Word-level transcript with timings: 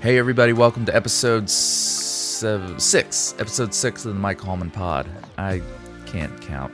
Hey, 0.00 0.16
everybody, 0.16 0.54
welcome 0.54 0.86
to 0.86 0.96
episode 0.96 1.50
seven, 1.50 2.80
six, 2.80 3.34
episode 3.38 3.74
six 3.74 4.06
of 4.06 4.14
the 4.14 4.18
Mike 4.18 4.40
Hallman 4.40 4.70
Pod. 4.70 5.06
I 5.36 5.60
can't 6.06 6.40
count, 6.40 6.72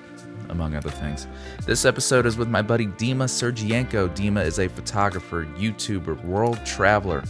among 0.48 0.76
other 0.76 0.90
things. 0.90 1.26
This 1.66 1.84
episode 1.84 2.24
is 2.24 2.36
with 2.36 2.46
my 2.46 2.62
buddy 2.62 2.86
Dima 2.86 3.24
Sergienko. 3.24 4.14
Dima 4.14 4.46
is 4.46 4.60
a 4.60 4.68
photographer, 4.68 5.44
YouTuber, 5.56 6.24
world 6.24 6.64
traveler. 6.64 7.24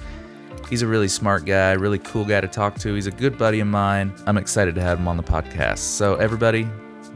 He's 0.68 0.82
a 0.82 0.86
really 0.86 1.08
smart 1.08 1.46
guy, 1.46 1.72
really 1.72 2.00
cool 2.00 2.26
guy 2.26 2.42
to 2.42 2.48
talk 2.48 2.74
to. 2.80 2.92
He's 2.92 3.06
a 3.06 3.10
good 3.10 3.38
buddy 3.38 3.60
of 3.60 3.68
mine. 3.68 4.12
I'm 4.26 4.36
excited 4.36 4.74
to 4.74 4.82
have 4.82 4.98
him 4.98 5.08
on 5.08 5.16
the 5.16 5.22
podcast. 5.22 5.78
So, 5.78 6.16
everybody, 6.16 6.64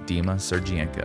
Dima 0.07 0.37
Sergienko. 0.37 1.05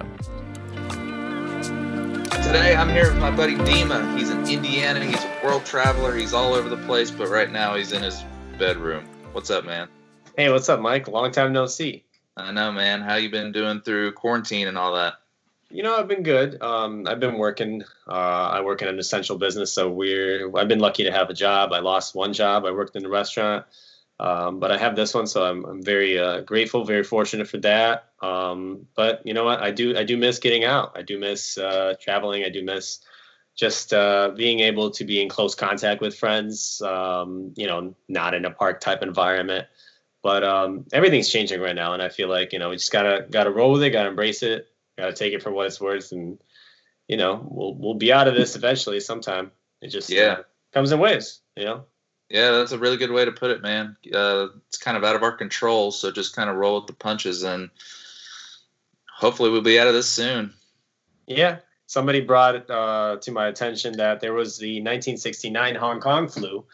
Today 2.41 2.73
I'm 2.73 2.87
here 2.87 3.11
with 3.11 3.19
my 3.19 3.35
buddy 3.35 3.55
Dima. 3.55 4.17
He's 4.17 4.29
in 4.29 4.47
Indiana. 4.47 5.03
He's 5.03 5.25
world 5.45 5.63
traveler. 5.63 6.15
He's 6.15 6.33
all 6.33 6.55
over 6.55 6.69
the 6.69 6.83
place, 6.87 7.11
but 7.11 7.29
right 7.29 7.51
now 7.51 7.75
he's 7.75 7.91
in 7.91 8.01
his 8.01 8.23
bedroom. 8.57 9.05
What's 9.31 9.51
up, 9.51 9.63
man? 9.63 9.87
Hey, 10.35 10.49
what's 10.51 10.67
up, 10.69 10.79
Mike? 10.79 11.07
Long 11.07 11.31
time 11.31 11.53
no 11.53 11.67
see. 11.67 12.03
I 12.35 12.51
know, 12.51 12.71
man. 12.71 13.01
How 13.01 13.17
you 13.17 13.29
been 13.29 13.51
doing 13.51 13.81
through 13.81 14.13
quarantine 14.13 14.67
and 14.67 14.75
all 14.75 14.95
that? 14.95 15.13
You 15.69 15.83
know, 15.83 15.97
I've 15.97 16.07
been 16.07 16.23
good. 16.23 16.59
Um, 16.63 17.05
I've 17.07 17.19
been 17.19 17.37
working. 17.37 17.83
Uh, 18.07 18.49
I 18.53 18.61
work 18.61 18.81
in 18.81 18.87
an 18.87 18.97
essential 18.97 19.37
business, 19.37 19.71
so 19.71 19.87
we're. 19.87 20.49
I've 20.57 20.67
been 20.67 20.79
lucky 20.79 21.03
to 21.03 21.11
have 21.11 21.29
a 21.29 21.33
job. 21.35 21.73
I 21.73 21.79
lost 21.79 22.15
one 22.15 22.33
job. 22.33 22.65
I 22.65 22.71
worked 22.71 22.95
in 22.95 23.05
a 23.05 23.09
restaurant. 23.09 23.65
Um, 24.19 24.59
but 24.59 24.71
I 24.71 24.77
have 24.77 24.95
this 24.95 25.13
one, 25.13 25.27
so 25.27 25.45
I'm, 25.45 25.63
I'm 25.65 25.83
very 25.83 26.17
uh, 26.17 26.41
grateful, 26.41 26.85
very 26.85 27.03
fortunate 27.03 27.47
for 27.47 27.57
that. 27.57 28.05
Um, 28.19 28.87
but 28.95 29.21
you 29.25 29.35
know 29.35 29.43
what? 29.43 29.61
I 29.61 29.69
do 29.69 29.95
I 29.95 30.05
do 30.05 30.17
miss 30.17 30.39
getting 30.39 30.63
out. 30.63 30.93
I 30.95 31.03
do 31.03 31.19
miss 31.19 31.59
uh, 31.59 31.93
traveling. 32.01 32.43
I 32.43 32.49
do 32.49 32.63
miss 32.63 33.01
just 33.55 33.93
uh, 33.93 34.31
being 34.35 34.59
able 34.59 34.91
to 34.91 35.03
be 35.05 35.21
in 35.21 35.29
close 35.29 35.55
contact 35.55 36.01
with 36.01 36.17
friends. 36.17 36.81
Um, 36.81 37.53
you 37.55 37.67
know, 37.67 37.95
not 38.07 38.33
in 38.33 38.45
a 38.45 38.51
park 38.51 38.81
type 38.81 39.01
environment. 39.01 39.67
But 40.25 40.43
um, 40.43 40.85
everything's 40.91 41.29
changing 41.29 41.61
right 41.61 41.75
now, 41.75 41.93
and 41.93 42.01
I 42.01 42.09
feel 42.09 42.27
like 42.27 42.51
you 42.51 42.57
know 42.57 42.69
we 42.69 42.77
just 42.77 42.91
gotta 42.91 43.27
gotta 43.29 43.51
roll 43.51 43.71
with 43.73 43.83
it, 43.83 43.91
gotta 43.91 44.09
embrace 44.09 44.41
it, 44.41 44.67
gotta 44.97 45.13
take 45.13 45.33
it 45.33 45.43
for 45.43 45.51
what 45.51 45.67
it's 45.67 45.79
worth, 45.79 46.11
and 46.11 46.39
you 47.07 47.15
know 47.15 47.47
we'll 47.47 47.75
we'll 47.75 47.93
be 47.93 48.11
out 48.11 48.27
of 48.27 48.33
this 48.33 48.55
eventually 48.55 48.99
sometime. 48.99 49.51
It 49.83 49.89
just 49.89 50.11
uh, 50.11 50.15
yeah 50.15 50.37
comes 50.73 50.91
in 50.91 50.97
waves. 50.97 51.41
You 51.55 51.65
know. 51.65 51.83
Yeah, 52.27 52.49
that's 52.53 52.71
a 52.71 52.79
really 52.79 52.97
good 52.97 53.11
way 53.11 53.23
to 53.23 53.31
put 53.31 53.51
it, 53.51 53.61
man. 53.61 53.97
Uh, 54.11 54.47
it's 54.67 54.79
kind 54.79 54.97
of 54.97 55.03
out 55.03 55.15
of 55.15 55.21
our 55.21 55.31
control, 55.31 55.91
so 55.91 56.11
just 56.11 56.35
kind 56.35 56.49
of 56.49 56.55
roll 56.55 56.79
with 56.79 56.87
the 56.87 56.93
punches, 56.93 57.43
and 57.43 57.69
hopefully 59.07 59.51
we'll 59.51 59.61
be 59.61 59.79
out 59.79 59.87
of 59.87 59.93
this 59.93 60.09
soon. 60.09 60.55
Yeah, 61.27 61.57
somebody 61.87 62.21
brought 62.21 62.55
it 62.55 62.69
uh, 62.69 63.17
to 63.21 63.31
my 63.31 63.47
attention 63.47 63.97
that 63.97 64.19
there 64.19 64.33
was 64.33 64.57
the 64.57 64.81
1969 64.81 65.75
Hong 65.75 65.99
Kong 65.99 66.27
flu, 66.27 66.65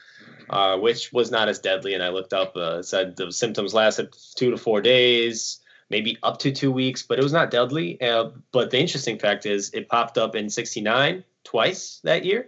uh, 0.50 0.78
which 0.78 1.12
was 1.14 1.32
not 1.32 1.50
as 1.50 1.60
deadly, 1.60 1.94
and 1.94 2.04
I 2.04 2.10
looked 2.10 2.34
up. 2.34 2.56
Uh, 2.56 2.82
said 2.82 3.16
the 3.16 3.32
symptoms 3.32 3.74
lasted 3.74 4.16
two 4.36 4.52
to 4.52 4.58
four 4.58 4.82
days, 4.82 5.60
maybe 5.90 6.18
up 6.24 6.40
to 6.40 6.52
two 6.52 6.72
weeks, 6.72 7.04
but 7.04 7.20
it 7.20 7.24
was 7.24 7.34
not 7.34 7.52
deadly. 7.52 8.00
Uh, 8.02 8.30
but 8.52 8.72
the 8.72 8.80
interesting 8.80 9.20
fact 9.20 9.46
is, 9.46 9.72
it 9.74 9.90
popped 9.90 10.18
up 10.18 10.36
in 10.36 10.50
69 10.50 11.24
twice 11.44 12.00
that 12.04 12.26
year, 12.26 12.48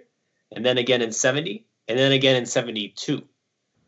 and 0.52 0.66
then 0.66 0.78
again 0.78 1.02
in 1.02 1.12
70 1.12 1.66
and 1.88 2.00
then 2.00 2.12
again 2.12 2.36
in 2.36 2.46
72. 2.46 3.22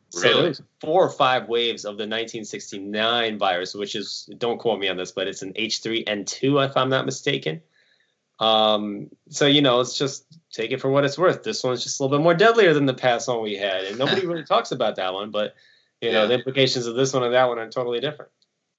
So 0.10 0.22
Really? 0.22 0.42
there's 0.44 0.62
four 0.80 1.04
or 1.06 1.10
five 1.10 1.50
waves 1.50 1.84
of 1.84 1.98
the 1.98 2.04
1969 2.04 3.38
virus, 3.38 3.74
which 3.74 3.96
is 3.96 4.30
don't 4.38 4.60
quote 4.60 4.80
me 4.80 4.88
on 4.88 4.98
this, 4.98 5.12
but 5.12 5.28
it's 5.28 5.42
an 5.42 5.54
H3N2 5.54 6.70
if 6.70 6.78
I'm 6.78 6.90
not 6.90 7.06
mistaken. 7.06 7.62
Um, 8.40 9.10
so 9.30 9.46
you 9.46 9.62
know, 9.62 9.80
it's 9.80 9.98
just 9.98 10.26
take 10.52 10.72
it 10.72 10.82
for 10.82 10.90
what 10.90 11.06
it's 11.06 11.18
worth. 11.18 11.44
This 11.44 11.64
one's 11.64 11.84
just 11.84 12.00
a 12.00 12.04
little 12.04 12.18
bit 12.18 12.24
more 12.24 12.34
deadlier 12.34 12.74
than 12.74 12.86
the 12.86 12.94
past 12.94 13.28
one 13.28 13.42
we 13.42 13.56
had, 13.56 13.86
and 13.86 13.98
nobody 13.98 14.26
really 14.28 14.44
talks 14.44 14.72
about 14.72 14.98
that 14.98 15.14
one. 15.14 15.32
But 15.32 15.56
you 16.02 16.12
know, 16.12 16.22
Yeah. 16.22 16.28
the 16.28 16.34
implications 16.36 16.86
of 16.88 16.96
this 16.96 17.14
one 17.14 17.24
and 17.24 17.34
that 17.34 17.48
one 17.48 17.60
are 17.60 17.70
totally 17.70 18.00
different. 18.00 18.32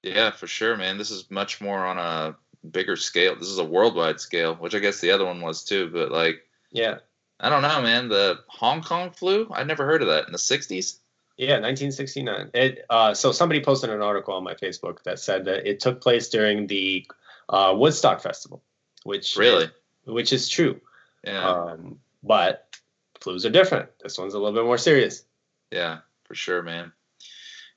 Yeah, 0.03 0.31
for 0.31 0.47
sure, 0.47 0.77
man. 0.77 0.97
This 0.97 1.09
is 1.11 1.29
much 1.31 1.59
more 1.59 1.85
on 1.85 1.97
a 1.97 2.35
bigger 2.69 2.95
scale. 2.95 3.35
This 3.35 3.47
is 3.49 3.57
a 3.57 3.63
worldwide 3.65 4.19
scale, 4.19 4.55
which 4.55 4.75
I 4.75 4.79
guess 4.79 5.01
the 5.01 5.11
other 5.11 5.25
one 5.25 5.41
was 5.41 5.63
too. 5.63 5.89
But 5.91 6.11
like, 6.11 6.41
Yeah, 6.71 6.99
I 7.39 7.49
don't 7.49 7.63
know, 7.63 7.81
man. 7.81 8.07
The 8.09 8.39
Hong 8.47 8.81
Kong 8.83 9.09
flu? 9.11 9.47
I 9.51 9.63
never 9.63 9.85
heard 9.85 10.01
of 10.03 10.07
that 10.09 10.27
in 10.27 10.31
the 10.31 10.37
'60s. 10.37 10.99
yeah, 11.37 11.53
1969. 11.59 12.51
It 12.53 12.85
uh, 12.91 13.13
so 13.15 13.31
somebody 13.31 13.63
posted 13.63 13.89
an 13.89 14.01
article 14.03 14.35
on 14.35 14.43
my 14.43 14.53
Facebook 14.53 15.01
that 15.03 15.19
said 15.19 15.45
that 15.45 15.67
it 15.67 15.79
took 15.79 15.99
place 16.01 16.29
during 16.29 16.67
the 16.67 17.07
uh, 17.49 17.73
Woodstock 17.75 18.21
Festival, 18.21 18.63
which 19.07 19.35
Really? 19.37 19.69
which 20.05 20.31
is 20.33 20.47
true. 20.49 20.79
Yeah, 21.23 21.49
Um, 21.49 21.99
but 22.23 22.77
flus 23.19 23.45
are 23.45 23.49
different. 23.49 23.89
This 24.03 24.17
one's 24.17 24.33
a 24.33 24.39
little 24.39 24.53
bit 24.53 24.65
more 24.65 24.77
serious. 24.77 25.23
yeah, 25.71 25.99
for 26.25 26.35
sure, 26.35 26.61
man. 26.61 26.91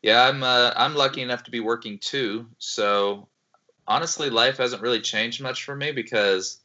Yeah, 0.02 0.28
I'm 0.28 0.42
uh, 0.42 0.72
I'm 0.76 0.94
lucky 0.94 1.22
enough 1.22 1.44
to 1.44 1.50
be 1.50 1.60
working 1.60 1.98
too. 1.98 2.46
So 2.58 3.28
honestly, 3.86 4.30
life 4.30 4.58
hasn't 4.58 4.82
really 4.82 5.00
changed 5.00 5.42
much 5.42 5.64
for 5.64 5.74
me 5.76 5.92
because 5.92 6.58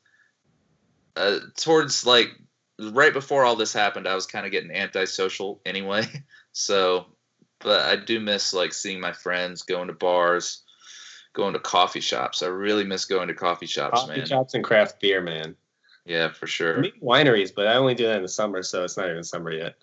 uh, 1.15 1.39
towards 1.57 2.05
like 2.05 2.29
right 2.79 3.13
before 3.13 3.43
all 3.45 3.55
this 3.55 3.73
happened, 3.73 4.07
I 4.07 4.15
was 4.15 4.25
kind 4.25 4.45
of 4.45 4.51
getting 4.51 4.71
antisocial 4.71 5.61
anyway. 5.65 6.05
So, 6.57 7.07
but 7.59 7.81
I 7.81 7.97
do 7.97 8.21
miss 8.21 8.53
like 8.53 8.71
seeing 8.71 9.01
my 9.01 9.11
friends, 9.11 9.63
going 9.63 9.87
to 9.89 9.93
bars, 9.93 10.63
going 11.35 11.53
to 11.53 11.59
coffee 11.59 11.99
shops. 11.99 12.41
I 12.41 12.47
really 12.47 12.83
miss 12.83 13.05
going 13.05 13.27
to 13.27 13.33
coffee 13.33 13.67
shops, 13.67 13.99
Coffee 13.99 14.07
man. 14.07 14.17
Coffee 14.19 14.29
shops 14.29 14.53
and 14.55 14.63
craft 14.63 14.99
beer, 14.99 15.21
man. 15.21 15.55
Yeah, 16.05 16.31
for 16.31 16.47
sure. 16.47 16.77
Maybe 16.77 16.97
wineries, 17.01 17.53
but 17.53 17.67
I 17.67 17.75
only 17.75 17.95
do 17.95 18.07
that 18.07 18.17
in 18.17 18.21
the 18.21 18.27
summer, 18.27 18.63
so 18.63 18.83
it's 18.83 18.97
not 18.97 19.09
even 19.09 19.23
summer 19.23 19.51
yet. 19.51 19.75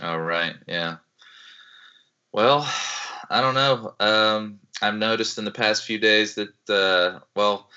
All 0.00 0.20
right. 0.20 0.54
Yeah. 0.66 0.96
Well, 2.32 2.68
I 3.28 3.40
don't 3.40 3.54
know. 3.54 3.94
Um, 3.98 4.60
I've 4.82 4.94
noticed 4.94 5.38
in 5.38 5.44
the 5.44 5.50
past 5.50 5.84
few 5.84 5.98
days 5.98 6.36
that, 6.36 6.68
uh, 6.68 7.20
well, 7.34 7.68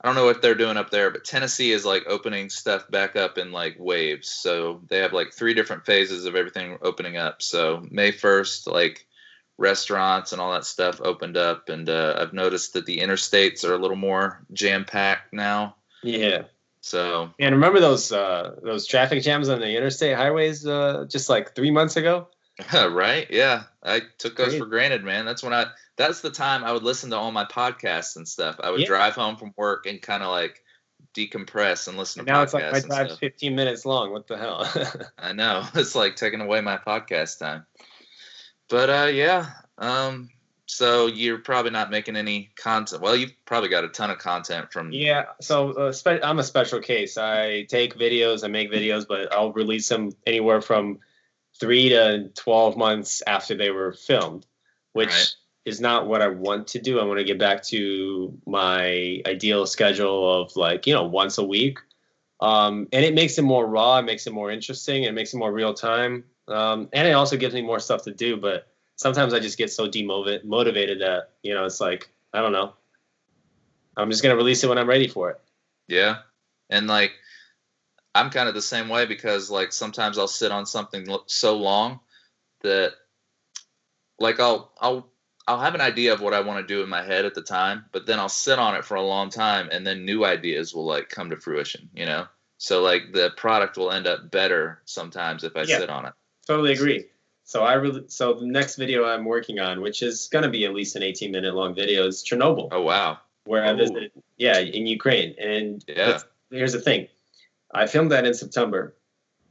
I 0.00 0.06
don't 0.06 0.14
know 0.14 0.24
what 0.24 0.42
they're 0.42 0.54
doing 0.54 0.76
up 0.76 0.90
there, 0.90 1.10
but 1.10 1.24
Tennessee 1.24 1.72
is 1.72 1.84
like 1.84 2.04
opening 2.06 2.48
stuff 2.50 2.88
back 2.90 3.16
up 3.16 3.38
in 3.38 3.50
like 3.50 3.76
waves. 3.78 4.28
So 4.28 4.82
they 4.88 4.98
have 4.98 5.12
like 5.12 5.32
three 5.32 5.54
different 5.54 5.84
phases 5.84 6.26
of 6.26 6.36
everything 6.36 6.78
opening 6.82 7.16
up. 7.16 7.42
So 7.42 7.84
May 7.90 8.12
1st, 8.12 8.70
like 8.70 9.06
restaurants 9.58 10.32
and 10.32 10.40
all 10.40 10.52
that 10.52 10.64
stuff 10.64 11.00
opened 11.00 11.36
up. 11.36 11.68
And 11.68 11.88
uh, 11.88 12.16
I've 12.18 12.32
noticed 12.32 12.72
that 12.74 12.86
the 12.86 12.98
interstates 12.98 13.64
are 13.64 13.74
a 13.74 13.78
little 13.78 13.96
more 13.96 14.44
jam 14.52 14.84
packed 14.84 15.32
now. 15.32 15.76
yeah. 16.02 16.42
So 16.82 17.30
And 17.40 17.54
remember 17.54 17.80
those 17.80 18.12
uh, 18.12 18.54
those 18.62 18.86
traffic 18.86 19.22
jams 19.22 19.48
on 19.48 19.58
the 19.60 19.76
interstate 19.76 20.16
highways 20.16 20.64
uh, 20.66 21.04
just 21.08 21.28
like 21.28 21.54
three 21.54 21.70
months 21.70 21.96
ago? 21.96 22.28
right 22.72 23.26
yeah 23.28 23.64
i 23.82 24.00
took 24.16 24.34
those 24.34 24.48
Great. 24.48 24.58
for 24.60 24.64
granted 24.64 25.04
man 25.04 25.26
that's 25.26 25.42
when 25.42 25.52
i 25.52 25.66
that's 25.96 26.22
the 26.22 26.30
time 26.30 26.64
i 26.64 26.72
would 26.72 26.82
listen 26.82 27.10
to 27.10 27.16
all 27.16 27.30
my 27.30 27.44
podcasts 27.44 28.16
and 28.16 28.26
stuff 28.26 28.56
i 28.62 28.70
would 28.70 28.80
Yeah. 28.80 28.86
drive 28.86 29.14
home 29.14 29.36
from 29.36 29.52
work 29.58 29.84
and 29.84 30.00
kind 30.00 30.22
of 30.22 30.30
like 30.30 30.64
decompress 31.14 31.86
and 31.86 31.98
listen 31.98 32.20
And 32.20 32.28
to 32.28 32.32
now 32.32 32.44
podcasts 32.44 32.46
it's 32.46 32.72
like 32.72 32.88
my 32.88 32.96
drive's 33.02 33.18
15 33.18 33.54
minutes 33.54 33.84
long. 33.84 34.10
What 34.10 34.26
the 34.26 34.38
hell? 34.38 34.66
i 35.18 35.34
know 35.34 35.66
it's 35.74 35.94
like 35.94 36.16
taking 36.16 36.40
away 36.40 36.62
my 36.62 36.78
podcast 36.78 37.38
time 37.40 37.66
but 38.68 38.90
uh 38.90 39.08
yeah 39.12 39.50
um 39.78 40.28
so 40.66 41.06
you're 41.06 41.38
probably 41.38 41.70
not 41.70 41.90
making 41.90 42.16
any 42.16 42.50
content 42.56 43.00
well 43.00 43.14
you've 43.14 43.32
probably 43.44 43.68
got 43.68 43.84
a 43.84 43.88
ton 43.88 44.10
of 44.10 44.18
content 44.18 44.72
from 44.72 44.90
yeah. 44.92 45.26
So 45.40 45.70
uh, 45.72 45.92
spe- 45.92 46.22
I'm 46.22 46.38
a 46.40 46.42
special 46.42 46.80
case. 46.80 47.16
I 47.16 47.62
take 47.68 47.96
videos, 47.96 48.42
I 48.44 48.48
make 48.48 48.70
videos, 48.72 49.06
but 49.06 49.32
I'll 49.32 49.52
release 49.52 49.88
them 49.88 50.10
anywhere 50.26 50.60
from 50.60 50.98
three 51.60 51.90
to 51.90 52.28
12 52.34 52.76
months 52.76 53.22
after 53.26 53.54
they 53.54 53.70
were 53.70 53.92
filmed, 53.92 54.44
which 54.92 55.08
Right. 55.10 55.34
is 55.64 55.80
not 55.80 56.08
what 56.08 56.20
I 56.20 56.28
want 56.28 56.66
to 56.68 56.80
do. 56.80 56.98
I 56.98 57.04
want 57.04 57.18
to 57.18 57.24
get 57.24 57.38
back 57.38 57.62
to 57.68 58.36
my 58.46 59.22
ideal 59.24 59.66
schedule 59.66 60.42
of 60.42 60.56
like, 60.56 60.86
you 60.86 60.94
know, 60.94 61.04
once 61.04 61.38
a 61.38 61.44
week. 61.44 61.78
Um, 62.40 62.88
and 62.92 63.04
it 63.04 63.14
makes 63.14 63.38
it 63.38 63.42
more 63.42 63.66
raw, 63.66 63.98
it 63.98 64.02
makes 64.04 64.26
it 64.26 64.32
more 64.32 64.50
interesting, 64.50 65.04
it 65.04 65.14
makes 65.14 65.32
it 65.32 65.38
more 65.38 65.52
real 65.52 65.72
time. 65.74 66.24
Um, 66.48 66.88
and 66.92 67.08
it 67.08 67.12
also 67.12 67.36
gives 67.36 67.54
me 67.54 67.62
more 67.62 67.80
stuff 67.80 68.02
to 68.02 68.12
do. 68.12 68.36
But 68.36 68.68
sometimes 68.96 69.34
I 69.34 69.40
just 69.40 69.58
get 69.58 69.70
so 69.70 69.88
demotivated 69.88 70.44
motivated 70.44 71.00
that, 71.00 71.30
you 71.42 71.54
know, 71.54 71.64
it's 71.64 71.80
like, 71.80 72.08
I 72.32 72.40
don't 72.40 72.52
know. 72.52 72.74
I'm 73.96 74.10
just 74.10 74.22
going 74.22 74.32
to 74.32 74.36
release 74.36 74.62
it 74.62 74.68
when 74.68 74.78
I'm 74.78 74.88
ready 74.88 75.08
for 75.08 75.30
it. 75.30 75.40
Yeah. 75.88 76.18
And 76.70 76.86
like 76.86 77.12
I'm 78.14 78.30
kind 78.30 78.48
of 78.48 78.54
the 78.54 78.62
same 78.62 78.88
way 78.88 79.06
because 79.06 79.50
like 79.50 79.72
sometimes 79.72 80.18
I'll 80.18 80.28
sit 80.28 80.52
on 80.52 80.66
something 80.66 81.06
so 81.26 81.56
long 81.56 82.00
that 82.62 82.92
like 84.18 84.40
I'll 84.40 84.72
I'll 84.80 85.10
I'll 85.46 85.60
have 85.60 85.74
an 85.74 85.80
idea 85.80 86.12
of 86.12 86.20
what 86.20 86.34
I 86.34 86.40
want 86.40 86.66
to 86.66 86.74
do 86.74 86.82
in 86.82 86.88
my 86.88 87.02
head 87.02 87.24
at 87.24 87.34
the 87.34 87.42
time, 87.42 87.84
but 87.92 88.04
then 88.06 88.18
I'll 88.18 88.28
sit 88.28 88.58
on 88.58 88.74
it 88.74 88.84
for 88.84 88.96
a 88.96 89.02
long 89.02 89.30
time 89.30 89.68
and 89.70 89.86
then 89.86 90.04
new 90.04 90.24
ideas 90.24 90.74
will 90.74 90.86
like 90.86 91.08
come 91.08 91.30
to 91.30 91.36
fruition, 91.36 91.88
you 91.94 92.04
know? 92.04 92.26
So 92.58 92.82
like 92.82 93.12
the 93.12 93.30
product 93.36 93.76
will 93.76 93.92
end 93.92 94.06
up 94.06 94.30
better 94.30 94.82
sometimes 94.86 95.44
if 95.44 95.54
I 95.54 95.62
Yeah. 95.62 95.78
sit 95.78 95.90
on 95.90 96.06
it. 96.06 96.14
Totally 96.46 96.72
agree. 96.72 97.06
So 97.44 97.62
I 97.62 97.74
really, 97.74 98.04
so 98.08 98.34
the 98.34 98.46
next 98.46 98.76
video 98.76 99.04
I'm 99.04 99.24
working 99.24 99.60
on, 99.60 99.80
which 99.80 100.02
is 100.02 100.28
going 100.28 100.42
to 100.42 100.48
be 100.50 100.64
at 100.64 100.74
least 100.74 100.96
an 100.96 101.02
18 101.02 101.30
minute 101.30 101.54
long 101.54 101.74
video, 101.74 102.06
is 102.06 102.24
Chernobyl. 102.24 102.68
Oh 102.72 102.82
wow. 102.82 103.18
where 103.44 103.64
I 103.64 103.70
Oh. 103.70 103.76
visited, 103.76 104.10
yeah, 104.38 104.58
in 104.58 104.86
Ukraine. 104.88 105.36
And 105.38 105.84
Yeah. 105.86 106.18
here's 106.50 106.72
the 106.72 106.80
thing, 106.80 107.06
I 107.72 107.86
filmed 107.86 108.10
that 108.10 108.26
in 108.26 108.34
September. 108.34 108.96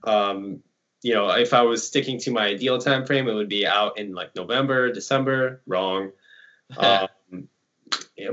Um, 0.04 0.62
you 1.02 1.14
know, 1.14 1.30
if 1.30 1.54
I 1.54 1.62
was 1.62 1.88
sticking 1.88 2.20
to 2.20 2.32
my 2.32 2.48
ideal 2.48 2.78
time 2.78 3.06
frame, 3.06 3.30
it 3.30 3.34
would 3.34 3.48
be 3.48 3.66
out 3.66 3.98
in 3.98 4.14
like 4.14 4.36
November, 4.36 4.92
December. 4.92 5.62
Wrong. 5.66 6.12
um, 6.78 7.08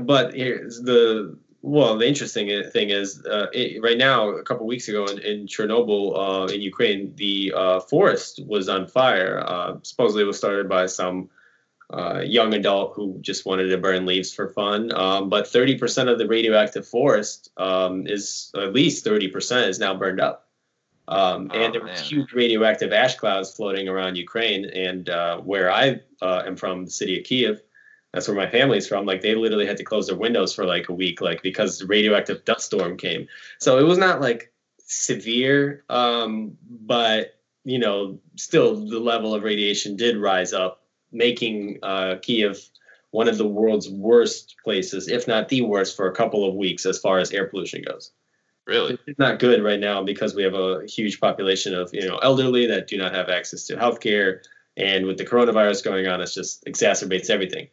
but 0.01 0.33
here's 0.33 0.81
the 0.81 1.37
well, 1.63 1.97
the 1.97 2.05
interesting 2.05 2.69
thing 2.71 2.89
is, 2.89 3.25
uh, 3.25 3.47
it, 3.53 3.81
right 3.81 3.97
now, 3.97 4.27
a 4.31 4.43
couple 4.43 4.67
weeks 4.67 4.89
ago 4.89 5.05
in, 5.05 5.19
in 5.19 5.47
Chernobyl, 5.47 6.13
uh, 6.13 6.53
in 6.53 6.59
Ukraine, 6.59 7.13
the 7.15 7.53
uh, 7.55 7.79
forest 7.79 8.41
was 8.45 8.67
on 8.67 8.85
fire. 8.85 9.41
Uh, 9.47 9.75
supposedly, 9.81 10.23
it 10.23 10.27
was 10.27 10.37
started 10.37 10.67
by 10.67 10.87
some 10.87 11.29
uh, 11.89 12.19
young 12.19 12.53
adult 12.53 12.95
who 12.95 13.17
just 13.21 13.45
wanted 13.45 13.69
to 13.69 13.77
burn 13.77 14.05
leaves 14.05 14.33
for 14.33 14.49
fun. 14.49 14.93
Um, 14.93 15.29
but 15.29 15.45
30% 15.45 16.11
of 16.11 16.17
the 16.17 16.27
radioactive 16.27 16.85
forest 16.85 17.49
um, 17.55 18.07
is, 18.07 18.51
at 18.57 18.73
least 18.73 19.05
30%, 19.05 19.69
is 19.69 19.79
now 19.79 19.95
burned 19.95 20.19
up. 20.19 20.49
Um, 21.07 21.49
and 21.53 21.63
oh, 21.63 21.71
there 21.71 21.81
were 21.81 21.93
huge 21.93 22.33
radioactive 22.33 22.91
ash 22.91 23.15
clouds 23.15 23.55
floating 23.55 23.87
around 23.87 24.17
Ukraine. 24.17 24.65
And 24.65 25.07
uh, 25.07 25.37
where 25.39 25.71
I 25.71 26.01
am 26.21 26.57
from, 26.57 26.83
the 26.83 26.91
city 26.91 27.17
of 27.17 27.23
Kiev, 27.23 27.61
that's 28.13 28.27
where 28.27 28.37
my 28.37 28.49
family's 28.49 28.87
from. 28.87 29.05
Like 29.05 29.21
they 29.21 29.35
literally 29.35 29.65
had 29.65 29.77
to 29.77 29.83
close 29.83 30.07
their 30.07 30.15
windows 30.15 30.53
for 30.53 30.65
like 30.65 30.87
a 30.87 30.93
week, 30.93 31.19
like 31.19 31.41
because 31.41 31.79
the 31.79 31.87
radioactive 31.87 32.45
dust 32.45 32.67
storm 32.67 32.95
came. 32.95 33.27
So 33.57 33.79
it 33.79 33.83
was 33.83 33.97
not 33.97 34.21
like 34.21 34.53
severe, 34.85 35.83
um, 35.89 36.55
but 36.69 37.39
you 37.65 37.79
know, 37.79 38.19
still 38.35 38.75
the 38.75 38.99
level 38.99 39.33
of 39.33 39.43
radiation 39.43 39.95
did 39.95 40.17
rise 40.17 40.53
up, 40.53 40.83
making 41.11 41.79
uh, 41.81 42.15
Kiev 42.21 42.69
one 43.11 43.27
of 43.27 43.37
the 43.37 43.47
world's 43.47 43.89
worst 43.89 44.55
places, 44.63 45.07
if 45.07 45.27
not 45.27 45.49
the 45.49 45.61
worst, 45.61 45.95
for 45.95 46.07
a 46.07 46.15
couple 46.15 46.47
of 46.47 46.55
weeks 46.55 46.85
as 46.85 46.97
far 46.99 47.19
as 47.19 47.31
air 47.31 47.47
pollution 47.47 47.81
goes. 47.81 48.11
Really, 48.65 48.97
it's 49.07 49.19
not 49.19 49.39
good 49.39 49.63
right 49.63 49.79
now 49.79 50.03
because 50.03 50.35
we 50.35 50.43
have 50.43 50.53
a 50.53 50.85
huge 50.85 51.19
population 51.19 51.73
of 51.73 51.89
you 51.93 52.07
know 52.07 52.17
elderly 52.17 52.67
that 52.67 52.87
do 52.87 52.97
not 52.97 53.13
have 53.13 53.27
access 53.29 53.65
to 53.67 53.75
healthcare, 53.75 54.43
and 54.77 55.07
with 55.07 55.17
the 55.17 55.25
coronavirus 55.25 55.83
going 55.83 56.07
on, 56.07 56.21
it 56.21 56.29
just 56.31 56.63
exacerbates 56.65 57.31
everything. 57.31 57.67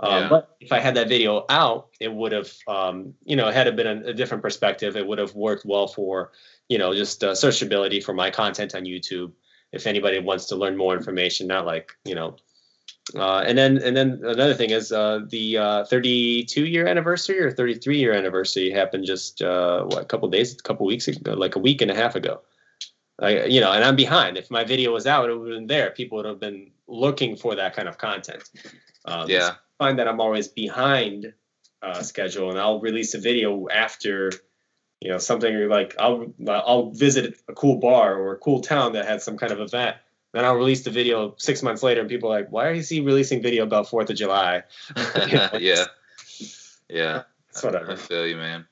Um, 0.00 0.22
yeah. 0.22 0.28
But 0.28 0.56
if 0.60 0.72
I 0.72 0.78
had 0.78 0.94
that 0.96 1.08
video 1.08 1.44
out, 1.50 1.88
it 2.00 2.12
would 2.12 2.32
have, 2.32 2.50
um, 2.66 3.14
you 3.24 3.36
know, 3.36 3.50
had 3.50 3.66
it 3.66 3.76
been 3.76 3.86
a, 3.86 4.08
a, 4.08 4.14
different 4.14 4.42
perspective, 4.42 4.96
it 4.96 5.06
would 5.06 5.18
have 5.18 5.34
worked 5.34 5.66
well 5.66 5.86
for, 5.86 6.32
you 6.70 6.78
know, 6.78 6.94
just 6.94 7.22
uh, 7.22 7.32
searchability 7.32 8.02
for 8.02 8.14
my 8.14 8.30
content 8.30 8.74
on 8.74 8.84
YouTube. 8.84 9.32
If 9.72 9.86
anybody 9.86 10.18
wants 10.18 10.46
to 10.46 10.56
learn 10.56 10.76
more 10.76 10.96
information, 10.96 11.46
not 11.46 11.66
like, 11.66 11.92
you 12.04 12.14
know, 12.14 12.36
uh, 13.14 13.44
and 13.46 13.58
then 13.58 13.78
and 13.78 13.96
then 13.96 14.20
another 14.24 14.54
thing 14.54 14.70
is 14.70 14.90
uh, 14.90 15.20
the 15.28 15.58
uh, 15.58 15.84
32 15.84 16.64
year 16.64 16.86
anniversary 16.86 17.40
or 17.40 17.50
33 17.50 17.98
year 17.98 18.12
anniversary 18.12 18.70
happened 18.70 19.04
just 19.04 19.42
uh, 19.42 19.84
what 19.84 20.02
a 20.02 20.04
couple 20.06 20.28
days, 20.28 20.54
a 20.54 20.62
couple 20.62 20.86
weeks 20.86 21.08
ago, 21.08 21.34
like 21.34 21.56
a 21.56 21.58
week 21.58 21.82
and 21.82 21.90
a 21.90 21.94
half 21.94 22.14
ago. 22.14 22.40
I, 23.18 23.44
you 23.44 23.60
know, 23.60 23.72
and 23.72 23.84
I'm 23.84 23.96
behind. 23.96 24.38
If 24.38 24.50
my 24.50 24.64
video 24.64 24.92
was 24.92 25.06
out, 25.06 25.28
it 25.28 25.36
would 25.36 25.50
have 25.50 25.58
been 25.58 25.66
there. 25.66 25.90
People 25.90 26.16
would 26.16 26.26
have 26.26 26.40
been 26.40 26.70
looking 26.86 27.36
for 27.36 27.54
that 27.54 27.76
kind 27.76 27.86
of 27.86 27.98
content. 27.98 28.48
Um, 29.04 29.28
yeah 29.28 29.56
find 29.80 29.98
that 29.98 30.06
I'm 30.06 30.20
always 30.20 30.46
behind 30.46 31.32
uh, 31.82 32.02
schedule, 32.02 32.50
and 32.50 32.58
I'll 32.58 32.80
release 32.80 33.14
a 33.14 33.18
video 33.18 33.66
after 33.68 34.30
you 35.00 35.10
know 35.10 35.18
something 35.18 35.68
like 35.68 35.96
I'll 35.98 36.32
I'll 36.46 36.90
visit 36.90 37.40
a 37.48 37.54
cool 37.54 37.78
bar 37.78 38.14
or 38.14 38.34
a 38.34 38.36
cool 38.36 38.60
town 38.60 38.92
that 38.92 39.08
had 39.08 39.22
some 39.22 39.38
kind 39.38 39.52
of 39.52 39.58
event. 39.60 39.96
Then 40.32 40.44
I'll 40.44 40.54
release 40.54 40.84
the 40.84 40.90
video 40.90 41.34
six 41.38 41.62
months 41.62 41.82
later, 41.82 42.02
and 42.02 42.10
people 42.10 42.30
are 42.30 42.40
like, 42.40 42.52
"Why 42.52 42.72
is 42.72 42.90
he 42.90 43.00
releasing 43.00 43.42
video 43.42 43.64
about 43.64 43.88
Fourth 43.88 44.10
of 44.10 44.16
July?" 44.16 44.64
yeah, 45.58 45.86
yeah. 46.88 47.22
That's 47.48 47.62
whatever. 47.64 47.92
I 47.92 47.96
feel 47.96 48.26
you, 48.26 48.36
man. 48.36 48.66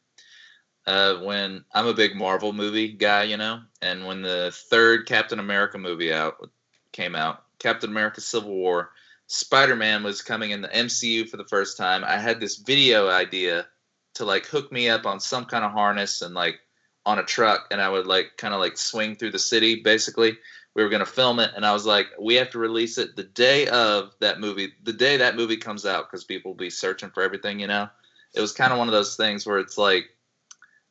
Uh, 0.86 1.16
when 1.16 1.64
I'm 1.72 1.86
a 1.86 1.94
big 1.94 2.16
Marvel 2.16 2.52
movie 2.52 2.92
guy, 2.92 3.24
you 3.24 3.38
know, 3.38 3.62
and 3.80 4.06
when 4.06 4.22
the 4.22 4.50
third 4.54 5.06
Captain 5.06 5.38
America 5.38 5.78
movie 5.78 6.12
out 6.12 6.50
came 6.92 7.16
out, 7.16 7.42
Captain 7.58 7.90
America: 7.90 8.20
Civil 8.20 8.54
War, 8.54 8.90
Spider 9.28 9.76
Man 9.76 10.02
was 10.02 10.22
coming 10.22 10.50
in 10.50 10.62
the 10.62 10.68
MCU 10.68 11.28
for 11.28 11.36
the 11.36 11.44
first 11.44 11.76
time, 11.76 12.02
I 12.02 12.18
had 12.18 12.40
this 12.40 12.56
video 12.56 13.08
idea 13.08 13.66
to 14.14 14.24
like 14.24 14.46
hook 14.46 14.72
me 14.72 14.88
up 14.88 15.06
on 15.06 15.20
some 15.20 15.44
kind 15.44 15.64
of 15.64 15.70
harness 15.70 16.22
and 16.22 16.34
like 16.34 16.58
on 17.04 17.18
a 17.18 17.24
truck, 17.24 17.68
and 17.70 17.80
I 17.80 17.88
would 17.88 18.06
like 18.06 18.32
kind 18.38 18.54
of 18.54 18.60
like 18.60 18.76
swing 18.76 19.16
through 19.16 19.32
the 19.32 19.38
city. 19.38 19.82
Basically, 19.82 20.36
we 20.74 20.82
were 20.82 20.88
gonna 20.88 21.06
film 21.06 21.40
it, 21.40 21.50
and 21.54 21.66
I 21.66 21.72
was 21.74 21.84
like, 21.84 22.06
we 22.18 22.36
have 22.36 22.50
to 22.50 22.58
release 22.58 22.96
it 22.96 23.16
the 23.16 23.24
day 23.24 23.68
of 23.68 24.14
that 24.20 24.40
movie, 24.40 24.72
the 24.82 24.94
day 24.94 25.18
that 25.18 25.36
movie 25.36 25.58
comes 25.58 25.84
out, 25.84 26.10
because 26.10 26.24
people 26.24 26.52
will 26.52 26.56
be 26.56 26.70
searching 26.70 27.10
for 27.10 27.22
everything, 27.22 27.60
you 27.60 27.66
know. 27.66 27.88
It 28.34 28.40
was 28.40 28.52
kind 28.52 28.72
of 28.72 28.78
one 28.78 28.88
of 28.88 28.92
those 28.92 29.16
things 29.16 29.46
where 29.46 29.58
it's 29.58 29.76
like, 29.76 30.06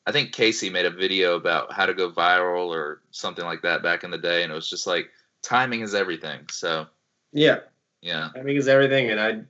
I 0.05 0.11
think 0.11 0.31
Casey 0.31 0.69
made 0.69 0.85
a 0.85 0.91
video 0.91 1.35
about 1.35 1.73
how 1.73 1.87
to 1.87 1.93
go 1.93 2.11
viral 2.11 2.67
or 2.67 3.01
something 3.11 3.45
like 3.45 3.63
that 3.63 3.81
back 3.81 4.03
in 4.03 4.11
the 4.11 4.17
day, 4.17 4.43
and 4.43 4.51
it 4.51 4.55
was 4.55 4.69
just 4.69 4.85
like 4.85 5.09
timing 5.41 5.81
is 5.81 5.95
everything. 5.95 6.41
So 6.51 6.87
yeah, 7.33 7.59
yeah. 8.01 8.29
Timing 8.35 8.55
is 8.55 8.67
everything, 8.67 9.09
and 9.09 9.19
I 9.19 9.41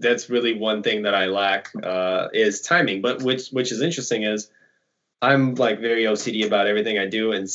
that's 0.00 0.30
really 0.30 0.58
one 0.58 0.82
thing 0.82 1.02
that 1.02 1.14
I 1.14 1.26
lack 1.26 1.70
uh, 1.82 2.28
is 2.32 2.62
timing. 2.62 3.02
But 3.02 3.22
which 3.22 3.48
which 3.50 3.72
is 3.72 3.80
interesting 3.80 4.22
is 4.22 4.50
I'm 5.22 5.54
like 5.54 5.80
very 5.80 6.04
OCD 6.04 6.46
about 6.46 6.66
everything 6.66 6.98
I 6.98 7.06
do, 7.06 7.32
and 7.32 7.48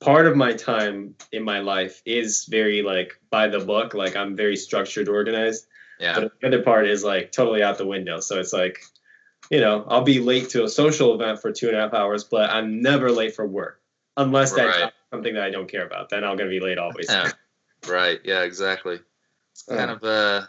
part 0.00 0.26
of 0.26 0.36
my 0.36 0.52
time 0.52 1.14
in 1.32 1.42
my 1.42 1.60
life 1.60 2.02
is 2.04 2.44
very 2.46 2.82
like 2.82 3.20
by 3.30 3.48
the 3.48 3.60
book. 3.60 3.94
Like 3.94 4.16
I'm 4.16 4.36
very 4.36 4.56
structured, 4.56 5.08
organized. 5.08 5.66
Yeah. 5.98 6.20
But 6.20 6.32
the 6.40 6.46
other 6.46 6.62
part 6.62 6.86
is 6.86 7.02
like 7.02 7.32
totally 7.32 7.62
out 7.62 7.78
the 7.78 7.86
window. 7.86 8.20
So 8.20 8.38
it's 8.38 8.52
like, 8.52 8.80
you 9.50 9.60
know, 9.60 9.84
I'll 9.88 10.02
be 10.02 10.20
late 10.20 10.50
to 10.50 10.64
a 10.64 10.68
social 10.68 11.14
event 11.14 11.40
for 11.40 11.50
two 11.50 11.68
and 11.68 11.76
a 11.76 11.80
half 11.80 11.94
hours, 11.94 12.24
but 12.24 12.50
I'm 12.50 12.82
never 12.82 13.10
late 13.10 13.34
for 13.34 13.46
work 13.46 13.80
unless 14.16 14.52
that's 14.52 14.80
right. 14.80 14.92
something 15.10 15.34
that 15.34 15.42
I 15.42 15.50
don't 15.50 15.68
care 15.68 15.84
about. 15.84 16.10
Then 16.10 16.24
I'm 16.24 16.36
gonna 16.36 16.50
be 16.50 16.60
late 16.60 16.78
always. 16.78 17.06
Yeah. 17.08 17.32
right. 17.88 18.20
Yeah. 18.24 18.42
Exactly. 18.42 19.00
It's 19.58 19.76
kind 19.76 19.90
of 19.90 20.04
uh 20.04 20.46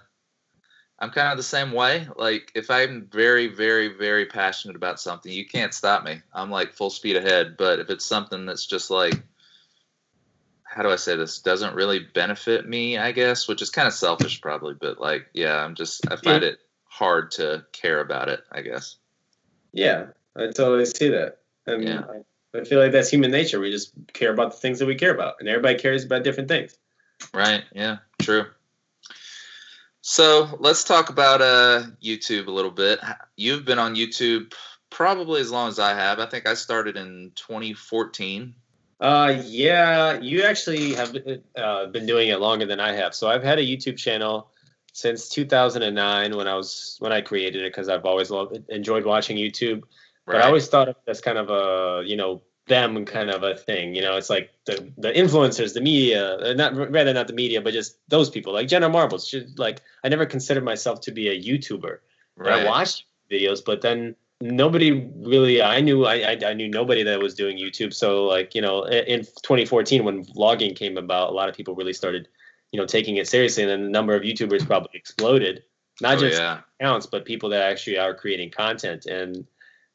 I'm 1.00 1.10
kind 1.12 1.32
of 1.32 1.38
the 1.38 1.44
same 1.44 1.72
way. 1.72 2.08
Like 2.16 2.52
if 2.56 2.70
I'm 2.70 3.08
very, 3.12 3.48
very, 3.48 3.88
very 3.88 4.26
passionate 4.26 4.76
about 4.76 5.00
something, 5.00 5.32
you 5.32 5.48
can't 5.48 5.74
stop 5.74 6.04
me. 6.04 6.22
I'm 6.34 6.52
like 6.52 6.74
full 6.74 6.90
speed 6.90 7.16
ahead. 7.16 7.56
But 7.58 7.80
if 7.80 7.90
it's 7.90 8.06
something 8.06 8.46
that's 8.46 8.66
just 8.66 8.92
like 8.92 9.16
how 10.64 10.84
do 10.84 10.90
I 10.90 10.98
say 10.98 11.16
this? 11.16 11.40
Doesn't 11.40 11.74
really 11.74 12.00
benefit 12.00 12.68
me, 12.70 13.00
I 13.00 13.12
guess, 13.12 13.48
which 13.48 13.64
is 13.64 13.72
kind 13.72 13.88
of 13.88 13.94
selfish 13.94 14.42
probably, 14.42 14.76
but 14.80 15.02
like 15.02 15.28
yeah, 15.34 15.56
I'm 15.56 15.74
just 15.74 16.12
I 16.12 16.16
find 16.16 16.44
it 16.44 16.60
hard 16.84 17.32
to 17.32 17.66
care 17.72 18.02
about 18.02 18.30
it, 18.30 18.42
I 18.52 18.62
guess. 18.62 18.98
Yeah, 19.72 20.08
I 20.36 20.52
totally 20.52 20.86
see 20.86 21.10
that. 21.10 21.40
And 21.66 21.84
yeah. 21.84 22.04
I 22.54 22.64
feel 22.64 22.80
like 22.80 22.92
that's 22.92 23.10
human 23.10 23.32
nature. 23.32 23.60
We 23.60 23.72
just 23.72 23.94
care 24.14 24.32
about 24.32 24.52
the 24.52 24.58
things 24.58 24.78
that 24.80 24.86
we 24.86 24.96
care 24.96 25.14
about, 25.14 25.36
and 25.40 25.50
everybody 25.50 25.80
cares 25.80 26.04
about 26.04 26.24
different 26.24 26.50
things. 26.50 26.78
Right. 27.34 27.64
Yeah. 27.74 27.98
True. 28.20 28.46
So 30.10 30.58
let's 30.60 30.84
talk 30.84 31.12
about 31.12 31.40
uh, 31.40 31.84
YouTube 32.04 32.48
a 32.48 32.52
little 32.52 32.72
bit. 32.72 33.00
You've 33.36 33.64
been 33.64 33.78
on 33.78 33.94
YouTube 33.94 34.56
probably 34.90 35.40
as 35.40 35.52
long 35.52 35.70
as 35.70 35.78
I 35.78 35.94
have. 35.94 36.18
I 36.18 36.26
think 36.26 36.48
I 36.48 36.56
started 36.56 36.98
in 36.98 37.32
2014. 37.36 38.56
Uh, 39.00 39.40
yeah, 39.46 40.20
you 40.20 40.42
actually 40.42 40.96
have 40.96 41.16
uh, 41.56 41.86
been 41.86 42.08
doing 42.08 42.30
it 42.30 42.40
longer 42.40 42.66
than 42.66 42.80
I 42.80 42.94
have. 42.94 43.14
So 43.14 43.30
I've 43.30 43.44
had 43.44 43.60
a 43.60 43.62
YouTube 43.62 43.98
channel 43.98 44.50
since 44.94 45.30
2009 45.30 46.36
when 46.36 46.48
I 46.48 46.56
was 46.56 46.96
when 46.98 47.12
I 47.12 47.22
created 47.22 47.62
it 47.62 47.72
because 47.72 47.88
I've 47.88 48.06
always 48.06 48.32
loved, 48.32 48.58
enjoyed 48.70 49.06
watching 49.06 49.38
YouTube. 49.38 49.84
Right. 50.26 50.34
But 50.34 50.42
I 50.42 50.48
always 50.48 50.68
thought 50.68 50.90
of 50.90 50.96
it 51.06 51.12
as 51.12 51.22
kind 51.22 51.38
of 51.38 51.52
a 51.52 52.04
you 52.04 52.16
know 52.18 52.42
them 52.70 53.04
kind 53.06 53.30
of 53.30 53.44
a 53.44 53.56
thing. 53.56 53.94
You 53.94 54.02
know, 54.02 54.16
it's 54.16 54.30
like 54.30 54.52
the 54.66 54.90
the 54.98 55.12
influencers, 55.12 55.74
the 55.74 55.82
media, 55.82 56.38
uh, 56.38 56.54
not 56.54 56.76
rather 56.76 57.14
not 57.14 57.28
the 57.28 57.34
media, 57.34 57.62
but 57.62 57.74
just 57.74 57.98
those 58.08 58.30
people 58.30 58.54
like 58.54 58.68
Jenna 58.68 58.88
Marbles. 58.88 59.28
She, 59.28 59.46
like 59.58 59.82
I 60.04 60.10
never 60.10 60.26
considered 60.26 60.64
myself 60.64 61.02
to 61.02 61.12
be 61.12 61.28
a 61.28 61.42
YouTuber. 61.42 61.98
Right. 62.38 62.66
I 62.66 62.66
watched 62.66 63.06
videos, 63.30 63.64
but 63.66 63.82
then 63.82 64.16
nobody 64.40 65.12
really 65.18 65.62
I 65.62 65.82
knew 65.82 66.06
I, 66.06 66.16
I, 66.16 66.40
I 66.48 66.54
knew 66.54 66.70
nobody 66.70 67.04
that 67.04 67.20
was 67.20 67.36
doing 67.36 67.58
YouTube. 67.58 67.94
So 67.94 68.26
like 68.26 68.56
you 68.56 68.62
know 68.62 68.84
in 68.86 69.26
2014 69.26 70.06
when 70.06 70.24
vlogging 70.24 70.76
came 70.76 70.98
about, 70.98 71.30
a 71.30 71.34
lot 71.34 71.50
of 71.50 71.56
people 71.56 71.76
really 71.76 71.94
started 71.94 72.30
you 72.72 72.80
know 72.80 72.86
taking 72.86 73.18
it 73.18 73.28
seriously, 73.28 73.64
and 73.64 73.72
then 73.72 73.84
the 73.84 73.90
number 73.90 74.16
of 74.16 74.22
YouTubers 74.22 74.66
probably 74.66 74.92
exploded. 74.94 75.64
Not 76.02 76.18
oh, 76.18 76.22
just 76.22 76.40
yeah. 76.40 76.62
accounts, 76.80 77.08
but 77.08 77.26
people 77.26 77.50
that 77.50 77.70
actually 77.70 77.98
are 77.98 78.14
creating 78.14 78.52
content 78.52 79.06
and 79.06 79.46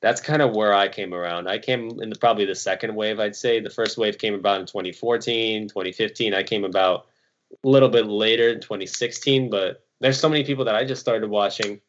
that's 0.04 0.20
kind 0.20 0.42
of 0.42 0.54
where 0.54 0.74
I 0.74 0.88
came 0.88 1.14
around. 1.14 1.48
I 1.48 1.58
came 1.58 1.98
in 2.02 2.10
the, 2.10 2.16
probably 2.16 2.44
the 2.44 2.54
second 2.54 2.94
wave, 2.94 3.18
I'd 3.18 3.34
say. 3.34 3.58
The 3.58 3.70
first 3.70 3.96
wave 3.96 4.18
came 4.18 4.34
about 4.34 4.60
in 4.60 4.66
2014, 4.66 5.66
2015. 5.66 6.34
I 6.34 6.42
came 6.42 6.64
about 6.64 7.06
a 7.64 7.66
little 7.66 7.88
bit 7.88 8.06
later 8.06 8.50
in 8.50 8.60
2016, 8.60 9.48
but 9.48 9.82
there's 10.00 10.20
so 10.20 10.28
many 10.28 10.44
people 10.44 10.66
that 10.66 10.74
I 10.74 10.84
just 10.84 11.00
started 11.00 11.30
watching, 11.30 11.80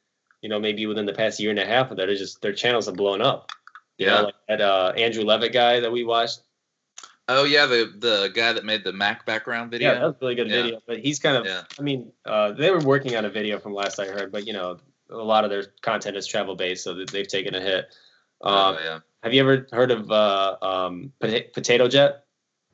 you 0.42 0.48
know, 0.48 0.62
maybe 0.62 0.86
within 0.86 1.06
the 1.06 1.12
past 1.12 1.42
year 1.42 1.50
and 1.50 1.60
a 1.60 1.66
half 1.66 1.92
of 1.92 1.98
that 1.98 2.08
are 2.08 2.16
just 2.16 2.42
their 2.42 2.54
channels 2.54 2.86
have 2.86 2.96
blown 2.96 3.22
up. 3.22 3.50
You 3.98 4.06
yeah. 4.06 4.14
Know, 4.14 4.24
like 4.24 4.36
that 4.48 4.62
uh, 4.62 4.94
Andrew 4.96 5.26
Levitt 5.26 5.52
guy 5.52 5.82
that 5.82 5.92
we 5.92 6.06
watched. 6.06 6.40
Oh 7.28 7.44
yeah, 7.44 7.66
the 7.66 7.92
the 7.98 8.32
guy 8.34 8.54
that 8.54 8.64
made 8.64 8.86
the 8.86 8.94
Mac 8.94 9.26
background 9.26 9.72
video. 9.72 9.92
Yeah, 9.92 10.00
that 10.00 10.06
was 10.06 10.16
a 10.16 10.18
really 10.22 10.36
good 10.36 10.48
yeah. 10.48 10.62
video. 10.62 10.82
But 10.88 11.00
he's 11.00 11.20
kind 11.20 11.36
of, 11.36 11.46
yeah. 11.46 11.64
I 11.78 11.82
mean, 11.82 12.14
uh, 12.24 12.54
they 12.54 12.72
were 12.72 12.80
working 12.80 13.18
on 13.18 13.26
a 13.26 13.30
video 13.30 13.60
from 13.60 13.74
last 13.74 14.00
I 14.00 14.06
heard, 14.06 14.32
but 14.32 14.48
you 14.48 14.54
know, 14.54 14.78
a 15.10 15.16
lot 15.18 15.44
of 15.44 15.50
their 15.50 15.66
content 15.82 16.16
is 16.16 16.26
travel 16.28 16.56
based, 16.56 16.86
so 16.86 17.04
they've 17.12 17.28
taken 17.28 17.56
a 17.56 17.60
hit. 17.60 17.94
Um, 18.44 18.76
oh, 18.76 18.80
yeah. 18.84 19.00
Have 19.24 19.34
you 19.34 19.42
ever 19.42 19.68
heard 19.72 19.92
of 19.92 20.12
uh, 20.12 20.58
um, 20.62 21.12
Potato 21.20 21.88
Jet? 21.88 22.26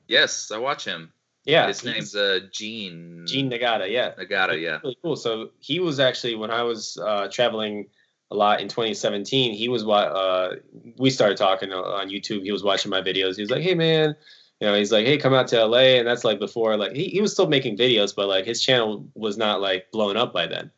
Yes, 0.07 0.51
I 0.51 0.57
watch 0.57 0.83
him. 0.83 1.13
Yeah, 1.45 1.67
His 1.67 1.83
name's 1.83 2.15
uh 2.15 2.41
Gene. 2.51 3.25
Gene 3.25 3.49
Nagata. 3.49 3.89
Yeah, 3.89 4.11
Nagata. 4.13 4.61
Yeah. 4.61 4.79
really 4.83 4.97
cool. 5.01 5.15
So 5.15 5.49
he 5.59 5.79
was 5.79 5.99
actually 5.99 6.35
when 6.35 6.51
I 6.51 6.61
was 6.63 6.97
uh, 7.03 7.29
traveling 7.31 7.87
a 8.29 8.35
lot 8.35 8.61
in 8.61 8.67
2017. 8.67 9.53
He 9.53 9.67
was 9.67 9.83
what 9.83 10.07
uh, 10.07 10.55
we 10.97 11.09
started 11.09 11.37
talking 11.37 11.71
on 11.71 12.09
YouTube. 12.09 12.43
He 12.43 12.51
was 12.51 12.63
watching 12.63 12.91
my 12.91 13.01
videos. 13.01 13.35
He 13.37 13.41
was 13.41 13.49
like, 13.49 13.63
"Hey 13.63 13.73
man," 13.73 14.15
you 14.59 14.67
know, 14.67 14.75
he's 14.75 14.91
like, 14.91 15.05
"Hey, 15.05 15.17
come 15.17 15.33
out 15.33 15.47
to 15.49 15.65
LA," 15.65 15.97
and 15.97 16.07
that's 16.07 16.23
like 16.23 16.37
before 16.39 16.77
like 16.77 16.93
he, 16.93 17.05
he 17.05 17.21
was 17.21 17.33
still 17.33 17.47
making 17.47 17.75
videos, 17.77 18.15
but 18.15 18.27
like 18.27 18.45
his 18.45 18.61
channel 18.61 19.07
was 19.15 19.37
not 19.37 19.61
like 19.61 19.89
blown 19.91 20.17
up 20.17 20.31
by 20.33 20.45
then. 20.45 20.69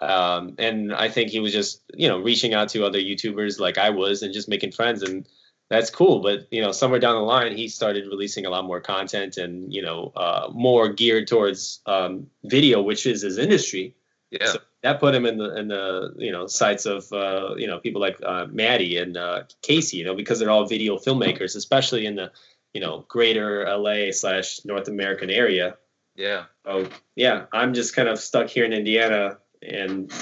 Um, 0.00 0.54
and 0.58 0.94
I 0.94 1.08
think 1.08 1.30
he 1.30 1.40
was 1.40 1.52
just 1.52 1.82
you 1.94 2.08
know 2.08 2.18
reaching 2.18 2.54
out 2.54 2.68
to 2.70 2.84
other 2.84 2.98
YouTubers 2.98 3.60
like 3.60 3.78
I 3.78 3.90
was 3.90 4.22
and 4.22 4.32
just 4.32 4.48
making 4.48 4.72
friends 4.72 5.02
and. 5.02 5.26
That's 5.70 5.88
cool, 5.88 6.20
but 6.20 6.46
you 6.50 6.60
know, 6.60 6.72
somewhere 6.72 7.00
down 7.00 7.14
the 7.14 7.22
line, 7.22 7.56
he 7.56 7.68
started 7.68 8.04
releasing 8.06 8.44
a 8.44 8.50
lot 8.50 8.66
more 8.66 8.82
content 8.82 9.38
and 9.38 9.72
you 9.72 9.80
know, 9.80 10.12
uh, 10.14 10.50
more 10.52 10.92
geared 10.92 11.26
towards 11.26 11.80
um, 11.86 12.26
video, 12.44 12.82
which 12.82 13.06
is 13.06 13.22
his 13.22 13.38
industry 13.38 13.96
Yeah. 14.40 14.46
So 14.46 14.58
that 14.82 15.00
put 15.00 15.14
him 15.14 15.26
in 15.26 15.38
the 15.38 15.56
in 15.56 15.68
the 15.68 16.14
you 16.16 16.32
know 16.32 16.46
sights 16.46 16.86
of 16.86 17.10
uh, 17.12 17.54
you 17.56 17.66
know 17.66 17.78
people 17.78 18.00
like 18.00 18.18
uh, 18.24 18.46
Maddie 18.50 18.98
and 18.98 19.16
uh, 19.16 19.44
Casey, 19.62 19.98
you 19.98 20.04
know, 20.04 20.14
because 20.14 20.38
they're 20.38 20.50
all 20.50 20.66
video 20.66 20.96
filmmakers, 20.96 21.56
especially 21.56 22.04
in 22.06 22.16
the 22.16 22.32
you 22.72 22.80
know 22.80 23.04
greater 23.08 23.64
LA 23.66 24.10
slash 24.10 24.60
North 24.64 24.88
American 24.88 25.30
area. 25.30 25.76
yeah. 26.16 26.44
So 26.66 26.88
yeah, 27.14 27.46
I'm 27.52 27.74
just 27.74 27.94
kind 27.94 28.08
of 28.08 28.18
stuck 28.18 28.48
here 28.48 28.64
in 28.64 28.72
Indiana 28.72 29.38
and 29.64 30.12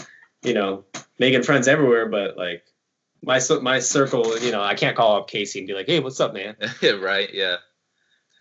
you 0.42 0.54
know 0.54 0.84
making 1.18 1.42
friends 1.42 1.68
everywhere, 1.68 2.06
but 2.06 2.36
like 2.36 2.64
my 3.22 3.40
my 3.60 3.78
circle, 3.78 4.38
you 4.38 4.52
know, 4.52 4.62
I 4.62 4.74
can't 4.74 4.96
call 4.96 5.16
up 5.16 5.28
Casey 5.28 5.60
and 5.60 5.68
be 5.68 5.74
like, 5.74 5.86
hey, 5.86 6.00
what's 6.00 6.20
up, 6.20 6.34
man? 6.34 6.56
right. 7.00 7.32
Yeah. 7.32 7.56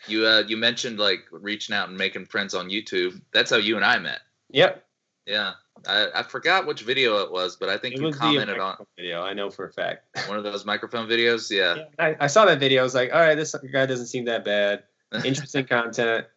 You 0.07 0.25
uh 0.25 0.43
you 0.47 0.57
mentioned 0.57 0.99
like 0.99 1.25
reaching 1.31 1.75
out 1.75 1.89
and 1.89 1.97
making 1.97 2.25
friends 2.25 2.53
on 2.53 2.69
YouTube. 2.69 3.21
That's 3.31 3.51
how 3.51 3.57
you 3.57 3.75
and 3.75 3.85
I 3.85 3.99
met. 3.99 4.19
Yep, 4.49 4.83
Yeah. 5.25 5.53
I, 5.87 6.07
I 6.13 6.23
forgot 6.23 6.67
which 6.67 6.81
video 6.81 7.23
it 7.23 7.31
was, 7.31 7.55
but 7.55 7.69
I 7.69 7.77
think 7.77 7.95
it 7.95 8.01
you 8.01 8.11
commented 8.11 8.59
on 8.59 8.85
video. 8.97 9.23
I 9.23 9.33
know 9.33 9.49
for 9.49 9.65
a 9.65 9.71
fact. 9.71 10.05
one 10.27 10.37
of 10.37 10.43
those 10.43 10.65
microphone 10.65 11.07
videos. 11.07 11.49
Yeah. 11.49 11.75
Yeah, 11.75 11.83
I, 11.97 12.15
I 12.19 12.27
saw 12.27 12.45
that 12.45 12.59
video. 12.59 12.81
I 12.81 12.83
was 12.83 12.93
like, 12.93 13.11
all 13.13 13.19
right, 13.19 13.35
this 13.35 13.55
guy 13.71 13.85
doesn't 13.85 14.07
seem 14.07 14.25
that 14.25 14.43
bad. 14.45 14.83
Interesting 15.25 15.65
content. 15.65 16.27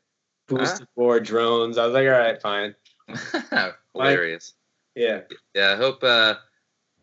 Boosted 0.48 0.86
board 0.96 1.24
drones. 1.24 1.78
I 1.78 1.86
was 1.86 1.94
like, 1.94 2.06
all 2.06 2.12
right, 2.12 2.40
fine. 2.40 2.74
Hilarious. 3.94 4.54
Yeah. 4.94 5.20
Yeah, 5.54 5.72
I 5.72 5.76
hope 5.76 6.02
uh 6.04 6.34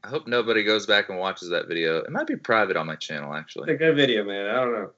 I 0.03 0.07
hope 0.07 0.27
nobody 0.27 0.63
goes 0.63 0.85
back 0.87 1.09
and 1.09 1.19
watches 1.19 1.49
that 1.49 1.67
video. 1.67 1.97
It 1.99 2.11
might 2.11 2.25
be 2.27 2.35
private 2.35 2.75
on 2.75 2.87
my 2.87 2.95
channel 2.95 3.31
It's 3.33 3.39
actually. 3.39 3.73
a 3.73 3.77
good 3.77 3.95
video, 3.95 4.23
man. 4.23 4.47
I 4.47 4.53
don't 4.55 4.73
know. 4.73 4.91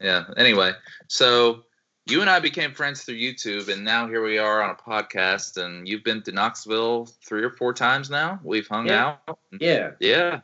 Yeah. 0.00 0.24
Anyway, 0.36 0.72
so 1.08 1.64
you 2.06 2.20
and 2.20 2.28
I 2.30 2.40
became 2.40 2.72
friends 2.74 3.04
through 3.04 3.16
YouTube 3.16 3.68
and 3.72 3.84
now 3.84 4.06
here 4.08 4.22
we 4.22 4.38
are 4.38 4.62
on 4.62 4.70
a 4.70 4.74
podcast 4.74 5.56
and 5.62 5.88
you've 5.88 6.04
been 6.04 6.22
to 6.22 6.32
Knoxville 6.32 7.06
three 7.24 7.42
or 7.42 7.50
four 7.50 7.72
times 7.72 8.10
now. 8.10 8.40
We've 8.44 8.66
hung 8.68 8.86
Yeah. 8.86 9.16
out. 9.28 9.38
Yeah. 9.60 9.92
Yeah. 10.00 10.40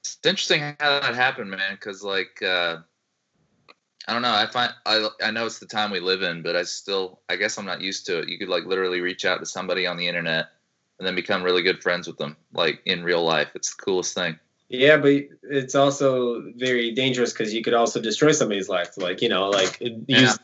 It's 0.00 0.18
interesting 0.24 0.60
how 0.78 1.00
that 1.00 1.14
happened, 1.14 1.50
man, 1.50 1.74
because 1.74 2.02
like 2.02 2.42
uh 2.42 2.78
I 4.08 4.12
don't 4.12 4.22
know. 4.22 4.34
I 4.34 4.46
find 4.46 4.72
I 4.84 5.08
I 5.22 5.30
know 5.30 5.46
it's 5.46 5.58
the 5.58 5.66
time 5.66 5.90
we 5.90 6.00
live 6.00 6.22
in, 6.22 6.42
but 6.42 6.56
I 6.56 6.62
still 6.62 7.20
I 7.28 7.36
guess 7.36 7.58
I'm 7.58 7.66
not 7.66 7.80
used 7.80 8.06
to 8.06 8.20
it. 8.20 8.28
You 8.28 8.38
could 8.38 8.48
like 8.48 8.64
literally 8.64 9.00
reach 9.00 9.24
out 9.24 9.38
to 9.38 9.46
somebody 9.46 9.86
on 9.86 9.96
the 9.96 10.06
internet 10.06 10.46
and 10.98 11.06
then 11.06 11.14
become 11.14 11.42
really 11.42 11.62
good 11.62 11.82
friends 11.82 12.06
with 12.06 12.16
them, 12.16 12.36
like 12.52 12.80
in 12.84 13.04
real 13.04 13.24
life. 13.24 13.48
It's 13.54 13.74
the 13.74 13.82
coolest 13.82 14.14
thing. 14.14 14.38
Yeah, 14.68 14.96
but 14.96 15.12
it's 15.42 15.74
also 15.74 16.42
very 16.56 16.90
dangerous 16.90 17.32
because 17.32 17.54
you 17.54 17.62
could 17.62 17.74
also 17.74 18.00
destroy 18.00 18.32
somebody's 18.32 18.68
life. 18.68 18.96
Like, 18.96 19.22
you 19.22 19.28
know, 19.28 19.48
like, 19.48 19.80
Yeah. 19.80 19.94
use, 20.08 20.38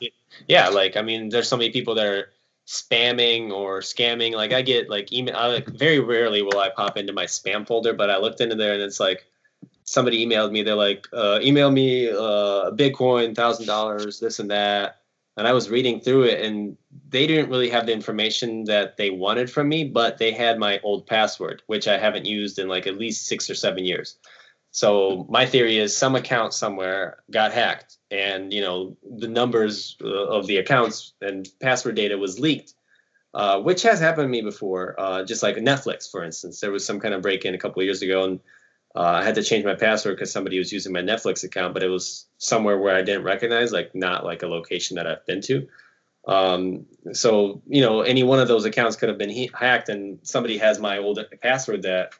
yeah, 0.47 0.69
like, 0.69 0.97
I 0.97 1.03
mean, 1.03 1.29
there's 1.29 1.49
so 1.49 1.57
many 1.57 1.71
people 1.71 1.97
that 1.97 2.07
are 2.07 2.31
spamming 2.67 3.51
or 3.51 3.81
scamming. 3.81 4.35
Like, 4.35 4.53
I 4.53 4.63
get 4.63 4.89
like 4.89 5.13
email, 5.13 5.35
I, 5.37 5.47
like, 5.49 5.67
very 5.67 5.99
rarely 5.99 6.43
will 6.43 6.59
I 6.59 6.69
pop 6.69 6.97
into 6.97 7.13
my 7.13 7.25
spam 7.25 7.67
folder, 7.67 7.95
but 7.95 8.11
I 8.11 8.19
looked 8.19 8.41
into 8.41 8.55
there 8.55 8.75
and 8.75 8.83
it's 8.83 9.01
like, 9.01 9.27
somebody 9.93 10.25
emailed 10.27 10.53
me. 10.53 10.63
They're 10.63 10.75
like, 10.75 11.07
uh, 11.13 11.39
email 11.43 11.71
me 11.71 12.09
uh, 12.09 12.71
Bitcoin, 12.73 13.35
thousand 13.35 13.67
dollars, 13.67 14.21
this 14.21 14.39
and 14.39 14.51
that. 14.51 14.99
And 15.37 15.49
I 15.49 15.53
was 15.53 15.71
reading 15.71 16.01
through 16.01 16.25
it, 16.25 16.45
and 16.45 16.77
they 17.09 17.27
didn't 17.27 17.49
really 17.49 17.71
have 17.71 17.87
the 17.87 17.93
information 17.93 18.65
that 18.65 18.99
they 18.99 19.11
wanted 19.11 19.51
from 19.51 19.69
me, 19.69 19.85
but 19.85 20.19
they 20.19 20.31
had 20.31 20.59
my 20.59 20.79
old 20.83 21.07
password, 21.07 21.63
which 21.67 21.89
I 21.89 21.97
haven't 21.97 22.27
used 22.27 22.59
in 22.59 22.69
like 22.69 22.87
at 22.87 22.99
least 22.99 23.27
six 23.27 23.49
or 23.49 23.55
seven 23.55 23.85
years. 23.85 24.19
So 24.73 25.27
my 25.29 25.45
theory 25.45 25.77
is 25.79 25.95
some 25.97 26.17
account 26.17 26.55
somewhere 26.55 27.23
got 27.31 27.53
hacked, 27.53 27.99
and 28.11 28.53
you 28.53 28.63
know 28.63 28.97
the 29.17 29.29
numbers 29.29 29.97
uh, 30.03 30.09
of 30.09 30.47
the 30.47 30.57
accounts 30.57 31.13
and 31.21 31.47
password 31.61 31.95
data 31.95 32.17
was 32.17 32.41
leaked, 32.41 32.75
uh, 33.35 33.61
which 33.61 33.83
has 33.83 34.01
happened 34.01 34.25
to 34.25 34.29
me 34.29 34.41
before. 34.41 34.95
Uh, 34.99 35.25
just 35.25 35.43
like 35.43 35.57
Netflix, 35.57 36.11
for 36.11 36.25
instance, 36.25 36.61
there 36.61 36.73
was 36.73 36.87
some 36.87 37.01
kind 37.01 37.13
of 37.13 37.21
break-in 37.21 37.55
a 37.55 37.59
couple 37.59 37.81
of 37.81 37.85
years 37.85 38.01
ago, 38.01 38.25
and 38.25 38.41
uh, 38.95 39.01
I 39.01 39.25
had 39.25 39.35
to 39.37 39.43
change 39.43 39.65
my 39.65 39.75
password 39.75 40.17
because 40.17 40.31
somebody 40.33 40.59
was 40.59 40.73
using 40.73 40.93
my 40.93 41.01
Netflix 41.01 41.45
account, 41.45 41.75
but 41.75 41.83
it 41.83 41.89
was 41.89 42.27
somewhere 42.39 42.79
where 42.79 42.95
I 42.95 43.03
didn't 43.03 43.25
recognize, 43.25 43.73
like 43.73 43.95
not 43.95 44.25
like 44.25 44.43
a 44.43 44.47
location 44.47 44.97
that 44.97 45.07
I've 45.07 45.25
been 45.27 45.41
to. 45.43 45.67
Um, 46.27 46.87
so 47.13 47.63
you 47.67 47.81
know, 47.83 48.03
any 48.03 48.23
one 48.23 48.39
of 48.39 48.49
those 48.49 48.65
accounts 48.65 48.97
could 48.97 49.09
have 49.09 49.19
been 49.19 49.31
he- 49.31 49.51
hacked, 49.55 49.89
and 49.89 50.19
somebody 50.23 50.59
has 50.59 50.79
my 50.79 50.99
old 50.99 51.19
password 51.41 51.83
that 51.83 52.13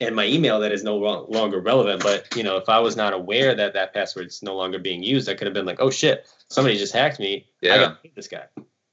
and 0.00 0.14
my 0.16 0.26
email 0.26 0.60
that 0.60 0.72
is 0.72 0.82
no 0.84 0.96
lo- 0.96 1.26
longer 1.28 1.60
relevant. 1.60 2.02
But 2.02 2.36
you 2.36 2.42
know, 2.42 2.56
if 2.56 2.68
I 2.68 2.78
was 2.80 2.96
not 2.96 3.14
aware 3.14 3.54
that 3.54 3.72
that 3.74 3.94
password's 3.94 4.42
no 4.42 4.54
longer 4.56 4.78
being 4.78 5.02
used, 5.02 5.28
I 5.28 5.34
could 5.34 5.46
have 5.46 5.54
been 5.54 5.66
like, 5.66 5.80
oh 5.80 5.90
shit, 5.90 6.26
somebody 6.48 6.76
just 6.76 6.92
hacked 6.92 7.18
me. 7.18 7.46
I 7.62 7.66
Yeah. 7.66 7.76
gotta 7.78 7.98
this 8.14 8.28
guy. 8.28 8.44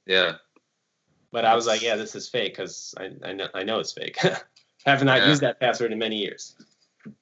Yeah. 0.06 0.36
But 1.32 1.44
I 1.44 1.54
was 1.54 1.66
like, 1.66 1.82
yeah, 1.82 1.94
this 1.96 2.16
is 2.16 2.28
fake 2.28 2.54
because 2.56 2.94
I, 2.98 3.10
I 3.24 3.32
know 3.34 3.48
I 3.54 3.62
know 3.62 3.78
it's 3.78 3.92
fake. 3.92 4.16
have 4.86 5.04
not 5.04 5.18
Yeah. 5.20 5.28
used 5.28 5.42
that 5.42 5.60
password 5.60 5.92
in 5.92 5.98
many 5.98 6.16
years. 6.16 6.56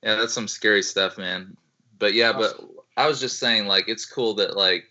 Yeah, 0.02 0.16
that's 0.16 0.32
some 0.32 0.48
scary 0.48 0.82
stuff, 0.82 1.18
man. 1.18 1.56
But 1.98 2.14
yeah, 2.14 2.32
but 2.32 2.60
I 2.96 3.06
was 3.06 3.20
just 3.20 3.38
saying, 3.38 3.66
like, 3.66 3.88
it's 3.88 4.04
cool 4.06 4.34
that 4.34 4.56
like 4.56 4.84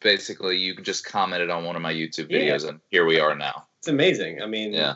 basically 0.00 0.58
you 0.58 0.76
just 0.76 1.04
commented 1.04 1.50
on 1.50 1.64
one 1.64 1.76
of 1.76 1.82
my 1.82 1.92
YouTube 1.92 2.30
Yeah. 2.30 2.38
videos, 2.40 2.68
and 2.68 2.80
here 2.90 3.04
we 3.04 3.18
are 3.20 3.34
now. 3.34 3.66
It's 3.80 3.88
amazing. 3.88 4.42
I 4.42 4.46
mean, 4.46 4.72
Yeah. 4.72 4.94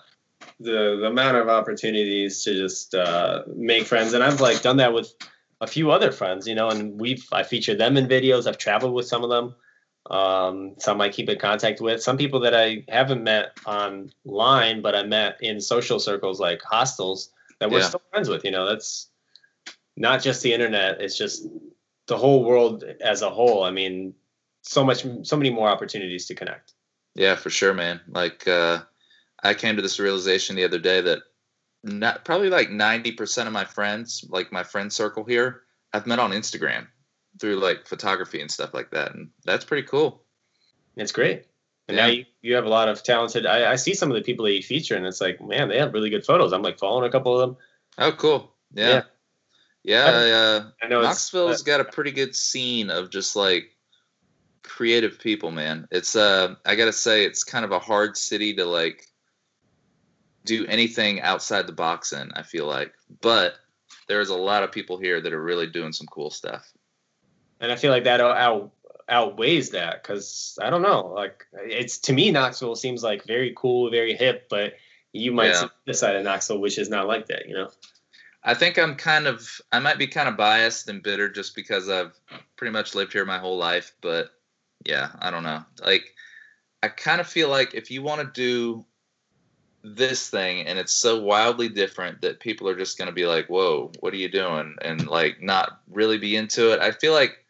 the 0.58 0.98
the 1.00 1.06
amount 1.06 1.36
of 1.36 1.48
opportunities 1.48 2.42
to 2.44 2.54
just 2.54 2.94
uh, 2.94 3.42
make 3.54 3.86
friends, 3.86 4.12
and 4.12 4.22
I've 4.22 4.40
like 4.40 4.62
done 4.62 4.78
that 4.78 4.92
with 4.92 5.12
a 5.60 5.66
few 5.66 5.90
other 5.92 6.10
friends, 6.10 6.46
you 6.48 6.54
know, 6.54 6.68
and 6.68 7.00
we've 7.00 7.24
I 7.32 7.42
featured 7.44 7.78
them 7.78 7.96
in 7.96 8.08
videos. 8.08 8.46
I've 8.46 8.58
traveled 8.58 8.94
with 8.94 9.06
some 9.06 9.22
of 9.24 9.30
them. 9.30 9.54
Um, 10.10 10.74
some 10.78 11.00
I 11.00 11.08
keep 11.10 11.28
in 11.28 11.38
contact 11.38 11.80
with. 11.80 12.02
Some 12.02 12.18
people 12.18 12.40
that 12.40 12.54
I 12.54 12.84
haven't 12.88 13.22
met 13.22 13.56
online, 13.64 14.82
but 14.82 14.96
I 14.96 15.04
met 15.04 15.36
in 15.40 15.60
social 15.60 16.00
circles 16.00 16.40
like 16.40 16.60
hostels 16.62 17.30
that 17.62 17.70
we're 17.70 17.78
Yeah. 17.78 17.86
still 17.88 18.02
friends 18.10 18.28
with. 18.28 18.44
You 18.44 18.50
know, 18.50 18.66
that's 18.66 19.08
not 19.96 20.20
just 20.20 20.42
the 20.42 20.52
internet. 20.52 21.00
It's 21.00 21.16
just 21.16 21.46
the 22.06 22.16
whole 22.16 22.44
world 22.44 22.82
as 23.00 23.22
a 23.22 23.30
whole. 23.30 23.62
I 23.62 23.70
mean, 23.70 24.14
so 24.62 24.84
much, 24.84 25.06
so 25.22 25.36
many 25.36 25.50
more 25.50 25.68
opportunities 25.68 26.26
to 26.26 26.34
connect. 26.34 26.74
Yeah, 27.14 27.36
for 27.36 27.50
sure, 27.50 27.72
man. 27.72 28.00
Like, 28.08 28.48
uh, 28.48 28.82
I 29.42 29.54
came 29.54 29.76
to 29.76 29.82
this 29.82 30.00
realization 30.00 30.56
the 30.56 30.64
other 30.64 30.78
day 30.78 31.00
that 31.02 31.20
not 31.84 32.24
probably 32.24 32.48
like 32.48 32.70
ninety 32.70 33.12
percent 33.12 33.46
of 33.46 33.52
my 33.52 33.64
friends, 33.64 34.24
like 34.28 34.50
my 34.52 34.62
friend 34.64 34.92
circle 34.92 35.24
here, 35.24 35.62
I've 35.92 36.06
met 36.06 36.18
on 36.18 36.30
Instagram 36.32 36.86
through 37.40 37.56
like 37.56 37.86
photography 37.86 38.40
and 38.40 38.50
stuff 38.50 38.74
like 38.74 38.90
that, 38.90 39.14
and 39.14 39.30
that's 39.44 39.64
pretty 39.64 39.86
cool. 39.86 40.24
It's 40.96 41.12
great. 41.12 41.46
And 41.88 41.96
Yeah. 41.96 42.06
now 42.06 42.12
you, 42.12 42.24
you 42.42 42.54
have 42.54 42.64
a 42.64 42.68
lot 42.68 42.88
of 42.88 43.02
talented. 43.02 43.44
I, 43.46 43.72
I 43.72 43.76
see 43.76 43.94
some 43.94 44.10
of 44.10 44.14
the 44.14 44.22
people 44.22 44.44
that 44.44 44.52
you 44.52 44.62
feature, 44.62 44.96
and 44.96 45.06
it's 45.06 45.20
like, 45.20 45.40
man, 45.40 45.68
they 45.68 45.78
have 45.78 45.92
really 45.92 46.10
good 46.10 46.24
photos. 46.24 46.52
I'm 46.52 46.62
like 46.62 46.78
following 46.78 47.08
a 47.08 47.12
couple 47.12 47.38
of 47.38 47.48
them. 47.48 47.56
Oh, 47.98 48.12
cool. 48.12 48.54
Yeah, 48.72 48.88
Yeah. 48.88 49.02
yeah. 49.84 50.04
uh, 50.06 50.70
I 50.82 50.86
know 50.88 51.00
it's, 51.00 51.08
Knoxville's 51.08 51.62
got 51.62 51.80
a 51.80 51.84
pretty 51.84 52.12
good 52.12 52.34
scene 52.36 52.90
of 52.90 53.10
just 53.10 53.36
like 53.36 53.76
creative 54.62 55.18
people, 55.18 55.50
man. 55.50 55.88
It's 55.90 56.14
uh 56.16 56.54
I 56.64 56.76
gotta 56.76 56.92
say 56.92 57.24
it's 57.24 57.44
kind 57.44 57.64
of 57.64 57.72
a 57.72 57.78
hard 57.78 58.16
city 58.16 58.54
to 58.54 58.64
like 58.64 59.06
do 60.44 60.66
anything 60.66 61.20
outside 61.20 61.66
the 61.66 61.72
box 61.72 62.12
in, 62.12 62.30
I 62.34 62.42
feel 62.42 62.66
like. 62.66 62.92
But 63.20 63.54
there's 64.08 64.28
a 64.30 64.36
lot 64.36 64.62
of 64.62 64.72
people 64.72 64.98
here 64.98 65.20
that 65.20 65.32
are 65.32 65.42
really 65.42 65.66
doing 65.66 65.92
some 65.92 66.06
cool 66.06 66.30
stuff. 66.30 66.64
and 67.60 67.70
I 67.70 67.76
feel 67.76 67.90
like 67.92 68.04
that 68.04 68.20
out, 68.20 68.72
outweighs 69.08 69.70
that 69.70 70.02
because 70.02 70.58
I 70.62 70.70
don't 70.70 70.82
know. 70.82 71.12
Like 71.14 71.46
it's 71.54 71.98
to 71.98 72.12
me, 72.12 72.30
Knoxville 72.30 72.76
seems 72.76 73.02
like 73.02 73.24
very 73.24 73.52
cool, 73.56 73.90
very 73.90 74.14
hip, 74.14 74.48
but 74.48 74.74
you 75.12 75.32
might 75.32 75.48
Yeah. 75.48 75.60
see 75.62 75.66
this 75.86 76.00
side 76.00 76.16
of 76.16 76.24
Knoxville, 76.24 76.60
which 76.60 76.78
is 76.78 76.88
not 76.88 77.06
like 77.06 77.26
that. 77.26 77.48
You 77.48 77.54
know? 77.54 77.70
I 78.44 78.54
think 78.54 78.78
I'm 78.78 78.96
kind 78.96 79.26
of 79.26 79.60
I 79.70 79.78
might 79.78 79.98
be 79.98 80.06
kind 80.06 80.28
of 80.28 80.36
biased 80.36 80.88
and 80.88 81.02
bitter 81.02 81.28
just 81.28 81.54
because 81.54 81.88
I've 81.88 82.18
pretty 82.56 82.72
much 82.72 82.94
lived 82.94 83.12
here 83.12 83.24
my 83.24 83.38
whole 83.38 83.56
life, 83.58 83.92
but 84.00 84.30
yeah, 84.84 85.10
I 85.20 85.30
don't 85.30 85.44
know. 85.44 85.64
Like 85.84 86.14
I 86.82 86.88
kind 86.88 87.20
of 87.20 87.26
feel 87.26 87.48
like 87.48 87.74
if 87.74 87.90
you 87.90 88.02
want 88.02 88.20
to 88.20 88.26
do 88.26 88.84
this 89.84 90.30
thing 90.30 90.66
and 90.66 90.78
it's 90.78 90.92
so 90.92 91.20
wildly 91.20 91.68
different 91.68 92.20
that 92.22 92.40
people 92.40 92.68
are 92.68 92.76
just 92.76 92.98
going 92.98 93.06
to 93.06 93.14
be 93.14 93.26
like, 93.26 93.48
"Whoa, 93.48 93.92
what 94.00 94.12
are 94.12 94.16
you 94.18 94.28
doing?" 94.28 94.76
and 94.80 95.06
like 95.06 95.42
not 95.42 95.80
really 95.90 96.18
be 96.18 96.36
into 96.36 96.72
it. 96.72 96.80
I 96.80 96.92
feel 96.92 97.12
like 97.12 97.41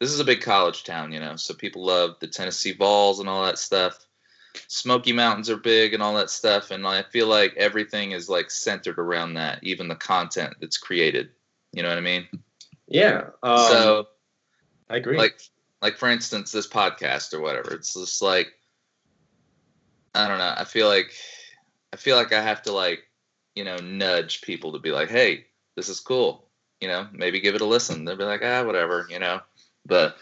this 0.00 0.10
is 0.10 0.20
a 0.20 0.24
big 0.24 0.40
college 0.40 0.82
town, 0.84 1.12
you 1.12 1.20
know, 1.20 1.36
so 1.36 1.54
people 1.54 1.84
love 1.84 2.16
the 2.20 2.26
Tennessee 2.26 2.72
Vols 2.72 3.20
and 3.20 3.28
all 3.28 3.44
that 3.44 3.58
stuff. 3.58 4.06
Smoky 4.66 5.12
Mountains 5.12 5.48
are 5.48 5.56
big 5.56 5.94
and 5.94 6.02
all 6.02 6.14
that 6.14 6.30
stuff, 6.30 6.72
and 6.72 6.84
I 6.86 7.02
feel 7.02 7.28
like 7.28 7.54
everything 7.56 8.12
is 8.12 8.28
like 8.28 8.50
centered 8.50 8.98
around 8.98 9.34
that, 9.34 9.62
even 9.62 9.86
the 9.86 9.94
content 9.94 10.54
that's 10.60 10.78
created. 10.78 11.28
You 11.72 11.84
know 11.84 11.88
what 11.88 11.98
I 11.98 12.02
mean? 12.02 12.26
Yeah. 12.88 13.26
Um, 13.44 13.58
so 13.58 14.08
I 14.88 14.96
agree. 14.96 15.16
like 15.16 15.40
like 15.82 15.96
for 15.96 16.08
instance 16.08 16.52
this 16.52 16.66
podcast 16.66 17.32
or 17.32 17.40
whatever 17.40 17.72
it's 17.72 17.94
just 17.94 18.22
like 18.22 18.52
i 20.14 20.28
don't 20.28 20.38
know 20.38 20.54
i 20.56 20.64
feel 20.64 20.88
like 20.88 21.12
i 21.92 21.96
feel 21.96 22.16
like 22.16 22.32
i 22.32 22.42
have 22.42 22.62
to 22.62 22.72
like 22.72 23.04
you 23.54 23.64
know 23.64 23.76
nudge 23.76 24.42
people 24.42 24.72
to 24.72 24.78
be 24.78 24.90
like 24.90 25.08
hey 25.08 25.46
this 25.76 25.88
is 25.88 26.00
cool 26.00 26.48
you 26.80 26.88
know 26.88 27.06
maybe 27.12 27.40
give 27.40 27.54
it 27.54 27.60
a 27.60 27.66
listen 27.66 28.04
they'll 28.04 28.16
be 28.16 28.24
like 28.24 28.42
ah 28.44 28.64
whatever 28.64 29.06
you 29.10 29.18
know 29.18 29.40
but 29.90 30.16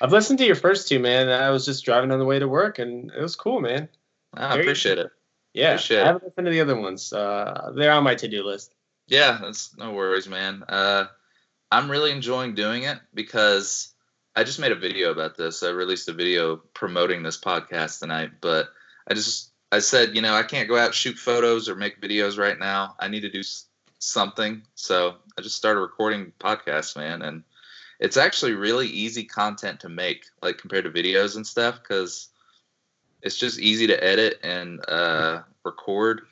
I've 0.00 0.12
listened 0.12 0.38
to 0.38 0.46
your 0.46 0.54
first 0.56 0.88
two, 0.88 0.98
man. 0.98 1.28
I 1.28 1.50
was 1.50 1.66
just 1.66 1.84
driving 1.84 2.10
on 2.10 2.18
the 2.18 2.24
way 2.24 2.38
to 2.38 2.48
work, 2.48 2.78
and 2.78 3.10
it 3.10 3.20
was 3.20 3.36
cool, 3.36 3.60
man. 3.60 3.88
i 4.32 4.48
Very 4.54 4.62
appreciate 4.62 4.96
it 4.98 5.10
Yeah, 5.52 5.72
Appreciate 5.74 6.00
I 6.02 6.06
haven't 6.06 6.24
listened 6.24 6.46
to 6.46 6.50
the 6.52 6.60
other 6.62 6.80
ones. 6.80 7.12
Uh, 7.12 7.72
they're 7.76 7.92
on 7.92 8.04
my 8.04 8.14
to-do 8.14 8.42
list. 8.44 8.72
yeah 9.08 9.38
that's 9.42 9.76
no 9.76 9.90
worries 9.92 10.28
man 10.28 10.62
uh 10.68 11.04
i'm 11.72 11.90
really 11.90 12.12
enjoying 12.12 12.54
doing 12.54 12.84
it 12.84 12.98
because 13.12 13.92
i 14.36 14.44
just 14.44 14.60
made 14.60 14.70
a 14.72 14.76
video 14.86 15.10
about 15.10 15.36
this 15.36 15.62
i 15.64 15.68
released 15.70 16.08
a 16.08 16.12
video 16.12 16.56
promoting 16.74 17.22
this 17.24 17.38
podcast 17.40 17.98
tonight 17.98 18.30
but 18.40 18.68
i 19.08 19.14
just 19.14 19.50
i 19.72 19.80
said 19.80 20.14
you 20.14 20.22
know 20.22 20.34
i 20.34 20.44
can't 20.44 20.68
go 20.68 20.78
out 20.78 20.94
shoot 20.94 21.18
photos 21.18 21.68
or 21.68 21.74
make 21.74 22.00
videos 22.00 22.38
right 22.38 22.58
now 22.60 22.94
i 23.00 23.08
need 23.08 23.22
to 23.22 23.30
do 23.30 23.42
something 23.98 24.62
so 24.76 25.16
i 25.36 25.42
just 25.42 25.56
started 25.56 25.80
recording 25.80 26.32
podcasts 26.38 26.96
man 26.96 27.22
and 27.22 27.42
it's 28.00 28.16
actually 28.16 28.54
really 28.54 28.88
easy 28.88 29.22
content 29.22 29.80
to 29.80 29.88
make 29.88 30.24
like 30.42 30.58
compared 30.58 30.84
to 30.84 30.90
videos 30.90 31.36
and 31.36 31.46
stuff 31.46 31.80
because 31.80 32.28
it's 33.22 33.36
just 33.36 33.60
easy 33.60 33.86
to 33.86 34.02
edit 34.02 34.38
and 34.42 34.80
uh, 34.88 35.42
record 35.64 36.22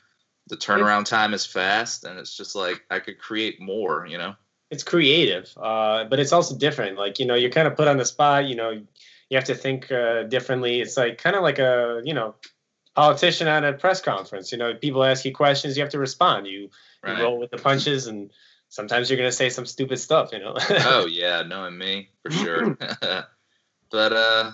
the 0.47 0.57
turnaround 0.57 1.05
time 1.05 1.33
is 1.33 1.45
fast 1.45 2.03
and 2.03 2.19
it's 2.19 2.35
just 2.35 2.55
like 2.55 2.83
i 2.89 2.99
could 2.99 3.19
create 3.19 3.61
more 3.61 4.05
you 4.07 4.17
know 4.17 4.35
It's 4.71 4.83
creative, 4.83 5.49
uh, 5.57 6.05
but 6.09 6.19
it's 6.19 6.31
also 6.31 6.55
different. 6.55 6.95
Like 6.97 7.17
you 7.19 7.25
know, 7.25 7.33
you're 7.33 7.49
kind 7.49 7.67
of 7.67 7.75
put 7.75 7.87
on 7.87 7.97
the 7.97 8.05
spot. 8.05 8.45
You 8.45 8.55
know, 8.55 8.69
you 8.69 9.35
have 9.37 9.45
to 9.45 9.55
think 9.55 9.91
uh, 9.91 10.29
differently. 10.29 10.79
It's 10.79 10.95
like 10.95 11.17
kind 11.17 11.35
of 11.35 11.41
like 11.41 11.57
a 11.57 12.01
you 12.05 12.13
know 12.13 12.35
politician 12.93 13.47
at 13.47 13.63
a 13.65 13.73
press 13.73 13.99
conference. 14.01 14.51
You 14.51 14.59
know, 14.59 14.75
people 14.75 15.03
ask 15.03 15.25
you 15.25 15.33
questions, 15.33 15.75
you 15.75 15.81
have 15.81 15.91
to 15.93 15.99
respond. 15.99 16.45
You, 16.45 16.69
you 17.03 17.13
roll 17.23 17.39
with 17.39 17.49
the 17.49 17.57
punches, 17.57 18.05
and 18.05 18.29
sometimes 18.69 19.09
you're 19.09 19.17
gonna 19.17 19.31
say 19.31 19.49
some 19.49 19.65
stupid 19.65 19.99
stuff. 19.99 20.31
You 20.31 20.39
know. 20.39 20.55
oh 20.69 21.05
yeah 21.05 21.43
knowing 21.43 21.77
me 21.77 22.09
for 22.23 22.31
sure 22.31 22.77
but 23.91 24.13
uh 24.13 24.51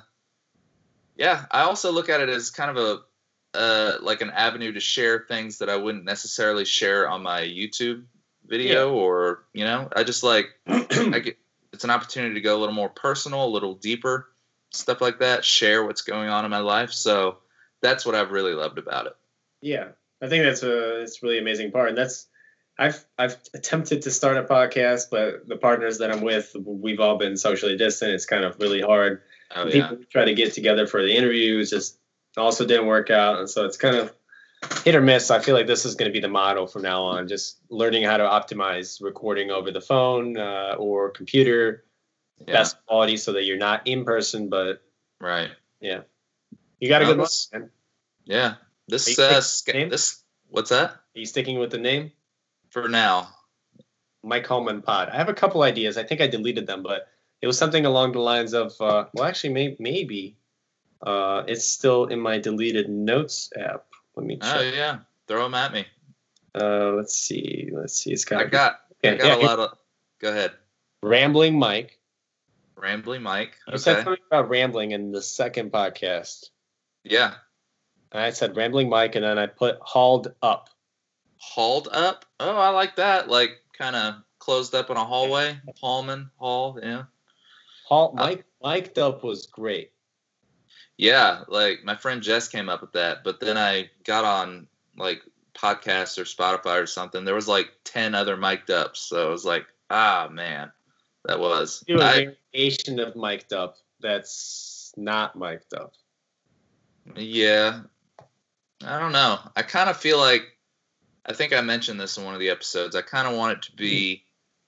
yeah 1.17 1.45
i 1.51 1.61
also 1.61 1.91
look 1.91 2.09
at 2.09 2.21
it 2.21 2.29
as 2.29 2.49
kind 2.49 2.75
of 2.75 2.77
a 2.77 3.57
uh 3.57 3.97
like 4.01 4.21
an 4.21 4.31
avenue 4.31 4.71
to 4.73 4.79
share 4.79 5.25
things 5.27 5.59
that 5.59 5.69
i 5.69 5.75
wouldn't 5.77 6.03
necessarily 6.03 6.65
share 6.65 7.07
on 7.07 7.23
my 7.23 7.41
youtube 7.41 8.03
video 8.45 8.93
or 8.93 9.45
you 9.53 9.63
know 9.63 9.87
i 9.95 10.03
just 10.03 10.23
like 10.23 10.47
i 10.67 11.19
get 11.19 11.37
it's 11.71 11.83
an 11.83 11.89
opportunity 11.89 12.35
to 12.35 12.41
go 12.41 12.57
a 12.57 12.59
little 12.59 12.75
more 12.75 12.89
personal 12.89 13.45
a 13.45 13.49
little 13.49 13.75
deeper 13.75 14.29
stuff 14.71 15.01
like 15.01 15.19
that 15.19 15.43
share 15.45 15.85
what's 15.85 16.01
going 16.01 16.29
on 16.29 16.43
in 16.45 16.51
my 16.51 16.59
life 16.59 16.91
so 16.91 17.37
that's 17.81 18.05
what 18.05 18.15
i've 18.15 18.31
really 18.31 18.53
loved 18.53 18.77
about 18.77 19.07
it 19.07 19.15
Yeah, 19.61 19.89
I 20.21 20.27
think 20.27 20.43
that's 20.43 20.63
a 20.63 21.01
it's 21.01 21.23
really 21.23 21.39
amazing 21.39 21.71
part, 21.71 21.89
and 21.89 21.97
that's 21.97 22.27
I've 22.77 23.05
I've 23.17 23.37
attempted 23.53 24.01
to 24.03 24.11
start 24.11 24.37
a 24.37 24.43
podcast, 24.43 25.09
but 25.09 25.47
the 25.47 25.55
partners 25.55 25.99
that 25.99 26.11
I'm 26.11 26.21
with, 26.21 26.55
we've 26.65 26.99
all 26.99 27.17
been 27.17 27.37
socially 27.37 27.77
distant. 27.77 28.11
It's 28.11 28.25
kind 28.25 28.43
of 28.43 28.59
really 28.59 28.81
hard. 28.81 29.21
oh 29.55 29.67
yeah. 29.67 29.89
People 29.89 30.05
try 30.09 30.25
to 30.25 30.33
get 30.33 30.53
together 30.53 30.85
for 30.85 31.01
the 31.01 31.15
interviews, 31.15 31.69
just 31.69 31.97
also 32.35 32.65
didn't 32.65 32.87
work 32.87 33.09
out, 33.09 33.39
and 33.39 33.49
so 33.49 33.65
it's 33.65 33.77
kind 33.77 33.95
of 33.95 34.13
hit 34.83 34.95
or 34.95 35.01
miss. 35.01 35.31
I 35.31 35.39
feel 35.39 35.55
like 35.55 35.67
this 35.67 35.85
is 35.85 35.95
going 35.95 36.09
to 36.09 36.13
be 36.13 36.19
the 36.19 36.27
model 36.27 36.67
from 36.67 36.81
now 36.81 37.03
on, 37.03 37.27
just 37.27 37.59
learning 37.69 38.03
how 38.03 38.17
to 38.17 38.23
optimize 38.23 39.01
recording 39.01 39.51
over 39.51 39.71
the 39.71 39.81
phone 39.81 40.37
uh, 40.37 40.75
or 40.77 41.11
computer, 41.11 41.85
yeah. 42.39 42.53
Best 42.53 42.77
quality, 42.85 43.17
so 43.17 43.33
that 43.33 43.45
you're 43.45 43.57
not 43.57 43.87
in 43.87 44.03
person, 44.03 44.49
but 44.49 44.83
right. 45.21 45.51
Yeah, 45.79 46.01
you 46.79 46.89
got 46.89 47.01
a 47.01 47.05
good 47.05 47.17
one. 47.17 47.69
yeah. 48.25 48.55
This 48.87 49.17
uh 49.17 49.41
this 49.89 50.23
what's 50.49 50.69
that? 50.69 50.91
Are 50.91 50.99
you 51.13 51.25
sticking 51.25 51.59
with 51.59 51.71
the 51.71 51.77
name? 51.77 52.11
For 52.69 52.87
now 52.89 53.29
Mike 54.23 54.45
Hallman 54.47 54.81
Pod. 54.81 55.09
I 55.09 55.15
have 55.17 55.29
a 55.29 55.33
couple 55.33 55.61
ideas. 55.63 55.97
I 55.97 56.03
think 56.03 56.19
I 56.21 56.27
deleted 56.27 56.67
them, 56.67 56.83
but 56.83 57.07
it 57.41 57.47
was 57.47 57.57
something 57.57 57.85
along 57.85 58.13
the 58.13 58.19
lines 58.19 58.53
of, 58.53 58.73
uh, 58.81 59.05
well, 59.13 59.25
actually, 59.25 59.53
may- 59.53 59.75
maybe 59.79 60.35
uh, 61.05 61.43
it's 61.47 61.67
still 61.67 62.05
in 62.05 62.19
my 62.19 62.39
deleted 62.39 62.89
notes 62.89 63.51
app. 63.57 63.85
Let 64.15 64.25
me 64.25 64.37
check. 64.37 64.55
oh 64.55 64.61
yeah 64.61 64.99
throw 65.27 65.43
them 65.43 65.53
at 65.55 65.73
me 65.73 65.85
Uh, 66.55 66.91
let's 66.95 67.15
see. 67.15 67.69
Let's 67.73 67.93
see. 67.99 68.11
It's 68.13 68.23
got. 68.25 68.41
I 68.41 68.45
got 68.45 68.79
I 69.03 69.15
got 69.15 69.25
yeah, 69.25 69.35
a 69.35 69.45
lot 69.45 69.59
of. 69.59 69.77
Go 70.19 70.29
ahead, 70.29 70.51
Rambling 71.03 71.59
Mike. 71.59 71.99
rambling 72.75 73.21
Mike. 73.21 73.57
You 73.71 73.77
said 73.77 74.03
something 74.03 74.23
about 74.31 74.49
rambling 74.49 74.91
in 74.91 75.11
the 75.11 75.21
second 75.21 75.71
podcast. 75.71 76.49
yeah, 77.03 77.33
And 78.11 78.21
I 78.23 78.29
said 78.31 78.55
rambling 78.55 78.89
Mike, 78.89 79.15
and 79.15 79.23
then 79.25 79.37
I 79.37 79.47
put 79.47 79.77
hauled 79.81 80.33
up. 80.41 80.69
hauled 81.37 81.89
up. 81.91 82.24
Oh, 82.39 82.57
I 82.57 82.69
like 82.69 82.95
that. 82.97 83.29
Like 83.29 83.51
kind 83.77 83.95
of 83.95 84.15
closed 84.39 84.75
up 84.75 84.89
in 84.89 84.97
a 84.97 85.05
hallway. 85.05 85.57
Hallman 85.79 86.29
Hall. 86.37 86.77
Yeah, 86.81 87.03
Haul 87.87 88.13
Uh, 88.17 88.23
Mike 88.23 88.45
Mic'd 88.63 88.99
up 88.99 89.23
was 89.23 89.45
great. 89.47 89.91
yeah. 90.97 91.43
Like 91.47 91.83
my 91.83 91.95
friend 91.95 92.21
Jess 92.21 92.47
came 92.47 92.69
up 92.69 92.81
with 92.81 92.93
that, 92.93 93.23
but 93.23 93.39
then 93.39 93.57
I 93.57 93.89
got 94.03 94.23
on 94.25 94.67
like 94.97 95.21
podcasts 95.53 96.17
or 96.17 96.23
Spotify 96.23 96.81
or 96.81 96.85
something. 96.87 97.23
There 97.25 97.35
was 97.35 97.47
like 97.47 97.69
ten 97.83 98.15
other 98.15 98.35
mic'd 98.37 98.69
ups, 98.71 98.99
so 99.01 99.27
I 99.27 99.31
was 99.31 99.45
like, 99.45 99.65
ah 99.89 100.27
man, 100.31 100.71
that 101.25 101.39
was. 101.39 101.83
Do 101.87 102.01
a 102.01 102.33
variation 102.53 102.99
of 102.99 103.15
mic'd 103.15 103.53
up 103.53 103.77
that's 104.01 104.93
not 104.97 105.35
mic'd 105.37 105.73
up. 105.73 105.93
Yeah. 107.15 107.81
I 108.85 108.99
don't 108.99 109.11
know. 109.13 109.39
I 109.55 109.61
kind 109.61 109.89
of 109.89 109.97
feel 109.97 110.17
like 110.17 110.54
I 111.25 111.33
think 111.33 111.53
I 111.53 111.61
mentioned 111.61 111.99
this 111.99 112.17
in 112.17 112.23
one 112.23 112.33
of 112.33 112.39
the 112.39 112.49
episodes. 112.49 112.95
I 112.95 113.01
kind 113.01 113.27
of 113.27 113.35
want 113.35 113.57
it 113.57 113.61
to 113.63 113.75
be 113.75 114.23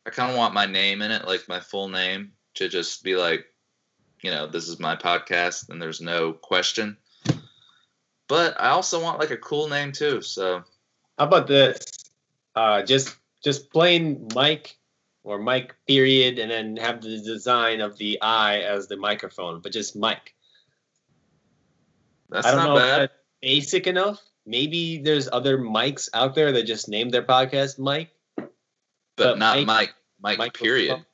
I 0.05 0.09
kind 0.09 0.31
of 0.31 0.37
want 0.37 0.53
my 0.53 0.65
name 0.65 1.01
in 1.01 1.11
it, 1.11 1.27
like 1.27 1.49
my 1.49 1.59
full 1.59 1.89
name 1.89 2.31
to 2.55 2.69
just 2.69 3.03
be 3.03 3.15
like, 3.17 3.45
you 4.21 4.31
know, 4.31 4.47
this 4.47 4.69
is 4.69 4.79
my 4.79 4.95
podcast 4.95 5.69
and 5.69 5.81
there's 5.81 5.99
no 5.99 6.31
question. 6.33 6.97
But 8.29 8.59
I 8.59 8.69
also 8.69 9.01
want 9.01 9.19
like 9.19 9.31
a 9.31 9.37
cool 9.37 9.67
name 9.67 9.91
too. 9.91 10.21
So, 10.21 10.63
How 11.17 11.25
about 11.25 11.47
this? 11.47 11.79
Uh, 12.55 12.83
just 12.83 13.15
just 13.43 13.69
plain 13.71 14.27
Mike 14.33 14.77
or 15.23 15.37
Mike 15.39 15.75
period, 15.87 16.39
and 16.39 16.49
then 16.49 16.77
have 16.77 17.01
the 17.01 17.21
design 17.21 17.81
of 17.81 17.97
the 17.97 18.17
eye 18.21 18.59
as 18.61 18.87
the 18.87 18.97
microphone, 18.97 19.59
but 19.61 19.73
just 19.73 19.95
Mike. 19.95 20.33
that's 22.29 22.47
I 22.47 22.51
don't 22.51 22.59
not 22.63 22.67
know 22.69 22.77
if 22.77 22.81
bad. 22.81 23.01
that's 23.01 23.13
basic 23.41 23.87
enough. 23.87 24.21
Maybe 24.47 24.97
there's 24.99 25.27
other 25.31 25.57
mics 25.57 26.07
out 26.13 26.33
there 26.33 26.53
that 26.53 26.63
just 26.63 26.87
named 26.87 27.11
their 27.11 27.21
podcast 27.23 27.77
Mike. 27.77 28.09
but, 28.35 28.49
but 29.17 29.37
not 29.37 29.57
Mike- 29.57 29.67
Mike 29.67 29.93
Mike 30.21 30.37
Mike- 30.37 30.53
period. 30.53 31.05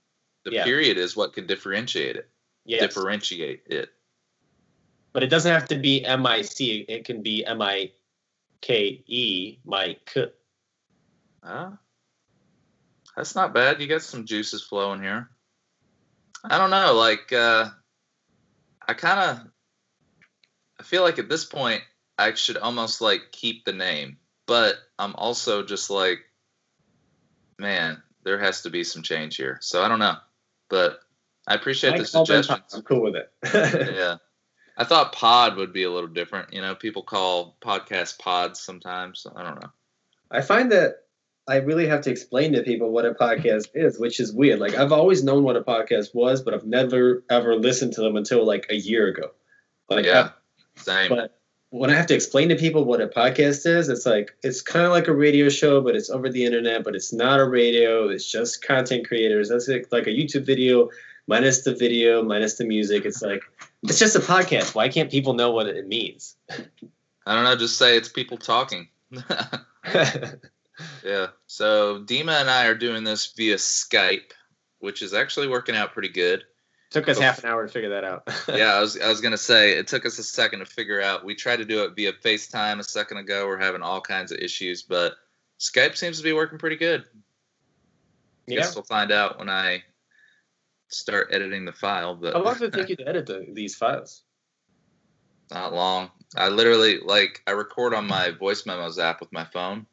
The 0.45 0.51
Yeah. 0.51 0.63
period 0.65 0.97
is 0.97 1.15
what 1.15 1.33
could 1.33 1.47
differentiate 1.47 2.15
it. 2.17 2.29
Yes, 2.65 2.81
Differentiate 2.81 3.63
it. 3.67 3.89
but 5.13 5.23
it 5.23 5.27
doesn't 5.27 5.51
have 5.51 5.67
to 5.69 5.77
be 5.77 6.03
M 6.05 6.25
I 6.25 6.41
C. 6.43 6.85
It 6.87 7.05
can 7.05 7.21
be 7.23 7.45
M 7.45 7.61
I 7.61 7.91
K 8.61 9.03
E 9.07 9.57
Mike. 9.65 10.13
Huh? 11.43 11.71
That's 13.15 13.35
not 13.35 13.53
bad. 13.53 13.81
You 13.81 13.87
got 13.87 14.01
some 14.01 14.25
juices 14.25 14.63
flowing 14.63 15.01
here. 15.01 15.29
I 16.43 16.57
don't 16.57 16.69
know. 16.71 16.93
Like, 16.93 17.31
uh, 17.33 17.69
I 18.87 18.93
kind 18.93 19.19
of, 19.19 19.47
I 20.79 20.83
feel 20.83 21.03
like 21.03 21.19
at 21.19 21.29
this 21.29 21.45
point 21.45 21.83
I 22.17 22.33
should 22.33 22.57
almost 22.57 23.01
like 23.01 23.31
keep 23.31 23.65
the 23.65 23.73
name, 23.73 24.17
but 24.45 24.75
I'm 24.99 25.15
also 25.15 25.63
just 25.63 25.89
like, 25.89 26.19
man, 27.57 28.01
there 28.23 28.39
has 28.39 28.61
to 28.61 28.69
be 28.69 28.83
some 28.83 29.01
change 29.01 29.35
here. 29.35 29.57
So 29.61 29.81
I 29.83 29.87
don't 29.87 29.99
know, 29.99 30.15
but 30.69 30.99
I 31.47 31.55
appreciate 31.55 31.97
the 31.97 32.09
Hallman 32.11 32.25
suggestions. 32.25 32.73
I'm 32.73 32.83
cool 32.83 33.01
with 33.01 33.15
it. 33.15 33.31
yeah. 33.95 34.17
I 34.77 34.85
thought 34.85 35.13
pod 35.13 35.57
would 35.57 35.73
be 35.73 35.83
a 35.83 35.91
little 35.91 36.09
different. 36.09 36.53
You 36.53 36.61
know, 36.61 36.73
people 36.73 37.03
call 37.03 37.57
podcast 37.61 38.17
pods 38.19 38.59
sometimes. 38.59 39.27
I 39.35 39.43
don't 39.43 39.61
know. 39.61 39.69
I 40.31 40.41
find 40.41 40.71
that 40.71 41.03
I 41.47 41.57
really 41.57 41.87
have 41.87 42.01
to 42.01 42.09
explain 42.09 42.53
to 42.53 42.63
people 42.63 42.89
what 42.89 43.05
a 43.05 43.13
podcast 43.13 43.67
is, 43.73 43.99
which 43.99 44.19
is 44.19 44.33
weird. 44.33 44.59
Like 44.59 44.75
I've 44.75 44.91
always 44.91 45.23
known 45.23 45.43
what 45.43 45.57
a 45.57 45.61
podcast 45.61 46.15
was, 46.15 46.41
but 46.41 46.53
I've 46.53 46.65
never 46.65 47.23
ever 47.29 47.55
listened 47.55 47.93
to 47.93 48.01
them 48.01 48.15
until 48.15 48.45
like 48.45 48.67
a 48.69 48.75
year 48.75 49.07
ago. 49.07 49.31
Like, 49.89 50.05
yeah. 50.05 50.29
Same. 50.75 51.09
but 51.09 51.39
when 51.73 51.89
I 51.89 51.95
have 51.95 52.05
to 52.07 52.13
explain 52.13 52.49
to 52.49 52.55
people 52.55 52.85
what 52.85 53.01
a 53.01 53.07
podcast 53.07 53.65
is, 53.65 53.89
it's 53.89 54.05
like 54.05 54.35
it's 54.43 54.61
kind 54.61 54.85
of 54.85 54.91
like 54.91 55.07
a 55.07 55.13
radio 55.13 55.49
show, 55.49 55.81
but 55.81 55.95
it's 55.95 56.11
over 56.11 56.29
the 56.29 56.45
internet. 56.45 56.83
But 56.83 56.95
it's 56.95 57.11
not 57.11 57.39
a 57.39 57.49
radio. 57.49 58.09
It's 58.09 58.29
just 58.29 58.63
content 58.63 59.07
creators. 59.07 59.49
That's 59.49 59.67
it, 59.67 59.91
like 59.91 60.05
a 60.05 60.11
YouTube 60.11 60.45
video 60.45 60.91
minus 61.25 61.63
the 61.63 61.73
video, 61.73 62.21
minus 62.21 62.59
the 62.59 62.65
music. 62.65 63.05
It's 63.05 63.23
like 63.23 63.41
it's 63.81 63.97
just 63.97 64.15
a 64.15 64.19
podcast. 64.19 64.75
Why 64.75 64.87
can't 64.87 65.09
people 65.09 65.33
know 65.33 65.49
what 65.49 65.65
it 65.65 65.87
means? 65.87 66.35
I 67.25 67.33
don't 67.33 67.43
know. 67.43 67.55
Just 67.55 67.79
say 67.79 67.97
it's 67.97 68.09
people 68.09 68.37
talking. 68.37 68.89
yeah. 69.11 71.27
So 71.47 72.03
Dima 72.03 72.39
and 72.39 72.51
I 72.51 72.67
are 72.67 72.75
doing 72.75 73.03
this 73.03 73.33
via 73.35 73.55
Skype, 73.55 74.31
which 74.77 75.01
is 75.01 75.15
actually 75.15 75.47
working 75.47 75.75
out 75.75 75.93
pretty 75.93 76.09
good. 76.09 76.43
Took 76.93 77.09
us 77.09 77.17
half 77.17 77.43
an 77.43 77.49
hour 77.49 77.65
to 77.65 77.73
figure 77.73 77.89
that 77.89 78.03
out. 78.03 78.29
yeah, 78.47 78.75
I 78.75 78.79
was 78.79 78.99
I 78.99 79.09
was 79.09 79.19
gonna 79.19 79.35
say 79.35 79.71
it 79.71 79.87
took 79.87 80.05
us 80.05 80.19
a 80.19 80.23
second 80.23 80.59
to 80.59 80.65
figure 80.65 81.01
out. 81.01 81.25
We 81.25 81.33
tried 81.33 81.55
to 81.55 81.65
do 81.65 81.83
it 81.83 81.95
via 81.95 82.13
FaceTime 82.13 82.79
a 82.79 82.83
second 82.83 83.17
ago. 83.17 83.47
We're 83.47 83.57
having 83.57 83.81
all 83.81 83.99
kinds 83.99 84.31
of 84.31 84.37
issues, 84.37 84.83
but 84.83 85.15
Skype 85.59 85.97
seems 85.97 86.19
to 86.19 86.23
be 86.23 86.33
working 86.33 86.59
pretty 86.59 86.75
good. 86.75 87.05
Yeah. 88.45 88.57
Guess 88.57 88.75
we'll 88.75 88.83
find 88.83 89.11
out 89.11 89.39
when 89.39 89.49
I 89.49 89.81
start 90.89 91.29
editing 91.31 91.65
the 91.65 91.73
file. 91.73 92.13
But 92.13 92.35
how 92.35 92.43
long 92.43 92.53
does 92.53 92.61
it 92.61 92.73
take 92.73 92.89
you 92.89 92.95
to 92.97 93.09
edit 93.09 93.25
the, 93.25 93.47
these 93.51 93.73
files? 93.73 94.21
Not 95.49 95.73
long. 95.73 96.11
I 96.35 96.49
literally 96.49 96.99
like 96.99 97.41
I 97.47 97.51
record 97.51 97.95
on 97.95 98.05
my 98.05 98.29
voice 98.29 98.67
memos 98.67 98.99
app 98.99 99.19
with 99.19 99.33
my 99.33 99.45
phone, 99.45 99.87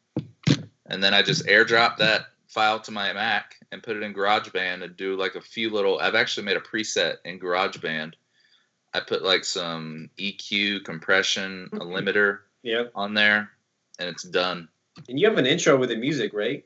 and 0.84 1.02
then 1.02 1.14
I 1.14 1.22
just 1.22 1.46
airdrop 1.46 1.96
that 1.96 2.26
file 2.50 2.80
to 2.80 2.90
my 2.90 3.12
Mac 3.12 3.56
and 3.70 3.82
put 3.82 3.96
it 3.96 4.02
in 4.02 4.12
GarageBand 4.12 4.82
and 4.82 4.96
do 4.96 5.16
like 5.16 5.36
a 5.36 5.40
few 5.40 5.70
little. 5.70 5.98
I've 6.00 6.14
actually 6.14 6.44
made 6.44 6.56
a 6.56 6.60
preset 6.60 7.16
in 7.24 7.38
GarageBand. 7.38 8.14
I 8.92 9.00
put 9.00 9.22
like 9.22 9.44
some 9.44 10.10
EQ, 10.18 10.84
compression, 10.84 11.68
a 11.72 11.76
mm-hmm. 11.76 11.94
limiter 11.94 12.40
yeah. 12.62 12.84
on 12.94 13.14
there, 13.14 13.50
and 13.98 14.08
it's 14.08 14.24
done. 14.24 14.68
And 15.08 15.18
you 15.18 15.28
have 15.28 15.38
an 15.38 15.46
intro 15.46 15.76
with 15.76 15.90
the 15.90 15.96
music, 15.96 16.32
right? 16.34 16.64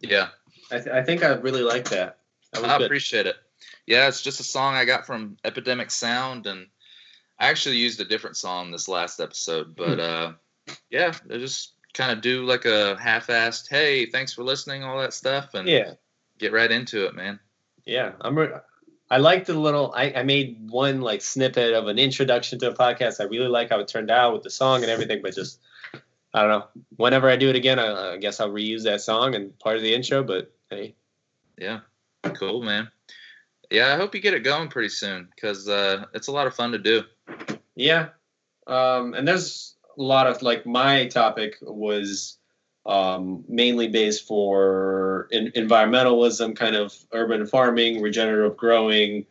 Yeah. 0.00 0.28
I, 0.72 0.78
th- 0.78 0.88
I 0.88 1.02
think 1.02 1.22
I 1.22 1.28
really 1.28 1.62
like 1.62 1.88
that. 1.90 2.18
that 2.52 2.64
I 2.64 2.78
good. 2.78 2.86
appreciate 2.86 3.26
it. 3.26 3.36
Yeah, 3.86 4.08
it's 4.08 4.22
just 4.22 4.40
a 4.40 4.44
song 4.44 4.74
I 4.74 4.84
got 4.84 5.06
from 5.06 5.36
Epidemic 5.44 5.90
Sound, 5.90 6.46
and 6.46 6.66
I 7.38 7.48
actually 7.48 7.76
used 7.76 8.00
a 8.00 8.04
different 8.04 8.36
song 8.36 8.70
this 8.70 8.88
last 8.88 9.20
episode, 9.20 9.76
but 9.76 9.94
hmm. 9.94 10.00
uh, 10.00 10.32
yeah, 10.90 11.12
they're 11.26 11.38
just 11.38 11.74
kind 11.94 12.12
of 12.12 12.20
do 12.20 12.44
like 12.44 12.64
a 12.64 12.96
half-assed, 12.96 13.68
"Hey, 13.68 14.06
thanks 14.06 14.32
for 14.32 14.42
listening," 14.42 14.84
all 14.84 15.00
that 15.00 15.14
stuff, 15.14 15.54
and 15.54 15.68
yeah, 15.68 15.94
get 16.38 16.52
right 16.52 16.70
into 16.70 17.06
it, 17.06 17.14
man. 17.14 17.38
Yeah, 17.84 18.12
I'm. 18.20 18.38
Re- 18.38 18.60
I 19.12 19.16
like 19.16 19.44
the 19.44 19.54
little. 19.54 19.92
I, 19.94 20.12
I 20.12 20.22
made 20.22 20.70
one 20.70 21.00
like 21.00 21.20
snippet 21.20 21.74
of 21.74 21.88
an 21.88 21.98
introduction 21.98 22.58
to 22.60 22.70
a 22.70 22.74
podcast. 22.74 23.20
I 23.20 23.24
really 23.24 23.48
like 23.48 23.70
how 23.70 23.80
it 23.80 23.88
turned 23.88 24.10
out 24.10 24.32
with 24.32 24.42
the 24.42 24.50
song 24.50 24.82
and 24.82 24.90
everything, 24.90 25.20
but 25.20 25.34
just 25.34 25.58
I 26.32 26.42
don't 26.42 26.50
know. 26.50 26.64
Whenever 26.96 27.28
I 27.28 27.36
do 27.36 27.48
it 27.48 27.56
again, 27.56 27.78
I, 27.78 28.12
I 28.12 28.16
guess 28.18 28.38
I'll 28.38 28.50
reuse 28.50 28.84
that 28.84 29.00
song 29.00 29.34
and 29.34 29.58
part 29.58 29.76
of 29.76 29.82
the 29.82 29.94
intro. 29.94 30.22
But 30.22 30.52
hey, 30.70 30.94
yeah, 31.58 31.80
cool, 32.22 32.62
man. 32.62 32.88
Yeah, 33.70 33.92
I 33.92 33.96
hope 33.96 34.14
you 34.14 34.20
get 34.20 34.34
it 34.34 34.40
going 34.40 34.68
pretty 34.68 34.88
soon 34.90 35.28
because 35.34 35.68
uh, 35.68 36.04
it's 36.14 36.28
a 36.28 36.32
lot 36.32 36.46
of 36.46 36.54
fun 36.54 36.72
to 36.72 36.78
do. 36.78 37.02
Yeah, 37.74 38.08
um, 38.66 39.14
and 39.14 39.26
there's 39.26 39.74
lot 40.02 40.26
of 40.26 40.42
like 40.42 40.66
my 40.66 41.06
topic 41.06 41.56
was 41.62 42.38
um, 42.86 43.44
mainly 43.48 43.88
based 43.88 44.26
for 44.26 45.28
in, 45.30 45.52
environmentalism, 45.52 46.56
kind 46.56 46.76
of 46.76 46.94
urban 47.12 47.46
farming, 47.46 48.00
regenerative 48.00 48.56
growing, 48.56 49.26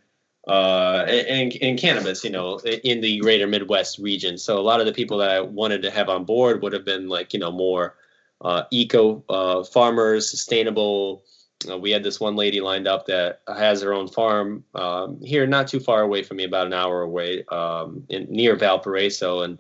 uh, 0.48 1.06
and, 1.08 1.56
and 1.62 1.80
cannabis, 1.80 2.24
you 2.24 2.30
know, 2.30 2.60
in 2.60 3.02
the 3.02 3.20
greater 3.20 3.48
Midwest 3.48 4.00
region. 4.00 4.38
So 4.38 4.58
a 4.60 4.62
lot 4.62 4.80
of 4.80 4.86
the 4.86 4.94
people 4.94 5.18
that 5.20 5.32
I 5.32 5.42
wanted 5.42 5.82
to 5.84 5.92
have 5.92 6.10
on 6.10 6.26
board 6.26 6.62
would 6.62 6.74
have 6.74 6.86
been 6.86 7.10
like, 7.10 7.34
you 7.34 7.40
know, 7.40 7.52
more 7.52 7.96
uh, 8.42 8.64
eco 8.72 9.24
uh, 9.30 9.64
farmers, 9.64 10.30
sustainable 10.30 11.24
uh, 11.70 11.78
we 11.78 11.92
had 11.92 12.04
this 12.04 12.20
one 12.20 12.36
lady 12.36 12.62
lined 12.62 12.88
up 12.88 13.06
that 13.08 13.42
has 13.48 13.82
her 13.82 13.94
own 13.94 14.08
farm 14.08 14.64
um, 14.76 15.20
here, 15.22 15.46
not 15.46 15.68
too 15.68 15.80
far 15.80 16.02
away 16.02 16.24
from 16.24 16.38
me, 16.38 16.46
about 16.46 16.68
an 16.68 16.74
hour 16.74 17.02
away, 17.02 17.44
um, 17.46 18.04
in, 18.10 18.28
near 18.30 18.56
Valparaiso, 18.56 19.42
and 19.42 19.60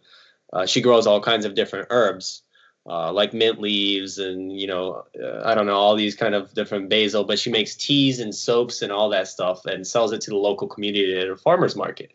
uh, 0.53 0.65
she 0.65 0.81
grows 0.81 1.07
all 1.07 1.21
kinds 1.21 1.45
of 1.45 1.55
different 1.55 1.87
herbs, 1.89 2.43
uh, 2.87 3.11
like 3.11 3.33
mint 3.33 3.59
leaves, 3.59 4.17
and 4.17 4.51
you 4.59 4.67
know, 4.67 5.05
uh, 5.21 5.41
I 5.45 5.55
don't 5.55 5.67
know, 5.67 5.75
all 5.75 5.95
these 5.95 6.15
kind 6.15 6.35
of 6.35 6.53
different 6.53 6.89
basil. 6.89 7.23
But 7.23 7.39
she 7.39 7.51
makes 7.51 7.75
teas 7.75 8.19
and 8.19 8.33
soaps 8.33 8.81
and 8.81 8.91
all 8.91 9.09
that 9.09 9.27
stuff, 9.27 9.65
and 9.65 9.85
sells 9.85 10.11
it 10.11 10.21
to 10.21 10.31
the 10.31 10.37
local 10.37 10.67
community 10.67 11.17
at 11.19 11.29
a 11.29 11.35
farmers 11.35 11.75
market. 11.75 12.11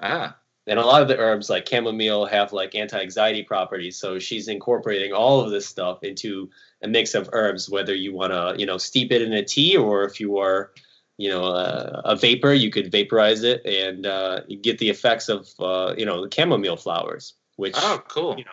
Ah. 0.00 0.36
And 0.66 0.78
a 0.78 0.84
lot 0.84 1.00
of 1.00 1.08
the 1.08 1.16
herbs, 1.16 1.48
like 1.48 1.66
chamomile, 1.66 2.26
have 2.26 2.52
like 2.52 2.74
anti-anxiety 2.74 3.42
properties. 3.42 3.96
So 3.96 4.18
she's 4.18 4.48
incorporating 4.48 5.14
all 5.14 5.40
of 5.40 5.50
this 5.50 5.66
stuff 5.66 6.04
into 6.04 6.50
a 6.82 6.88
mix 6.88 7.14
of 7.14 7.30
herbs, 7.32 7.70
whether 7.70 7.94
you 7.94 8.12
want 8.14 8.34
to, 8.34 8.54
you 8.58 8.66
know, 8.66 8.76
steep 8.76 9.10
it 9.10 9.22
in 9.22 9.32
a 9.32 9.42
tea 9.42 9.78
or 9.78 10.04
if 10.04 10.20
you 10.20 10.36
are, 10.36 10.72
you 11.16 11.30
know, 11.30 11.44
uh, 11.44 12.02
a 12.04 12.16
vapor, 12.16 12.52
you 12.52 12.70
could 12.70 12.92
vaporize 12.92 13.44
it 13.44 13.64
and 13.64 14.04
uh, 14.04 14.42
get 14.60 14.76
the 14.76 14.90
effects 14.90 15.30
of, 15.30 15.48
uh, 15.58 15.94
you 15.96 16.04
know, 16.04 16.22
the 16.22 16.34
chamomile 16.34 16.76
flowers, 16.76 17.32
which 17.58 17.74
oh, 17.76 18.02
cool, 18.06 18.38
you 18.38 18.44
know, 18.44 18.50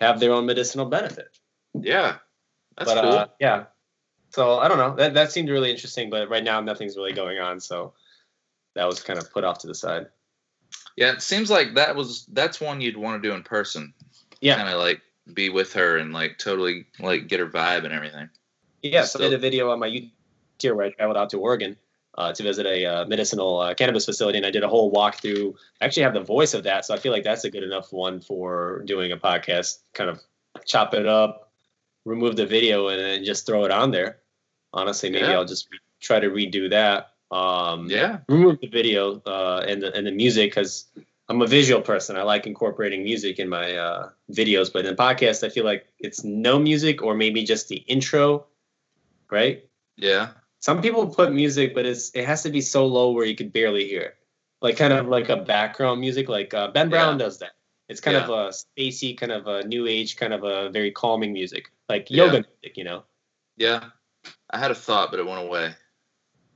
have 0.00 0.18
their 0.18 0.32
own 0.32 0.44
medicinal 0.44 0.84
benefit. 0.84 1.28
Yeah, 1.74 2.16
that's 2.76 2.92
but, 2.92 2.98
uh, 2.98 3.24
cool. 3.26 3.34
yeah, 3.40 3.64
so 4.30 4.58
I 4.58 4.66
don't 4.68 4.78
know. 4.78 4.96
That 4.96 5.14
that 5.14 5.32
seemed 5.32 5.48
really 5.48 5.70
interesting, 5.70 6.10
but 6.10 6.28
right 6.28 6.42
now 6.42 6.60
nothing's 6.60 6.96
really 6.96 7.12
going 7.12 7.38
on, 7.38 7.60
so 7.60 7.94
that 8.74 8.84
was 8.84 9.00
kind 9.00 9.18
of 9.18 9.32
put 9.32 9.44
off 9.44 9.58
to 9.60 9.68
the 9.68 9.74
side. 9.74 10.06
Yeah, 10.96 11.12
it 11.12 11.22
seems 11.22 11.50
like 11.50 11.74
that 11.74 11.94
was 11.94 12.26
that's 12.26 12.60
one 12.60 12.80
you'd 12.80 12.96
want 12.96 13.22
to 13.22 13.28
do 13.28 13.34
in 13.34 13.44
person. 13.44 13.94
Yeah, 14.40 14.56
kind 14.56 14.68
of 14.68 14.80
like 14.80 15.02
be 15.32 15.50
with 15.50 15.72
her 15.74 15.96
and 15.96 16.12
like 16.12 16.38
totally 16.38 16.86
like 16.98 17.28
get 17.28 17.38
her 17.38 17.46
vibe 17.46 17.84
and 17.84 17.92
everything. 17.92 18.28
Yeah, 18.82 19.04
so 19.04 19.20
I 19.20 19.22
did 19.22 19.34
a 19.34 19.38
video 19.38 19.70
on 19.70 19.78
my 19.78 19.88
YouTube 19.88 20.74
where 20.74 20.86
I 20.86 20.90
traveled 20.90 21.16
out 21.16 21.30
to 21.30 21.38
Oregon 21.38 21.76
uh, 22.18 22.32
to 22.32 22.42
visit 22.42 22.66
a 22.66 22.84
uh, 22.84 23.06
medicinal 23.06 23.60
uh, 23.60 23.72
cannabis 23.74 24.04
facility, 24.04 24.38
and 24.38 24.44
I 24.46 24.50
did 24.50 24.64
a 24.64 24.68
whole 24.68 24.92
walkthrough. 24.92 25.54
I 25.80 25.84
actually 25.84 26.02
have 26.02 26.14
the 26.14 26.20
voice 26.20 26.52
of 26.52 26.64
that, 26.64 26.84
so 26.84 26.92
I 26.92 26.98
feel 26.98 27.12
like 27.12 27.22
that's 27.22 27.44
a 27.44 27.50
good 27.50 27.62
enough 27.62 27.92
one 27.92 28.20
for 28.20 28.82
doing 28.86 29.12
a 29.12 29.16
podcast. 29.16 29.78
Kind 29.94 30.10
of 30.10 30.20
chop 30.66 30.94
it 30.94 31.06
up, 31.06 31.52
remove 32.04 32.34
the 32.34 32.44
video, 32.44 32.88
and 32.88 33.00
then 33.00 33.24
just 33.24 33.46
throw 33.46 33.64
it 33.64 33.70
on 33.70 33.92
there. 33.92 34.18
Honestly, 34.72 35.10
maybe 35.10 35.26
yeah. 35.26 35.34
I'll 35.34 35.44
just 35.44 35.70
re- 35.70 35.78
try 36.00 36.18
to 36.18 36.28
redo 36.28 36.68
that. 36.70 37.12
Um, 37.30 37.86
yeah, 37.88 38.18
remove 38.28 38.58
the 38.60 38.66
video 38.66 39.22
uh, 39.24 39.64
and 39.68 39.80
the 39.80 39.94
and 39.94 40.04
the 40.04 40.10
music 40.10 40.50
because 40.50 40.86
I'm 41.28 41.40
a 41.40 41.46
visual 41.46 41.82
person. 41.82 42.16
I 42.16 42.22
like 42.22 42.48
incorporating 42.48 43.04
music 43.04 43.38
in 43.38 43.48
my 43.48 43.76
uh, 43.76 44.08
videos, 44.32 44.72
but 44.72 44.84
in 44.84 44.96
the 44.96 45.00
podcast, 45.00 45.46
I 45.46 45.50
feel 45.50 45.64
like 45.64 45.86
it's 46.00 46.24
no 46.24 46.58
music 46.58 47.00
or 47.00 47.14
maybe 47.14 47.44
just 47.44 47.68
the 47.68 47.76
intro, 47.76 48.46
right? 49.30 49.64
Yeah. 49.96 50.30
Some 50.60 50.82
people 50.82 51.06
put 51.06 51.32
music, 51.32 51.74
but 51.74 51.86
it's 51.86 52.10
it 52.14 52.26
has 52.26 52.42
to 52.42 52.50
be 52.50 52.60
so 52.60 52.86
low 52.86 53.12
where 53.12 53.24
you 53.24 53.36
could 53.36 53.52
barely 53.52 53.86
hear 53.88 54.02
it, 54.02 54.16
like 54.60 54.76
kind 54.76 54.92
of 54.92 55.06
like 55.06 55.28
a 55.28 55.36
background 55.36 56.00
music. 56.00 56.28
Like 56.28 56.52
uh, 56.52 56.68
Ben 56.68 56.88
Brown 56.88 57.18
yeah. 57.18 57.24
does 57.24 57.38
that. 57.38 57.52
It's 57.88 58.00
kind 58.00 58.16
yeah. 58.16 58.24
of 58.24 58.30
a 58.30 58.52
spacey, 58.52 59.16
kind 59.16 59.32
of 59.32 59.46
a 59.46 59.66
new 59.66 59.86
age, 59.86 60.16
kind 60.16 60.34
of 60.34 60.44
a 60.44 60.68
very 60.70 60.90
calming 60.90 61.32
music, 61.32 61.70
like 61.88 62.10
yoga 62.10 62.38
yeah. 62.38 62.42
music, 62.62 62.76
you 62.76 62.84
know. 62.84 63.04
Yeah, 63.56 63.84
I 64.50 64.58
had 64.58 64.70
a 64.70 64.74
thought, 64.74 65.10
but 65.10 65.20
it 65.20 65.26
went 65.26 65.46
away. 65.46 65.74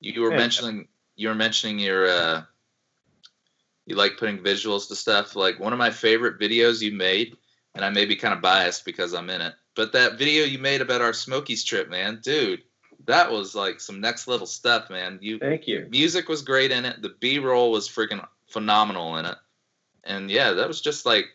You, 0.01 0.13
you 0.13 0.21
were 0.23 0.31
mentioning 0.31 0.89
you 1.17 1.29
were 1.29 1.35
mentioning 1.35 1.79
your 1.79 2.09
uh, 2.09 2.43
you 3.87 3.97
like 3.97 4.19
putting 4.19 4.39
visuals 4.39 4.89
to 4.89 4.97
stuff. 4.97 5.37
Like 5.37 5.61
one 5.61 5.73
of 5.73 5.79
my 5.79 5.91
favorite 5.91 6.41
videos 6.41 6.83
you 6.83 6.93
made, 6.93 7.37
and 7.75 7.85
I 7.85 7.91
may 7.91 8.05
be 8.05 8.17
kind 8.17 8.35
of 8.35 8.41
biased 8.41 8.85
because 8.85 9.15
I'm 9.15 9.31
in 9.31 9.41
it, 9.41 9.55
but 9.77 9.93
that 9.93 10.19
video 10.19 10.45
you 10.45 10.59
made 10.59 10.81
about 10.81 11.01
our 11.01 11.13
Smokies 11.13 11.65
trip, 11.65 11.89
man, 11.89 12.21
dude, 12.23 12.63
that 13.07 13.31
was 13.31 13.55
like 13.55 13.81
some 13.81 14.01
next 14.01 14.29
level 14.29 14.47
stuff, 14.47 14.91
man. 14.91 15.19
You 15.21 15.39
thank 15.39 15.67
you. 15.67 15.87
Music 15.91 16.29
was 16.29 16.43
great 16.43 16.71
in 16.71 16.85
it. 16.85 17.03
The 17.03 17.15
B 17.21 17.39
roll 17.39 17.71
was 17.71 17.89
freaking 17.89 18.27
phenomenal 18.49 19.17
in 19.17 19.27
it, 19.27 19.37
and 20.05 20.31
yeah, 20.31 20.53
that 20.53 20.69
was 20.69 20.81
just 20.81 21.07
like 21.07 21.27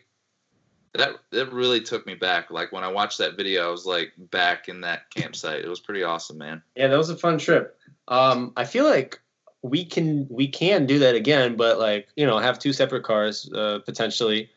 that. 0.94 1.16
That 1.30 1.52
really 1.52 1.80
took 1.80 2.06
me 2.06 2.14
back. 2.14 2.50
Like 2.50 2.72
when 2.72 2.84
I 2.84 2.88
watched 2.88 3.18
that 3.18 3.36
video, 3.36 3.68
I 3.68 3.70
was 3.70 3.86
like 3.86 4.12
back 4.16 4.68
in 4.68 4.82
that 4.82 5.10
campsite. 5.10 5.64
It 5.64 5.68
was 5.68 5.80
pretty 5.80 6.02
awesome, 6.02 6.38
man. 6.38 6.62
Yeah, 6.76 6.88
that 6.88 6.96
was 6.96 7.10
a 7.10 7.16
fun 7.16 7.38
trip. 7.38 7.78
Um, 8.08 8.52
I 8.56 8.64
feel 8.64 8.84
like 8.84 9.20
we 9.62 9.84
can 9.84 10.26
we 10.30 10.48
can 10.48 10.86
do 10.86 11.00
that 11.00 11.14
again, 11.14 11.56
but 11.56 11.78
like 11.78 12.08
you 12.16 12.26
know, 12.26 12.38
have 12.38 12.58
two 12.58 12.72
separate 12.72 13.02
cars 13.02 13.50
uh, 13.52 13.80
potentially, 13.84 14.50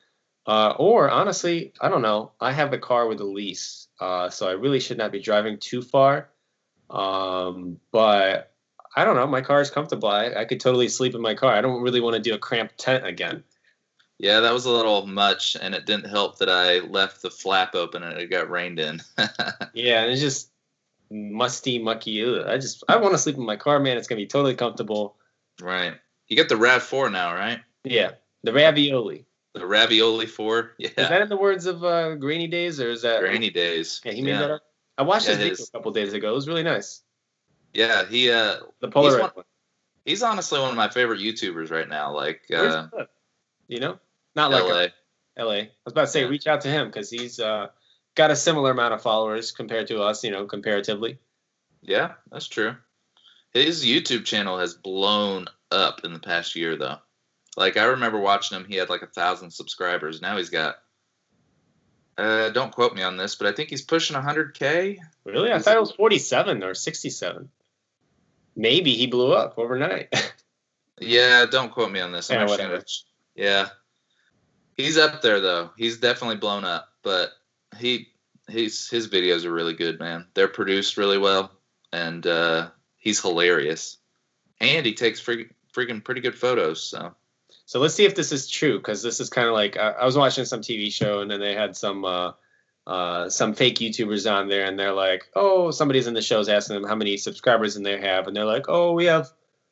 uh, 0.45 0.73
or 0.77 1.09
honestly, 1.09 1.73
I 1.81 1.89
don't 1.89 2.01
know. 2.01 2.31
I 2.39 2.51
have 2.51 2.73
a 2.73 2.77
car 2.77 3.07
with 3.07 3.19
a 3.19 3.25
lease, 3.25 3.87
uh, 3.99 4.29
so 4.29 4.47
I 4.47 4.53
really 4.53 4.79
should 4.79 4.97
not 4.97 5.11
be 5.11 5.19
driving 5.19 5.57
too 5.57 5.81
far. 5.81 6.29
Um, 6.91 7.79
but 7.91 8.53
I 8.95 9.05
don't 9.05 9.15
know. 9.15 9.27
My 9.27 9.41
car 9.41 9.61
is 9.61 9.71
comfortable. 9.71 10.09
I, 10.09 10.33
I 10.33 10.45
could 10.45 10.59
totally 10.59 10.89
sleep 10.89 11.15
in 11.15 11.21
my 11.21 11.33
car. 11.33 11.53
I 11.53 11.61
don't 11.61 11.81
really 11.81 12.01
want 12.01 12.15
to 12.15 12.21
do 12.21 12.35
a 12.35 12.39
cramped 12.39 12.77
tent 12.77 13.05
again. 13.05 13.43
Yeah, 14.19 14.41
that 14.41 14.53
was 14.53 14.65
a 14.65 14.71
little 14.71 15.07
much, 15.07 15.57
and 15.59 15.73
it 15.73 15.87
didn't 15.87 16.09
help 16.09 16.37
that 16.37 16.49
I 16.49 16.79
left 16.79 17.23
the 17.23 17.31
flap 17.31 17.73
open 17.73 18.03
and 18.03 18.19
it 18.19 18.29
got 18.29 18.51
rained 18.51 18.79
in. 18.79 19.01
yeah, 19.73 20.03
and 20.03 20.11
it's 20.11 20.21
just 20.21 20.51
musty, 21.09 21.79
mucky. 21.79 22.23
Ugh. 22.23 22.45
I 22.45 22.57
just 22.57 22.83
I 22.87 22.97
want 22.97 23.13
to 23.13 23.17
sleep 23.17 23.37
in 23.37 23.45
my 23.45 23.55
car, 23.55 23.79
man. 23.79 23.97
It's 23.97 24.07
gonna 24.07 24.21
be 24.21 24.27
totally 24.27 24.53
comfortable. 24.53 25.15
Right. 25.59 25.95
You 26.27 26.37
got 26.37 26.49
the 26.49 26.57
Rav 26.57 26.83
Four 26.83 27.09
now, 27.09 27.33
right? 27.33 27.61
Yeah, 27.83 28.11
the 28.43 28.53
ravioli. 28.53 29.25
The 29.53 29.65
ravioli 29.65 30.27
four. 30.27 30.75
Yeah. 30.77 30.89
Is 30.89 31.09
that 31.09 31.21
in 31.21 31.29
the 31.29 31.37
words 31.37 31.65
of 31.65 31.83
uh, 31.83 32.15
Grainy 32.15 32.47
Days, 32.47 32.79
or 32.79 32.89
is 32.89 33.01
that 33.01 33.21
Grainy 33.21 33.49
Days? 33.49 34.01
Yeah, 34.05 34.11
he 34.11 34.21
made 34.21 34.31
yeah. 34.31 34.39
that 34.39 34.51
up. 34.51 34.61
I 34.97 35.03
watched 35.03 35.27
yeah, 35.27 35.35
his 35.35 35.43
video 35.49 35.65
a 35.65 35.77
couple 35.77 35.91
days 35.91 36.13
ago. 36.13 36.31
It 36.31 36.35
was 36.35 36.47
really 36.47 36.63
nice. 36.63 37.01
Yeah, 37.73 38.05
he 38.05 38.29
uh 38.31 38.57
the 38.79 38.89
Polaroid 38.89 39.35
one. 39.35 39.45
He's 40.05 40.23
honestly 40.23 40.59
one 40.59 40.71
of 40.71 40.75
my 40.75 40.89
favorite 40.89 41.19
YouTubers 41.19 41.71
right 41.71 41.87
now. 41.87 42.13
Like, 42.13 42.41
uh, 42.53 42.87
you 43.67 43.79
know, 43.79 43.99
not 44.35 44.51
like 44.51 44.63
LA. 44.63 45.43
a, 45.43 45.45
LA. 45.45 45.53
I 45.53 45.69
was 45.85 45.93
about 45.93 46.01
to 46.01 46.07
say, 46.07 46.21
Yeah. 46.21 46.27
reach 46.27 46.47
out 46.47 46.61
to 46.61 46.69
him 46.69 46.87
because 46.87 47.09
he's 47.09 47.39
uh, 47.39 47.67
got 48.15 48.31
a 48.31 48.35
similar 48.35 48.71
amount 48.71 48.93
of 48.93 49.01
followers 49.01 49.51
compared 49.51 49.87
to 49.87 50.01
us. 50.01 50.23
You 50.23 50.31
know, 50.31 50.45
comparatively. 50.45 51.19
Yeah, 51.81 52.13
that's 52.31 52.47
true. 52.47 52.75
His 53.53 53.85
YouTube 53.85 54.25
channel 54.25 54.57
has 54.59 54.73
blown 54.73 55.47
up 55.71 56.01
in 56.03 56.13
the 56.13 56.19
past 56.19 56.55
year, 56.55 56.75
though. 56.75 56.97
Like 57.57 57.77
I 57.77 57.83
remember 57.85 58.19
watching 58.19 58.57
him, 58.57 58.65
he 58.65 58.75
had 58.75 58.89
like 58.89 59.01
a 59.01 59.07
thousand 59.07 59.51
subscribers. 59.51 60.21
Now 60.21 60.37
he's 60.37 60.49
got. 60.49 60.75
Uh, 62.17 62.49
don't 62.49 62.71
quote 62.71 62.93
me 62.93 63.01
on 63.01 63.17
this, 63.17 63.35
but 63.35 63.47
I 63.47 63.51
think 63.53 63.69
he's 63.69 63.81
pushing 63.81 64.15
100k. 64.15 64.97
Really, 65.25 65.51
I 65.51 65.59
thought 65.59 65.77
it 65.77 65.79
was 65.79 65.91
forty-seven 65.91 66.63
or 66.63 66.73
sixty-seven. 66.73 67.49
Maybe 68.55 68.93
he 68.95 69.07
blew 69.07 69.33
up 69.33 69.57
overnight. 69.57 70.13
Yeah, 71.03 71.47
don't 71.49 71.71
quote 71.71 71.91
me 71.91 71.99
on 71.99 72.11
this. 72.11 72.29
I'm 72.29 72.41
Yeah, 72.41 72.45
whatever. 72.45 72.83
yeah, 73.35 73.69
he's 74.77 74.99
up 74.99 75.23
there 75.23 75.39
though. 75.39 75.71
He's 75.75 75.97
definitely 75.97 76.35
blown 76.37 76.63
up, 76.63 76.89
but 77.01 77.31
he 77.79 78.09
he's 78.47 78.87
his 78.87 79.07
videos 79.07 79.43
are 79.43 79.51
really 79.51 79.73
good, 79.73 79.97
man. 79.99 80.27
They're 80.35 80.47
produced 80.47 80.97
really 80.97 81.17
well, 81.17 81.51
and 81.91 82.27
uh, 82.27 82.69
he's 82.97 83.19
hilarious, 83.19 83.97
and 84.59 84.85
he 84.85 84.93
takes 84.93 85.19
freaking 85.19 85.49
freaking 85.73 86.03
pretty 86.03 86.21
good 86.21 86.37
photos. 86.37 86.83
So 86.83 87.15
So 87.71 87.79
let's 87.79 87.93
see 87.93 88.03
if 88.03 88.15
this 88.15 88.33
is 88.33 88.49
true 88.49 88.79
because 88.79 89.01
this 89.01 89.21
is 89.21 89.29
kind 89.29 89.47
of 89.47 89.53
like 89.53 89.77
I, 89.77 89.91
I 89.91 90.03
was 90.03 90.17
watching 90.17 90.43
some 90.43 90.59
TV 90.59 90.91
show 90.91 91.21
and 91.21 91.31
then 91.31 91.39
they 91.39 91.55
had 91.55 91.77
some 91.77 92.03
uh, 92.03 92.33
uh, 92.85 93.29
some 93.29 93.53
fake 93.53 93.77
YouTubers 93.77 94.29
on 94.29 94.49
there 94.49 94.65
and 94.65 94.77
they're 94.77 94.91
like, 94.91 95.23
oh, 95.37 95.71
somebody's 95.71 96.05
in 96.05 96.13
the 96.13 96.21
show's 96.21 96.49
asking 96.49 96.75
them 96.75 96.83
how 96.83 96.95
many 96.95 97.15
subscribers 97.15 97.77
in 97.77 97.83
they 97.83 97.97
have 97.97 98.27
and 98.27 98.35
they're 98.35 98.43
like, 98.43 98.65
oh, 98.67 98.91
we 98.91 99.05
have 99.05 99.29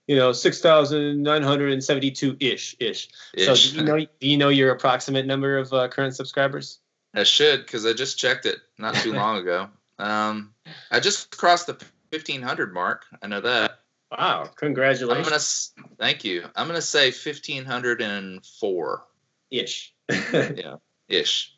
you 0.07 0.15
know 0.15 0.31
six 0.31 0.62
thousand 0.62 1.23
nine 1.23 1.43
hundred 1.43 1.73
and 1.73 1.83
seventy 1.83 2.09
two 2.09 2.38
ish 2.39 2.73
ish. 2.79 3.09
So 3.38 3.53
do 3.53 3.75
you 3.75 3.83
know 3.83 3.99
do 3.99 4.29
you 4.29 4.38
know 4.38 4.47
your 4.47 4.71
approximate 4.71 5.25
number 5.25 5.57
of 5.57 5.73
uh, 5.73 5.89
current 5.89 6.15
subscribers? 6.15 6.79
I 7.13 7.23
should 7.23 7.65
because 7.65 7.85
I 7.85 7.91
just 7.91 8.17
checked 8.17 8.45
it 8.45 8.59
not 8.77 8.95
too 8.95 9.12
long 9.23 9.39
ago. 9.39 9.67
Um, 9.97 10.53
I 10.89 11.01
just 11.01 11.35
crossed 11.35 11.67
the 11.67 11.73
1500 12.12 12.73
mark. 12.73 13.03
I 13.21 13.27
know 13.27 13.41
that. 13.41 13.79
Wow, 14.12 14.43
I'm 14.45 14.50
congratulations! 14.56 15.74
gonna 15.78 15.89
thank 16.00 16.24
you. 16.24 16.45
I'm 16.56 16.67
gonna 16.67 16.82
say 16.82 17.12
1504 17.12 19.04
ish. 19.52 19.93
Yeah, 20.34 20.76
ish. 21.08 21.56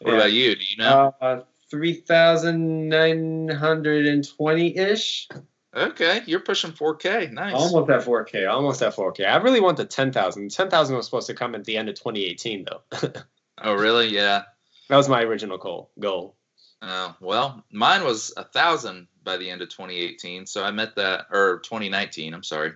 What 0.00 0.12
Yeah. 0.12 0.16
about 0.18 0.32
you? 0.32 0.54
Do 0.54 0.62
you 0.64 0.76
know? 0.76 1.14
Uh, 1.20 1.40
three 1.70 1.94
thousand 1.94 2.88
nine 2.88 3.48
hundred 3.48 4.06
and 4.06 4.26
twenty 4.36 4.76
ish. 4.76 5.28
okay, 5.74 6.22
you're 6.26 6.40
pushing 6.40 6.72
4K. 6.72 7.30
Nice. 7.32 7.54
Almost 7.54 7.90
at 7.90 8.02
4K. 8.02 8.48
Almost 8.50 8.80
at 8.82 8.94
4K. 8.94 9.26
I 9.28 9.36
really 9.36 9.60
want 9.60 9.76
the 9.76 9.84
10,000. 9.84 10.50
10,000 10.50 10.96
was 10.96 11.04
supposed 11.04 11.26
to 11.26 11.34
come 11.34 11.54
at 11.54 11.64
the 11.64 11.76
end 11.76 11.88
of 11.88 11.94
2018, 11.96 12.64
though. 12.64 13.12
Oh, 13.60 13.74
really? 13.74 14.06
Yeah. 14.08 14.42
That 14.88 14.96
was 14.96 15.08
my 15.08 15.22
original 15.22 15.58
goal. 15.58 15.90
Goal. 15.98 16.36
Oh, 16.80 17.16
well, 17.20 17.64
mine 17.72 18.04
was 18.04 18.32
a 18.36 18.44
thousand 18.44 19.08
by 19.24 19.36
the 19.36 19.50
end 19.50 19.62
of 19.62 19.68
2018, 19.68 20.46
so 20.46 20.62
I 20.62 20.70
met 20.70 20.96
that, 20.96 21.26
or 21.30 21.58
2019. 21.60 22.32
I'm 22.32 22.44
sorry, 22.44 22.72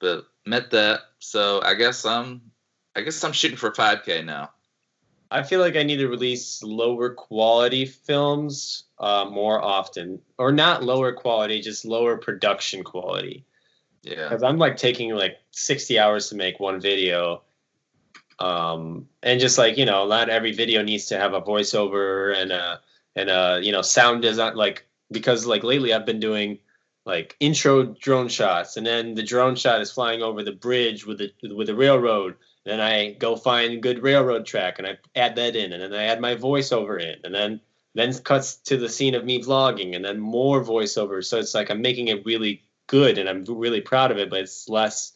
but 0.00 0.26
met 0.44 0.70
that. 0.72 1.00
So 1.20 1.62
I 1.62 1.74
guess 1.74 2.04
I'm, 2.04 2.42
I 2.96 3.02
guess 3.02 3.22
I'm 3.22 3.32
shooting 3.32 3.56
for 3.56 3.70
5K 3.70 4.24
now. 4.24 4.50
I 5.30 5.44
feel 5.44 5.60
like 5.60 5.76
I 5.76 5.84
need 5.84 5.98
to 5.98 6.08
release 6.08 6.60
lower 6.62 7.10
quality 7.10 7.86
films 7.86 8.84
uh, 8.98 9.26
more 9.30 9.62
often, 9.62 10.20
or 10.38 10.50
not 10.50 10.82
lower 10.82 11.12
quality, 11.12 11.60
just 11.60 11.84
lower 11.84 12.16
production 12.16 12.82
quality. 12.82 13.44
Yeah. 14.02 14.28
Because 14.28 14.42
I'm 14.42 14.58
like 14.58 14.76
taking 14.76 15.14
like 15.14 15.38
60 15.52 15.98
hours 16.00 16.30
to 16.30 16.34
make 16.34 16.58
one 16.58 16.80
video. 16.80 17.42
Um, 18.40 19.06
and 19.22 19.38
just 19.38 19.56
like, 19.56 19.76
you 19.76 19.84
know, 19.84 20.08
not 20.08 20.30
every 20.30 20.52
video 20.52 20.82
needs 20.82 21.06
to 21.06 21.18
have 21.18 21.34
a 21.34 21.42
voiceover 21.42 22.34
and 22.34 22.50
a, 22.50 22.80
and 23.16 23.30
a, 23.30 23.60
you 23.62 23.72
know, 23.72 23.82
sound 23.82 24.22
design. 24.22 24.56
Like, 24.56 24.86
because 25.10 25.46
like 25.46 25.64
lately 25.64 25.92
I've 25.92 26.06
been 26.06 26.20
doing 26.20 26.58
like 27.06 27.36
intro 27.40 27.84
drone 27.84 28.28
shots 28.28 28.76
and 28.76 28.86
then 28.86 29.14
the 29.14 29.22
drone 29.22 29.56
shot 29.56 29.80
is 29.80 29.90
flying 29.90 30.22
over 30.22 30.42
the 30.42 30.52
bridge 30.52 31.06
with 31.06 31.18
the, 31.18 31.32
with 31.54 31.66
the 31.66 31.74
railroad. 31.74 32.36
Then 32.64 32.80
I 32.80 33.12
go 33.12 33.36
find 33.36 33.82
good 33.82 34.02
railroad 34.02 34.46
track 34.46 34.78
and 34.78 34.86
I 34.86 34.98
add 35.16 35.36
that 35.36 35.56
in 35.56 35.72
and 35.72 35.82
then 35.82 35.98
I 35.98 36.04
add 36.04 36.20
my 36.20 36.36
voiceover 36.36 37.00
in 37.00 37.18
and 37.24 37.34
then 37.34 37.60
then 37.94 38.14
cuts 38.18 38.56
to 38.56 38.76
the 38.76 38.88
scene 38.88 39.14
of 39.14 39.24
me 39.24 39.42
vlogging 39.42 39.96
and 39.96 40.04
then 40.04 40.20
more 40.20 40.62
voiceovers. 40.62 41.24
So 41.24 41.38
it's 41.38 41.54
like 41.54 41.70
I'm 41.70 41.82
making 41.82 42.08
it 42.08 42.24
really 42.24 42.62
good 42.86 43.18
and 43.18 43.28
I'm 43.28 43.44
really 43.44 43.80
proud 43.80 44.10
of 44.12 44.18
it, 44.18 44.30
but 44.30 44.40
it's 44.40 44.68
less 44.68 45.12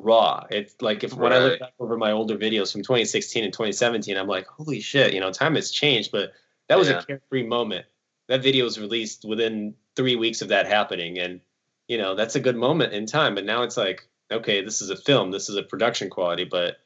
raw. 0.00 0.44
It's 0.50 0.74
like 0.82 1.04
if 1.04 1.14
when 1.14 1.32
I 1.32 1.38
look 1.38 1.60
back 1.60 1.72
over 1.78 1.96
my 1.96 2.12
older 2.12 2.36
videos 2.36 2.72
from 2.72 2.82
2016 2.82 3.44
and 3.44 3.52
2017, 3.52 4.16
I'm 4.16 4.26
like, 4.26 4.46
holy 4.46 4.80
shit, 4.80 5.14
you 5.14 5.20
know, 5.20 5.32
time 5.32 5.54
has 5.54 5.70
changed, 5.70 6.12
but 6.12 6.32
that 6.72 6.78
was 6.78 6.88
Yeah. 6.88 7.00
a 7.00 7.04
carefree 7.04 7.42
moment. 7.44 7.84
That 8.28 8.42
video 8.42 8.64
was 8.64 8.80
released 8.80 9.26
within 9.26 9.74
three 9.94 10.16
weeks 10.16 10.40
of 10.40 10.48
that 10.48 10.66
happening, 10.66 11.18
and 11.18 11.40
you 11.86 11.98
know 11.98 12.14
that's 12.14 12.34
a 12.34 12.40
good 12.40 12.56
moment 12.56 12.94
in 12.94 13.04
time. 13.04 13.34
But 13.34 13.44
now 13.44 13.62
it's 13.62 13.76
like, 13.76 14.08
okay, 14.30 14.64
this 14.64 14.80
is 14.80 14.88
a 14.88 14.96
film, 14.96 15.30
this 15.30 15.50
is 15.50 15.56
a 15.56 15.62
production 15.62 16.08
quality, 16.08 16.44
but 16.44 16.78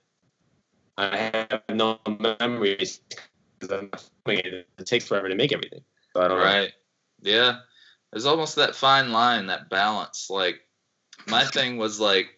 I 0.99 1.17
have 1.17 1.63
no 1.69 2.01
memories 2.41 3.01
because 3.59 3.79
I'm 3.79 3.91
not 3.93 4.05
filming 4.25 4.45
it. 4.45 4.69
It 4.79 4.87
takes 4.87 5.07
forever 5.07 5.29
to 5.29 5.37
make 5.37 5.53
everything. 5.53 5.85
So 6.15 6.23
I 6.23 6.29
don't 6.29 6.39
know. 6.39 6.45
Right. 6.45 6.73
Yeah. 7.23 7.61
There's 8.11 8.27
almost 8.27 8.57
that 8.57 8.75
fine 8.75 9.13
line, 9.13 9.47
that 9.47 9.69
balance. 9.71 10.29
Like 10.31 10.63
my 11.29 11.45
thing 11.45 11.77
was 11.77 12.01
like 12.01 12.29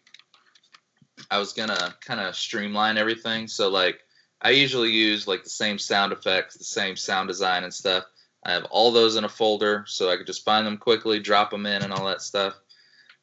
I 1.31 1.39
was 1.39 1.53
gonna 1.55 1.95
kind 2.01 2.21
of 2.21 2.37
streamline 2.37 2.99
everything. 2.99 3.49
So 3.49 3.71
like 3.71 4.01
I 4.41 4.51
usually 4.51 4.91
use 4.91 5.27
like 5.27 5.45
the 5.45 5.51
same 5.51 5.79
sound 5.79 6.13
effects, 6.13 6.57
the 6.57 6.65
same 6.65 6.97
sound 6.97 7.29
design 7.29 7.65
and 7.65 7.75
stuff. 7.75 8.05
I 8.45 8.53
have 8.53 8.65
all 8.71 8.93
those 8.93 9.17
in 9.17 9.25
a 9.25 9.29
folder 9.29 9.85
so 9.87 10.11
I 10.11 10.17
could 10.17 10.27
just 10.27 10.45
find 10.45 10.67
them 10.67 10.79
quickly, 10.79 11.19
drop 11.19 11.51
them 11.51 11.67
in 11.67 11.83
and 11.83 11.93
all 11.93 12.07
that 12.07 12.23
stuff. 12.23 12.55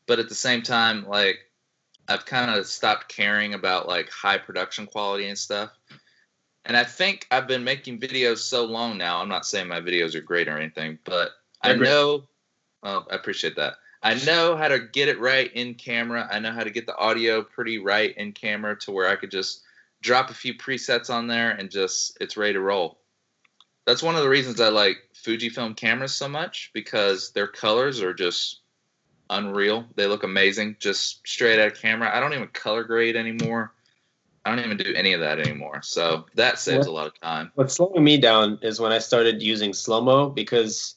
But 0.08 0.20
at 0.20 0.30
the 0.30 0.36
same 0.36 0.62
time, 0.62 1.08
like 1.08 1.40
I've 2.08 2.26
kind 2.26 2.52
of 2.52 2.68
stopped 2.68 3.08
caring 3.08 3.54
about 3.54 3.88
like 3.88 4.10
high 4.10 4.38
production 4.38 4.86
quality 4.86 5.28
and 5.28 5.38
stuff. 5.38 5.72
And 6.66 6.76
I 6.76 6.84
think 6.84 7.28
I've 7.32 7.48
been 7.48 7.64
making 7.64 8.00
videos 8.00 8.40
so 8.40 8.66
long 8.66 8.98
now. 8.98 9.22
I'm 9.22 9.30
not 9.30 9.46
saying 9.46 9.68
my 9.68 9.82
videos 9.82 10.16
are 10.16 10.22
great 10.22 10.48
or 10.48 10.58
anything, 10.58 11.00
but 11.04 11.32
I 11.62 11.74
know. 11.74 12.26
Oh, 12.84 13.06
I 13.10 13.16
appreciate 13.16 13.56
that. 13.56 13.76
I 14.04 14.16
know 14.26 14.56
how 14.56 14.68
to 14.68 14.80
get 14.80 15.08
it 15.08 15.20
right 15.20 15.52
in 15.54 15.76
camera. 15.76 16.28
I 16.30 16.40
know 16.40 16.52
how 16.52 16.64
to 16.64 16.70
get 16.70 16.86
the 16.86 16.98
audio 16.98 17.42
pretty 17.42 17.80
right 17.80 18.16
in 18.16 18.34
camera 18.34 18.78
to 18.82 18.92
where 18.92 19.08
I 19.10 19.16
could 19.16 19.32
just 19.32 19.62
drop 20.06 20.30
a 20.30 20.34
few 20.34 20.54
presets 20.54 21.10
on 21.10 21.28
there 21.28 21.52
and 21.52 21.72
just 21.72 22.18
it's 22.22 22.38
ready 22.38 22.54
to 22.54 22.62
roll. 22.62 23.00
That's 23.88 24.04
one 24.04 24.16
of 24.16 24.22
the 24.22 24.30
reasons 24.30 24.62
I 24.62 24.70
like 24.70 24.98
Fujifilm 25.16 25.76
cameras 25.76 26.14
so 26.14 26.28
much 26.28 26.72
because 26.74 27.32
their 27.32 27.48
colors 27.48 28.02
are 28.02 28.14
just 28.14 28.62
unreal. 29.30 29.86
They 29.96 30.06
look 30.06 30.24
amazing 30.24 30.78
just 30.80 31.28
straight 31.28 31.60
out 31.60 31.74
of 31.74 31.82
camera. 31.82 32.16
I 32.16 32.20
don't 32.20 32.34
even 32.34 32.48
color 32.50 32.84
grade 32.84 33.16
anymore. 33.16 33.74
I 34.46 34.56
don't 34.56 34.64
even 34.64 34.78
do 34.78 34.94
any 34.96 35.14
of 35.14 35.22
that 35.22 35.40
anymore. 35.40 35.82
So 35.82 36.26
that 36.36 36.60
saves 36.60 36.86
a 36.86 36.92
lot 36.92 37.08
of 37.08 37.20
time. 37.20 37.52
What's 37.56 37.74
slowing 37.74 38.04
me 38.04 38.18
down 38.18 38.60
is 38.62 38.80
when 38.80 38.92
I 38.92 39.00
started 39.00 39.42
using 39.42 39.74
slow 39.74 40.02
mo 40.02 40.30
because 40.30 40.96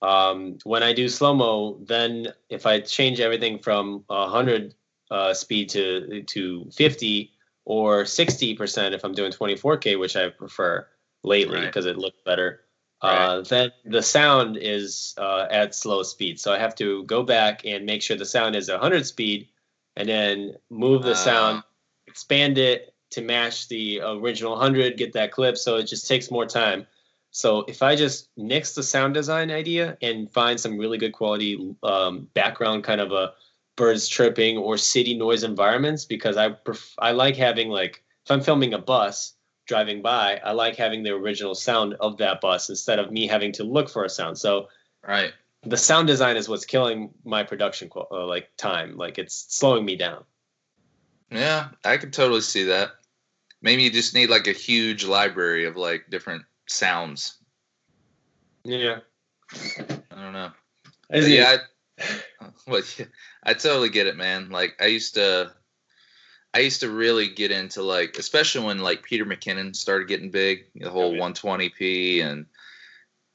um, 0.00 0.58
when 0.64 0.82
I 0.82 0.92
do 0.92 1.08
slow 1.08 1.32
mo, 1.32 1.78
then 1.84 2.32
if 2.50 2.66
I 2.66 2.80
change 2.80 3.20
everything 3.20 3.60
from 3.60 4.02
100 4.08 4.74
uh, 5.12 5.32
speed 5.32 5.68
to 5.70 6.22
to 6.22 6.70
50 6.72 7.32
or 7.64 8.04
60 8.04 8.54
percent 8.54 8.94
if 8.94 9.04
I'm 9.04 9.14
doing 9.14 9.32
24k, 9.32 9.98
which 9.98 10.16
I 10.16 10.28
prefer 10.30 10.86
lately 11.22 11.56
Right. 11.56 11.66
because 11.66 11.86
it 11.86 11.98
looks 11.98 12.18
better. 12.24 12.60
Uh, 13.00 13.40
then 13.40 13.72
the 13.84 14.02
sound 14.02 14.56
is 14.56 15.12
uh, 15.18 15.48
at 15.50 15.74
slow 15.74 16.04
speed, 16.04 16.38
so 16.38 16.52
I 16.52 16.58
have 16.58 16.74
to 16.76 17.02
go 17.04 17.24
back 17.24 17.64
and 17.64 17.84
make 17.84 18.00
sure 18.00 18.16
the 18.16 18.24
sound 18.24 18.54
is 18.54 18.70
100 18.70 19.04
speed, 19.06 19.48
and 19.96 20.08
then 20.08 20.54
move 20.70 21.02
the 21.02 21.10
Uh, 21.10 21.14
sound 21.14 21.62
expand 22.06 22.58
it 22.58 22.94
to 23.10 23.20
match 23.20 23.68
the 23.68 24.00
original 24.00 24.52
100 24.52 24.96
get 24.96 25.12
that 25.14 25.32
clip. 25.32 25.56
So 25.58 25.76
it 25.76 25.84
just 25.84 26.06
takes 26.06 26.30
more 26.30 26.46
time. 26.46 26.86
So 27.30 27.64
if 27.66 27.82
i 27.82 27.96
just 27.96 28.28
nix 28.36 28.74
the 28.74 28.82
sound 28.82 29.14
design 29.14 29.50
idea 29.50 29.96
and 30.02 30.30
find 30.30 30.60
some 30.60 30.78
really 30.78 30.98
good 30.98 31.12
quality 31.12 31.74
um, 31.82 32.28
background 32.34 32.84
kind 32.84 33.00
of 33.00 33.12
a 33.12 33.32
birds 33.82 34.06
chirping 34.06 34.56
or 34.56 34.76
city 34.78 35.12
noise 35.14 35.42
environments 35.42 36.04
because 36.04 36.36
i 36.36 36.48
pref- 36.48 36.94
i 37.00 37.10
like 37.10 37.34
having 37.36 37.68
like 37.68 38.04
if 38.24 38.30
i'm 38.30 38.40
filming 38.40 38.74
a 38.74 38.78
bus 38.78 39.34
driving 39.66 40.00
by 40.02 40.40
i 40.44 40.52
like 40.52 40.76
having 40.76 41.02
the 41.02 41.10
original 41.10 41.54
sound 41.54 41.94
of 41.98 42.16
that 42.18 42.40
bus 42.40 42.68
instead 42.70 43.00
of 43.00 43.10
me 43.10 43.26
having 43.26 43.50
to 43.50 43.64
look 43.64 43.88
for 43.90 44.04
a 44.04 44.08
sound 44.08 44.38
so 44.38 44.68
Right. 45.06 45.32
the 45.64 45.76
sound 45.76 46.06
design 46.06 46.36
is 46.36 46.48
what's 46.48 46.64
killing 46.64 47.10
my 47.24 47.42
production 47.42 47.88
qual- 47.88 48.06
uh, 48.12 48.24
like 48.24 48.50
time 48.56 48.96
like 48.96 49.18
it's 49.18 49.46
slowing 49.48 49.84
me 49.84 49.96
down 49.96 50.22
Yeah, 51.32 51.70
I 51.84 51.96
could 51.96 52.12
totally 52.12 52.42
see 52.42 52.64
that. 52.64 52.90
Maybe 53.62 53.82
you 53.84 53.90
just 53.90 54.14
need 54.14 54.28
like 54.30 54.46
a 54.48 54.52
huge 54.52 55.02
library 55.04 55.64
of 55.66 55.76
like 55.76 56.02
different 56.10 56.44
sounds. 56.68 57.38
yeah 58.64 58.98
I 59.50 60.14
don't 60.22 60.34
know. 60.38 60.50
I 61.10 61.16
just 61.16 61.26
But 61.26 61.28
need- 61.28 61.34
yeah, 61.36 61.56
well, 62.66 62.82
yeah, 62.98 63.06
I 63.42 63.54
totally 63.54 63.90
get 63.90 64.06
it, 64.06 64.16
man. 64.16 64.50
Like 64.50 64.76
I 64.80 64.86
used 64.86 65.14
to, 65.14 65.52
I 66.54 66.60
used 66.60 66.80
to 66.80 66.90
really 66.90 67.28
get 67.28 67.50
into 67.50 67.82
like, 67.82 68.18
especially 68.18 68.66
when 68.66 68.78
like 68.80 69.02
Peter 69.02 69.24
McKinnon 69.24 69.74
started 69.74 70.08
getting 70.08 70.30
big, 70.30 70.66
the 70.74 70.90
whole 70.90 71.12
Oh, 71.12 71.14
yeah. 71.14 71.20
120p 71.20 72.24
and 72.24 72.46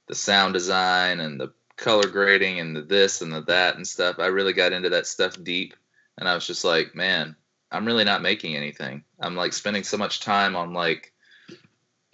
the 0.08 0.16
sound 0.16 0.54
design 0.54 1.20
and 1.20 1.40
the 1.40 1.52
color 1.76 2.08
grading 2.08 2.60
and 2.60 2.76
the 2.76 2.82
this 2.82 3.22
and 3.22 3.32
the 3.32 3.42
that 3.42 3.76
and 3.76 3.88
stuff. 3.88 4.20
I 4.20 4.28
really 4.28 4.54
got 4.54 4.74
into 4.74 4.90
that 4.90 5.08
stuff 5.08 5.42
deep, 5.44 5.76
and 6.18 6.28
I 6.28 6.34
was 6.36 6.48
just 6.48 6.64
like, 6.64 6.96
man, 6.96 7.36
I'm 7.72 7.86
really 7.86 8.04
not 8.04 8.22
making 8.22 8.56
anything. 8.56 9.04
I'm 9.20 9.36
like 9.36 9.54
spending 9.54 9.84
so 9.84 9.98
much 9.98 10.22
time 10.22 10.56
on 10.56 10.74
like 10.74 11.14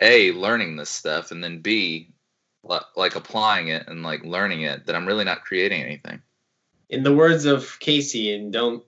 a 0.01 0.31
learning 0.31 0.75
this 0.75 0.89
stuff, 0.89 1.31
and 1.31 1.43
then 1.43 1.59
b 1.59 2.13
like 2.95 3.15
applying 3.15 3.67
it 3.67 3.87
and 3.87 4.03
like 4.03 4.23
learning 4.23 4.61
it 4.61 4.85
that 4.85 4.95
I'm 4.95 5.05
really 5.05 5.25
not 5.25 5.43
creating 5.43 5.81
anything. 5.81 6.21
In 6.89 7.03
the 7.03 7.13
words 7.13 7.45
of 7.45 7.79
Casey, 7.79 8.33
and 8.33 8.51
don't, 8.51 8.83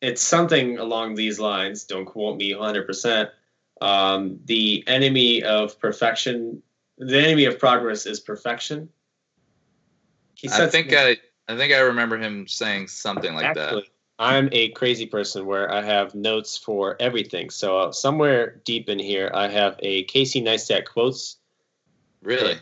it's 0.00 0.22
something 0.22 0.78
along 0.78 1.14
these 1.14 1.38
lines. 1.40 1.84
Don't 1.84 2.04
quote 2.04 2.36
me 2.36 2.52
100%. 2.52 3.30
Um, 3.80 4.40
the 4.44 4.84
enemy 4.86 5.42
of 5.42 5.78
perfection, 5.80 6.62
the 6.98 7.18
enemy 7.18 7.44
of 7.44 7.58
progress 7.58 8.06
is 8.06 8.20
perfection. 8.20 8.88
He 10.34 10.48
I 10.48 10.66
think 10.68 10.92
I 10.92 11.16
I 11.48 11.56
think 11.56 11.72
I 11.72 11.80
remember 11.80 12.16
him 12.16 12.46
saying 12.46 12.88
something 12.88 13.34
like 13.34 13.44
Actually, 13.44 13.90
I'm 14.20 14.48
a 14.52 14.68
crazy 14.70 15.06
person 15.06 15.46
where 15.46 15.72
I 15.72 15.82
have 15.82 16.14
notes 16.14 16.56
for 16.56 16.96
everything. 17.00 17.50
So 17.50 17.78
uh, 17.78 17.92
somewhere 17.92 18.60
deep 18.64 18.88
in 18.88 19.00
here, 19.00 19.30
I 19.34 19.48
have 19.48 19.76
a 19.80 20.04
Casey 20.04 20.40
Neistat 20.42 20.84
quotes. 20.84 21.38
Really? 22.22 22.58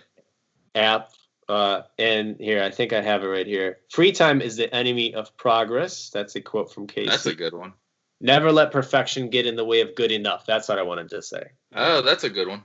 app. 0.77 1.11
Uh, 1.49 1.83
and 1.99 2.37
here, 2.41 2.63
I 2.63 2.71
think 2.71 2.93
I 2.93 3.01
have 3.01 3.23
it 3.23 3.29
right 3.29 3.47
here. 3.47 3.79
Free 3.91 4.13
time 4.13 4.41
is 4.41 4.57
the 4.57 4.73
enemy 4.75 5.15
of 5.15 5.37
progress. 5.37 6.11
That's 6.11 6.35
a 6.35 6.41
quote 6.41 6.73
from 6.73 6.87
Casey. 6.87 7.09
That's 7.09 7.27
a 7.27 7.35
good 7.35 7.55
one. 7.55 7.73
Never 8.21 8.51
let 8.51 8.73
perfection 8.73 9.29
get 9.31 9.47
in 9.47 9.57
the 9.57 9.65
way 9.65 9.83
of 9.83 9.95
good 9.95 10.11
enough. 10.11 10.47
That's 10.47 10.69
what 10.69 10.79
I 10.79 10.83
wanted 10.83 11.11
to 11.11 11.23
say. 11.23 11.51
Oh, 11.75 12.03
that's 12.03 12.25
a 12.25 12.31
good 12.31 12.49
one. 12.49 12.65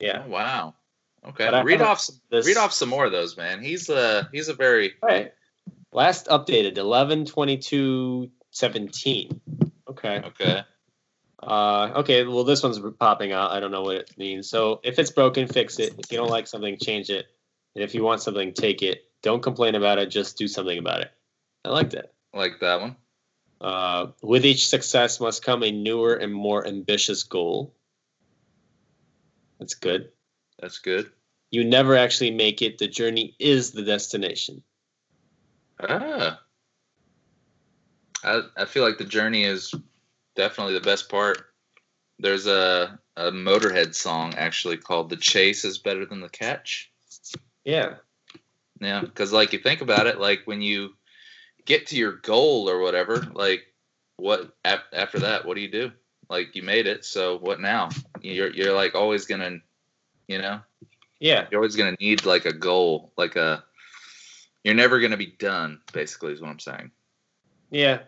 Yeah. 0.00 0.22
Oh, 0.24 0.30
wow. 0.30 0.74
Okay. 1.28 1.62
Read 1.62 1.82
off 1.82 2.00
some, 2.00 2.16
this- 2.30 2.46
read 2.46 2.56
off 2.56 2.72
some 2.72 2.88
more 2.88 3.04
of 3.04 3.12
those, 3.12 3.36
man. 3.36 3.62
He's 3.62 3.90
uh 3.90 4.24
he's 4.32 4.48
a 4.48 4.54
very 4.54 4.94
All 5.02 5.08
right. 5.08 5.32
Last 5.92 6.26
updated 6.26 6.78
11 6.78 7.26
22 7.26 8.30
17. 8.50 9.40
Okay. 9.88 10.22
okay. 10.26 10.62
Uh, 11.42 11.92
okay, 11.96 12.24
well, 12.24 12.44
this 12.44 12.62
one's 12.62 12.80
popping 12.98 13.32
out. 13.32 13.52
I 13.52 13.60
don't 13.60 13.70
know 13.70 13.82
what 13.82 13.96
it 13.96 14.14
means. 14.18 14.48
So 14.48 14.80
if 14.82 14.98
it's 14.98 15.10
broken, 15.10 15.46
fix 15.46 15.78
it. 15.78 15.94
If 15.98 16.10
you 16.10 16.18
don't 16.18 16.30
like 16.30 16.46
something, 16.46 16.76
change 16.78 17.10
it. 17.10 17.26
And 17.76 17.84
if 17.84 17.94
you 17.94 18.02
want 18.02 18.22
something, 18.22 18.54
take 18.54 18.82
it. 18.82 19.04
Don't 19.20 19.42
complain 19.42 19.74
about 19.74 19.98
it. 19.98 20.06
Just 20.06 20.38
do 20.38 20.48
something 20.48 20.78
about 20.78 21.02
it. 21.02 21.12
I 21.62 21.68
like 21.68 21.90
that. 21.90 22.14
Like 22.32 22.58
that 22.60 22.80
one. 22.80 22.96
Uh, 23.60 24.06
with 24.22 24.46
each 24.46 24.66
success 24.66 25.20
must 25.20 25.44
come 25.44 25.62
a 25.62 25.70
newer 25.70 26.14
and 26.14 26.32
more 26.32 26.66
ambitious 26.66 27.22
goal. 27.22 27.74
That's 29.58 29.74
good. 29.74 30.08
That's 30.58 30.78
good. 30.78 31.10
You 31.50 31.64
never 31.64 31.94
actually 31.96 32.30
make 32.30 32.62
it. 32.62 32.78
The 32.78 32.88
journey 32.88 33.36
is 33.38 33.72
the 33.72 33.82
destination. 33.82 34.62
Ah. 35.78 36.40
I 38.24 38.40
I 38.56 38.64
feel 38.64 38.84
like 38.84 38.96
the 38.96 39.04
journey 39.04 39.44
is 39.44 39.74
definitely 40.34 40.72
the 40.72 40.80
best 40.80 41.10
part. 41.10 41.44
There's 42.18 42.46
a 42.46 42.98
a 43.18 43.30
Motorhead 43.30 43.94
song 43.94 44.32
actually 44.36 44.78
called 44.78 45.10
"The 45.10 45.16
Chase 45.16 45.66
is 45.66 45.76
Better 45.76 46.06
Than 46.06 46.20
the 46.20 46.30
Catch." 46.30 46.90
Yeah. 47.66 47.96
Yeah, 48.80 49.00
because 49.00 49.32
like 49.32 49.52
you 49.52 49.58
think 49.58 49.80
about 49.80 50.06
it, 50.06 50.20
like 50.20 50.42
when 50.44 50.62
you 50.62 50.94
get 51.64 51.86
to 51.88 51.96
your 51.96 52.12
goal 52.12 52.70
or 52.70 52.78
whatever, 52.80 53.16
like 53.34 53.66
what 54.16 54.54
ap- 54.64 54.92
after 54.92 55.18
that, 55.20 55.44
what 55.44 55.56
do 55.56 55.60
you 55.62 55.70
do? 55.70 55.90
Like 56.30 56.54
you 56.54 56.62
made 56.62 56.86
it, 56.86 57.04
so 57.04 57.38
what 57.38 57.60
now? 57.60 57.88
You're 58.20 58.50
you're 58.50 58.72
like 58.74 58.94
always 58.94 59.26
gonna, 59.26 59.58
you 60.28 60.38
know, 60.38 60.60
Yeah. 61.20 61.46
you're 61.50 61.60
always 61.60 61.76
gonna 61.76 61.96
need 62.00 62.24
like 62.24 62.44
a 62.46 62.52
goal, 62.52 63.12
like 63.16 63.36
a. 63.36 63.64
You're 64.62 64.74
never 64.74 65.00
gonna 65.00 65.16
be 65.16 65.34
done. 65.38 65.80
Basically, 65.92 66.32
is 66.32 66.40
what 66.40 66.50
I'm 66.50 66.58
saying. 66.58 66.90
Yeah. 67.70 68.00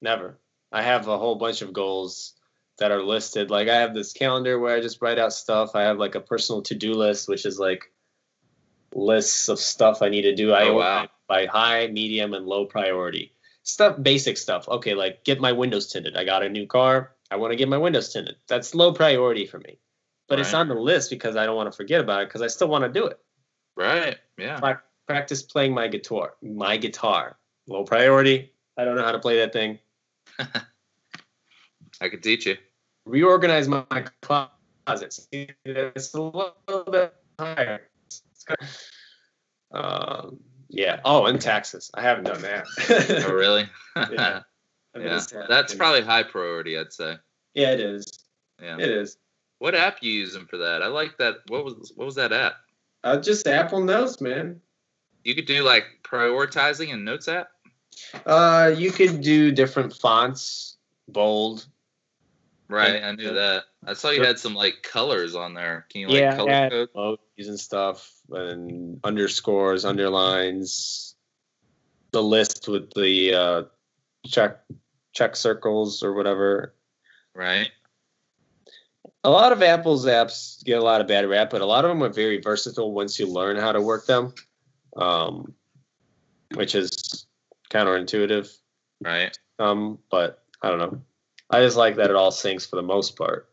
Never. 0.00 0.38
I 0.72 0.82
have 0.82 1.08
a 1.08 1.18
whole 1.18 1.36
bunch 1.36 1.62
of 1.62 1.72
goals 1.72 2.34
that 2.78 2.90
are 2.90 3.02
listed. 3.02 3.50
Like 3.50 3.68
I 3.68 3.76
have 3.76 3.94
this 3.94 4.12
calendar 4.12 4.58
where 4.58 4.74
I 4.76 4.80
just 4.80 5.02
write 5.02 5.18
out 5.18 5.32
stuff. 5.32 5.72
I 5.74 5.82
have 5.82 5.98
like 5.98 6.14
a 6.14 6.20
personal 6.20 6.62
to-do 6.62 6.94
list, 6.94 7.28
which 7.28 7.44
is 7.46 7.58
like 7.58 7.92
lists 8.94 9.48
of 9.48 9.58
stuff 9.58 10.00
I 10.02 10.08
need 10.08 10.22
to 10.22 10.34
do. 10.34 10.52
I 10.52 10.68
Oh, 10.68 10.74
wow. 10.74 11.08
by 11.28 11.46
high, 11.46 11.88
medium, 11.88 12.32
and 12.34 12.46
low 12.46 12.64
priority. 12.64 13.32
Stuff, 13.62 13.96
basic 14.02 14.36
stuff. 14.38 14.68
Okay, 14.68 14.94
like 14.94 15.24
get 15.24 15.40
my 15.40 15.52
windows 15.52 15.90
tinted. 15.92 16.16
I 16.16 16.24
got 16.24 16.42
a 16.42 16.48
new 16.48 16.66
car. 16.66 17.12
I 17.30 17.36
want 17.36 17.52
to 17.52 17.56
get 17.56 17.68
my 17.68 17.78
windows 17.78 18.12
tinted. 18.12 18.36
That's 18.46 18.74
low 18.74 18.92
priority 18.92 19.46
for 19.46 19.58
me. 19.58 19.78
But 20.28 20.38
it's 20.40 20.54
on 20.54 20.68
the 20.68 20.74
list 20.74 21.10
because 21.10 21.36
I 21.36 21.44
don't 21.44 21.56
want 21.56 21.70
to 21.70 21.76
forget 21.76 22.00
about 22.00 22.22
it 22.22 22.28
because 22.28 22.40
I 22.42 22.46
still 22.46 22.68
want 22.68 22.84
to 22.84 22.90
do 22.90 23.06
it. 23.06 23.18
Right. 23.76 24.16
Yeah. 24.38 24.58
Pra- 24.58 24.82
practice 25.06 25.42
playing 25.42 25.74
my 25.74 25.86
guitar. 25.88 26.34
My 26.42 26.76
guitar. 26.76 27.36
Low 27.66 27.84
priority. 27.84 28.52
I 28.78 28.84
don't 28.84 28.96
know 28.96 29.04
how 29.04 29.12
to 29.12 29.18
play 29.18 29.38
that 29.38 29.52
thing. 29.52 29.78
I 32.00 32.08
could 32.08 32.22
teach 32.22 32.46
you. 32.46 32.56
reorganize 33.06 33.68
my, 33.68 33.84
my 33.90 34.04
closet. 34.22 35.12
See, 35.12 35.48
It's 35.64 36.14
a 36.14 36.20
little 36.22 36.54
bit 36.90 37.14
higher. 37.38 37.82
Um, 39.72 40.38
yeah. 40.68 41.00
Oh, 41.04 41.26
and 41.26 41.40
taxes. 41.40 41.90
I 41.94 42.02
haven't 42.02 42.24
done 42.24 42.42
that. 42.42 42.66
Oh, 43.28 43.32
really? 43.32 43.68
Yeah. 44.10 44.40
Yeah. 44.96 45.20
That's 45.48 45.74
probably 45.74 46.02
high 46.02 46.22
priority, 46.22 46.78
I'd 46.78 46.92
say. 46.92 47.16
Yeah, 47.54 47.72
it 47.72 47.80
is. 47.80 48.06
Yeah. 48.62 48.76
It 48.76 48.88
is. 48.88 49.16
What 49.58 49.74
app 49.74 50.04
you 50.04 50.12
using 50.12 50.46
for 50.46 50.58
that? 50.58 50.84
I 50.84 50.86
like 50.86 51.18
that. 51.18 51.38
What 51.48 51.64
was 51.64 51.92
what 51.96 52.04
was 52.04 52.14
that 52.14 52.32
app? 52.32 52.54
Uh, 53.02 53.16
just 53.16 53.48
Apple 53.48 53.82
Notes, 53.82 54.20
man. 54.20 54.60
You 55.24 55.34
could 55.34 55.46
do 55.46 55.64
like 55.64 55.86
prioritizing 56.04 56.90
in 56.90 57.02
Notes 57.02 57.26
app. 57.26 57.48
Uh, 58.24 58.72
you 58.76 58.92
could 58.92 59.20
do 59.20 59.50
different 59.50 59.92
fonts, 59.92 60.76
bold. 61.08 61.66
Right. 62.68 63.02
I 63.02 63.12
knew 63.12 63.34
that. 63.34 63.64
I 63.86 63.92
saw 63.94 64.10
you 64.10 64.16
Sure. 64.16 64.26
had 64.26 64.38
some 64.38 64.54
like 64.54 64.82
colors 64.82 65.34
on 65.34 65.54
there. 65.54 65.86
Can 65.90 66.02
you 66.02 66.08
like 66.08 66.18
yeah, 66.18 66.36
color 66.36 66.50
add 66.50 66.70
code? 66.72 66.88
emojis 66.96 67.48
and 67.48 67.60
stuff, 67.60 68.12
and 68.30 69.00
underscores, 69.04 69.84
underlines. 69.84 71.14
The 72.12 72.22
list 72.22 72.68
with 72.68 72.92
the 72.94 73.34
uh, 73.34 73.62
check 74.26 74.60
check 75.12 75.36
circles 75.36 76.02
or 76.02 76.14
whatever. 76.14 76.74
Right. 77.34 77.70
a 79.24 79.30
lot 79.30 79.52
of 79.52 79.62
Apple's 79.62 80.06
apps 80.06 80.62
get 80.64 80.78
a 80.78 80.82
lot 80.82 81.00
of 81.00 81.08
bad 81.08 81.26
rap, 81.28 81.50
but 81.50 81.60
a 81.62 81.66
lot 81.66 81.84
of 81.84 81.88
them 81.88 82.02
are 82.02 82.08
very 82.12 82.40
versatile 82.40 82.92
once 82.92 83.18
you 83.18 83.26
learn 83.26 83.56
how 83.56 83.72
to 83.72 83.80
work 83.80 84.06
them, 84.06 84.32
um, 84.96 85.52
which 86.54 86.74
is 86.74 87.26
counterintuitive. 87.70 88.54
Right. 89.00 89.36
Um, 89.58 89.98
but 90.10 90.44
I 90.62 90.68
don't 90.70 90.78
know. 90.78 91.00
I 91.50 91.60
just 91.62 91.76
like 91.76 91.96
that 91.96 92.10
it 92.10 92.16
all 92.16 92.30
syncs 92.30 92.68
for 92.68 92.76
the 92.76 92.82
most 92.82 93.16
part. 93.16 93.48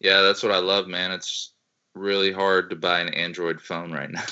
Yeah, 0.00 0.22
that's 0.22 0.42
what 0.42 0.52
I 0.52 0.58
love, 0.58 0.86
man. 0.88 1.10
It's 1.10 1.52
really 1.94 2.32
hard 2.32 2.70
to 2.70 2.76
buy 2.76 3.00
an 3.00 3.08
Android 3.14 3.60
phone 3.60 3.92
right 3.92 4.10
now. 4.10 4.24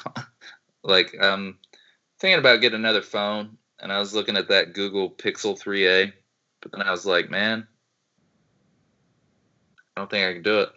like, 0.84 1.14
um, 1.20 1.58
thinking 2.20 2.38
about 2.38 2.60
getting 2.60 2.78
another 2.78 3.02
phone, 3.02 3.58
and 3.80 3.92
I 3.92 3.98
was 3.98 4.14
looking 4.14 4.36
at 4.36 4.48
that 4.48 4.74
Google 4.74 5.10
Pixel 5.10 5.60
3a, 5.60 6.12
but 6.62 6.72
then 6.72 6.82
I 6.82 6.90
was 6.90 7.04
like, 7.04 7.30
man, 7.30 7.66
I 9.96 10.00
don't 10.00 10.10
think 10.10 10.26
I 10.26 10.32
can 10.34 10.42
do 10.42 10.60
it. 10.60 10.70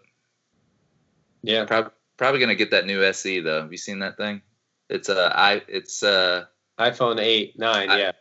Yeah, 1.41 1.65
Probably, 1.65 1.91
probably 2.17 2.39
gonna 2.41 2.55
get 2.55 2.71
that 2.71 2.85
new 2.85 3.01
SE 3.03 3.39
though. 3.39 3.61
Have 3.61 3.71
you 3.71 3.77
seen 3.77 3.99
that 3.99 4.17
thing? 4.17 4.41
It's 4.89 5.07
uh, 5.07 5.31
I 5.33 5.61
it's 5.69 6.03
uh 6.03 6.45
iPhone 6.77 7.19
8, 7.19 7.57
9, 7.57 7.89
I- 7.89 7.97
yeah. 7.97 8.11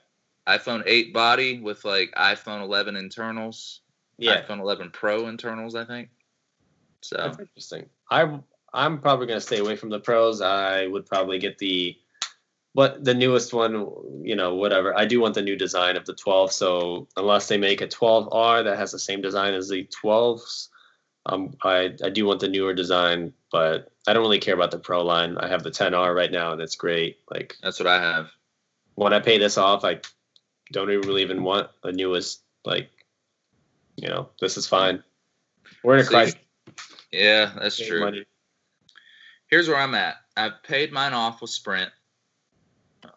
iPhone 0.46 0.82
8 0.86 1.12
body 1.12 1.60
with 1.60 1.84
like 1.84 2.12
iPhone 2.16 2.62
11 2.62 2.94
internals, 2.96 3.80
Yeah, 4.18 4.42
iPhone 4.42 4.60
11 4.60 4.90
Pro 4.90 5.26
internals, 5.26 5.74
I 5.74 5.84
think. 5.84 6.10
So 7.02 7.16
that's 7.16 7.38
interesting. 7.38 7.88
I 8.10 8.40
I'm 8.72 9.00
probably 9.00 9.26
gonna 9.26 9.40
stay 9.40 9.58
away 9.58 9.76
from 9.76 9.90
the 9.90 10.00
pros. 10.00 10.40
I 10.40 10.86
would 10.86 11.06
probably 11.06 11.38
get 11.38 11.58
the 11.58 11.96
what 12.74 13.02
the 13.02 13.14
newest 13.14 13.52
one, 13.52 13.86
you 14.22 14.36
know, 14.36 14.54
whatever. 14.54 14.96
I 14.96 15.04
do 15.04 15.20
want 15.20 15.34
the 15.34 15.42
new 15.42 15.56
design 15.56 15.96
of 15.96 16.04
the 16.04 16.14
12. 16.14 16.52
So 16.52 17.08
unless 17.16 17.48
they 17.48 17.58
make 17.58 17.80
a 17.80 17.88
12R 17.88 18.64
that 18.64 18.78
has 18.78 18.92
the 18.92 18.98
same 18.98 19.20
design 19.20 19.54
as 19.54 19.68
the 19.68 19.88
12s, 20.04 20.68
um, 21.26 21.54
I 21.62 21.94
I 22.04 22.10
do 22.10 22.26
want 22.26 22.40
the 22.40 22.48
newer 22.48 22.74
design. 22.74 23.32
But 23.50 23.90
I 24.06 24.12
don't 24.12 24.22
really 24.22 24.38
care 24.38 24.54
about 24.54 24.70
the 24.70 24.78
Pro 24.78 25.02
line. 25.04 25.38
I 25.38 25.48
have 25.48 25.62
the 25.62 25.70
10R 25.70 26.14
right 26.14 26.30
now, 26.30 26.52
and 26.52 26.60
it's 26.60 26.76
great. 26.76 27.18
Like 27.30 27.56
that's 27.62 27.80
what 27.80 27.86
I 27.88 28.00
have. 28.00 28.30
when 28.94 29.12
I 29.14 29.20
pay 29.20 29.38
this 29.38 29.58
off, 29.58 29.84
I 29.84 30.00
don't 30.72 30.90
even 30.90 31.08
really 31.08 31.22
even 31.22 31.42
want 31.42 31.70
the 31.82 31.92
newest. 31.92 32.42
Like, 32.64 32.90
you 33.96 34.08
know, 34.08 34.28
this 34.40 34.56
is 34.56 34.66
fine. 34.66 35.02
We're 35.82 35.94
in 35.94 36.00
a 36.00 36.04
See, 36.04 36.10
crisis. 36.10 36.36
Yeah, 37.12 37.52
that's 37.60 37.78
true. 37.78 38.00
Money. 38.00 38.24
Here's 39.48 39.68
where 39.68 39.78
I'm 39.78 39.94
at. 39.94 40.16
I've 40.36 40.62
paid 40.62 40.92
mine 40.92 41.14
off 41.14 41.40
with 41.40 41.50
Sprint. 41.50 41.90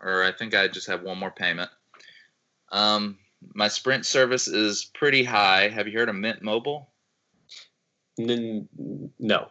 or 0.01 0.23
I 0.23 0.31
think 0.31 0.55
I 0.55 0.67
just 0.67 0.87
have 0.87 1.03
one 1.03 1.17
more 1.17 1.31
payment. 1.31 1.69
Um, 2.71 3.17
my 3.53 3.67
Sprint 3.67 4.05
service 4.05 4.47
is 4.47 4.85
pretty 4.93 5.23
high. 5.23 5.67
Have 5.69 5.87
you 5.87 5.97
heard 5.97 6.09
of 6.09 6.15
Mint 6.15 6.41
Mobile? 6.41 6.89
N- 8.19 8.67
no. 9.19 9.49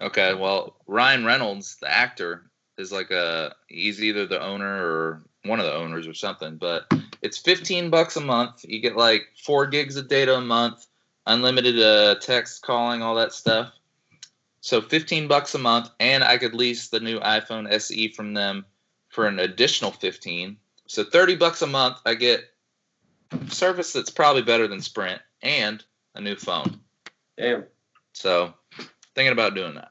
Okay, 0.00 0.34
well, 0.34 0.76
Ryan 0.86 1.24
Reynolds, 1.24 1.76
the 1.80 1.90
actor, 1.90 2.50
is 2.78 2.90
like 2.90 3.10
a 3.10 3.54
he's 3.68 4.02
either 4.02 4.26
the 4.26 4.42
owner 4.42 4.66
or 4.84 5.22
one 5.44 5.60
of 5.60 5.66
the 5.66 5.74
owners 5.74 6.06
or 6.08 6.14
something, 6.14 6.56
but 6.56 6.90
it's 7.22 7.38
15 7.38 7.90
bucks 7.90 8.16
a 8.16 8.20
month. 8.20 8.64
You 8.64 8.80
get 8.80 8.96
like 8.96 9.22
4 9.44 9.66
gigs 9.66 9.96
of 9.96 10.08
data 10.08 10.34
a 10.36 10.40
month, 10.40 10.86
unlimited 11.26 11.80
uh, 11.80 12.16
text 12.16 12.62
calling, 12.62 13.02
all 13.02 13.14
that 13.16 13.32
stuff. 13.32 13.72
So 14.60 14.80
15 14.80 15.28
bucks 15.28 15.54
a 15.54 15.58
month 15.58 15.90
and 16.00 16.24
I 16.24 16.38
could 16.38 16.54
lease 16.54 16.88
the 16.88 17.00
new 17.00 17.20
iPhone 17.20 17.70
SE 17.70 18.08
from 18.08 18.32
them 18.34 18.64
for 19.08 19.26
an 19.26 19.38
additional 19.38 19.90
15. 19.90 20.56
So 20.86 21.04
30 21.04 21.36
bucks 21.36 21.62
a 21.62 21.66
month 21.66 21.98
I 22.06 22.14
get 22.14 22.50
service 23.48 23.92
that's 23.92 24.10
probably 24.10 24.42
better 24.42 24.66
than 24.66 24.80
Sprint 24.80 25.20
and 25.42 25.84
a 26.14 26.20
new 26.20 26.36
phone. 26.36 26.80
Damn. 27.36 27.64
So 28.12 28.54
thinking 29.14 29.32
about 29.32 29.54
doing 29.54 29.74
that. 29.74 29.90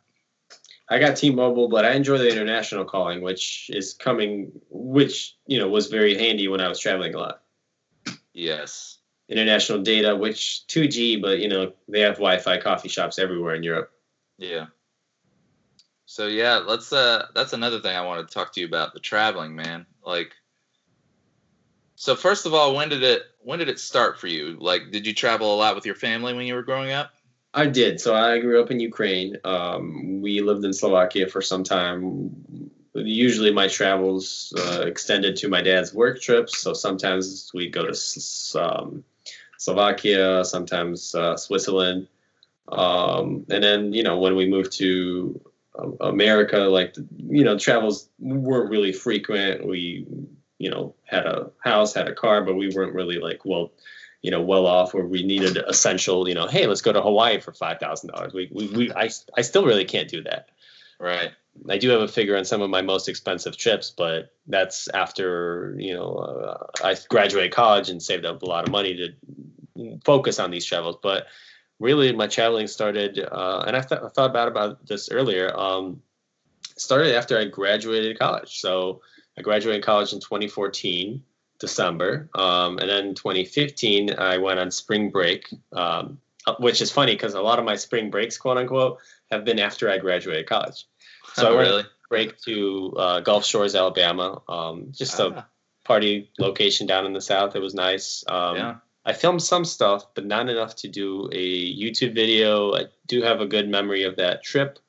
I 0.89 0.99
got 0.99 1.17
T-Mobile, 1.17 1.69
but 1.69 1.85
I 1.85 1.93
enjoy 1.93 2.17
the 2.17 2.29
international 2.29 2.85
calling, 2.85 3.21
which 3.21 3.69
is 3.73 3.93
coming, 3.93 4.51
which 4.69 5.35
you 5.47 5.57
know 5.57 5.67
was 5.67 5.87
very 5.87 6.17
handy 6.17 6.47
when 6.47 6.61
I 6.61 6.67
was 6.67 6.79
traveling 6.79 7.15
a 7.15 7.19
lot. 7.19 7.41
Yes. 8.33 8.97
International 9.33 9.81
data, 9.81 10.15
which 10.15 10.63
2G, 10.69 11.21
but 11.21 11.39
you 11.39 11.49
know 11.49 11.73
they 11.87 12.01
have 12.01 12.15
Wi-Fi 12.15 12.59
coffee 12.59 12.89
shops 12.89 13.17
everywhere 13.17 13.55
in 13.55 13.63
Europe. 13.63 13.91
Yeah. 14.37 14.67
So 16.05 16.27
yeah, 16.27 16.57
let's 16.57 16.93
uh 16.93 17.27
that's 17.33 17.53
another 17.53 17.79
thing 17.81 17.95
I 17.95 18.05
want 18.05 18.27
to 18.27 18.33
talk 18.33 18.53
to 18.53 18.61
you 18.61 18.67
about, 18.67 18.93
the 18.93 18.99
traveling, 18.99 19.55
man. 19.55 19.85
Like 20.05 20.31
So 21.95 22.15
first 22.15 22.45
of 22.45 22.53
all, 22.53 22.75
when 22.75 22.89
did 22.89 23.01
it 23.01 23.23
when 23.39 23.59
did 23.59 23.69
it 23.69 23.79
start 23.79 24.19
for 24.19 24.27
you? 24.27 24.57
Like 24.59 24.91
did 24.91 25.07
you 25.07 25.13
travel 25.13 25.55
a 25.55 25.57
lot 25.57 25.73
with 25.75 25.85
your 25.85 25.95
family 25.95 26.33
when 26.33 26.45
you 26.45 26.53
were 26.53 26.63
growing 26.63 26.91
up? 26.91 27.11
I 27.53 27.67
did. 27.67 28.01
So 28.01 28.15
I 28.15 28.39
grew 28.39 28.61
up 28.61 28.71
in 28.71 28.79
Ukraine. 28.79 29.37
Um, 29.43 30.21
we 30.21 30.41
lived 30.41 30.65
in 30.65 30.73
Slovakia 30.73 31.27
for 31.27 31.41
some 31.41 31.63
time. 31.63 32.35
Usually, 32.95 33.51
my 33.51 33.67
travels 33.67 34.53
uh, 34.57 34.83
extended 34.85 35.35
to 35.37 35.49
my 35.49 35.61
dad's 35.61 35.93
work 35.93 36.19
trips. 36.21 36.59
So 36.59 36.73
sometimes 36.73 37.51
we'd 37.53 37.71
go 37.71 37.85
to 37.85 37.95
um, 38.59 39.03
Slovakia, 39.63 40.43
sometimes 40.43 41.15
uh, 41.15 41.37
Switzerland, 41.37 42.07
um, 42.67 43.45
and 43.49 43.63
then 43.63 43.93
you 43.93 44.03
know 44.03 44.19
when 44.19 44.35
we 44.35 44.45
moved 44.45 44.73
to 44.73 45.39
uh, 45.79 45.87
America, 46.01 46.57
like 46.57 46.95
you 47.17 47.43
know 47.43 47.57
travels 47.57 48.09
weren't 48.19 48.69
really 48.69 48.91
frequent. 48.91 49.65
We 49.65 50.05
you 50.59 50.69
know 50.69 50.95
had 51.05 51.25
a 51.25 51.49
house, 51.63 51.93
had 51.93 52.07
a 52.07 52.15
car, 52.15 52.43
but 52.43 52.55
we 52.55 52.69
weren't 52.75 52.93
really 52.93 53.19
like 53.19 53.45
well 53.45 53.71
you 54.23 54.31
know, 54.31 54.41
well 54.41 54.65
off 54.65 54.93
where 54.93 55.05
we 55.05 55.21
needed 55.21 55.57
essential, 55.67 56.29
you 56.29 56.33
know, 56.33 56.47
hey, 56.47 56.65
let's 56.65 56.79
go 56.81 56.93
to 56.93 57.01
Hawaii 57.01 57.41
for 57.41 57.51
five 57.51 57.77
thousand 57.77 58.09
dollars. 58.09 58.33
We, 58.33 58.49
we, 58.53 58.67
we, 58.69 58.91
I, 58.93 59.09
I 59.37 59.41
still 59.41 59.65
really 59.65 59.83
can't 59.83 60.07
do 60.07 60.23
that. 60.23 60.47
Right. 60.97 61.31
I 61.69 61.77
do 61.77 61.89
have 61.89 62.01
a 62.01 62.07
figure 62.07 62.37
on 62.37 62.45
some 62.45 62.61
of 62.61 62.69
my 62.69 62.81
most 62.81 63.07
expensive 63.07 63.57
trips, 63.57 63.91
but 63.95 64.33
that's 64.47 64.87
after 64.89 65.75
you 65.77 65.93
know 65.93 66.15
uh, 66.15 66.67
I 66.83 66.95
graduated 67.09 67.51
college 67.51 67.89
and 67.89 68.01
saved 68.01 68.25
up 68.25 68.41
a 68.41 68.45
lot 68.45 68.65
of 68.65 68.71
money 68.71 68.95
to 69.75 69.99
focus 70.03 70.39
on 70.39 70.51
these 70.51 70.65
travels. 70.65 70.97
But 71.01 71.27
really, 71.79 72.11
my 72.13 72.27
traveling 72.27 72.67
started, 72.67 73.19
uh, 73.19 73.63
and 73.67 73.75
I, 73.75 73.81
th- 73.81 74.01
I 74.01 74.09
thought 74.09 74.29
about 74.29 74.47
about 74.47 74.85
this 74.87 75.09
earlier. 75.09 75.55
Um, 75.57 76.01
started 76.75 77.15
after 77.15 77.37
I 77.37 77.45
graduated 77.45 78.17
college. 78.17 78.59
So 78.59 79.01
I 79.37 79.41
graduated 79.41 79.83
college 79.83 80.11
in 80.11 80.19
2014. 80.19 81.23
December. 81.63 82.29
Um, 82.35 82.77
and 82.79 82.89
then 82.89 83.13
2015, 83.15 84.15
I 84.17 84.37
went 84.37 84.59
on 84.59 84.69
spring 84.69 85.09
break, 85.09 85.47
um, 85.71 86.19
which 86.59 86.81
is 86.81 86.91
funny 86.91 87.13
because 87.13 87.35
a 87.35 87.41
lot 87.41 87.57
of 87.57 87.63
my 87.63 87.77
spring 87.77 88.09
breaks, 88.09 88.37
quote 88.37 88.57
unquote, 88.57 88.99
have 89.31 89.45
been 89.45 89.59
after 89.59 89.89
I 89.89 89.97
graduated 89.97 90.45
college. 90.45 90.85
So 91.35 91.49
oh, 91.49 91.53
I 91.53 91.55
went 91.55 91.69
really? 91.69 91.83
break 92.09 92.39
to 92.41 92.93
uh, 92.97 93.19
Gulf 93.21 93.43
Shores, 93.45 93.75
Alabama, 93.75 94.41
um, 94.47 94.87
just 94.91 95.19
Ah, 95.19 95.27
a 95.29 95.47
party 95.83 96.29
location 96.37 96.85
down 96.85 97.05
in 97.05 97.13
the 97.13 97.21
south. 97.21 97.55
It 97.55 97.59
was 97.59 97.73
nice. 97.73 98.23
Um, 98.27 98.55
yeah. 98.55 98.75
I 99.05 99.13
filmed 99.13 99.41
some 99.41 99.65
stuff, 99.65 100.05
but 100.13 100.25
not 100.25 100.47
enough 100.47 100.75
to 100.77 100.87
do 100.87 101.29
a 101.31 101.75
YouTube 101.75 102.15
video. 102.15 102.73
I 102.73 102.85
do 103.07 103.21
have 103.21 103.41
a 103.41 103.45
good 103.45 103.67
memory 103.67 104.03
of 104.03 104.15
that 104.17 104.43
trip. 104.43 104.79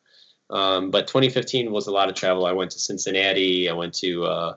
Um, 0.51 0.90
but 0.90 1.09
2015 1.09 1.72
was 1.72 1.86
a 1.86 1.90
lot 1.90 2.09
of 2.09 2.14
travel. 2.14 2.47
I 2.47 2.53
went 2.53 2.70
to 2.72 2.78
Cincinnati. 2.78 3.68
I 3.68 3.72
went 3.72 3.95
to 3.95 4.24
uh, 4.24 4.57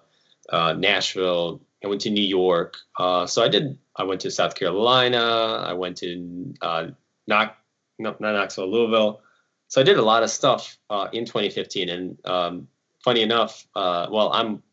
uh, 0.50 0.74
Nashville. 0.74 1.62
I 1.84 1.88
went 1.88 2.02
to 2.02 2.10
New 2.10 2.24
York. 2.24 2.78
Uh, 3.00 3.26
so 3.26 3.44
I 3.44 3.48
did. 3.48 3.78
I 3.96 4.04
went 4.04 4.22
to 4.22 4.32
South 4.32 4.56
Carolina. 4.56 5.64
I 5.66 5.74
went 5.74 5.98
to 5.98 6.54
uh, 6.62 6.88
Knox, 7.26 7.56
no, 7.98 8.16
not 8.20 8.34
Knoxville, 8.34 8.72
Louisville. 8.72 9.22
So 9.68 9.82
I 9.82 9.84
did 9.84 9.98
a 9.98 10.02
lot 10.02 10.24
of 10.24 10.30
stuff 10.30 10.78
uh, 10.90 11.08
in 11.12 11.26
2015. 11.26 11.90
And 11.90 12.18
um, 12.26 12.68
funny 13.04 13.22
enough, 13.22 13.68
uh, 13.76 14.08
well, 14.10 14.32
I'm 14.34 14.64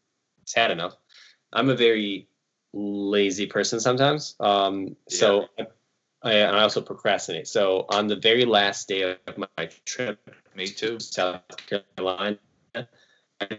sad 0.44 0.70
enough. 0.70 0.96
I'm 1.52 1.68
a 1.70 1.76
very 1.76 2.28
lazy 2.72 3.46
person 3.46 3.80
sometimes. 3.80 4.34
Um, 4.40 4.96
so 5.08 5.46
I, 6.22 6.40
I, 6.40 6.62
also 6.62 6.80
procrastinate. 6.80 7.46
So 7.48 7.86
on 7.88 8.06
the 8.06 8.16
very 8.16 8.44
last 8.44 8.88
day 8.88 9.16
of 9.26 9.38
my 9.38 9.70
trip 9.84 10.18
Me 10.56 10.66
too. 10.66 10.98
to 10.98 11.00
South 11.00 11.42
Carolina, 11.66 12.38
I 12.74 12.84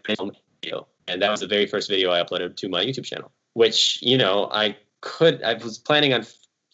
made 0.07 0.19
a 0.19 0.31
video, 0.61 0.87
and 1.07 1.21
that 1.21 1.31
was 1.31 1.39
the 1.39 1.47
very 1.47 1.65
first 1.67 1.89
video 1.89 2.11
I 2.11 2.21
uploaded 2.21 2.57
to 2.57 2.69
my 2.69 2.83
YouTube 2.83 3.05
channel. 3.05 3.31
Which 3.53 4.01
you 4.01 4.17
know 4.17 4.49
I 4.51 4.75
could 5.01 5.43
I 5.43 5.53
was 5.53 5.77
planning 5.77 6.13
on 6.13 6.25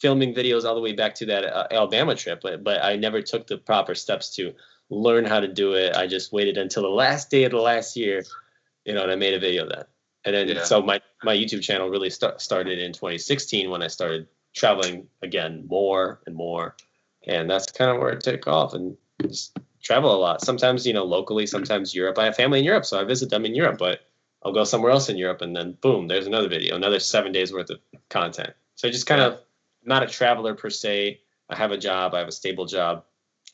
filming 0.02 0.34
videos 0.34 0.66
all 0.66 0.76
the 0.76 0.82
way 0.82 0.94
back 0.94 1.14
to 1.16 1.26
that 1.28 1.46
uh, 1.46 1.68
Alabama 1.72 2.16
trip, 2.16 2.42
but 2.42 2.64
but 2.64 2.84
I 2.84 2.96
never 2.96 3.22
took 3.22 3.48
the 3.48 3.58
proper 3.58 3.96
steps 3.96 4.36
to 4.36 4.54
learn 4.90 5.26
how 5.26 5.40
to 5.40 5.48
do 5.48 5.74
it. 5.74 5.96
I 5.96 6.08
just 6.08 6.34
waited 6.34 6.58
until 6.58 6.84
the 6.84 6.90
last 6.90 7.30
day 7.30 7.44
of 7.46 7.52
the 7.52 7.62
last 7.62 7.96
year, 7.96 8.24
you 8.84 8.94
know, 8.94 9.04
and 9.04 9.12
I 9.12 9.16
made 9.16 9.34
a 9.34 9.40
video 9.40 9.68
then. 9.70 9.86
And 10.26 10.36
then 10.36 10.48
Yeah. 10.50 10.64
so 10.64 10.82
my 10.82 11.00
my 11.24 11.36
YouTube 11.36 11.62
channel 11.62 11.90
really 11.90 12.10
start, 12.10 12.42
started 12.42 12.80
in 12.80 12.92
2016 12.94 13.70
when 13.70 13.82
I 13.84 13.88
started 13.88 14.28
traveling 14.54 15.08
again 15.22 15.66
more 15.68 16.20
and 16.26 16.36
more, 16.36 16.76
and 17.28 17.50
that's 17.50 17.72
kind 17.72 17.92
of 17.92 17.98
where 18.00 18.12
it 18.12 18.22
took 18.22 18.48
off 18.48 18.74
and 18.74 18.98
just 19.22 19.58
travel 19.82 20.14
a 20.14 20.20
lot. 20.20 20.42
Sometimes 20.42 20.86
you 20.86 20.94
know 20.94 21.06
locally, 21.06 21.46
sometimes 21.46 21.96
Europe. 21.96 22.18
I 22.18 22.26
have 22.26 22.36
family 22.36 22.60
in 22.60 22.66
Europe, 22.66 22.86
so 22.86 23.00
I 23.00 23.04
visit 23.04 23.30
them 23.30 23.46
in 23.46 23.56
Europe, 23.56 23.78
but 23.78 24.02
I'll 24.44 24.54
go 24.54 24.64
somewhere 24.64 24.92
else 24.92 25.10
in 25.10 25.18
Europe, 25.18 25.42
and 25.42 25.56
then 25.56 25.78
boom, 25.82 26.08
there's 26.08 26.28
another 26.28 26.50
video, 26.50 26.76
another 26.76 27.00
seven 27.00 27.32
days 27.32 27.54
worth 27.54 27.70
of 27.70 27.80
content. 28.10 28.54
So 28.76 28.88
I 28.88 28.92
just 28.92 29.06
kind 29.06 29.22
of 29.22 29.40
not 29.84 30.04
a 30.04 30.08
traveler 30.08 30.56
per 30.56 30.70
se. 30.70 31.22
I 31.50 31.56
have 31.56 31.72
a 31.72 31.78
job. 31.78 32.14
I 32.14 32.20
have 32.20 32.28
a 32.28 32.32
stable 32.32 32.66
job. 32.66 33.04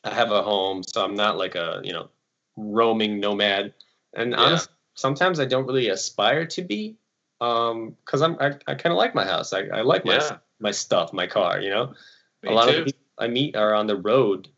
I 0.04 0.14
have 0.14 0.30
a 0.30 0.42
home, 0.42 0.82
so 0.82 1.04
I'm 1.04 1.14
not 1.14 1.36
like 1.38 1.54
a 1.54 1.80
you 1.82 1.92
know 1.92 2.10
roaming 2.56 3.20
nomad. 3.20 3.74
And 4.14 4.32
Yeah. 4.32 4.38
honestly, 4.38 4.72
sometimes 4.94 5.40
I 5.40 5.44
don't 5.44 5.66
really 5.66 5.88
aspire 5.88 6.46
to 6.46 6.62
be, 6.62 6.96
um, 7.40 7.96
because 8.04 8.22
I'm 8.22 8.36
I, 8.40 8.54
I 8.66 8.74
kind 8.74 8.92
of 8.92 8.98
like 8.98 9.14
my 9.14 9.24
house. 9.24 9.52
I, 9.52 9.62
I 9.72 9.80
like 9.82 10.04
my 10.04 10.14
Yeah. 10.14 10.38
my 10.60 10.70
stuff, 10.70 11.12
my 11.12 11.26
car. 11.26 11.60
You 11.60 11.70
know, 11.70 11.94
Me 12.42 12.50
a 12.50 12.52
lot 12.52 12.64
too. 12.64 12.70
of 12.70 12.76
the 12.76 12.84
people 12.84 13.00
I 13.18 13.28
meet 13.28 13.56
are 13.56 13.74
on 13.74 13.86
the 13.86 13.96
road, 13.96 14.48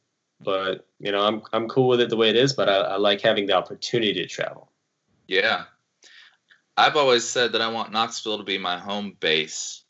but 0.40 0.86
you 0.98 1.12
know 1.12 1.22
I'm 1.22 1.42
I'm 1.52 1.68
cool 1.68 1.88
with 1.88 2.00
it 2.00 2.10
the 2.10 2.16
way 2.16 2.28
it 2.30 2.36
is. 2.36 2.52
But 2.52 2.68
I, 2.68 2.76
I 2.76 2.96
like 2.96 3.20
having 3.20 3.46
the 3.46 3.54
opportunity 3.54 4.14
to 4.14 4.26
travel. 4.26 4.70
Yeah. 5.26 5.64
I've 6.76 6.96
always 6.96 7.28
said 7.28 7.52
that 7.52 7.60
I 7.60 7.68
want 7.68 7.92
Knoxville 7.92 8.38
to 8.38 8.44
be 8.44 8.56
my 8.56 8.78
home 8.78 9.14
base, 9.20 9.82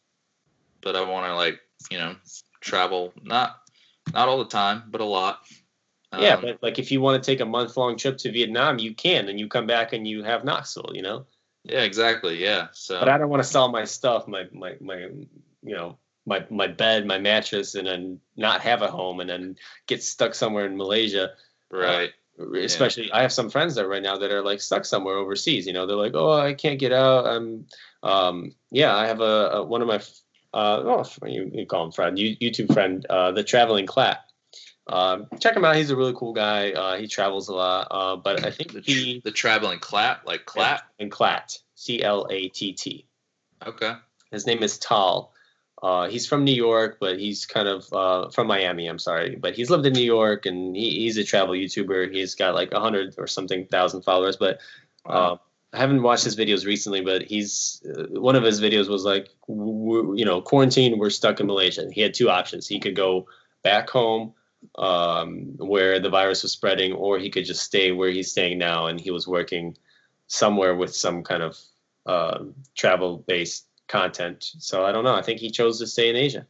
but 0.80 0.96
I 0.96 1.02
want 1.02 1.26
to 1.26 1.36
like, 1.36 1.60
you 1.90 1.98
know, 1.98 2.16
travel 2.60 3.12
not 3.22 3.60
not 4.12 4.28
all 4.28 4.38
the 4.38 4.50
time, 4.50 4.84
but 4.90 5.00
a 5.00 5.04
lot. 5.04 5.40
yeah, 6.16 6.34
Um, 6.34 6.42
but 6.42 6.62
like 6.62 6.78
if 6.78 6.90
you 6.90 7.00
want 7.00 7.22
to 7.22 7.30
take 7.30 7.40
a 7.40 7.44
month 7.46 7.76
long 7.76 7.96
trip 7.96 8.18
to 8.18 8.32
Vietnam, 8.32 8.78
you 8.78 8.94
can, 8.94 9.28
and 9.28 9.38
you 9.38 9.48
come 9.48 9.66
back 9.66 9.92
and 9.92 10.06
you 10.06 10.22
have 10.24 10.44
Knoxville. 10.44 10.90
You 10.94 11.02
know. 11.02 11.26
yeah, 11.64 11.82
exactly. 11.82 12.42
Yeah. 12.42 12.68
So 12.72 12.98
but 12.98 13.08
I 13.08 13.18
don't 13.18 13.28
want 13.30 13.42
to 13.42 13.48
sell 13.48 13.68
my 13.70 13.84
stuff, 13.84 14.26
my 14.26 14.46
my 14.52 14.76
my 14.80 14.96
you 15.62 15.74
know 15.76 15.98
my 16.26 16.44
my 16.50 16.66
bed, 16.66 17.06
my 17.06 17.18
mattress, 17.18 17.74
and 17.74 17.86
then 17.86 18.20
not 18.36 18.60
have 18.62 18.82
a 18.82 18.90
home, 18.90 19.20
and 19.20 19.30
then 19.30 19.56
get 19.86 20.02
stuck 20.02 20.34
somewhere 20.34 20.66
in 20.66 20.76
Malaysia. 20.76 21.30
right. 21.70 22.10
Especially, 22.64 23.12
I 23.12 23.20
have 23.20 23.32
some 23.32 23.50
friends 23.50 23.74
that 23.74 23.86
right 23.86 24.02
now 24.02 24.16
that 24.16 24.32
are 24.32 24.42
like 24.42 24.62
stuck 24.62 24.86
somewhere 24.86 25.16
overseas. 25.16 25.66
You 25.66 25.74
know, 25.74 25.84
they're 25.84 25.96
like, 25.96 26.14
oh, 26.14 26.32
I 26.32 26.54
can't 26.54 26.78
get 26.78 26.90
out. 26.90 27.26
I'm, 27.26 27.66
um, 28.02 28.54
yeah, 28.70 28.96
I 28.96 29.06
have 29.06 29.20
a, 29.20 29.50
a 29.52 29.62
one 29.62 29.82
of 29.82 29.88
my, 29.88 30.00
uh, 30.54 30.82
oh, 30.84 31.04
you, 31.26 31.50
you 31.52 31.66
call 31.66 31.84
him 31.86 31.92
friend, 31.92 32.18
you, 32.18 32.36
YouTube 32.36 32.72
friend, 32.72 33.04
uh, 33.06 33.32
the 33.32 33.42
traveling 33.44 33.86
clap. 33.86 34.24
Um, 34.86 35.26
check 35.38 35.54
him 35.54 35.64
out. 35.64 35.76
He's 35.76 35.90
a 35.90 35.96
really 35.96 36.14
cool 36.14 36.32
guy. 36.32 36.72
Uh, 36.72 36.96
he 36.96 37.06
travels 37.06 37.48
a 37.48 37.54
lot. 37.54 37.86
Uh, 37.90 38.16
but 38.16 38.44
I 38.44 38.50
think 38.50 38.72
The, 38.72 38.80
he 38.80 39.20
the 39.24 39.30
traveling 39.30 39.78
clap, 39.78 40.26
like 40.26 40.46
clap. 40.46 40.82
and 40.98 41.10
Clatt, 41.10 41.58
C 41.76 42.02
L 42.02 42.26
A 42.30 42.48
T 42.48 42.72
T. 42.72 43.06
Okay. 43.64 43.92
His 44.32 44.46
name 44.46 44.62
is 44.62 44.78
Tal. 44.78 45.32
Uh, 45.82 46.08
he's 46.08 46.26
from 46.26 46.44
New 46.44 46.54
York, 46.54 46.98
but 47.00 47.18
he's 47.18 47.46
kind 47.46 47.68
of 47.68 47.90
uh, 47.92 48.28
from 48.30 48.46
Miami. 48.48 48.86
I'm 48.86 48.98
sorry, 48.98 49.36
but 49.36 49.54
he's 49.54 49.70
lived 49.70 49.86
in 49.86 49.92
New 49.92 50.02
York, 50.04 50.44
and 50.44 50.76
he, 50.76 51.00
he's 51.00 51.16
a 51.16 51.24
travel 51.24 51.54
YouTuber. 51.54 52.12
He's 52.12 52.34
got 52.34 52.54
like 52.54 52.72
a 52.72 52.80
hundred 52.80 53.14
or 53.16 53.26
something 53.26 53.66
thousand 53.66 54.02
followers. 54.02 54.36
But 54.36 54.58
Wow. 55.06 55.40
I 55.72 55.78
haven't 55.78 56.02
watched 56.02 56.24
his 56.24 56.36
videos 56.36 56.66
recently, 56.66 57.00
but 57.00 57.22
he's 57.22 57.82
uh, 57.86 58.20
one 58.20 58.34
of 58.34 58.42
his 58.42 58.60
videos 58.60 58.88
was 58.88 59.04
like, 59.04 59.28
you 59.48 60.24
know, 60.24 60.40
quarantine. 60.40 60.98
We're 60.98 61.10
stuck 61.10 61.38
in 61.38 61.46
Malaysia. 61.46 61.88
He 61.92 62.00
had 62.00 62.14
two 62.14 62.28
options. 62.28 62.66
He 62.66 62.80
could 62.80 62.96
go 62.96 63.26
back 63.62 63.88
home 63.88 64.34
um, 64.78 65.54
where 65.58 66.00
the 66.00 66.10
virus 66.10 66.42
was 66.42 66.52
spreading, 66.52 66.92
or 66.92 67.18
he 67.18 67.30
could 67.30 67.44
just 67.44 67.62
stay 67.62 67.92
where 67.92 68.10
he's 68.10 68.30
staying 68.30 68.58
now, 68.58 68.86
and 68.86 69.00
he 69.00 69.10
was 69.10 69.28
working 69.28 69.76
somewhere 70.26 70.74
with 70.74 70.94
some 70.94 71.22
kind 71.22 71.42
of 71.42 71.58
uh, 72.06 72.44
travel-based 72.76 73.66
content. 73.88 74.50
So 74.58 74.84
I 74.84 74.92
don't 74.92 75.04
know. 75.04 75.14
I 75.14 75.22
think 75.22 75.40
he 75.40 75.50
chose 75.50 75.78
to 75.78 75.86
stay 75.86 76.10
in 76.10 76.16
Asia. 76.16 76.46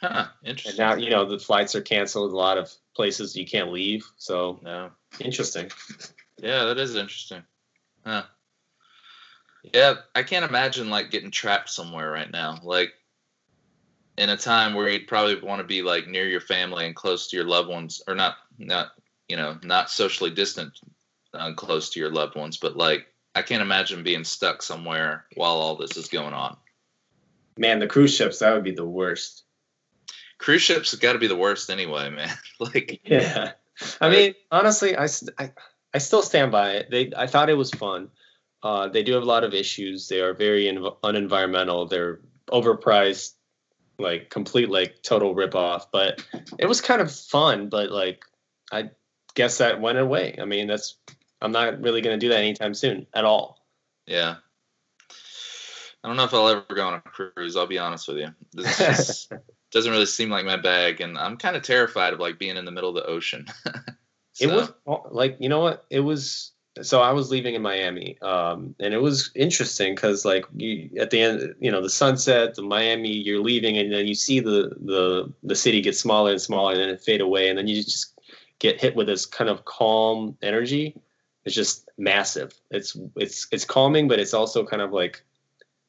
Huh. 0.00 0.26
And 0.42 0.50
Interesting. 0.50 0.82
now 0.82 0.94
you 0.94 1.10
know 1.10 1.26
the 1.26 1.38
flights 1.38 1.74
are 1.74 1.82
canceled. 1.82 2.32
A 2.32 2.36
lot 2.36 2.56
of 2.56 2.72
places 2.96 3.36
you 3.36 3.46
can't 3.46 3.70
leave. 3.70 4.06
So 4.16 4.58
no. 4.62 4.90
interesting. 5.18 5.70
Yeah, 6.38 6.64
that 6.64 6.78
is 6.78 6.94
interesting. 6.94 7.42
Huh. 8.04 8.22
Yeah, 9.74 9.94
I 10.14 10.22
can't 10.22 10.48
imagine 10.48 10.90
like 10.90 11.10
getting 11.10 11.30
trapped 11.30 11.70
somewhere 11.70 12.10
right 12.10 12.30
now. 12.30 12.58
Like 12.62 12.92
in 14.16 14.30
a 14.30 14.36
time 14.36 14.74
where 14.74 14.88
you'd 14.88 15.06
probably 15.06 15.40
want 15.40 15.60
to 15.60 15.66
be 15.66 15.82
like 15.82 16.06
near 16.06 16.26
your 16.26 16.40
family 16.40 16.86
and 16.86 16.96
close 16.96 17.28
to 17.28 17.36
your 17.36 17.46
loved 17.46 17.68
ones 17.68 18.02
or 18.08 18.14
not 18.14 18.36
not 18.58 18.92
you 19.30 19.36
know, 19.36 19.56
not 19.62 19.90
socially 19.90 20.30
distant 20.30 20.72
uh, 21.34 21.52
close 21.54 21.90
to 21.90 22.00
your 22.00 22.10
loved 22.10 22.34
ones, 22.34 22.56
but 22.56 22.76
like 22.76 23.06
I 23.36 23.42
can't 23.42 23.62
imagine 23.62 24.02
being 24.02 24.24
stuck 24.24 24.60
somewhere 24.60 25.24
while 25.36 25.54
all 25.54 25.76
this 25.76 25.96
is 25.96 26.08
going 26.08 26.34
on. 26.34 26.56
Man, 27.56 27.78
the 27.78 27.86
cruise 27.86 28.12
ships 28.12 28.40
that 28.40 28.52
would 28.52 28.64
be 28.64 28.72
the 28.72 28.84
worst. 28.84 29.44
Cruise 30.38 30.62
ships 30.62 30.90
have 30.90 31.00
got 31.00 31.12
to 31.12 31.20
be 31.20 31.28
the 31.28 31.36
worst 31.36 31.70
anyway, 31.70 32.10
man. 32.10 32.34
like 32.60 33.00
Yeah. 33.04 33.52
I 34.00 34.10
mean, 34.10 34.34
honestly, 34.50 34.96
I, 34.96 35.06
I, 35.38 35.52
I 35.92 35.98
still 35.98 36.22
stand 36.22 36.52
by 36.52 36.72
it. 36.72 36.90
They, 36.90 37.12
I 37.16 37.26
thought 37.26 37.50
it 37.50 37.54
was 37.54 37.70
fun. 37.70 38.10
Uh, 38.62 38.88
they 38.88 39.02
do 39.02 39.14
have 39.14 39.22
a 39.22 39.26
lot 39.26 39.44
of 39.44 39.54
issues. 39.54 40.08
They 40.08 40.20
are 40.20 40.34
very 40.34 40.64
inv- 40.64 40.98
unenvironmental. 41.02 41.88
They're 41.88 42.20
overpriced, 42.48 43.34
like 43.98 44.30
complete, 44.30 44.70
like 44.70 45.02
total 45.02 45.34
ripoff. 45.34 45.86
But 45.90 46.24
it 46.58 46.66
was 46.66 46.80
kind 46.80 47.00
of 47.00 47.10
fun. 47.10 47.68
But 47.68 47.90
like, 47.90 48.24
I 48.70 48.90
guess 49.34 49.58
that 49.58 49.80
went 49.80 49.98
away. 49.98 50.36
I 50.40 50.44
mean, 50.44 50.66
that's 50.66 50.96
I'm 51.40 51.52
not 51.52 51.80
really 51.80 52.02
going 52.02 52.18
to 52.18 52.24
do 52.24 52.30
that 52.30 52.38
anytime 52.38 52.74
soon 52.74 53.06
at 53.14 53.24
all. 53.24 53.64
Yeah. 54.06 54.36
I 56.02 56.08
don't 56.08 56.16
know 56.16 56.24
if 56.24 56.34
I'll 56.34 56.48
ever 56.48 56.64
go 56.74 56.86
on 56.86 56.94
a 56.94 57.00
cruise. 57.00 57.56
I'll 57.56 57.66
be 57.66 57.78
honest 57.78 58.08
with 58.08 58.18
you. 58.18 58.28
This 58.52 58.78
just 58.78 59.32
doesn't 59.70 59.90
really 59.92 60.06
seem 60.06 60.30
like 60.30 60.46
my 60.46 60.56
bag, 60.56 61.00
and 61.00 61.18
I'm 61.18 61.36
kind 61.36 61.56
of 61.56 61.62
terrified 61.62 62.14
of 62.14 62.20
like 62.20 62.38
being 62.38 62.56
in 62.56 62.64
the 62.64 62.70
middle 62.70 62.88
of 62.88 62.96
the 62.96 63.04
ocean. 63.04 63.46
It 64.40 64.48
was 64.48 64.70
like 65.10 65.36
you 65.40 65.48
know 65.48 65.60
what 65.60 65.84
it 65.90 66.00
was. 66.00 66.52
So 66.82 67.02
I 67.02 67.12
was 67.12 67.30
leaving 67.30 67.56
in 67.56 67.62
Miami, 67.62 68.16
um, 68.22 68.74
and 68.78 68.94
it 68.94 69.02
was 69.02 69.30
interesting 69.34 69.94
because 69.94 70.24
like 70.24 70.46
you, 70.56 70.88
at 70.98 71.10
the 71.10 71.20
end, 71.20 71.54
you 71.58 71.70
know, 71.70 71.82
the 71.82 71.90
sunset, 71.90 72.54
the 72.54 72.62
Miami, 72.62 73.12
you're 73.12 73.42
leaving, 73.42 73.76
and 73.76 73.92
then 73.92 74.06
you 74.06 74.14
see 74.14 74.40
the 74.40 74.70
the 74.80 75.32
the 75.42 75.56
city 75.56 75.80
get 75.80 75.96
smaller 75.96 76.30
and 76.30 76.40
smaller, 76.40 76.72
and 76.72 76.80
then 76.80 76.88
it 76.88 77.00
fade 77.00 77.20
away, 77.20 77.48
and 77.48 77.58
then 77.58 77.66
you 77.66 77.82
just 77.82 78.14
get 78.60 78.80
hit 78.80 78.94
with 78.94 79.08
this 79.08 79.26
kind 79.26 79.50
of 79.50 79.64
calm 79.64 80.36
energy. 80.42 80.96
It's 81.44 81.54
just 81.54 81.88
massive. 81.98 82.52
It's 82.70 82.96
it's 83.16 83.48
it's 83.50 83.64
calming, 83.64 84.06
but 84.08 84.20
it's 84.20 84.32
also 84.32 84.64
kind 84.64 84.80
of 84.80 84.92
like, 84.92 85.22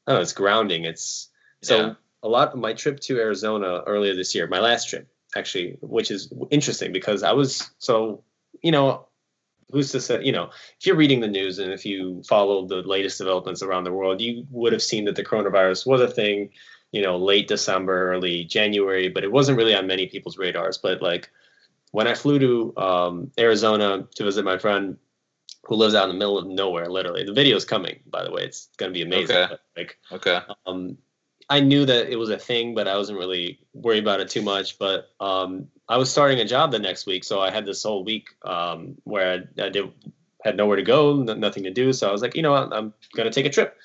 I 0.08 0.12
don't 0.12 0.18
know, 0.18 0.22
it's 0.24 0.34
grounding. 0.34 0.86
It's 0.86 1.30
so 1.62 1.78
Yeah. 1.78 1.93
a 2.24 2.28
lot 2.28 2.54
of 2.54 2.60
my 2.60 2.74
trip 2.74 2.99
to 3.02 3.20
Arizona 3.20 3.82
earlier 3.86 4.16
this 4.16 4.34
year, 4.34 4.47
my 4.47 4.60
last 4.60 4.89
trip 4.89 5.08
actually, 5.36 5.78
which 5.82 6.12
is 6.12 6.32
interesting 6.49 6.91
because 6.91 7.24
I 7.24 7.32
was 7.34 7.70
so 7.78 8.24
you 8.62 8.72
know, 8.72 9.08
who's 9.72 9.91
to 9.91 10.02
say, 10.02 10.24
you 10.24 10.32
know, 10.32 10.49
if 10.80 10.86
you're 10.86 10.95
reading 10.95 11.22
the 11.22 11.28
news 11.28 11.60
and 11.60 11.72
if 11.72 11.86
you 11.86 12.22
follow 12.28 12.68
the 12.68 12.82
latest 12.82 13.18
developments 13.18 13.62
around 13.62 13.86
the 13.86 13.93
world, 13.93 14.22
you 14.22 14.45
would 14.52 14.74
have 14.74 14.84
seen 14.84 15.06
that 15.06 15.16
the 15.16 15.24
coronavirus 15.24 15.86
was 15.86 16.02
a 16.02 16.08
thing, 16.08 16.49
you 16.91 17.02
know, 17.02 17.18
late 17.18 17.47
December, 17.47 18.12
early 18.12 18.43
January, 18.43 19.08
but 19.08 19.24
it 19.24 19.32
wasn't 19.32 19.58
really 19.58 19.76
on 19.76 19.88
many 19.88 20.08
people's 20.08 20.38
radars. 20.38 20.78
But 20.78 21.02
like 21.02 21.30
when 21.91 22.08
I 22.08 22.16
flew 22.16 22.39
to 22.39 22.74
um, 22.78 23.32
Arizona 23.39 24.08
to 24.16 24.24
visit 24.24 24.43
my 24.43 24.58
friend 24.58 24.97
who 25.64 25.76
lives 25.76 25.95
out 25.95 26.10
in 26.10 26.16
the 26.16 26.20
middle 26.20 26.38
of 26.38 26.47
nowhere, 26.47 26.89
literally, 26.89 27.24
the 27.24 27.34
video's 27.34 27.66
coming, 27.66 27.99
by 28.08 28.24
the 28.24 28.32
way, 28.32 28.43
it's 28.43 28.68
going 28.78 28.91
to 28.91 28.97
be 28.97 29.04
amazing. 29.04 29.38
Okay. 29.38 29.47
But, 29.49 29.62
like, 29.78 29.97
okay. 30.12 30.39
um, 30.66 30.97
I 31.52 31.60
knew 31.60 31.86
that 31.86 32.10
it 32.10 32.16
was 32.16 32.30
a 32.30 32.38
thing, 32.38 32.74
but 32.74 32.88
I 32.88 32.95
wasn't 32.95 33.20
really 33.20 33.60
worried 33.74 34.04
about 34.04 34.22
it 34.22 34.30
too 34.30 34.41
much. 34.41 34.80
But 34.80 35.10
um, 35.20 35.68
I 35.89 35.97
was 35.97 36.10
starting 36.10 36.39
a 36.39 36.45
job 36.45 36.72
the 36.72 36.80
next 36.80 37.06
week, 37.06 37.26
so 37.26 37.41
I 37.41 37.52
had 37.52 37.66
this 37.66 37.84
whole 37.84 38.06
week 38.06 38.30
um, 38.43 38.95
where 39.04 39.45
I, 39.60 39.64
I 39.66 39.68
did, 39.68 39.91
had 40.45 40.56
nowhere 40.56 40.78
to 40.78 40.82
go, 40.82 41.20
n- 41.20 41.41
nothing 41.41 41.64
to 41.64 41.70
do. 41.70 41.91
So 41.91 42.08
I 42.08 42.12
was 42.14 42.22
like, 42.22 42.38
you 42.38 42.41
know 42.41 42.54
what, 42.54 42.72
I'm 42.72 42.93
gonna 43.18 43.32
take 43.32 43.45
a 43.45 43.49
trip. 43.49 43.76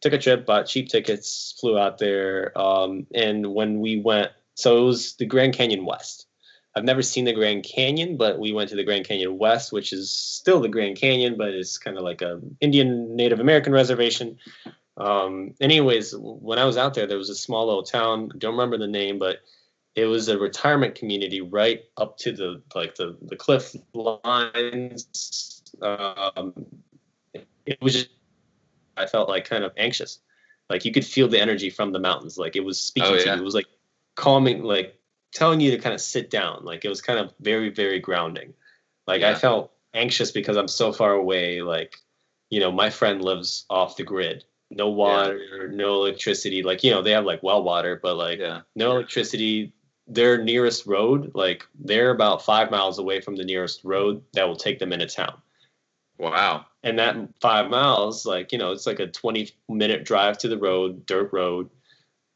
Took 0.00 0.12
a 0.12 0.18
trip, 0.18 0.46
bought 0.46 0.66
cheap 0.66 0.90
tickets, 0.90 1.56
flew 1.60 1.76
out 1.76 1.98
there, 1.98 2.56
um, 2.56 3.08
and 3.12 3.52
when 3.52 3.80
we 3.80 4.00
went, 4.00 4.30
so 4.54 4.78
it 4.78 4.84
was 4.84 5.16
the 5.16 5.26
Grand 5.26 5.54
Canyon 5.54 5.84
West. 5.84 6.28
I've 6.76 6.84
never 6.84 7.02
seen 7.02 7.24
the 7.24 7.32
Grand 7.32 7.64
Canyon, 7.64 8.16
but 8.16 8.38
we 8.38 8.52
went 8.52 8.70
to 8.70 8.76
the 8.76 8.84
Grand 8.84 9.08
Canyon 9.08 9.38
West, 9.38 9.72
which 9.72 9.92
is 9.92 10.08
still 10.12 10.60
the 10.60 10.68
Grand 10.68 10.96
Canyon, 10.96 11.36
but 11.36 11.48
it's 11.48 11.78
kind 11.78 11.96
of 11.98 12.04
like 12.04 12.22
a 12.22 12.40
Indian 12.60 13.16
Native 13.16 13.40
American 13.40 13.72
reservation. 13.72 14.38
Um, 14.98 15.54
anyways, 15.60 16.14
when 16.16 16.58
I 16.58 16.64
was 16.64 16.76
out 16.76 16.94
there, 16.94 17.06
there 17.06 17.18
was 17.18 17.30
a 17.30 17.34
small 17.34 17.66
little 17.66 17.84
town. 17.84 18.30
Don't 18.36 18.52
remember 18.52 18.78
the 18.78 18.88
name, 18.88 19.18
but 19.18 19.38
it 19.94 20.06
was 20.06 20.28
a 20.28 20.38
retirement 20.38 20.94
community 20.94 21.40
right 21.40 21.82
up 21.96 22.18
to 22.18 22.32
the 22.32 22.62
like 22.74 22.96
the 22.96 23.16
the 23.22 23.36
cliff 23.36 23.74
lines. 23.94 25.62
Um, 25.80 26.52
it 27.66 27.78
was 27.80 27.94
just 27.94 28.10
I 28.96 29.06
felt 29.06 29.28
like 29.28 29.44
kind 29.48 29.64
of 29.64 29.72
anxious. 29.76 30.20
Like 30.68 30.84
you 30.84 30.92
could 30.92 31.04
feel 31.04 31.28
the 31.28 31.40
energy 31.40 31.70
from 31.70 31.92
the 31.92 32.00
mountains. 32.00 32.36
Like 32.36 32.56
it 32.56 32.64
was 32.64 32.78
speaking 32.78 33.12
Oh, 33.12 33.18
to 33.18 33.24
you. 33.24 33.32
It 33.32 33.44
was 33.44 33.54
like 33.54 33.66
calming, 34.16 34.62
like 34.62 34.98
telling 35.32 35.60
you 35.60 35.70
to 35.70 35.78
kind 35.78 35.94
of 35.94 36.00
sit 36.00 36.30
down. 36.30 36.64
Like 36.64 36.84
it 36.84 36.88
was 36.88 37.00
kind 37.00 37.18
of 37.18 37.32
very, 37.40 37.70
very 37.70 38.00
grounding. 38.00 38.54
Like 39.06 39.22
I 39.22 39.34
felt 39.34 39.72
anxious 39.94 40.30
because 40.30 40.56
I'm 40.56 40.68
so 40.68 40.92
far 40.92 41.12
away. 41.12 41.62
Like, 41.62 41.96
you 42.50 42.60
know, 42.60 42.70
my 42.70 42.90
friend 42.90 43.22
lives 43.22 43.64
off 43.70 43.96
the 43.96 44.02
grid. 44.02 44.44
No 44.70 44.90
water, 44.90 45.68
no 45.72 45.94
electricity. 45.94 46.62
Like, 46.62 46.84
you 46.84 46.90
know, 46.90 47.02
they 47.02 47.12
have 47.12 47.24
like 47.24 47.42
well 47.42 47.62
water, 47.62 47.98
but 48.02 48.16
like 48.16 48.38
Yeah. 48.38 48.60
no 48.76 48.92
electricity. 48.92 49.72
Their 50.06 50.42
nearest 50.42 50.86
road, 50.86 51.32
like 51.34 51.66
they're 51.78 52.10
about 52.10 52.42
five 52.42 52.70
miles 52.70 52.98
away 52.98 53.20
from 53.20 53.36
the 53.36 53.44
nearest 53.44 53.84
road 53.84 54.22
that 54.32 54.48
will 54.48 54.56
take 54.56 54.78
them 54.78 54.92
into 54.92 55.06
town 55.06 55.40
Wow. 56.18 56.66
and 56.82 56.98
that 56.98 57.16
five 57.40 57.70
miles 57.70 58.24
like 58.26 58.50
you 58.50 58.58
know 58.58 58.72
it's 58.72 58.86
like 58.86 58.98
a 59.00 59.06
20 59.06 59.50
minute 59.68 60.04
drive 60.04 60.38
to 60.38 60.48
the 60.48 60.58
road 60.58 61.06
dirt 61.06 61.32
road 61.32 61.70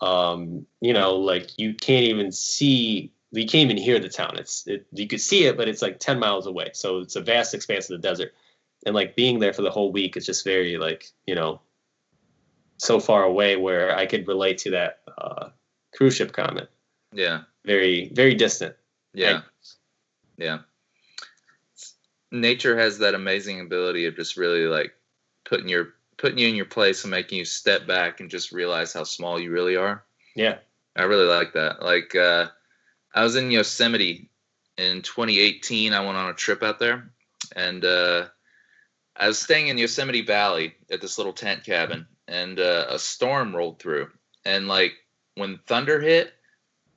um 0.00 0.66
you 0.80 0.92
know 0.92 1.16
like 1.16 1.58
you 1.58 1.74
can't 1.74 2.04
even 2.04 2.30
see 2.30 3.12
you 3.32 3.46
can't 3.46 3.70
even 3.70 3.76
hear 3.76 3.98
the 3.98 4.08
town 4.08 4.36
it's 4.38 4.66
it, 4.66 4.86
you 4.92 5.08
could 5.08 5.20
see 5.20 5.44
it 5.44 5.56
but 5.56 5.68
it's 5.68 5.82
like 5.82 5.98
10 5.98 6.18
miles 6.18 6.46
away 6.46 6.70
so 6.74 6.98
it's 7.00 7.16
a 7.16 7.20
vast 7.20 7.54
expanse 7.54 7.90
of 7.90 8.00
the 8.00 8.06
desert 8.08 8.34
and 8.86 8.94
like 8.94 9.16
being 9.16 9.38
there 9.38 9.52
for 9.52 9.62
the 9.62 9.70
whole 9.70 9.90
week 9.90 10.16
is 10.16 10.26
just 10.26 10.44
very 10.44 10.76
like 10.76 11.06
you 11.26 11.34
know 11.34 11.60
so 12.82 12.98
far 12.98 13.22
away 13.22 13.54
where 13.56 13.94
i 13.96 14.04
could 14.06 14.26
relate 14.26 14.58
to 14.58 14.70
that 14.70 15.00
uh 15.18 15.48
cruise 15.94 16.16
ship 16.16 16.32
comment 16.32 16.68
Yeah. 17.12 17.42
very 17.64 18.10
very 18.12 18.34
distant 18.34 18.74
Yeah. 19.14 19.42
Yeah. 20.38 20.58
Nature 22.30 22.78
has 22.78 22.98
that 22.98 23.14
amazing 23.14 23.60
ability 23.60 24.06
of 24.06 24.16
just 24.16 24.36
really 24.38 24.64
like 24.66 24.94
putting 25.44 25.68
your 25.68 25.94
putting 26.16 26.38
you 26.38 26.48
in 26.48 26.54
your 26.54 26.64
place 26.64 27.04
and 27.04 27.10
making 27.10 27.36
you 27.38 27.44
step 27.44 27.86
back 27.86 28.20
and 28.20 28.30
just 28.30 28.52
realize 28.52 28.92
how 28.94 29.04
small 29.04 29.38
you 29.38 29.50
really 29.50 29.76
are. 29.76 30.02
yeah 30.34 30.58
I 30.96 31.02
really 31.04 31.26
like 31.26 31.52
that. 31.52 31.82
Like 31.82 32.14
uh 32.14 32.48
I 33.14 33.22
was 33.22 33.36
in 33.36 33.50
Yosemite 33.50 34.30
in 34.78 35.02
2018. 35.02 35.92
I 35.92 36.00
went 36.04 36.16
on 36.16 36.30
a 36.30 36.34
trip 36.34 36.62
out 36.62 36.78
there 36.78 37.10
and 37.54 37.84
uh 37.84 38.26
I 39.14 39.26
was 39.28 39.38
staying 39.38 39.68
in 39.68 39.76
Yosemite 39.78 40.22
Valley 40.22 40.74
at 40.90 41.02
this 41.02 41.18
little 41.18 41.34
tent 41.34 41.64
cabin 41.64 42.06
and 42.32 42.58
uh, 42.58 42.86
a 42.88 42.98
storm 42.98 43.54
rolled 43.54 43.78
through. 43.78 44.08
And 44.44 44.66
like 44.66 44.94
when 45.36 45.60
thunder 45.66 46.00
hit 46.00 46.32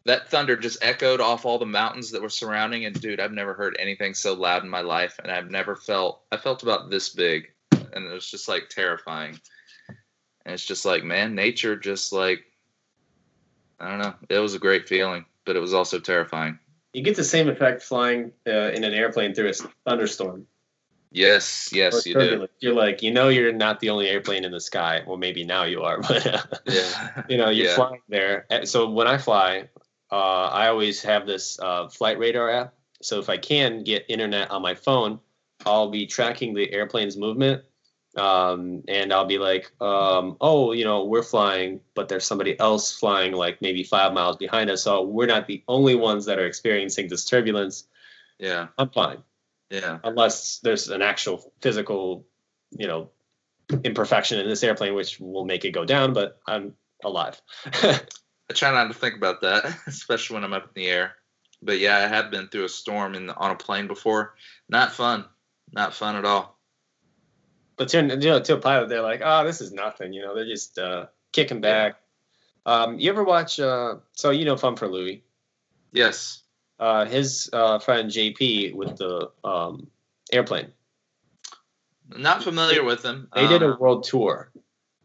that 0.06 0.30
thunder 0.30 0.56
just 0.56 0.84
echoed 0.84 1.20
off 1.20 1.46
all 1.46 1.58
the 1.58 1.66
mountains 1.66 2.12
that 2.12 2.22
were 2.22 2.30
surrounding. 2.30 2.86
And 2.86 3.00
dude 3.00 3.20
i've 3.20 3.34
never 3.34 3.54
heard 3.54 3.76
anything 3.78 4.14
so 4.14 4.34
loud 4.34 4.64
in 4.64 4.70
my 4.70 4.82
life. 4.82 5.20
And 5.22 5.32
i've 5.32 5.52
never 5.52 5.76
felt 5.76 6.22
i 6.32 6.38
felt 6.38 6.64
about 6.64 6.90
this 6.90 7.10
big. 7.10 7.52
And 7.72 8.06
it 8.06 8.14
was 8.14 8.30
just 8.30 8.48
like 8.48 8.70
terrifying. 8.70 9.40
And 10.46 10.54
it's 10.54 10.66
just 10.66 10.86
like 10.86 11.04
man 11.04 11.36
nature 11.36 11.76
just 11.76 12.14
like 12.14 12.46
i 13.80 13.90
don't 13.90 14.00
know. 14.00 14.16
It 14.30 14.40
was 14.40 14.56
a 14.56 14.60
great 14.60 14.88
feeling 14.88 15.26
but 15.44 15.56
it 15.56 15.60
was 15.60 15.76
also 15.76 16.00
terrifying. 16.00 16.58
You 16.94 17.04
get 17.04 17.18
the 17.18 17.24
same 17.26 17.50
effect 17.50 17.84
flying 17.84 18.32
uh, 18.48 18.72
in 18.72 18.84
an 18.84 18.94
airplane 18.94 19.36
through 19.36 19.50
a 19.50 19.54
thunderstorm 19.86 20.48
yes 21.12 21.70
yes 21.74 22.06
you 22.06 22.14
do. 22.14 22.48
You're 22.60 22.74
like, 22.74 23.02
you 23.02 23.12
know, 23.12 23.30
you're 23.30 23.54
not 23.54 23.80
the 23.80 23.90
only 23.90 24.08
airplane 24.08 24.44
in 24.46 24.52
the 24.52 24.60
sky. 24.60 25.04
Well, 25.06 25.18
maybe 25.18 25.44
now 25.44 25.64
you 25.64 25.84
are, 25.84 26.00
but 26.08 26.62
yeah 26.66 27.24
you 27.30 27.38
know, 27.38 27.50
you're 27.50 27.68
Yeah. 27.68 27.76
flying 27.76 28.02
there. 28.10 28.46
So 28.66 28.90
when 28.90 29.08
I 29.08 29.18
fly, 29.18 29.70
uh, 30.12 30.46
I 30.46 30.68
always 30.68 31.02
have 31.04 31.26
this 31.26 31.60
uh, 31.60 31.90
flight 31.90 32.20
radar 32.20 32.50
app. 32.50 32.74
So 33.02 33.20
if 33.20 33.30
I 33.30 33.38
can 33.38 33.84
get 33.84 34.06
internet 34.10 34.52
on 34.52 34.62
my 34.62 34.76
phone, 34.76 35.20
I'll 35.66 35.90
be 35.90 36.06
tracking 36.06 36.54
the 36.54 36.72
airplane's 36.72 37.18
movement 37.18 37.64
um, 38.18 38.84
and 38.88 39.12
I'll 39.12 39.26
be 39.26 39.38
like, 39.38 39.72
um, 39.82 40.38
oh, 40.40 40.72
you 40.72 40.86
know, 40.86 41.04
we're 41.04 41.24
flying, 41.24 41.82
but 41.96 42.08
there's 42.08 42.26
somebody 42.26 42.58
else 42.60 42.98
flying 42.98 43.34
like 43.34 43.62
maybe 43.62 43.84
five 43.84 44.14
miles 44.14 44.38
behind 44.38 44.70
us, 44.70 44.84
so 44.84 45.02
we're 45.04 45.26
not 45.26 45.48
the 45.48 45.64
only 45.68 45.96
ones 45.96 46.26
that 46.26 46.40
are 46.40 46.46
experiencing 46.46 47.10
this 47.10 47.26
turbulence. 47.26 47.88
Yeah. 48.40 48.68
I'm 48.78 48.90
fine. 48.90 49.18
Yeah. 49.70 50.00
Unless 50.04 50.60
there's 50.60 50.90
an 50.90 51.02
actual 51.02 51.52
physical, 51.62 52.26
you 52.72 52.88
know, 52.88 53.10
imperfection 53.84 54.40
in 54.40 54.48
this 54.48 54.64
airplane, 54.64 54.94
which 54.94 55.20
will 55.20 55.46
make 55.46 55.66
it 55.66 55.72
go 55.72 55.86
down, 55.86 56.14
but 56.14 56.40
I'm 56.48 56.74
alive. 57.04 57.42
I 58.48 58.54
try 58.54 58.72
not 58.72 58.88
to 58.88 58.94
think 58.94 59.16
about 59.16 59.42
that, 59.42 59.66
especially 59.88 60.36
when 60.36 60.44
I'm 60.44 60.54
up 60.54 60.66
in 60.76 60.84
the 60.84 60.88
air. 60.88 61.16
But 61.62 61.80
yeah, 61.80 61.98
I 61.98 62.08
have 62.08 62.30
been 62.30 62.48
through 62.48 62.66
a 62.66 62.70
storm 62.70 63.16
in 63.16 63.30
on 63.30 63.52
a 63.52 63.56
plane 63.56 63.88
before. 63.88 64.36
Not 64.70 64.92
fun. 64.92 65.26
Not 65.72 65.96
fun 65.96 66.16
at 66.16 66.26
all. 66.26 66.60
but 67.78 67.90
to, 67.90 68.02
you 68.02 68.18
know, 68.18 68.40
to 68.40 68.54
a 68.54 68.60
pilot, 68.60 68.90
they're 68.90 69.02
like, 69.02 69.22
oh, 69.24 69.44
this 69.44 69.62
is 69.62 69.72
nothing. 69.72 70.14
You 70.14 70.22
know, 70.22 70.36
they're 70.36 70.46
just 70.46 70.78
uh, 70.78 71.08
kicking 71.32 71.62
back. 71.62 71.96
Um, 72.68 73.00
you 73.00 73.10
ever 73.10 73.24
watch? 73.24 73.60
Uh, 73.60 73.96
so 74.14 74.30
you 74.30 74.46
know, 74.46 74.56
FunForLouis. 74.56 75.22
Yes. 75.92 76.44
Uh, 76.80 77.06
his 77.06 77.50
uh, 77.54 77.80
friend 77.80 78.10
JP 78.12 78.76
with 78.76 78.98
the 78.98 79.32
um, 79.44 79.88
airplane. 80.32 80.74
Not 82.10 82.44
familiar 82.44 82.84
with 82.84 83.02
them. 83.02 83.30
They 83.34 83.48
did 83.48 83.64
a 83.64 83.72
Um, 83.74 83.80
world 83.80 84.04
tour. 84.04 84.52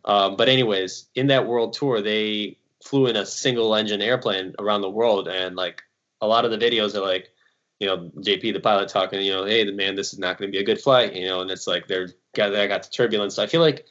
Um, 0.05 0.37
but 0.37 0.49
anyways, 0.49 1.09
in 1.15 1.29
that 1.29 1.47
world 1.47 1.73
tour, 1.75 2.01
they 2.03 2.59
flew 2.85 3.07
in 3.07 3.17
a 3.17 3.25
single 3.27 3.75
engine 3.75 4.03
airplane 4.03 4.55
around 4.59 4.81
the 4.81 4.91
world, 4.91 5.29
and 5.29 5.57
like 5.57 5.83
a 6.21 6.27
lot 6.27 6.45
of 6.45 6.51
the 6.51 6.59
videos 6.59 6.95
are 6.95 7.01
like, 7.01 7.31
you 7.79 7.87
know, 7.87 8.11
JP 8.19 8.53
the 8.53 8.61
pilot 8.61 8.89
talking, 8.89 9.23
you 9.23 9.33
know, 9.33 9.45
hey, 9.45 9.65
the 9.65 9.73
man, 9.73 9.95
this 9.95 10.13
is 10.13 10.19
not 10.19 10.39
going 10.39 10.51
to 10.51 10.57
be 10.57 10.61
a 10.63 10.67
good 10.67 10.81
flight, 10.81 11.15
you 11.15 11.27
know, 11.27 11.41
and 11.41 11.51
it's 11.51 11.67
like 11.67 11.87
they're 11.87 12.09
got 12.35 12.55
I 12.55 12.67
got 12.67 12.83
the 12.83 12.91
turbulence. 12.91 13.37
So 13.37 13.43
I 13.43 13.47
feel 13.47 13.61
like 13.61 13.87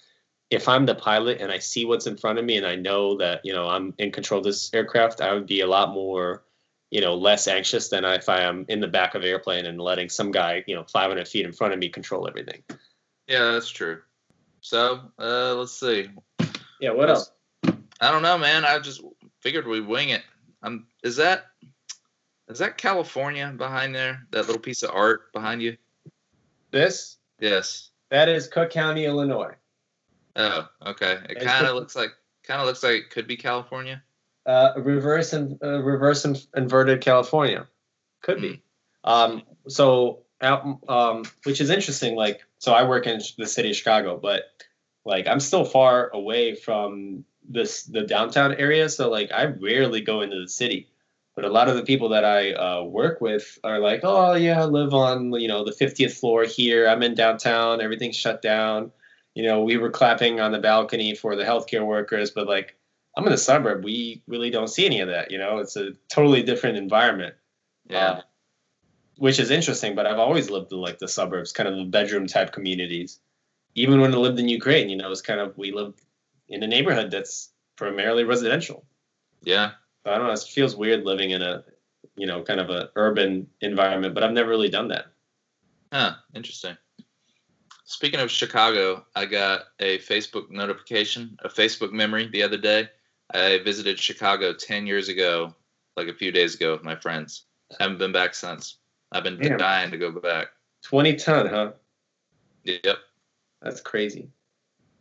if 0.51 0.67
I'm 0.67 0.86
the 0.86 0.95
pilot 0.95 1.39
and 1.41 1.51
I 1.51 1.59
see 1.59 1.86
what's 1.86 2.07
in 2.07 2.17
front 2.17 2.39
of 2.39 2.45
me 2.45 2.57
and 2.57 2.65
I 2.65 2.75
know 2.75 3.17
that 3.17 3.41
you 3.45 3.53
know 3.53 3.67
I'm 3.67 3.93
in 3.97 4.11
control 4.11 4.39
of 4.39 4.43
this 4.43 4.71
aircraft, 4.73 5.21
I 5.21 5.34
would 5.34 5.47
be 5.47 5.61
a 5.61 5.67
lot 5.67 5.91
more, 5.93 6.43
you 6.91 7.01
know, 7.01 7.15
less 7.15 7.47
anxious 7.47 7.89
than 7.89 8.03
if 8.05 8.29
I 8.29 8.41
am 8.41 8.65
in 8.67 8.79
the 8.79 8.87
back 8.87 9.15
of 9.15 9.21
an 9.21 9.27
airplane 9.27 9.65
and 9.65 9.79
letting 9.79 10.09
some 10.09 10.31
guy, 10.31 10.63
you 10.67 10.75
know, 10.75 10.83
500 10.83 11.27
feet 11.27 11.45
in 11.45 11.51
front 11.51 11.73
of 11.73 11.79
me 11.79 11.89
control 11.89 12.27
everything. 12.27 12.63
Yeah, 13.27 13.51
that's 13.51 13.69
true. 13.69 14.01
So 14.61 15.01
uh, 15.19 15.55
let's 15.55 15.71
see. 15.71 16.09
Yeah. 16.79 16.91
What 16.91 17.09
else? 17.09 17.31
I 18.01 18.11
don't 18.11 18.23
know, 18.23 18.37
man. 18.37 18.65
I 18.65 18.79
just 18.79 19.01
figured 19.41 19.67
we'd 19.67 19.87
wing 19.87 20.09
it. 20.09 20.23
Um, 20.63 20.87
is 21.03 21.15
that 21.17 21.47
is 22.49 22.59
that 22.59 22.77
California 22.77 23.53
behind 23.55 23.93
there? 23.93 24.25
That 24.31 24.47
little 24.47 24.61
piece 24.61 24.83
of 24.83 24.91
art 24.93 25.31
behind 25.31 25.61
you? 25.61 25.77
This 26.71 27.17
Yes. 27.39 27.91
that 28.09 28.27
is 28.27 28.47
Cook 28.47 28.71
County, 28.71 29.05
Illinois. 29.05 29.53
Oh, 30.35 30.67
okay. 30.85 31.19
It 31.29 31.41
kind 31.41 31.65
of 31.67 31.75
looks 31.75 31.95
like 31.95 32.11
kind 32.43 32.59
of 32.61 32.67
looks 32.67 32.83
like 32.83 32.93
it 32.93 33.09
could 33.11 33.27
be 33.27 33.37
California. 33.37 34.01
Uh, 34.45 34.73
reverse 34.77 35.33
and 35.33 35.59
uh, 35.63 35.81
reverse 35.83 36.25
in, 36.25 36.35
inverted 36.55 37.01
California, 37.01 37.67
could 38.21 38.41
be. 38.41 38.61
Um, 39.03 39.43
so 39.67 40.23
um, 40.41 41.23
which 41.43 41.61
is 41.61 41.69
interesting. 41.69 42.15
Like, 42.15 42.41
so 42.59 42.73
I 42.73 42.87
work 42.87 43.07
in 43.07 43.21
the 43.37 43.45
city 43.45 43.71
of 43.71 43.75
Chicago, 43.75 44.17
but 44.17 44.43
like 45.05 45.27
I'm 45.27 45.39
still 45.39 45.65
far 45.65 46.09
away 46.09 46.55
from 46.55 47.25
this 47.47 47.83
the 47.83 48.01
downtown 48.01 48.53
area. 48.53 48.89
So 48.89 49.09
like 49.09 49.31
I 49.31 49.45
rarely 49.45 50.01
go 50.01 50.21
into 50.21 50.39
the 50.39 50.49
city. 50.49 50.87
But 51.35 51.45
a 51.45 51.49
lot 51.49 51.69
of 51.69 51.77
the 51.77 51.83
people 51.83 52.09
that 52.09 52.25
I 52.25 52.51
uh, 52.51 52.83
work 52.83 53.21
with 53.21 53.59
are 53.63 53.79
like, 53.79 54.01
oh 54.03 54.33
yeah, 54.33 54.61
I 54.61 54.65
live 54.65 54.93
on 54.93 55.31
you 55.33 55.47
know 55.47 55.63
the 55.63 55.71
50th 55.71 56.19
floor 56.19 56.43
here. 56.43 56.87
I'm 56.87 57.03
in 57.03 57.15
downtown. 57.15 57.81
Everything's 57.81 58.17
shut 58.17 58.41
down. 58.41 58.91
You 59.35 59.43
know, 59.43 59.63
we 59.63 59.77
were 59.77 59.89
clapping 59.89 60.39
on 60.39 60.51
the 60.51 60.59
balcony 60.59 61.15
for 61.15 61.35
the 61.35 61.43
healthcare 61.43 61.85
workers, 61.85 62.31
but 62.31 62.47
like 62.47 62.75
I'm 63.18 63.26
in 63.26 63.32
the 63.32 63.38
suburb. 63.38 63.84
We 63.84 64.24
really 64.28 64.49
don't 64.49 64.68
see 64.70 64.86
any 64.86 65.01
of 65.01 65.10
that. 65.10 65.32
You 65.32 65.38
know, 65.38 65.57
it's 65.57 65.76
a 65.76 65.91
totally 66.10 66.43
different 66.43 66.78
environment. 66.78 67.36
Yeah. 67.89 67.97
Uh, 67.97 68.22
which 69.18 69.39
is 69.39 69.51
interesting. 69.51 69.95
But 69.95 70.05
I've 70.05 70.20
always 70.20 70.49
lived 70.49 70.72
in 70.72 70.80
like 70.80 70.99
the 70.99 71.07
suburbs, 71.07 71.51
kind 71.51 71.68
of 71.68 71.76
the 71.76 71.86
bedroom 71.86 72.28
type 72.28 72.51
communities. 72.51 73.20
Even 73.76 74.01
when 74.01 74.14
I 74.14 74.18
lived 74.18 74.39
in 74.39 74.47
Ukraine, 74.47 74.89
you 74.89 74.95
know, 74.95 75.12
it's 75.12 75.22
kind 75.22 75.39
of 75.39 75.57
we 75.57 75.72
lived 75.72 76.01
in 76.47 76.64
a 76.64 76.68
neighborhood 76.68 77.12
that's 77.12 77.51
primarily 77.76 78.24
residential. 78.24 78.86
yeah. 79.43 79.72
So 80.05 80.12
I 80.12 80.18
don't 80.18 80.28
know. 80.28 80.34
It 80.34 80.39
feels 80.39 80.76
weird 80.78 81.05
living 81.05 81.32
in 81.32 81.41
a, 81.41 81.64
you 82.16 82.26
know, 82.26 82.41
kind 82.41 82.62
of 82.62 82.70
a 82.70 82.89
urban 82.95 83.47
environment. 83.60 84.14
But 84.14 84.24
I've 84.24 84.32
never 84.32 84.49
really 84.49 84.70
done 84.70 84.88
that. 84.88 85.07
Huh. 85.91 86.14
Interesting. 86.34 86.78
Speaking 87.84 88.20
of 88.20 88.32
Chicago, 88.32 89.05
I 89.16 89.26
got 89.26 89.64
a 89.80 89.97
Facebook 89.99 90.49
notification, 90.51 91.38
a 91.43 91.49
Facebook 91.49 91.91
memory 91.91 92.30
the 92.32 92.43
other 92.43 92.57
day. 92.57 92.88
I 93.32 93.59
visited 93.63 93.99
Chicago 93.99 94.53
10 94.53 94.88
years 94.88 95.09
ago, 95.09 95.53
like 95.95 96.07
a 96.07 96.13
few 96.13 96.32
days 96.32 96.55
ago 96.55 96.71
with 96.71 96.84
my 96.84 96.95
friends. 96.95 97.45
I 97.71 97.84
Haven't 97.84 97.99
been 97.99 98.11
back 98.11 98.34
since. 98.34 98.77
I've 99.11 99.23
been 99.23 99.38
Damn. 99.38 99.57
dying 99.57 99.91
to 99.91 99.97
go 99.97 100.11
back. 100.11 100.47
Twenty 100.84 101.15
ton, 101.15 101.47
huh? 101.47 101.71
Yep. 102.63 102.97
That's 103.61 103.82
crazy. 103.82 104.30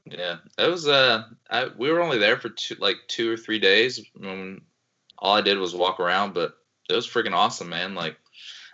Yeah. 0.05 0.37
It 0.57 0.70
was 0.70 0.89
uh 0.89 1.24
I 1.51 1.68
we 1.76 1.91
were 1.91 2.01
only 2.01 2.18
there 2.18 2.39
for 2.39 2.49
two 2.49 2.76
like 2.79 2.97
two 3.07 3.33
or 3.33 3.37
three 3.37 3.59
days 3.59 4.05
when 4.16 4.62
all 5.18 5.37
I 5.37 5.43
did 5.43 5.59
was 5.59 5.74
walk 5.74 6.01
around, 6.01 6.35
but 6.35 6.55
it 6.89 6.95
was 6.95 7.07
freaking 7.07 7.35
awesome, 7.35 7.68
man. 7.68 7.95
Like 7.95 8.16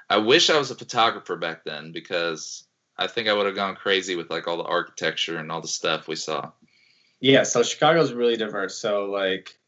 I 0.08 0.18
wish 0.18 0.50
I 0.50 0.58
was 0.58 0.70
a 0.70 0.76
photographer 0.76 1.36
back 1.36 1.64
then 1.64 1.92
because 1.92 2.66
I 2.96 3.06
think 3.08 3.28
I 3.28 3.32
would 3.32 3.46
have 3.46 3.56
gone 3.56 3.74
crazy 3.74 4.16
with 4.16 4.30
like 4.30 4.46
all 4.46 4.56
the 4.56 4.64
architecture 4.64 5.38
and 5.38 5.50
all 5.50 5.60
the 5.60 5.68
stuff 5.68 6.06
we 6.06 6.16
saw. 6.16 6.52
Yeah, 7.24 7.42
so 7.44 7.62
Chicago's 7.62 8.12
really 8.12 8.36
diverse. 8.36 8.76
So 8.76 9.06
like, 9.06 9.58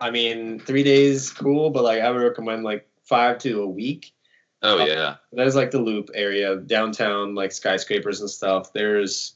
I 0.00 0.10
mean, 0.10 0.58
three 0.60 0.82
days 0.82 1.30
cool, 1.30 1.68
but 1.68 1.84
like 1.84 2.00
I 2.00 2.10
would 2.10 2.22
recommend 2.22 2.64
like 2.64 2.88
five 3.04 3.36
to 3.40 3.60
a 3.62 3.66
week. 3.66 4.14
Oh 4.62 4.78
Oh. 4.78 4.86
yeah. 4.86 5.16
There's 5.30 5.54
like 5.54 5.72
the 5.72 5.78
Loop 5.80 6.08
area, 6.14 6.56
downtown, 6.56 7.34
like 7.34 7.52
skyscrapers 7.52 8.22
and 8.22 8.30
stuff. 8.30 8.72
There's 8.72 9.34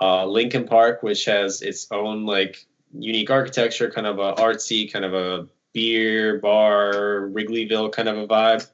uh, 0.00 0.24
Lincoln 0.24 0.64
Park, 0.66 1.02
which 1.02 1.26
has 1.26 1.60
its 1.60 1.86
own 1.90 2.24
like 2.24 2.64
unique 2.98 3.28
architecture, 3.30 3.90
kind 3.90 4.06
of 4.06 4.18
a 4.18 4.32
artsy, 4.40 4.90
kind 4.90 5.04
of 5.04 5.12
a 5.12 5.46
beer 5.74 6.38
bar, 6.38 7.28
Wrigleyville 7.34 7.92
kind 7.92 8.08
of 8.08 8.16
a 8.16 8.26
vibe. 8.26 8.66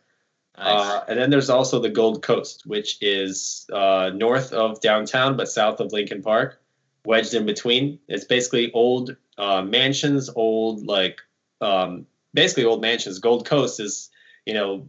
Nice. 0.57 0.66
Uh, 0.66 1.05
and 1.09 1.18
then 1.18 1.30
there's 1.30 1.51
also 1.51 1.80
the 1.80 1.90
Gold 1.90 2.22
Coast, 2.22 2.62
which 2.64 2.99
is 3.03 3.66
uh, 3.72 4.12
north 4.14 4.53
of 4.53 4.80
downtown 4.80 5.36
but 5.36 5.49
south 5.49 5.80
of 5.80 5.90
Lincoln 5.92 6.22
Park, 6.22 6.61
wedged 7.07 7.35
in 7.35 7.47
between. 7.47 7.99
It's 8.09 8.25
basically 8.25 8.73
old 8.73 9.17
uh, 9.39 9.63
mansions, 9.63 10.29
old 10.35 10.87
like 10.87 11.21
um, 11.61 12.07
basically 12.35 12.65
old 12.65 12.83
mansions. 12.83 13.19
Gold 13.19 13.47
Coast 13.47 13.81
is, 13.81 14.11
you 14.45 14.55
know, 14.55 14.87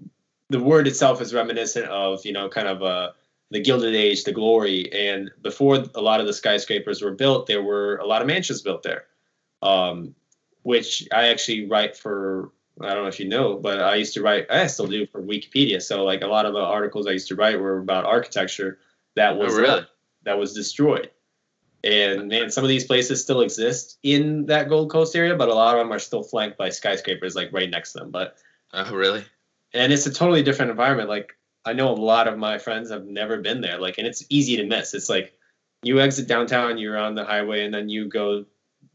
the 0.50 0.60
word 0.60 0.88
itself 0.88 1.22
is 1.22 1.34
reminiscent 1.34 1.86
of 1.86 2.26
you 2.26 2.34
know 2.34 2.50
kind 2.50 2.68
of 2.68 2.84
uh, 2.84 3.12
the 3.52 3.62
Gilded 3.62 3.96
Age, 3.96 4.24
the 4.24 4.34
glory. 4.34 4.92
And 4.92 5.32
before 5.42 5.84
a 5.96 6.02
lot 6.02 6.20
of 6.20 6.28
the 6.28 6.34
skyscrapers 6.34 7.02
were 7.02 7.12
built, 7.12 7.48
there 7.48 7.64
were 7.64 7.98
a 7.98 8.06
lot 8.06 8.22
of 8.22 8.28
mansions 8.28 8.62
built 8.62 8.84
there, 8.84 9.06
um, 9.62 10.16
which 10.64 11.08
I 11.14 11.28
actually 11.28 11.68
write 11.68 11.96
for 11.96 12.52
I 12.80 12.94
don't 12.94 13.04
know 13.04 13.10
if 13.10 13.20
you 13.20 13.28
know, 13.28 13.56
but 13.56 13.82
I 13.82 13.96
used 13.96 14.14
to 14.16 14.22
write. 14.22 14.48
I 14.50 14.68
still 14.68 14.88
do 14.88 15.08
for 15.08 15.22
Wikipedia. 15.22 15.82
So 15.82 16.04
like 16.04 16.22
a 16.22 16.28
lot 16.28 16.46
of 16.46 16.54
the 16.54 16.60
articles 16.60 17.08
I 17.08 17.12
used 17.12 17.28
to 17.30 17.36
write 17.36 17.60
were 17.60 17.80
about 17.80 18.06
architecture 18.06 18.80
that 19.16 19.34
oh 19.34 19.38
was 19.38 19.56
really? 19.56 19.86
that 20.24 20.38
was 20.38 20.54
destroyed. 20.54 21.10
And 21.84 22.28
man, 22.28 22.50
some 22.50 22.64
of 22.64 22.70
these 22.70 22.86
places 22.86 23.22
still 23.22 23.42
exist 23.42 24.00
in 24.04 24.48
that 24.48 24.68
Gold 24.68 24.90
Coast 24.90 25.16
area, 25.16 25.36
but 25.36 25.50
a 25.50 25.54
lot 25.54 25.76
of 25.76 25.80
them 25.80 25.94
are 25.94 26.00
still 26.00 26.24
flanked 26.24 26.58
by 26.58 26.70
skyscrapers 26.70 27.36
like 27.36 27.54
right 27.54 27.70
next 27.70 27.94
to 27.94 28.00
them. 28.00 28.12
But 28.12 28.38
Oh 28.74 28.94
really? 28.94 29.24
and 29.74 29.94
it's 29.94 30.06
a 30.06 30.14
totally 30.14 30.44
different 30.44 30.72
environment. 30.72 31.10
Like 31.10 31.38
I 31.66 31.74
know 31.74 31.90
a 31.90 31.94
lot 31.94 32.28
of 32.28 32.38
my 32.38 32.58
friends 32.58 32.90
have 32.92 33.06
never 33.06 33.38
been 33.38 33.62
there. 33.62 33.78
Like, 33.80 33.98
and 33.98 34.08
it's 34.08 34.26
easy 34.30 34.58
to 34.58 34.66
miss. 34.66 34.94
It's 34.94 35.10
like 35.10 35.34
you 35.84 36.00
exit 36.00 36.28
downtown, 36.28 36.78
you're 36.78 36.98
on 36.98 37.14
the 37.16 37.26
highway, 37.26 37.66
and 37.66 37.74
then 37.74 37.90
you 37.90 38.08
go 38.08 38.46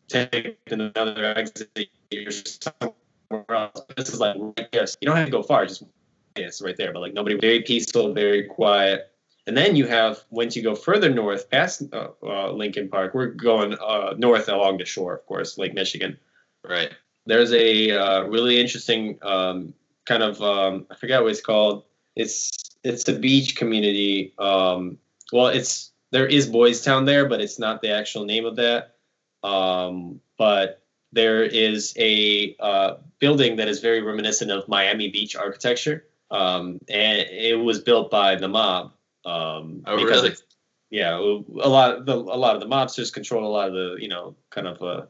take 0.08 0.58
another 0.70 1.34
exit. 1.36 1.88
You're 2.10 2.30
somewhere 2.30 2.94
else. 3.50 3.82
This 3.96 4.08
is 4.08 4.20
like 4.20 4.36
right 4.38 4.68
there. 4.72 4.86
You 5.00 5.06
don't 5.06 5.16
have 5.16 5.26
to 5.26 5.32
go 5.32 5.42
far. 5.42 5.66
Just 5.66 5.84
it's 6.34 6.62
right 6.62 6.76
there. 6.76 6.92
But 6.92 7.00
like 7.00 7.14
nobody, 7.14 7.38
very 7.38 7.62
peaceful, 7.62 8.12
very 8.12 8.44
quiet. 8.44 9.11
And 9.46 9.56
then 9.56 9.74
you 9.74 9.86
have 9.86 10.20
once 10.30 10.54
you 10.54 10.62
go 10.62 10.74
further 10.74 11.10
north, 11.10 11.50
past 11.50 11.82
uh, 11.92 12.08
uh, 12.22 12.52
Lincoln 12.52 12.88
Park, 12.88 13.14
we're 13.14 13.26
going 13.26 13.74
uh, 13.74 14.14
north 14.16 14.48
along 14.48 14.78
the 14.78 14.84
shore, 14.84 15.14
of 15.14 15.26
course, 15.26 15.58
Lake 15.58 15.74
Michigan 15.74 16.16
Right. 16.64 16.92
there's 17.26 17.52
a 17.52 17.90
uh, 17.90 18.22
really 18.24 18.60
interesting 18.60 19.18
um, 19.22 19.74
kind 20.04 20.22
of 20.22 20.40
um, 20.42 20.86
I 20.90 20.94
forget 20.94 21.22
what 21.22 21.30
it's 21.32 21.40
called. 21.40 21.84
It's 22.14 22.50
it's 22.84 23.08
a 23.08 23.18
beach 23.18 23.56
community. 23.56 24.34
Um, 24.38 24.98
well, 25.32 25.48
it's 25.48 25.90
there 26.10 26.26
is 26.26 26.46
Boys 26.46 26.82
Town 26.82 27.04
there, 27.04 27.28
but 27.28 27.40
it's 27.40 27.58
not 27.58 27.82
the 27.82 27.90
actual 27.90 28.24
name 28.24 28.44
of 28.44 28.56
that. 28.56 28.94
Um, 29.42 30.20
but 30.38 30.82
there 31.12 31.42
is 31.42 31.94
a 31.96 32.56
uh, 32.60 32.94
building 33.18 33.56
that 33.56 33.68
is 33.68 33.80
very 33.80 34.02
reminiscent 34.02 34.50
of 34.50 34.68
Miami 34.68 35.08
Beach 35.08 35.34
architecture, 35.34 36.04
um, 36.30 36.78
and 36.88 37.26
it 37.30 37.58
was 37.58 37.80
built 37.80 38.10
by 38.10 38.36
the 38.36 38.48
mob. 38.48 38.92
Um, 39.24 39.82
Oh 39.86 39.96
because 39.96 40.22
really? 40.22 40.36
yeah, 40.90 41.16
a 41.16 41.68
lot 41.68 41.98
of 41.98 42.06
the 42.06 42.16
a 42.16 42.38
lot 42.38 42.54
of 42.54 42.60
the 42.60 42.66
mobsters 42.66 43.12
control 43.12 43.46
a 43.46 43.48
lot 43.48 43.68
of 43.68 43.74
the 43.74 43.96
you 43.98 44.08
know 44.08 44.36
kind 44.50 44.66
of 44.66 44.82
uh, 44.82 45.06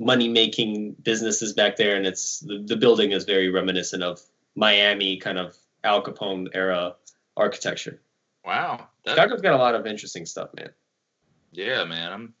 money 0.00 0.28
making 0.28 0.96
businesses 1.02 1.52
back 1.52 1.76
there, 1.76 1.96
and 1.96 2.06
it's 2.06 2.40
the, 2.40 2.62
the 2.66 2.76
building 2.76 3.12
is 3.12 3.24
very 3.24 3.48
reminiscent 3.48 4.02
of 4.02 4.20
Miami 4.54 5.16
kind 5.16 5.38
of 5.38 5.56
Al 5.84 6.02
Capone 6.02 6.48
era 6.54 6.94
architecture. 7.36 8.00
Wow, 8.44 8.88
that, 9.04 9.16
Chicago's 9.16 9.40
got 9.40 9.54
a 9.54 9.58
lot 9.58 9.74
of 9.74 9.86
interesting 9.86 10.26
stuff, 10.26 10.50
man. 10.54 10.70
yeah, 11.52 11.84
man. 11.84 12.12
I'm 12.12 12.34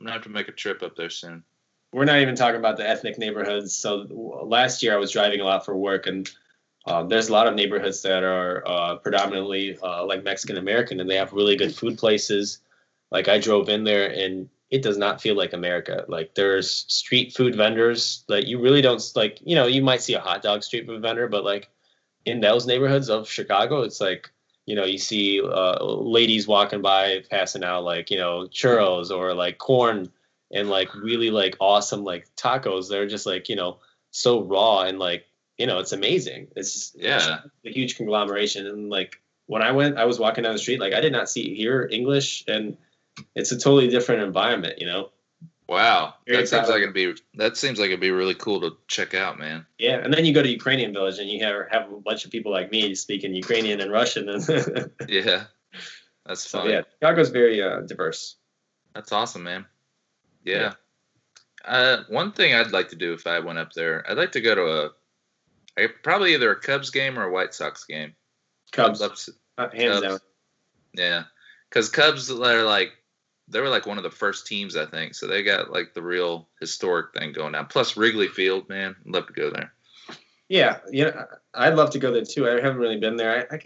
I'm 0.00 0.06
gonna 0.06 0.12
have 0.12 0.22
to 0.24 0.28
make 0.28 0.48
a 0.48 0.52
trip 0.52 0.82
up 0.82 0.96
there 0.96 1.10
soon. 1.10 1.44
We're 1.92 2.06
not 2.06 2.20
even 2.20 2.34
talking 2.34 2.58
about 2.58 2.78
the 2.78 2.88
ethnic 2.88 3.18
neighborhoods. 3.18 3.74
So 3.74 4.06
last 4.44 4.82
year 4.82 4.94
I 4.94 4.96
was 4.96 5.12
driving 5.12 5.40
a 5.40 5.44
lot 5.44 5.64
for 5.64 5.76
work, 5.76 6.06
and 6.06 6.28
um, 6.86 7.08
there's 7.08 7.28
a 7.28 7.32
lot 7.32 7.46
of 7.46 7.54
neighborhoods 7.54 8.02
that 8.02 8.24
are 8.24 8.66
uh, 8.66 8.96
predominantly 8.96 9.78
uh, 9.82 10.04
like 10.04 10.24
Mexican 10.24 10.56
American, 10.56 11.00
and 11.00 11.08
they 11.08 11.16
have 11.16 11.32
really 11.32 11.56
good 11.56 11.74
food 11.74 11.96
places. 11.96 12.58
Like 13.10 13.28
I 13.28 13.38
drove 13.38 13.68
in 13.68 13.84
there, 13.84 14.10
and 14.10 14.48
it 14.70 14.82
does 14.82 14.98
not 14.98 15.20
feel 15.20 15.36
like 15.36 15.52
America. 15.52 16.04
Like 16.08 16.34
there's 16.34 16.84
street 16.88 17.34
food 17.34 17.54
vendors 17.54 18.24
that 18.28 18.46
you 18.46 18.60
really 18.60 18.82
don't 18.82 19.02
like. 19.14 19.38
You 19.44 19.54
know, 19.54 19.66
you 19.66 19.82
might 19.82 20.02
see 20.02 20.14
a 20.14 20.20
hot 20.20 20.42
dog 20.42 20.64
street 20.64 20.86
food 20.86 21.02
vendor, 21.02 21.28
but 21.28 21.44
like 21.44 21.68
in 22.24 22.40
those 22.40 22.66
neighborhoods 22.66 23.08
of 23.08 23.28
Chicago, 23.28 23.82
it's 23.82 24.00
like 24.00 24.30
you 24.66 24.74
know 24.74 24.84
you 24.84 24.98
see 24.98 25.40
uh, 25.40 25.84
ladies 25.84 26.48
walking 26.48 26.82
by 26.82 27.22
passing 27.30 27.62
out 27.62 27.84
like 27.84 28.10
you 28.10 28.16
know 28.16 28.48
churros 28.50 29.10
or 29.10 29.34
like 29.34 29.58
corn 29.58 30.10
and 30.50 30.68
like 30.68 30.92
really 30.94 31.30
like 31.30 31.56
awesome 31.60 32.02
like 32.02 32.26
tacos. 32.34 32.88
They're 32.88 33.06
just 33.06 33.26
like 33.26 33.48
you 33.48 33.54
know 33.56 33.78
so 34.10 34.42
raw 34.42 34.82
and 34.82 34.98
like 34.98 35.26
you 35.62 35.66
know 35.68 35.78
it's 35.78 35.92
amazing. 36.00 36.48
It's 36.60 36.92
Yeah. 37.08 37.38
a 37.64 37.70
huge 37.78 37.92
conglomeration 37.96 38.66
and 38.66 38.90
like 38.98 39.12
when 39.46 39.62
I 39.68 39.70
went, 39.78 39.96
I 40.02 40.04
was 40.10 40.18
walking 40.24 40.42
down 40.44 40.54
the 40.58 40.58
street 40.64 40.80
like 40.80 40.92
I 40.98 41.00
did 41.06 41.12
not 41.18 41.26
see 41.34 41.54
hear 41.60 41.88
English 41.98 42.28
and 42.54 42.76
it's 43.38 43.52
a 43.52 43.58
totally 43.64 43.88
different 43.96 44.20
environment. 44.22 44.74
You 44.82 44.88
know. 44.92 45.02
Wow, 45.68 46.14
Very 46.26 46.38
that 46.38 46.48
seems 46.48 46.68
like 46.68 46.82
it'd 46.82 46.92
be 47.02 47.14
that 47.42 47.56
seems 47.56 47.78
like 47.78 47.86
it'd 47.92 48.00
be 48.00 48.10
really 48.10 48.34
cool 48.34 48.60
to 48.64 48.70
check 48.88 49.14
out, 49.14 49.38
man. 49.38 49.64
Yeah, 49.78 49.96
and 50.04 50.12
then 50.12 50.24
you 50.26 50.34
go 50.34 50.42
to 50.42 50.48
Ukrainian 50.60 50.92
village 50.92 51.18
and 51.20 51.30
you 51.30 51.38
have 51.46 51.56
have 51.74 51.84
a 51.92 52.00
bunch 52.08 52.24
of 52.24 52.30
people 52.34 52.50
like 52.58 52.68
me 52.76 52.94
speaking 52.96 53.32
Ukrainian 53.44 53.78
and 53.80 53.90
Russian, 54.00 54.24
and 54.28 54.42
Yeah, 55.18 55.44
that's 56.26 56.44
funny. 56.52 56.72
yeah, 56.72 56.82
Chicago's 56.94 57.30
very 57.30 57.62
uh, 57.62 57.78
diverse. 57.92 58.36
That's 58.94 59.12
awesome, 59.12 59.44
man. 59.50 59.62
Yeah. 60.44 60.72
Uh, 61.64 61.98
one 62.08 62.32
thing 62.32 62.54
I'd 62.54 62.72
like 62.78 62.88
to 62.90 62.96
do 62.96 63.12
if 63.18 63.24
I 63.34 63.38
went 63.38 63.58
up 63.64 63.72
there, 63.72 64.04
I'd 64.10 64.18
like 64.22 64.32
to 64.32 64.40
go 64.48 64.54
to 64.60 64.64
a, 64.78 64.90
I, 65.78 65.88
probably 66.02 66.34
either 66.34 66.50
a 66.50 66.60
Cubs 66.60 66.90
game 66.90 67.18
or 67.18 67.24
a 67.24 67.32
White 67.32 67.54
Sox 67.54 67.84
game. 67.84 68.14
Cubs, 68.72 69.02
I'd 69.02 69.10
uh, 69.58 69.70
hands 69.70 70.00
Cubs. 70.00 70.06
down. 70.06 70.18
Yeah, 70.94 71.22
because 71.68 71.88
Cubs 71.88 72.30
are 72.30 72.62
like 72.64 72.92
they 73.48 73.60
were 73.60 73.68
like 73.68 73.86
one 73.86 73.98
of 73.98 74.04
the 74.04 74.10
first 74.10 74.46
teams 74.46 74.76
I 74.76 74.86
think, 74.86 75.14
so 75.14 75.26
they 75.26 75.42
got 75.42 75.70
like 75.70 75.94
the 75.94 76.02
real 76.02 76.48
historic 76.60 77.14
thing 77.14 77.32
going 77.32 77.54
on. 77.54 77.66
Plus 77.66 77.96
Wrigley 77.96 78.28
Field, 78.28 78.68
man, 78.68 78.96
I'd 79.06 79.12
love 79.12 79.26
to 79.26 79.32
go 79.32 79.50
there. 79.50 79.72
Yeah, 80.48 80.78
you 80.90 81.06
know, 81.06 81.26
I'd 81.54 81.74
love 81.74 81.90
to 81.90 81.98
go 81.98 82.12
there 82.12 82.24
too. 82.24 82.46
I 82.46 82.60
haven't 82.60 82.76
really 82.76 82.98
been 82.98 83.16
there. 83.16 83.48
I, 83.50 83.56
I, 83.56 83.60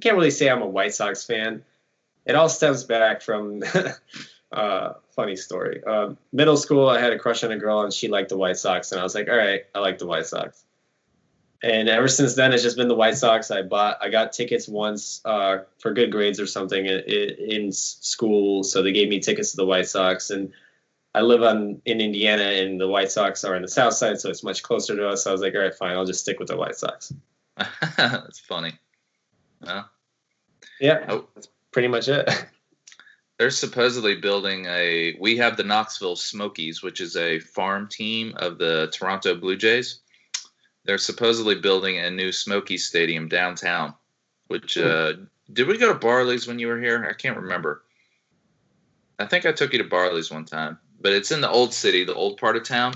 can't 0.00 0.16
really 0.16 0.30
say 0.30 0.50
I'm 0.50 0.62
a 0.62 0.66
White 0.66 0.94
Sox 0.94 1.24
fan. 1.24 1.64
It 2.26 2.34
all 2.34 2.48
stems 2.48 2.84
back 2.84 3.22
from 3.22 3.62
uh, 4.52 4.94
funny 5.14 5.36
story. 5.36 5.82
Um, 5.84 6.18
middle 6.32 6.56
school, 6.56 6.88
I 6.88 7.00
had 7.00 7.12
a 7.12 7.18
crush 7.18 7.44
on 7.44 7.52
a 7.52 7.56
girl, 7.56 7.82
and 7.82 7.92
she 7.92 8.08
liked 8.08 8.28
the 8.30 8.36
White 8.36 8.58
Sox, 8.58 8.90
and 8.90 9.00
I 9.00 9.04
was 9.04 9.14
like, 9.14 9.28
all 9.28 9.36
right, 9.36 9.62
I 9.74 9.78
like 9.78 9.98
the 9.98 10.06
White 10.06 10.26
Sox. 10.26 10.65
And 11.62 11.88
ever 11.88 12.06
since 12.08 12.34
then, 12.34 12.52
it's 12.52 12.62
just 12.62 12.76
been 12.76 12.88
the 12.88 12.94
White 12.94 13.16
Sox. 13.16 13.50
I 13.50 13.62
bought, 13.62 13.96
I 14.00 14.08
got 14.10 14.32
tickets 14.32 14.68
once 14.68 15.20
uh, 15.24 15.58
for 15.78 15.92
good 15.94 16.12
grades 16.12 16.38
or 16.38 16.46
something 16.46 16.84
in, 16.86 17.00
in 17.00 17.72
school, 17.72 18.62
so 18.62 18.82
they 18.82 18.92
gave 18.92 19.08
me 19.08 19.20
tickets 19.20 19.52
to 19.52 19.56
the 19.56 19.64
White 19.66 19.88
Sox, 19.88 20.30
and 20.30 20.52
I 21.14 21.22
live 21.22 21.42
on 21.42 21.80
in 21.86 22.00
Indiana, 22.02 22.42
and 22.44 22.78
the 22.80 22.86
White 22.88 23.10
Sox 23.10 23.42
are 23.44 23.56
on 23.56 23.62
the 23.62 23.68
south 23.68 23.94
side, 23.94 24.20
so 24.20 24.28
it's 24.28 24.42
much 24.44 24.62
closer 24.62 24.94
to 24.96 25.08
us. 25.08 25.24
So 25.24 25.30
I 25.30 25.32
was 25.32 25.40
like, 25.40 25.54
all 25.54 25.60
right, 25.62 25.74
fine, 25.74 25.96
I'll 25.96 26.04
just 26.04 26.20
stick 26.20 26.38
with 26.38 26.48
the 26.48 26.56
White 26.58 26.76
Sox. 26.76 27.12
That's 27.96 28.38
funny. 28.38 28.72
Well, 29.64 29.88
Yeah, 30.78 31.06
Oh. 31.08 31.26
that's 31.34 31.48
pretty 31.72 31.88
much 31.88 32.08
it. 32.08 32.28
they're 33.38 33.50
supposedly 33.50 34.16
building 34.16 34.66
a. 34.66 35.16
We 35.18 35.38
have 35.38 35.56
the 35.56 35.64
Knoxville 35.64 36.16
Smokies, 36.16 36.82
which 36.82 37.00
is 37.00 37.16
a 37.16 37.40
farm 37.40 37.88
team 37.88 38.34
of 38.36 38.58
the 38.58 38.90
Toronto 38.92 39.34
Blue 39.34 39.56
Jays. 39.56 40.00
They're 40.86 40.98
supposedly 40.98 41.56
building 41.56 41.98
a 41.98 42.10
new 42.10 42.32
Smoky 42.32 42.78
Stadium 42.78 43.28
downtown. 43.28 43.94
Which 44.48 44.74
Hmm. 44.74 44.86
uh, 44.86 45.12
did 45.52 45.66
we 45.66 45.76
go 45.78 45.92
to 45.92 45.98
Barley's 45.98 46.46
when 46.46 46.58
you 46.58 46.68
were 46.68 46.80
here? 46.80 47.06
I 47.08 47.14
can't 47.14 47.36
remember. 47.36 47.82
I 49.18 49.26
think 49.26 49.44
I 49.46 49.52
took 49.52 49.72
you 49.72 49.78
to 49.78 49.88
Barley's 49.88 50.30
one 50.30 50.44
time, 50.44 50.78
but 51.00 51.12
it's 51.12 51.32
in 51.32 51.40
the 51.40 51.50
old 51.50 51.72
city, 51.74 52.04
the 52.04 52.14
old 52.14 52.38
part 52.38 52.56
of 52.56 52.62
town, 52.64 52.94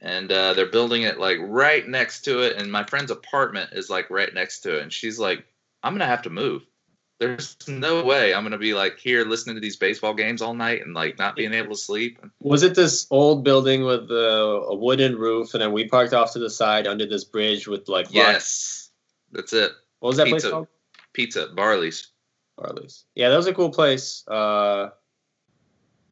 and 0.00 0.30
uh, 0.32 0.54
they're 0.54 0.66
building 0.66 1.02
it 1.02 1.18
like 1.18 1.38
right 1.40 1.86
next 1.86 2.22
to 2.22 2.40
it. 2.40 2.56
And 2.56 2.70
my 2.70 2.84
friend's 2.84 3.10
apartment 3.10 3.70
is 3.72 3.90
like 3.90 4.08
right 4.10 4.32
next 4.32 4.60
to 4.60 4.76
it, 4.78 4.82
and 4.82 4.92
she's 4.92 5.18
like, 5.18 5.44
"I'm 5.82 5.92
gonna 5.92 6.06
have 6.06 6.22
to 6.22 6.30
move." 6.30 6.62
There's 7.26 7.56
no 7.68 8.04
way 8.04 8.34
I'm 8.34 8.42
gonna 8.42 8.58
be 8.58 8.74
like 8.74 8.98
here 8.98 9.24
listening 9.24 9.56
to 9.56 9.60
these 9.60 9.76
baseball 9.76 10.14
games 10.14 10.42
all 10.42 10.54
night 10.54 10.82
and 10.84 10.94
like 10.94 11.18
not 11.18 11.36
being 11.36 11.52
able 11.54 11.70
to 11.70 11.76
sleep. 11.80 12.18
Was 12.40 12.62
it 12.62 12.74
this 12.74 13.06
old 13.10 13.44
building 13.44 13.84
with 13.84 14.10
a 14.10 14.68
wooden 14.74 15.16
roof, 15.16 15.54
and 15.54 15.62
then 15.62 15.72
we 15.72 15.88
parked 15.88 16.12
off 16.12 16.32
to 16.32 16.38
the 16.38 16.50
side 16.50 16.86
under 16.86 17.06
this 17.06 17.24
bridge 17.24 17.66
with 17.66 17.88
like 17.88 18.06
rocks? 18.06 18.14
Yes, 18.14 18.90
that's 19.32 19.52
it. 19.52 19.72
What 20.00 20.08
was 20.08 20.16
that 20.18 20.26
Pizza. 20.26 20.40
place 20.40 20.52
called? 20.52 20.68
Pizza, 21.12 21.48
Barley's. 21.54 22.08
Barley's. 22.56 23.04
Yeah, 23.14 23.30
that 23.30 23.36
was 23.36 23.46
a 23.46 23.54
cool 23.54 23.70
place. 23.70 24.26
Uh, 24.28 24.90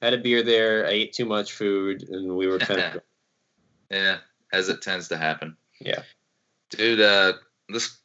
had 0.00 0.14
a 0.14 0.18
beer 0.18 0.42
there. 0.42 0.86
I 0.86 0.90
ate 0.90 1.12
too 1.12 1.26
much 1.26 1.52
food, 1.52 2.08
and 2.08 2.36
we 2.36 2.46
were 2.46 2.58
kind 2.58 2.80
of 2.80 3.02
Yeah, 3.90 4.18
as 4.52 4.68
it 4.68 4.80
tends 4.82 5.08
to 5.08 5.16
happen. 5.18 5.56
Yeah. 5.80 6.02
dude. 6.70 7.00
Uh, 7.00 7.34
this 7.68 7.98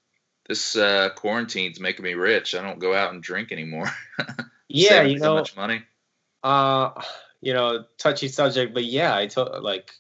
this 0.48 0.76
uh, 0.76 1.10
quarantine's 1.16 1.80
making 1.80 2.04
me 2.04 2.14
rich. 2.14 2.56
I 2.56 2.62
don't 2.62 2.80
go 2.80 2.94
out 2.94 3.14
and 3.14 3.22
drink 3.22 3.52
anymore. 3.52 3.92
yeah, 4.68 5.02
you 5.02 5.20
so 5.20 5.26
know, 5.26 5.36
much 5.36 5.56
money. 5.56 5.84
uh, 6.44 6.92
you 7.42 7.54
know, 7.54 7.86
touchy 7.98 8.28
subject, 8.28 8.74
but 8.74 8.86
yeah, 8.86 9.16
I 9.16 9.28
told 9.28 9.64
like 9.64 9.92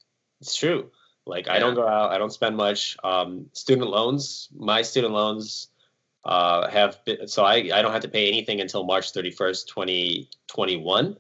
it's 0.41 0.55
true. 0.55 0.91
Like 1.25 1.49
I 1.49 1.59
don't 1.59 1.75
go 1.75 1.87
out, 1.87 2.11
I 2.11 2.17
don't 2.17 2.31
spend 2.31 2.55
much. 2.55 2.95
Um, 3.03 3.47
student 3.51 3.89
loans, 3.89 4.47
my 4.55 4.81
student 4.81 5.13
loans 5.13 5.67
uh, 6.23 6.69
have 6.69 7.03
been, 7.03 7.27
so 7.27 7.43
I 7.43 7.69
I 7.73 7.81
don't 7.81 7.91
have 7.91 8.03
to 8.03 8.09
pay 8.09 8.27
anything 8.27 8.61
until 8.61 8.85
March 8.85 9.11
thirty 9.11 9.31
first, 9.31 9.67
twenty 9.67 10.29
twenty 10.47 10.77
one. 10.77 11.17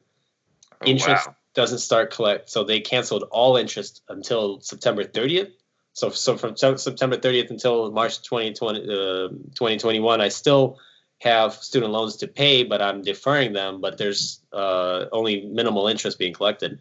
Oh, 0.81 0.85
interest 0.85 1.27
wow. 1.27 1.35
doesn't 1.55 1.79
start 1.79 2.13
collect 2.13 2.49
so 2.49 2.63
they 2.63 2.79
canceled 2.79 3.23
all 3.31 3.57
interest 3.57 4.03
until 4.09 4.61
september 4.61 5.03
30th 5.03 5.51
so 5.97 6.09
so 6.09 6.37
from 6.37 6.55
september 6.55 7.17
30th 7.17 7.49
until 7.49 7.91
march 7.91 8.21
2020 8.21 8.81
uh, 8.81 9.27
2021 9.55 10.21
i 10.21 10.27
still 10.29 10.77
have 11.19 11.53
student 11.53 11.91
loans 11.91 12.17
to 12.17 12.27
pay 12.27 12.63
but 12.63 12.81
i'm 12.81 13.01
deferring 13.01 13.51
them 13.51 13.81
but 13.81 13.97
there's 13.97 14.41
uh, 14.53 15.05
only 15.11 15.45
minimal 15.47 15.87
interest 15.87 16.19
being 16.19 16.33
collected 16.33 16.79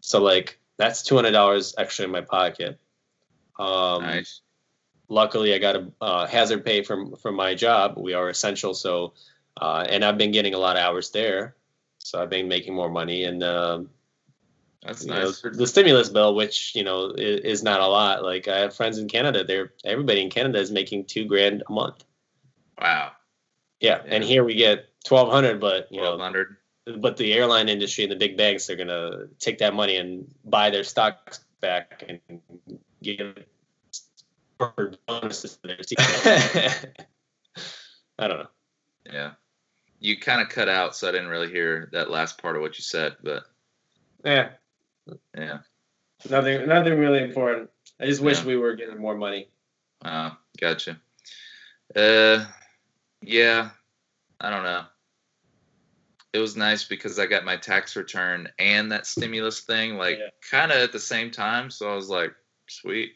so 0.00 0.22
like 0.22 0.58
that's 0.78 1.02
$200 1.02 1.74
extra 1.76 2.06
in 2.06 2.10
my 2.10 2.22
pocket 2.22 2.78
um, 3.58 4.02
nice. 4.02 4.40
luckily 5.08 5.54
I 5.54 5.58
got 5.58 5.76
a 5.76 5.92
uh, 6.00 6.26
hazard 6.26 6.64
pay 6.64 6.82
from 6.82 7.14
from 7.16 7.34
my 7.36 7.54
job. 7.54 7.94
We 7.96 8.14
are 8.14 8.28
essential, 8.28 8.74
so 8.74 9.12
uh, 9.60 9.86
and 9.88 10.04
I've 10.04 10.18
been 10.18 10.32
getting 10.32 10.54
a 10.54 10.58
lot 10.58 10.76
of 10.76 10.82
hours 10.82 11.10
there, 11.10 11.54
so 11.98 12.20
I've 12.20 12.30
been 12.30 12.48
making 12.48 12.74
more 12.74 12.90
money. 12.90 13.24
And 13.24 13.42
um, 13.44 13.90
That's 14.84 15.04
you 15.04 15.10
know, 15.10 15.24
nice. 15.24 15.40
the 15.40 15.66
stimulus 15.66 16.10
bill, 16.10 16.34
which 16.34 16.74
you 16.74 16.84
know 16.84 17.10
is, 17.16 17.40
is 17.40 17.62
not 17.62 17.80
a 17.80 17.86
lot. 17.86 18.22
Like 18.22 18.48
I 18.48 18.58
have 18.58 18.74
friends 18.74 18.98
in 18.98 19.08
Canada, 19.08 19.42
they're 19.44 19.72
everybody 19.84 20.20
in 20.20 20.30
Canada 20.30 20.58
is 20.60 20.70
making 20.70 21.06
two 21.06 21.24
grand 21.24 21.62
a 21.66 21.72
month. 21.72 22.04
Wow. 22.80 23.12
Yeah, 23.80 24.02
and 24.04 24.22
here 24.22 24.44
we 24.44 24.54
get 24.54 24.86
twelve 25.04 25.30
hundred, 25.30 25.60
but 25.60 25.90
you 25.90 26.00
Twelve 26.00 26.18
know, 26.18 26.24
hundred. 26.24 26.56
but 26.98 27.16
the 27.16 27.32
airline 27.32 27.68
industry 27.68 28.04
and 28.04 28.12
the 28.12 28.16
big 28.16 28.36
banks 28.36 28.68
are 28.68 28.76
gonna 28.76 29.26
take 29.38 29.58
that 29.58 29.74
money 29.74 29.96
and 29.96 30.32
buy 30.44 30.70
their 30.70 30.84
stocks 30.84 31.40
back 31.60 32.04
and 32.06 32.40
give 33.02 33.36
bonuses 35.06 35.56
to 35.56 35.66
their 35.68 35.76
team. 35.76 35.96
I 38.18 38.28
don't 38.28 38.38
know. 38.38 38.48
Yeah. 39.10 39.30
You 39.98 40.18
kind 40.18 40.40
of 40.42 40.48
cut 40.50 40.68
out, 40.68 40.94
so 40.94 41.08
I 41.08 41.12
didn't 41.12 41.28
really 41.28 41.50
hear 41.50 41.88
that 41.92 42.10
last 42.10 42.40
part 42.40 42.56
of 42.56 42.62
what 42.62 42.76
you 42.78 42.82
said. 42.82 43.16
But 43.22 43.44
Yeah, 44.24 44.50
yeah. 45.36 45.58
nothing, 46.28 46.66
nothing 46.66 46.98
really 46.98 47.22
important. 47.22 47.70
I 48.00 48.06
just 48.06 48.20
wish 48.20 48.40
Yeah. 48.40 48.46
we 48.46 48.56
were 48.56 48.74
getting 48.74 48.98
more 48.98 49.16
money. 49.16 49.48
Uh, 50.04 50.30
gotcha. 50.60 50.98
Uh, 51.94 52.44
yeah. 53.22 53.70
I 54.40 54.50
don't 54.50 54.64
know. 54.64 54.84
It 56.32 56.38
was 56.38 56.56
nice 56.56 56.84
because 56.84 57.18
I 57.18 57.26
got 57.26 57.44
my 57.44 57.56
tax 57.56 57.94
return 57.94 58.48
and 58.58 58.90
that 58.90 59.06
stimulus 59.06 59.60
thing, 59.60 59.96
like 59.96 60.18
Yeah. 60.18 60.28
kind 60.50 60.72
of 60.72 60.78
at 60.78 60.92
the 60.92 60.98
same 61.00 61.30
time. 61.30 61.70
So 61.70 61.90
I 61.90 61.94
was 61.94 62.08
like, 62.08 62.34
sweet. 62.68 63.14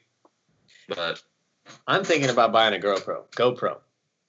But 0.88 1.22
I'm 1.86 2.04
thinking 2.04 2.30
about 2.30 2.52
buying 2.52 2.74
a 2.74 2.82
GoPro. 2.84 3.24
GoPro. 3.32 3.78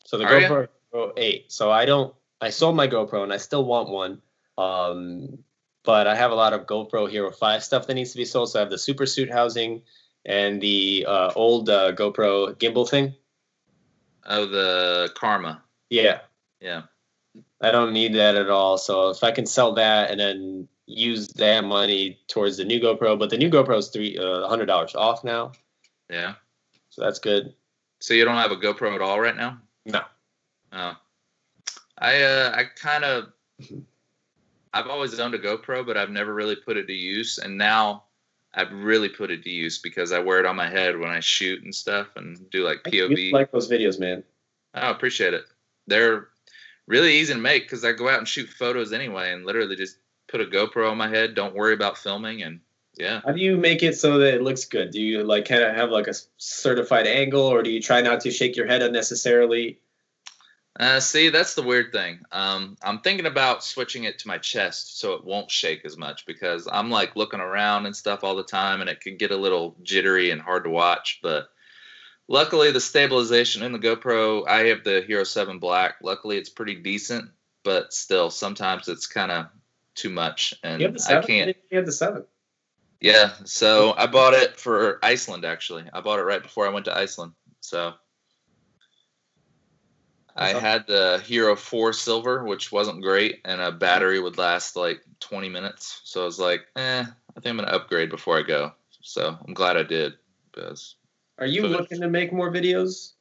So 0.05 0.17
the 0.17 0.25
Are 0.25 0.39
ya? 0.39 0.65
GoPro 0.91 1.13
8. 1.17 1.51
So 1.51 1.71
I 1.71 1.85
don't 1.85 2.13
I 2.41 2.49
sold 2.49 2.75
my 2.75 2.87
GoPro 2.87 3.23
and 3.23 3.33
I 3.33 3.37
still 3.37 3.65
want 3.65 3.89
one. 3.89 4.21
Um, 4.57 5.43
but 5.83 6.07
I 6.07 6.15
have 6.15 6.31
a 6.31 6.35
lot 6.35 6.53
of 6.53 6.65
GoPro 6.65 7.09
Hero 7.09 7.31
5 7.31 7.63
stuff 7.63 7.87
that 7.87 7.93
needs 7.93 8.11
to 8.11 8.17
be 8.17 8.25
sold. 8.25 8.51
So 8.51 8.59
I 8.59 8.61
have 8.61 8.69
the 8.69 8.77
super 8.77 9.05
suit 9.05 9.31
housing 9.31 9.81
and 10.25 10.61
the 10.61 11.05
uh, 11.07 11.31
old 11.35 11.69
uh, 11.69 11.93
GoPro 11.93 12.53
gimbal 12.55 12.89
thing. 12.89 13.13
Oh, 14.25 14.45
the 14.45 15.09
Karma. 15.15 15.63
Yeah. 15.89 16.19
Yeah. 16.59 16.83
I 17.61 17.71
don't 17.71 17.93
need 17.93 18.13
that 18.15 18.35
at 18.35 18.49
all. 18.49 18.77
So 18.77 19.09
if 19.09 19.23
I 19.23 19.31
can 19.31 19.45
sell 19.45 19.73
that 19.73 20.11
and 20.11 20.19
then 20.19 20.67
use 20.85 21.27
that 21.29 21.63
money 21.63 22.19
towards 22.27 22.57
the 22.57 22.65
new 22.65 22.79
GoPro, 22.79 23.17
but 23.17 23.29
the 23.29 23.37
new 23.37 23.49
GoPro 23.49 23.77
is 23.77 23.89
three 23.89 24.17
uh, 24.17 24.47
hundred 24.47 24.65
dollars 24.65 24.95
off 24.95 25.23
now. 25.23 25.51
Yeah. 26.09 26.35
So 26.89 27.03
that's 27.03 27.19
good. 27.19 27.53
So 27.99 28.13
you 28.13 28.25
don't 28.25 28.37
have 28.37 28.51
a 28.51 28.55
GoPro 28.55 28.95
at 28.95 29.01
all 29.01 29.19
right 29.19 29.35
now? 29.35 29.59
No. 29.85 30.01
Oh. 30.71 30.95
I 31.97 32.21
uh 32.21 32.53
I 32.55 32.63
kind 32.63 33.03
of 33.03 33.27
I've 34.73 34.87
always 34.87 35.19
owned 35.19 35.33
a 35.33 35.39
GoPro, 35.39 35.85
but 35.85 35.97
I've 35.97 36.11
never 36.11 36.33
really 36.33 36.55
put 36.55 36.77
it 36.77 36.87
to 36.87 36.93
use, 36.93 37.39
and 37.39 37.57
now 37.57 38.03
I've 38.53 38.71
really 38.71 39.09
put 39.09 39.31
it 39.31 39.43
to 39.43 39.49
use 39.49 39.77
because 39.79 40.11
I 40.11 40.19
wear 40.19 40.39
it 40.39 40.45
on 40.45 40.55
my 40.55 40.69
head 40.69 40.97
when 40.97 41.09
I 41.09 41.19
shoot 41.19 41.63
and 41.63 41.73
stuff 41.73 42.07
and 42.15 42.49
do 42.49 42.65
like 42.65 42.83
POV. 42.83 43.31
like 43.31 43.51
those 43.51 43.69
videos, 43.69 43.99
man. 43.99 44.23
I 44.73 44.89
appreciate 44.89 45.33
it. 45.33 45.45
They're 45.87 46.27
really 46.87 47.13
easy 47.17 47.33
to 47.33 47.39
make 47.39 47.63
because 47.63 47.83
I 47.83 47.93
go 47.93 48.09
out 48.09 48.19
and 48.19 48.27
shoot 48.27 48.49
photos 48.49 48.93
anyway, 48.93 49.31
and 49.31 49.45
literally 49.45 49.75
just 49.75 49.97
put 50.27 50.41
a 50.41 50.45
GoPro 50.45 50.91
on 50.91 50.97
my 50.97 51.09
head. 51.09 51.35
Don't 51.35 51.55
worry 51.55 51.73
about 51.73 51.97
filming, 51.97 52.43
and 52.43 52.59
yeah. 52.97 53.21
How 53.25 53.31
do 53.31 53.39
you 53.39 53.57
make 53.57 53.81
it 53.81 53.97
so 53.97 54.17
that 54.19 54.35
it 54.35 54.41
looks 54.41 54.65
good? 54.65 54.91
Do 54.91 55.01
you 55.01 55.23
like 55.23 55.45
kind 55.45 55.63
of 55.63 55.75
have 55.75 55.89
like 55.89 56.07
a 56.07 56.13
certified 56.37 57.07
angle, 57.07 57.41
or 57.41 57.63
do 57.63 57.71
you 57.71 57.81
try 57.81 58.01
not 58.01 58.21
to 58.21 58.31
shake 58.31 58.55
your 58.55 58.67
head 58.67 58.81
unnecessarily? 58.81 59.79
Uh, 60.77 60.99
see, 60.99 61.29
that's 61.29 61.55
the 61.55 61.63
weird 61.63 61.91
thing. 61.91 62.19
Um, 62.31 62.77
I'm 62.81 62.99
thinking 62.99 63.25
about 63.25 63.63
switching 63.63 64.05
it 64.05 64.19
to 64.19 64.27
my 64.27 64.37
chest 64.37 64.99
so 64.99 65.13
it 65.13 65.25
won't 65.25 65.51
shake 65.51 65.83
as 65.83 65.97
much 65.97 66.25
because 66.25 66.67
I'm 66.71 66.89
like 66.89 67.15
looking 67.15 67.39
around 67.39 67.85
and 67.85 67.95
stuff 67.95 68.23
all 68.23 68.35
the 68.35 68.43
time, 68.43 68.81
and 68.81 68.89
it 68.89 69.01
can 69.01 69.17
get 69.17 69.31
a 69.31 69.37
little 69.37 69.75
jittery 69.83 70.31
and 70.31 70.41
hard 70.41 70.63
to 70.65 70.69
watch. 70.69 71.19
But 71.21 71.49
luckily, 72.27 72.71
the 72.71 72.79
stabilization 72.79 73.63
in 73.63 73.73
the 73.73 73.79
GoPro, 73.79 74.47
I 74.47 74.67
have 74.67 74.83
the 74.83 75.01
Hero 75.01 75.23
7 75.23 75.59
Black. 75.59 75.95
Luckily, 76.01 76.37
it's 76.37 76.49
pretty 76.49 76.75
decent, 76.75 77.29
but 77.63 77.91
still, 77.93 78.29
sometimes 78.29 78.87
it's 78.87 79.07
kind 79.07 79.31
of 79.31 79.47
too 79.95 80.09
much, 80.09 80.53
and 80.63 80.79
You 80.81 80.87
have 80.87 80.95
the 80.95 81.17
I 81.17 81.21
can't. 81.21 81.55
You 81.69 81.77
have 81.77 81.85
the 81.85 81.91
seven. 81.91 82.23
Yeah, 83.01 83.31
so 83.45 83.93
I 83.97 84.07
bought 84.07 84.33
it 84.33 84.59
for 84.59 84.99
Iceland 85.01 85.45
actually. 85.45 85.85
I 85.93 86.01
bought 86.01 86.19
it 86.19 86.23
right 86.23 86.41
before 86.41 86.67
I 86.67 86.69
went 86.69 86.85
to 86.85 86.97
Iceland. 86.97 87.31
So 87.61 87.93
I 90.35 90.49
had 90.53 90.87
the 90.87 91.21
Hero 91.25 91.55
4 91.55 91.91
Silver, 91.93 92.43
which 92.45 92.71
wasn't 92.71 93.01
great, 93.01 93.41
and 93.45 93.59
a 93.61 93.71
battery 93.71 94.19
would 94.19 94.37
last 94.37 94.75
like 94.75 95.01
20 95.19 95.49
minutes. 95.49 96.01
So 96.05 96.21
I 96.21 96.25
was 96.25 96.39
like, 96.39 96.65
eh, 96.75 97.01
I 97.03 97.33
think 97.41 97.45
I'm 97.47 97.57
gonna 97.57 97.67
upgrade 97.75 98.09
before 98.09 98.37
I 98.37 98.43
go. 98.43 98.71
So 99.01 99.37
I'm 99.47 99.53
glad 99.53 99.77
I 99.77 99.83
did 99.83 100.13
because 100.51 100.95
Are 101.37 101.45
you 101.45 101.67
looking 101.67 102.01
to 102.01 102.09
make 102.09 102.31
more 102.33 102.51
videos? 102.51 103.13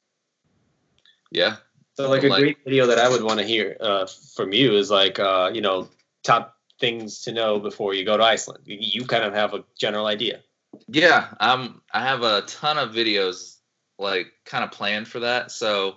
yeah, 1.31 1.57
So 1.95 2.09
like 2.09 2.25
a 2.25 2.29
Like- 2.29 2.41
great 2.41 2.59
video 2.65 2.87
that 2.87 2.99
I 2.99 3.09
would 3.09 3.23
want 3.23 3.39
to 3.41 3.47
hear 3.47 3.77
uh, 3.81 4.07
from 4.35 4.53
you 4.53 4.77
is 4.77 4.91
like 4.91 5.19
uh, 5.19 5.51
you 5.53 5.61
know 5.61 5.89
top 6.23 6.57
things 6.81 7.23
to 7.23 7.33
know 7.33 7.59
before 7.59 7.95
you 7.95 8.05
go 8.05 8.17
to 8.17 8.23
Iceland. 8.23 8.63
You, 8.67 8.79
you 8.81 9.05
kind 9.07 9.25
of 9.25 9.35
have 9.35 9.53
a 9.55 9.65
general 9.77 10.07
idea. 10.07 10.41
yeah. 10.89 11.35
I'm 11.41 11.83
I 11.93 12.03
have 12.03 12.23
a 12.23 12.43
ton 12.43 12.79
of 12.79 12.91
videos 12.91 13.57
like 13.99 14.33
kind 14.45 14.63
of 14.65 14.71
planned 14.71 15.09
for 15.09 15.21
that. 15.21 15.51
So 15.51 15.97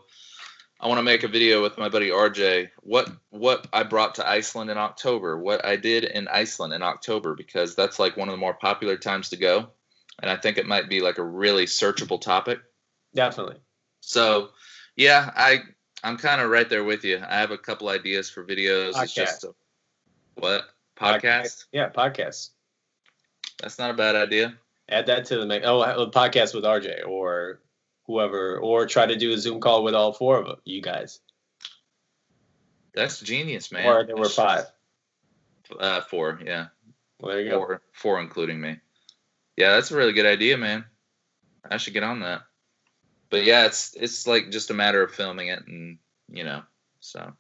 I 0.81 0.87
want 0.87 0.97
to 0.97 1.03
make 1.03 1.21
a 1.21 1.27
video 1.27 1.61
with 1.61 1.77
my 1.77 1.89
buddy 1.89 2.09
RJ. 2.09 2.71
What 2.81 3.07
what 3.29 3.67
I 3.71 3.83
brought 3.83 4.15
to 4.15 4.27
Iceland 4.27 4.71
in 4.71 4.79
October, 4.79 5.37
what 5.37 5.63
I 5.63 5.75
did 5.75 6.05
in 6.05 6.27
Iceland 6.27 6.73
in 6.73 6.81
October, 6.81 7.35
because 7.35 7.75
that's 7.75 7.99
like 7.99 8.17
one 8.17 8.29
of 8.29 8.33
the 8.33 8.39
more 8.39 8.55
popular 8.55 8.97
times 8.97 9.29
to 9.29 9.37
go, 9.37 9.69
and 10.19 10.31
I 10.31 10.37
think 10.37 10.57
it 10.57 10.65
might 10.65 10.89
be 10.89 11.01
like 11.01 11.19
a 11.19 11.23
really 11.23 11.65
searchable 11.65 12.19
topic. 12.19 12.61
Definitely. 13.13 13.57
So, 13.99 14.49
yeah, 14.95 15.29
I 15.35 15.59
I'm 16.03 16.17
kind 16.17 16.41
of 16.41 16.49
right 16.49 16.67
there 16.67 16.83
with 16.83 17.03
you. 17.03 17.21
I 17.23 17.39
have 17.39 17.51
a 17.51 17.59
couple 17.59 17.87
ideas 17.87 18.31
for 18.31 18.43
videos. 18.43 18.99
It's 18.99 19.13
just 19.13 19.43
a, 19.43 19.53
what 20.33 20.63
podcast? 20.97 21.65
Yeah, 21.71 21.89
podcast. 21.89 22.49
That's 23.61 23.77
not 23.77 23.91
a 23.91 23.95
bad 23.95 24.15
idea. 24.15 24.55
Add 24.89 25.05
that 25.05 25.25
to 25.25 25.37
the 25.37 25.45
ma- 25.45 25.63
oh 25.63 25.81
a 25.83 26.09
podcast 26.09 26.55
with 26.55 26.63
RJ 26.63 27.07
or 27.07 27.59
whoever, 28.07 28.57
or 28.57 28.85
try 28.85 29.05
to 29.05 29.15
do 29.15 29.33
a 29.33 29.37
Zoom 29.37 29.59
call 29.59 29.83
with 29.83 29.95
all 29.95 30.13
four 30.13 30.37
of 30.37 30.59
you 30.65 30.81
guys. 30.81 31.19
That's 32.93 33.19
genius, 33.19 33.71
man. 33.71 33.85
Or 33.85 34.05
there 34.05 34.17
were 34.17 34.29
five. 34.29 34.65
Uh, 35.79 36.01
four, 36.01 36.39
yeah. 36.45 36.67
Well, 37.19 37.31
there 37.31 37.41
you 37.41 37.49
go. 37.51 37.57
Four, 37.57 37.81
four 37.93 38.21
including 38.21 38.59
me. 38.59 38.77
Yeah, 39.55 39.75
that's 39.75 39.91
a 39.91 39.95
really 39.95 40.13
good 40.13 40.25
idea, 40.25 40.57
man. 40.57 40.85
I 41.69 41.77
should 41.77 41.93
get 41.93 42.03
on 42.03 42.21
that. 42.21 42.41
But 43.29 43.45
yeah, 43.45 43.65
it's 43.65 43.95
it's 43.95 44.27
like 44.27 44.51
just 44.51 44.71
a 44.71 44.73
matter 44.73 45.01
of 45.01 45.13
filming 45.13 45.47
it, 45.47 45.65
and 45.65 45.99
you 46.29 46.43
know, 46.43 46.63
so 46.99 47.31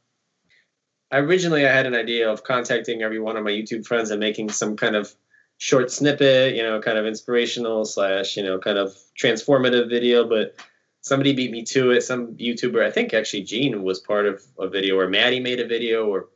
I 1.11 1.17
originally 1.17 1.67
I 1.67 1.73
had 1.73 1.85
an 1.85 1.95
idea 1.95 2.31
of 2.31 2.43
contacting 2.43 3.01
every 3.01 3.19
one 3.19 3.35
of 3.35 3.43
my 3.43 3.51
YouTube 3.51 3.85
friends 3.85 4.09
and 4.11 4.19
making 4.19 4.49
some 4.49 4.77
kind 4.77 4.95
of 4.95 5.13
short 5.61 5.91
snippet, 5.91 6.55
you 6.55 6.63
know, 6.63 6.81
kind 6.81 6.97
of 6.97 7.05
inspirational 7.05 7.85
slash, 7.85 8.35
you 8.35 8.41
know, 8.41 8.57
kind 8.57 8.79
of 8.79 8.95
transformative 9.15 9.87
video, 9.91 10.27
but 10.27 10.55
somebody 11.01 11.33
beat 11.33 11.51
me 11.51 11.61
to 11.63 11.91
it. 11.91 12.01
Some 12.01 12.35
YouTuber, 12.37 12.83
I 12.83 12.89
think 12.89 13.13
actually 13.13 13.43
Gene 13.43 13.83
was 13.83 13.99
part 13.99 14.25
of 14.25 14.41
a 14.57 14.67
video, 14.67 14.97
or 14.97 15.07
Matti 15.07 15.39
made 15.39 15.59
a 15.59 15.67
video, 15.67 16.07
or 16.07 16.29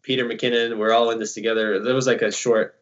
Peter 0.00 0.24
McKinnon. 0.24 0.78
We're 0.78 0.94
all 0.94 1.10
in 1.10 1.18
this 1.18 1.34
together. 1.34 1.80
There 1.80 1.94
was 1.94 2.06
like 2.06 2.22
a 2.22 2.32
short. 2.32 2.80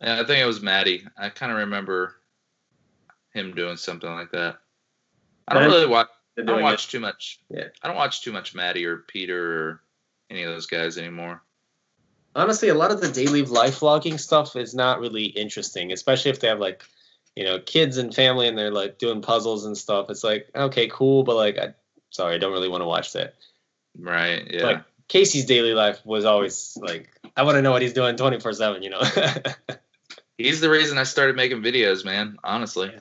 yeah, 0.00 0.18
I 0.18 0.24
think 0.24 0.42
it 0.42 0.46
was 0.46 0.62
Matti. 0.62 1.06
I 1.14 1.28
kind 1.28 1.52
of 1.52 1.58
remember 1.58 2.14
him 3.34 3.54
doing 3.54 3.76
something 3.76 4.10
like 4.10 4.30
that. 4.30 4.56
I 5.46 5.54
don't 5.54 5.64
really 5.64 5.86
watch. 5.86 6.08
I 6.38 6.42
don't 6.42 6.62
watch 6.62 6.86
it. 6.86 6.90
too 6.90 7.00
much. 7.00 7.38
Yeah. 7.50 7.64
I 7.82 7.88
don't 7.88 7.96
watch 7.96 8.22
too 8.22 8.32
much 8.32 8.54
Matti 8.54 8.86
or 8.86 8.96
Peter 8.96 9.60
or 9.60 9.80
any 10.30 10.44
of 10.44 10.54
those 10.54 10.66
guys 10.66 10.96
anymore. 10.96 11.42
Honestly, 12.34 12.68
a 12.68 12.74
lot 12.74 12.92
of 12.92 13.00
the 13.00 13.10
daily 13.10 13.42
life 13.42 13.80
vlogging 13.80 14.18
stuff 14.18 14.54
is 14.56 14.74
not 14.74 15.00
really 15.00 15.24
interesting, 15.24 15.92
especially 15.92 16.30
if 16.30 16.40
they 16.40 16.48
have 16.48 16.60
like, 16.60 16.84
you 17.34 17.44
know, 17.44 17.58
kids 17.58 17.96
and 17.96 18.14
family 18.14 18.48
and 18.48 18.56
they're 18.56 18.70
like 18.70 18.98
doing 18.98 19.20
puzzles 19.22 19.64
and 19.64 19.76
stuff. 19.76 20.10
It's 20.10 20.24
like 20.24 20.48
okay, 20.54 20.88
cool, 20.88 21.24
but 21.24 21.36
like, 21.36 21.58
I, 21.58 21.74
sorry, 22.10 22.34
I 22.34 22.38
don't 22.38 22.52
really 22.52 22.68
want 22.68 22.82
to 22.82 22.86
watch 22.86 23.12
that. 23.14 23.34
Right? 23.98 24.46
Yeah. 24.50 24.64
Like 24.66 24.84
Casey's 25.08 25.46
daily 25.46 25.74
life 25.74 26.04
was 26.04 26.24
always 26.24 26.76
like, 26.80 27.10
I 27.36 27.42
want 27.42 27.56
to 27.56 27.62
know 27.62 27.72
what 27.72 27.82
he's 27.82 27.92
doing 27.94 28.16
24 28.16 28.52
seven, 28.52 28.82
you 28.82 28.90
know? 28.90 29.00
He's 30.38 30.60
the 30.60 30.70
reason 30.70 30.98
I 30.98 31.02
started 31.02 31.34
making 31.34 31.62
videos, 31.62 32.04
man. 32.04 32.38
Honestly. 32.44 32.92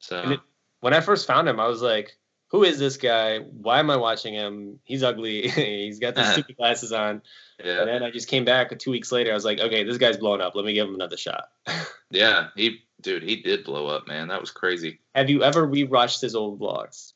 So 0.00 0.32
it- 0.32 0.40
when 0.80 0.92
I 0.92 1.00
first 1.00 1.26
found 1.26 1.48
him, 1.48 1.58
I 1.58 1.66
was 1.66 1.80
like, 1.80 2.14
who 2.54 2.62
is 2.62 2.78
this 2.78 2.98
guy? 2.98 3.40
Why 3.40 3.80
am 3.80 3.90
I 3.90 3.96
watching 3.96 4.32
him? 4.32 4.78
He's 4.84 5.02
ugly. 5.02 5.48
he's 5.48 5.98
got 5.98 6.14
these 6.14 6.22
uh-huh. 6.22 6.32
stupid 6.34 6.56
glasses 6.56 6.92
on. 6.92 7.20
And 7.58 7.88
then 7.88 8.04
I 8.04 8.12
just 8.12 8.28
came 8.28 8.44
back 8.44 8.78
two 8.78 8.92
weeks 8.92 9.10
later. 9.10 9.32
I 9.32 9.34
was 9.34 9.44
like, 9.44 9.58
okay, 9.58 9.82
this 9.82 9.98
guy's 9.98 10.18
blown 10.18 10.40
up. 10.40 10.54
Let 10.54 10.64
me 10.64 10.72
give 10.72 10.86
him 10.86 10.94
another 10.94 11.16
shot. 11.16 11.48
yeah. 12.12 12.50
He, 12.54 12.84
dude, 13.00 13.24
he 13.24 13.42
did 13.42 13.64
blow 13.64 13.88
up, 13.88 14.06
man. 14.06 14.28
That 14.28 14.40
was 14.40 14.52
crazy. 14.52 15.00
Have 15.16 15.30
you 15.30 15.42
ever 15.42 15.66
rewatched 15.66 16.20
his 16.20 16.36
old 16.36 16.60
vlogs? 16.60 17.14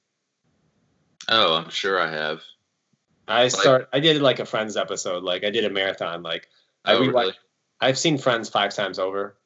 Oh, 1.29 1.55
I'm 1.55 1.71
sure 1.71 2.01
I 2.01 2.11
have. 2.11 2.43
I 3.29 3.47
start. 3.47 3.89
I 3.93 4.01
did 4.01 4.21
like 4.21 4.41
a 4.41 4.45
Friends 4.45 4.77
episode. 4.77 5.23
Like 5.23 5.45
I 5.45 5.51
did 5.51 5.65
a 5.65 5.71
marathon. 5.71 6.25
Like 6.25 6.49
I 6.85 6.95
Oh, 6.95 7.01
rewatched. 7.01 7.13
really? 7.13 7.35
I've 7.81 7.99
seen 7.99 8.19
Friends 8.19 8.49
five 8.49 8.75
times 8.75 8.99
over, 8.99 9.39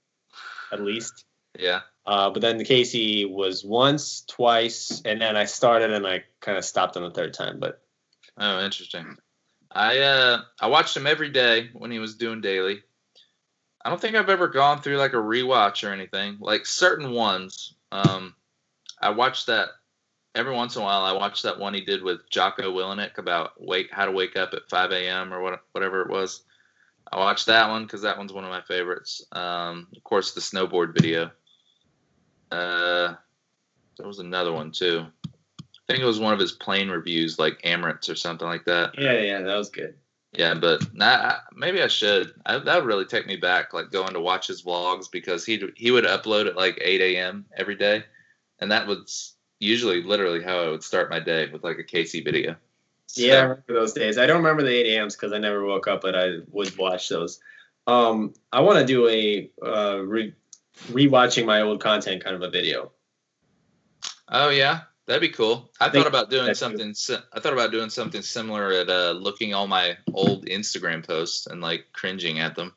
at 0.73 0.81
least. 0.81 1.27
Yeah. 1.59 1.81
Uh, 2.05 2.31
but 2.31 2.43
then 2.43 2.59
the 2.59 2.65
Casey 2.65 3.25
was 3.25 3.65
once, 3.65 4.25
twice, 4.29 5.03
and 5.05 5.21
then 5.21 5.37
I 5.37 5.45
started 5.45 5.93
and 5.93 6.07
I 6.07 6.25
kind 6.41 6.59
of 6.59 6.65
stopped 6.65 6.97
on 6.97 7.05
the 7.05 7.11
third 7.11 7.33
time. 7.33 7.61
But 7.61 7.83
Oh, 8.39 8.65
interesting. 8.65 9.17
I 9.71 9.99
uh 9.99 10.43
I 10.61 10.67
watched 10.69 10.97
him 10.97 11.07
every 11.07 11.31
day 11.31 11.71
when 11.73 11.91
he 11.91 11.99
was 11.99 12.17
doing 12.17 12.41
daily. 12.41 12.83
I 13.85 13.89
don't 13.89 14.01
think 14.01 14.15
I've 14.15 14.31
ever 14.31 14.49
gone 14.49 14.81
through 14.81 14.99
like 14.99 15.13
a 15.13 15.17
rewatch 15.17 15.87
or 15.87 15.93
anything. 15.93 16.39
Like 16.41 16.67
certain 16.67 17.11
ones, 17.11 17.75
um, 17.91 18.35
I 19.01 19.11
watched 19.11 19.47
that 19.47 19.71
every 20.35 20.55
once 20.55 20.77
in 20.77 20.83
a 20.83 20.85
while. 20.85 21.03
I 21.03 21.13
watched 21.13 21.43
that 21.43 21.59
one 21.59 21.75
he 21.75 21.85
did 21.85 22.03
with 22.03 22.29
Jocko 22.31 22.73
Willink 22.73 23.19
about 23.19 23.53
wake 23.59 23.91
how 23.91 24.07
to 24.07 24.13
wake 24.13 24.37
up 24.37 24.55
at 24.55 24.69
5 24.71 24.93
a.m. 24.93 25.33
or 25.33 25.41
what 25.41 25.61
whatever 25.73 26.03
it 26.03 26.11
was. 26.11 26.43
I 27.11 27.19
watched 27.19 27.47
that 27.47 27.69
one 27.69 27.83
because 27.83 28.03
that 28.03 28.17
one's 28.17 28.33
one 28.33 28.45
of 28.45 28.51
my 28.51 28.63
favorites. 28.63 29.27
Um, 29.33 29.89
of 29.95 30.05
course, 30.05 30.33
the 30.33 30.41
snowboard 30.41 30.95
video. 30.95 31.31
Uh, 32.53 33.15
there 33.97 34.07
was 34.07 34.19
another 34.19 34.53
one 34.53 34.71
too. 34.71 35.07
I 35.25 35.93
think 35.93 36.01
it 36.01 36.07
was 36.07 36.21
one 36.21 36.35
of 36.35 36.39
his 36.39 36.53
plane 36.53 36.91
reviews, 36.91 37.39
like 37.39 37.63
Emirates 37.63 38.11
or 38.11 38.15
something 38.15 38.47
like 38.47 38.65
that. 38.67 38.99
yeah, 38.99 39.19
yeah, 39.19 39.41
that 39.41 39.57
was 39.57 39.71
good. 39.71 39.95
Yeah, 40.33 40.55
but 40.55 40.95
nah, 40.95 41.35
maybe 41.55 41.83
I 41.83 41.89
should. 41.89 42.33
I, 42.47 42.59
that 42.59 42.77
would 42.77 42.87
really 42.87 43.05
take 43.05 43.27
me 43.27 43.37
back, 43.37 43.75
like 43.75 43.91
going 43.91 44.15
to 44.15 44.21
watch 44.21 44.47
his 44.47 44.63
vlogs 44.63 45.11
because 45.11 45.45
he 45.45 45.63
he 45.77 45.91
would 45.91 46.05
upload 46.05 46.47
at 46.47 46.57
like 46.57 46.79
8 46.81 47.01
a.m. 47.17 47.45
every 47.57 47.75
day, 47.75 48.05
and 48.59 48.71
that 48.71 48.87
was 48.87 49.35
usually 49.59 50.03
literally 50.03 50.43
how 50.43 50.61
I 50.61 50.69
would 50.69 50.83
start 50.83 51.11
my 51.11 51.21
day 51.21 51.51
with 51.51 51.65
like 51.65 51.79
a 51.79 51.85
Casey 51.85 52.23
video. 52.23 52.57
So. 53.07 53.23
Yeah, 53.23 53.35
I 53.35 53.43
remember 53.43 53.63
those 53.69 53.93
days. 53.93 54.17
I 54.17 54.27
don't 54.27 54.43
remember 54.43 54.63
the 54.63 54.75
8 54.75 54.95
a.m.s 54.95 55.17
because 55.17 55.33
I 55.33 55.39
never 55.39 55.65
woke 55.67 55.87
up, 55.87 56.01
but 56.01 56.15
I 56.15 56.39
would 56.51 56.77
watch 56.79 57.11
those. 57.11 57.41
Um, 57.87 58.33
I 58.53 58.61
want 58.61 58.79
to 58.79 58.87
do 58.87 59.09
a 59.09 59.51
uh, 59.63 59.99
re- 59.99 60.35
rewatching 60.89 61.47
my 61.47 61.61
old 61.61 61.81
content 61.81 62.23
kind 62.23 62.37
of 62.37 62.43
a 62.43 62.51
video. 62.51 62.93
Oh 64.29 64.51
yeah, 64.51 64.83
that'd 65.07 65.21
be 65.21 65.29
cool. 65.29 65.71
I, 65.81 65.87
I 65.87 65.91
thought 65.91 66.07
about 66.07 66.31
doing 66.31 66.55
something. 66.55 66.95
Si- 66.95 67.17
I 67.33 67.41
thought 67.41 67.53
about 67.53 67.73
doing 67.73 67.91
something 67.91 68.23
similar 68.23 68.73
at 68.73 68.89
uh, 68.89 69.13
looking 69.13 69.55
all 69.55 69.67
my 69.67 69.97
old 70.13 70.47
Instagram 70.47 71.07
posts 71.07 71.47
and 71.47 71.61
like 71.61 71.87
cringing 71.93 72.39
at 72.41 72.55
them. 72.55 72.75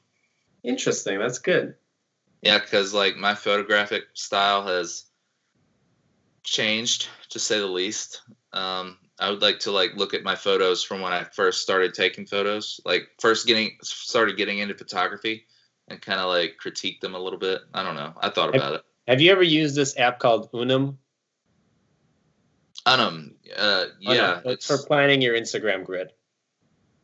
Interesting. 0.63 1.19
That's 1.19 1.39
good. 1.39 1.75
Yeah, 2.41 2.59
because 2.59 2.93
like 2.93 3.15
my 3.17 3.35
photographic 3.35 4.03
style 4.13 4.67
has 4.67 5.05
changed, 6.43 7.07
to 7.29 7.39
say 7.39 7.59
the 7.59 7.67
least. 7.67 8.21
Um, 8.53 8.97
I 9.17 9.29
would 9.29 9.41
like 9.41 9.59
to 9.61 9.71
like 9.71 9.95
look 9.95 10.13
at 10.13 10.23
my 10.23 10.35
photos 10.35 10.83
from 10.83 11.01
when 11.01 11.13
I 11.13 11.23
first 11.23 11.61
started 11.61 11.93
taking 11.93 12.25
photos, 12.25 12.81
like 12.85 13.07
first 13.19 13.47
getting 13.47 13.77
started 13.81 14.37
getting 14.37 14.59
into 14.59 14.75
photography, 14.75 15.45
and 15.87 16.01
kind 16.01 16.19
of 16.19 16.27
like 16.27 16.57
critique 16.57 17.01
them 17.01 17.15
a 17.15 17.19
little 17.19 17.39
bit. 17.39 17.61
I 17.73 17.83
don't 17.83 17.95
know. 17.95 18.13
I 18.19 18.29
thought 18.29 18.49
about 18.49 18.61
have, 18.61 18.73
it. 18.73 18.85
Have 19.07 19.21
you 19.21 19.31
ever 19.31 19.43
used 19.43 19.75
this 19.75 19.97
app 19.97 20.19
called 20.19 20.49
Unum? 20.53 20.97
Unum, 22.87 23.35
uh, 23.57 23.85
yeah, 23.99 24.39
Unum. 24.39 24.41
it's 24.45 24.67
for 24.67 24.77
planning 24.77 25.21
your 25.21 25.35
Instagram 25.35 25.83
grid. 25.83 26.11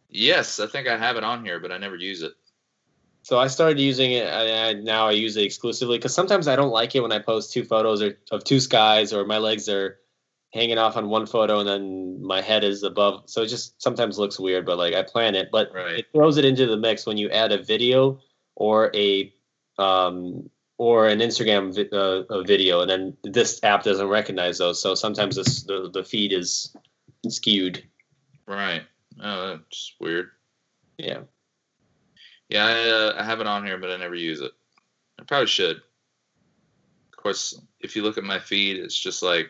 Yes, 0.10 0.60
I 0.60 0.68
think 0.68 0.88
I 0.88 0.98
have 0.98 1.16
it 1.16 1.24
on 1.24 1.44
here, 1.46 1.60
but 1.60 1.72
I 1.72 1.78
never 1.78 1.96
use 1.96 2.22
it. 2.22 2.34
So 3.24 3.40
I 3.40 3.48
started 3.48 3.80
using 3.80 4.12
it, 4.12 4.28
and 4.28 4.84
now 4.84 5.08
I 5.08 5.12
use 5.12 5.38
it 5.38 5.44
exclusively 5.44 5.98
because 5.98 6.14
sometimes 6.14 6.48
I 6.48 6.56
don't 6.56 6.72
like 6.72 6.96
it 6.96 7.02
when 7.02 7.12
I 7.12 7.20
post 7.20 7.54
two 7.54 7.64
photos 7.64 8.02
or, 8.02 8.18
of 8.32 8.44
two 8.44 8.60
skies, 8.60 9.14
or 9.14 9.26
my 9.26 9.38
legs 9.38 9.70
are 9.70 10.00
hanging 10.54 10.78
off 10.78 10.98
on 10.98 11.08
one 11.08 11.26
photo 11.26 11.60
and 11.60 11.68
then 11.68 12.22
my 12.22 12.42
head 12.42 12.64
is 12.64 12.84
above. 12.84 13.24
So 13.28 13.44
it 13.44 13.48
just 13.48 13.82
sometimes 13.82 14.20
looks 14.20 14.40
weird, 14.40 14.66
but 14.66 14.78
like 14.78 14.94
I 14.94 15.04
plan 15.04 15.36
it, 15.36 15.50
but 15.52 15.74
right. 15.74 16.00
it 16.00 16.08
throws 16.14 16.38
it 16.38 16.46
into 16.46 16.66
the 16.66 16.78
mix 16.78 17.06
when 17.06 17.18
you 17.18 17.30
add 17.30 17.52
a 17.52 17.64
video 17.64 18.20
or 18.62 18.92
a 18.94 19.34
um, 19.80 20.48
or 20.78 21.08
an 21.08 21.20
Instagram 21.20 21.74
vi- 21.74 21.90
uh, 21.92 22.44
video, 22.44 22.82
and 22.82 22.90
then 22.92 23.18
this 23.24 23.60
app 23.64 23.84
doesn't 23.84 24.08
recognize 24.08 24.60
those. 24.60 24.80
So 24.80 24.94
sometimes 24.94 25.36
this, 25.36 25.64
the 25.64 25.90
the 25.92 26.04
feed 26.04 26.32
is 26.32 26.76
skewed. 27.28 27.84
Right. 28.46 28.84
Oh, 29.20 29.58
that's 29.58 29.96
weird. 30.00 30.30
Yeah. 30.98 31.22
Yeah, 32.50 32.66
I, 32.66 32.90
uh, 32.90 33.16
I 33.18 33.24
have 33.24 33.42
it 33.42 33.48
on 33.48 33.66
here, 33.66 33.80
but 33.80 33.90
I 33.90 33.98
never 33.98 34.16
use 34.16 34.42
it. 34.42 34.52
I 35.20 35.24
probably 35.24 35.48
should. 35.48 35.78
Of 35.78 37.18
course, 37.18 37.60
if 37.80 37.96
you 37.96 38.04
look 38.04 38.20
at 38.20 38.24
my 38.24 38.38
feed, 38.38 38.78
it's 38.78 38.98
just 38.98 39.24
like 39.24 39.50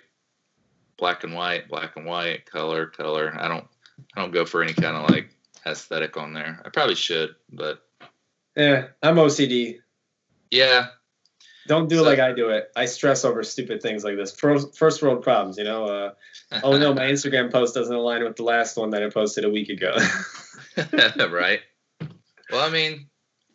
black 0.97 1.25
and 1.25 1.33
white, 1.33 1.67
black 1.67 1.97
and 1.97 2.05
white, 2.05 2.45
color, 2.45 2.85
color. 2.85 3.35
I 3.37 3.49
don't 3.49 3.67
I 4.15 4.21
don't 4.21 4.33
go 4.33 4.45
for 4.45 4.63
any 4.63 4.73
kind 4.73 4.95
of 4.95 5.09
like 5.09 5.35
aesthetic 5.65 6.15
on 6.15 6.33
there. 6.33 6.61
I 6.63 6.69
probably 6.69 6.95
should, 6.95 7.35
but 7.51 7.83
yeah, 8.55 8.87
I'm 9.01 9.15
OCD. 9.15 9.79
Yeah. 10.49 10.87
Don't 11.67 11.87
do 11.87 11.97
so, 11.97 12.03
like 12.03 12.19
I 12.19 12.33
do 12.33 12.49
it. 12.49 12.71
I 12.75 12.85
stress 12.85 13.23
over 13.23 13.43
stupid 13.43 13.81
things 13.81 14.03
like 14.03 14.17
this. 14.17 14.31
First, 14.31 14.77
first 14.77 15.01
world 15.01 15.23
problems, 15.23 15.57
you 15.57 15.63
know. 15.63 15.85
Uh, 15.85 16.11
oh 16.63 16.77
no, 16.77 16.93
my 16.93 17.01
Instagram 17.11 17.51
post 17.51 17.75
doesn't 17.75 17.95
align 17.95 18.23
with 18.23 18.35
the 18.35 18.43
last 18.43 18.77
one 18.77 18.89
that 18.91 19.03
I 19.03 19.09
posted 19.09 19.45
a 19.45 19.49
week 19.49 19.69
ago. 19.69 19.95
right. 21.31 21.59
Well, 22.51 22.67
I 22.67 22.69
mean, 22.69 23.07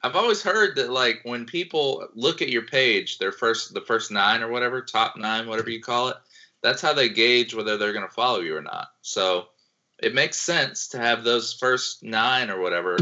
I've 0.03 0.17
always 0.17 0.43
heard 0.43 0.77
that 0.77 0.91
like 0.91 1.21
when 1.25 1.47
people 1.47 2.09
look 2.15 2.43
at 2.43 2.49
your 2.49 2.63
page, 2.63 3.19
their 3.19 3.33
first 3.33 3.75
the 3.75 3.81
first 3.81 4.11
nine 4.11 4.43
or 4.43 4.49
whatever, 4.51 4.83
top 4.83 5.17
nine, 5.17 5.49
whatever 5.49 5.71
you 5.71 5.81
call 5.81 6.09
it, 6.09 6.17
that's 6.63 6.81
how 6.81 6.93
they 6.93 7.09
gauge 7.09 7.55
whether 7.55 7.77
they're 7.77 7.93
going 7.93 8.07
to 8.07 8.15
follow 8.15 8.41
you 8.41 8.57
or 8.57 8.63
not. 8.63 8.89
So 9.03 9.47
it 10.03 10.15
makes 10.15 10.37
sense 10.37 10.89
to 10.89 10.99
have 10.99 11.25
those 11.25 11.55
first 11.55 12.03
nine 12.03 12.51
or 12.51 12.61
whatever 12.61 12.97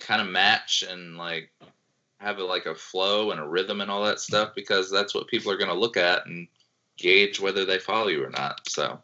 kind 0.00 0.20
of 0.20 0.28
match 0.28 0.84
and 0.88 1.16
like 1.16 1.50
have 2.18 2.38
it 2.38 2.44
like 2.44 2.66
a 2.66 2.74
flow 2.74 3.30
and 3.30 3.40
a 3.40 3.46
rhythm 3.46 3.80
and 3.80 3.90
all 3.90 4.04
that 4.04 4.20
stuff 4.20 4.54
because 4.54 4.90
that's 4.90 5.14
what 5.14 5.28
people 5.28 5.52
are 5.52 5.56
going 5.56 5.70
to 5.70 5.78
look 5.78 5.96
at 5.96 6.26
and 6.26 6.48
gauge 6.96 7.40
whether 7.40 7.64
they 7.64 7.78
follow 7.78 8.08
you 8.08 8.24
or 8.24 8.30
not. 8.30 8.68
So 8.68 8.98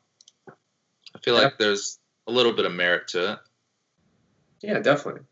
I 0.48 1.18
feel 1.22 1.34
like 1.34 1.58
there's 1.58 1.98
a 2.26 2.32
little 2.32 2.52
bit 2.52 2.66
of 2.66 2.72
merit 2.72 3.08
to 3.08 3.32
it. 3.32 3.38
Yeah, 4.62 4.78
definitely. 4.78 5.22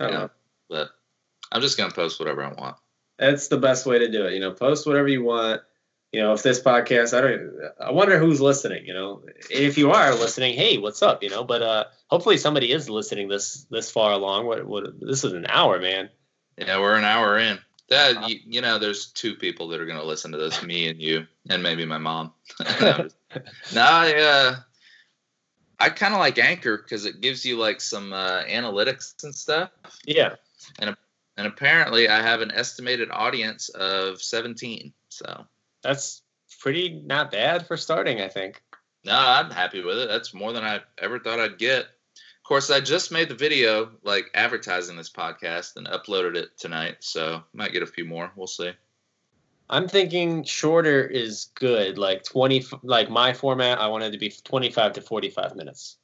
I 0.00 0.10
yeah, 0.10 0.28
but 0.68 0.90
I'm 1.50 1.62
just 1.62 1.78
gonna 1.78 1.92
post 1.92 2.18
whatever 2.18 2.44
I 2.44 2.52
want. 2.52 2.76
That's 3.18 3.48
the 3.48 3.58
best 3.58 3.86
way 3.86 3.98
to 3.98 4.10
do 4.10 4.26
it. 4.26 4.34
You 4.34 4.40
know, 4.40 4.52
post 4.52 4.86
whatever 4.86 5.08
you 5.08 5.24
want 5.24 5.62
you 6.12 6.20
know, 6.20 6.32
if 6.32 6.42
this 6.42 6.60
podcast, 6.60 7.16
I 7.16 7.20
don't, 7.20 7.50
I 7.80 7.92
wonder 7.92 8.18
who's 8.18 8.40
listening. 8.40 8.86
You 8.86 8.94
know, 8.94 9.22
if 9.50 9.76
you 9.76 9.90
are 9.90 10.14
listening, 10.14 10.54
hey, 10.54 10.78
what's 10.78 11.02
up? 11.02 11.22
You 11.22 11.30
know, 11.30 11.44
but 11.44 11.62
uh, 11.62 11.84
hopefully 12.08 12.38
somebody 12.38 12.72
is 12.72 12.88
listening 12.88 13.28
this 13.28 13.66
this 13.70 13.90
far 13.90 14.12
along. 14.12 14.46
What 14.46 14.66
what? 14.66 15.00
This 15.00 15.24
is 15.24 15.32
an 15.34 15.46
hour, 15.48 15.78
man. 15.78 16.08
Yeah, 16.56 16.80
we're 16.80 16.96
an 16.96 17.04
hour 17.04 17.38
in. 17.38 17.58
That 17.90 18.16
uh-huh. 18.16 18.26
you, 18.26 18.38
you, 18.46 18.60
know, 18.60 18.78
there's 18.78 19.06
two 19.06 19.34
people 19.34 19.68
that 19.68 19.80
are 19.80 19.86
going 19.86 19.98
to 19.98 20.04
listen 20.04 20.32
to 20.32 20.38
this: 20.38 20.62
me 20.62 20.88
and 20.88 21.00
you, 21.00 21.26
and 21.50 21.62
maybe 21.62 21.84
my 21.84 21.98
mom. 21.98 22.32
no, 22.70 23.08
I 23.76 24.14
uh, 24.14 24.56
I 25.78 25.90
kind 25.90 26.14
of 26.14 26.20
like 26.20 26.38
Anchor 26.38 26.78
because 26.78 27.04
it 27.04 27.20
gives 27.20 27.44
you 27.44 27.58
like 27.58 27.80
some 27.80 28.12
uh, 28.12 28.44
analytics 28.44 29.22
and 29.24 29.34
stuff. 29.34 29.70
Yeah. 30.06 30.36
And 30.78 30.96
and 31.36 31.46
apparently, 31.46 32.08
I 32.08 32.22
have 32.22 32.40
an 32.40 32.50
estimated 32.50 33.10
audience 33.12 33.68
of 33.68 34.20
17. 34.20 34.92
So 35.08 35.46
that's 35.82 36.22
pretty 36.60 37.02
not 37.04 37.30
bad 37.30 37.66
for 37.66 37.76
starting, 37.76 38.20
I 38.20 38.28
think. 38.28 38.62
No, 39.04 39.16
I'm 39.16 39.50
happy 39.50 39.82
with 39.82 39.98
it. 39.98 40.08
That's 40.08 40.34
more 40.34 40.52
than 40.52 40.64
I 40.64 40.80
ever 40.98 41.18
thought 41.18 41.40
I'd 41.40 41.58
get. 41.58 41.82
Of 41.82 42.44
course, 42.44 42.70
I 42.70 42.80
just 42.80 43.12
made 43.12 43.28
the 43.28 43.34
video 43.34 43.90
like 44.02 44.30
advertising 44.34 44.96
this 44.96 45.10
podcast 45.10 45.76
and 45.76 45.86
uploaded 45.86 46.36
it 46.36 46.58
tonight, 46.58 46.96
so 47.00 47.42
might 47.52 47.72
get 47.72 47.82
a 47.82 47.86
few 47.86 48.04
more. 48.04 48.32
We'll 48.36 48.46
see. 48.46 48.72
I'm 49.70 49.86
thinking 49.86 50.44
shorter 50.44 51.04
is 51.04 51.50
good. 51.54 51.98
Like 51.98 52.24
20 52.24 52.64
like 52.82 53.10
my 53.10 53.34
format, 53.34 53.78
I 53.78 53.88
wanted 53.88 54.12
to 54.12 54.18
be 54.18 54.30
25 54.30 54.94
to 54.94 55.00
45 55.02 55.56
minutes. 55.56 55.96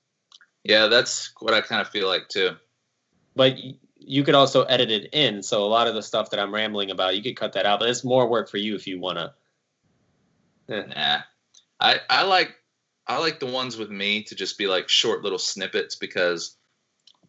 Yeah, 0.65 0.87
that's 0.89 1.33
what 1.41 1.55
I 1.55 1.61
kind 1.63 1.81
of 1.81 1.89
feel 1.89 2.09
like 2.09 2.29
too. 2.29 2.51
But 3.35 3.57
you 3.97 4.23
could 4.23 4.35
also 4.35 4.65
edit 4.65 4.91
it 4.91 5.11
in, 5.13 5.43
so 5.43 5.65
a 5.65 5.67
lot 5.67 5.89
of 5.89 5.95
the 5.95 6.03
stuff 6.03 6.31
that 6.31 6.41
I'm 6.41 6.55
rambling 6.55 6.91
about, 6.91 7.17
you 7.17 7.23
could 7.23 7.37
cut 7.37 7.55
that 7.55 7.67
out, 7.67 7.81
but 7.81 7.89
it's 7.89 8.05
more 8.05 8.29
work 8.29 8.51
for 8.51 8.59
you 8.59 8.75
if 8.75 8.87
you 8.87 9.01
want 9.01 9.19
to 9.19 9.33
Nah, 10.69 11.23
I 11.81 12.01
I 12.09 12.25
like 12.25 12.55
I 13.07 13.19
like 13.19 13.41
the 13.41 13.47
ones 13.47 13.77
with 13.77 13.91
me 13.91 14.23
to 14.25 14.35
just 14.35 14.59
be 14.59 14.67
like 14.67 14.89
short 14.89 15.23
little 15.23 15.39
snippets 15.39 15.95
because 15.95 16.57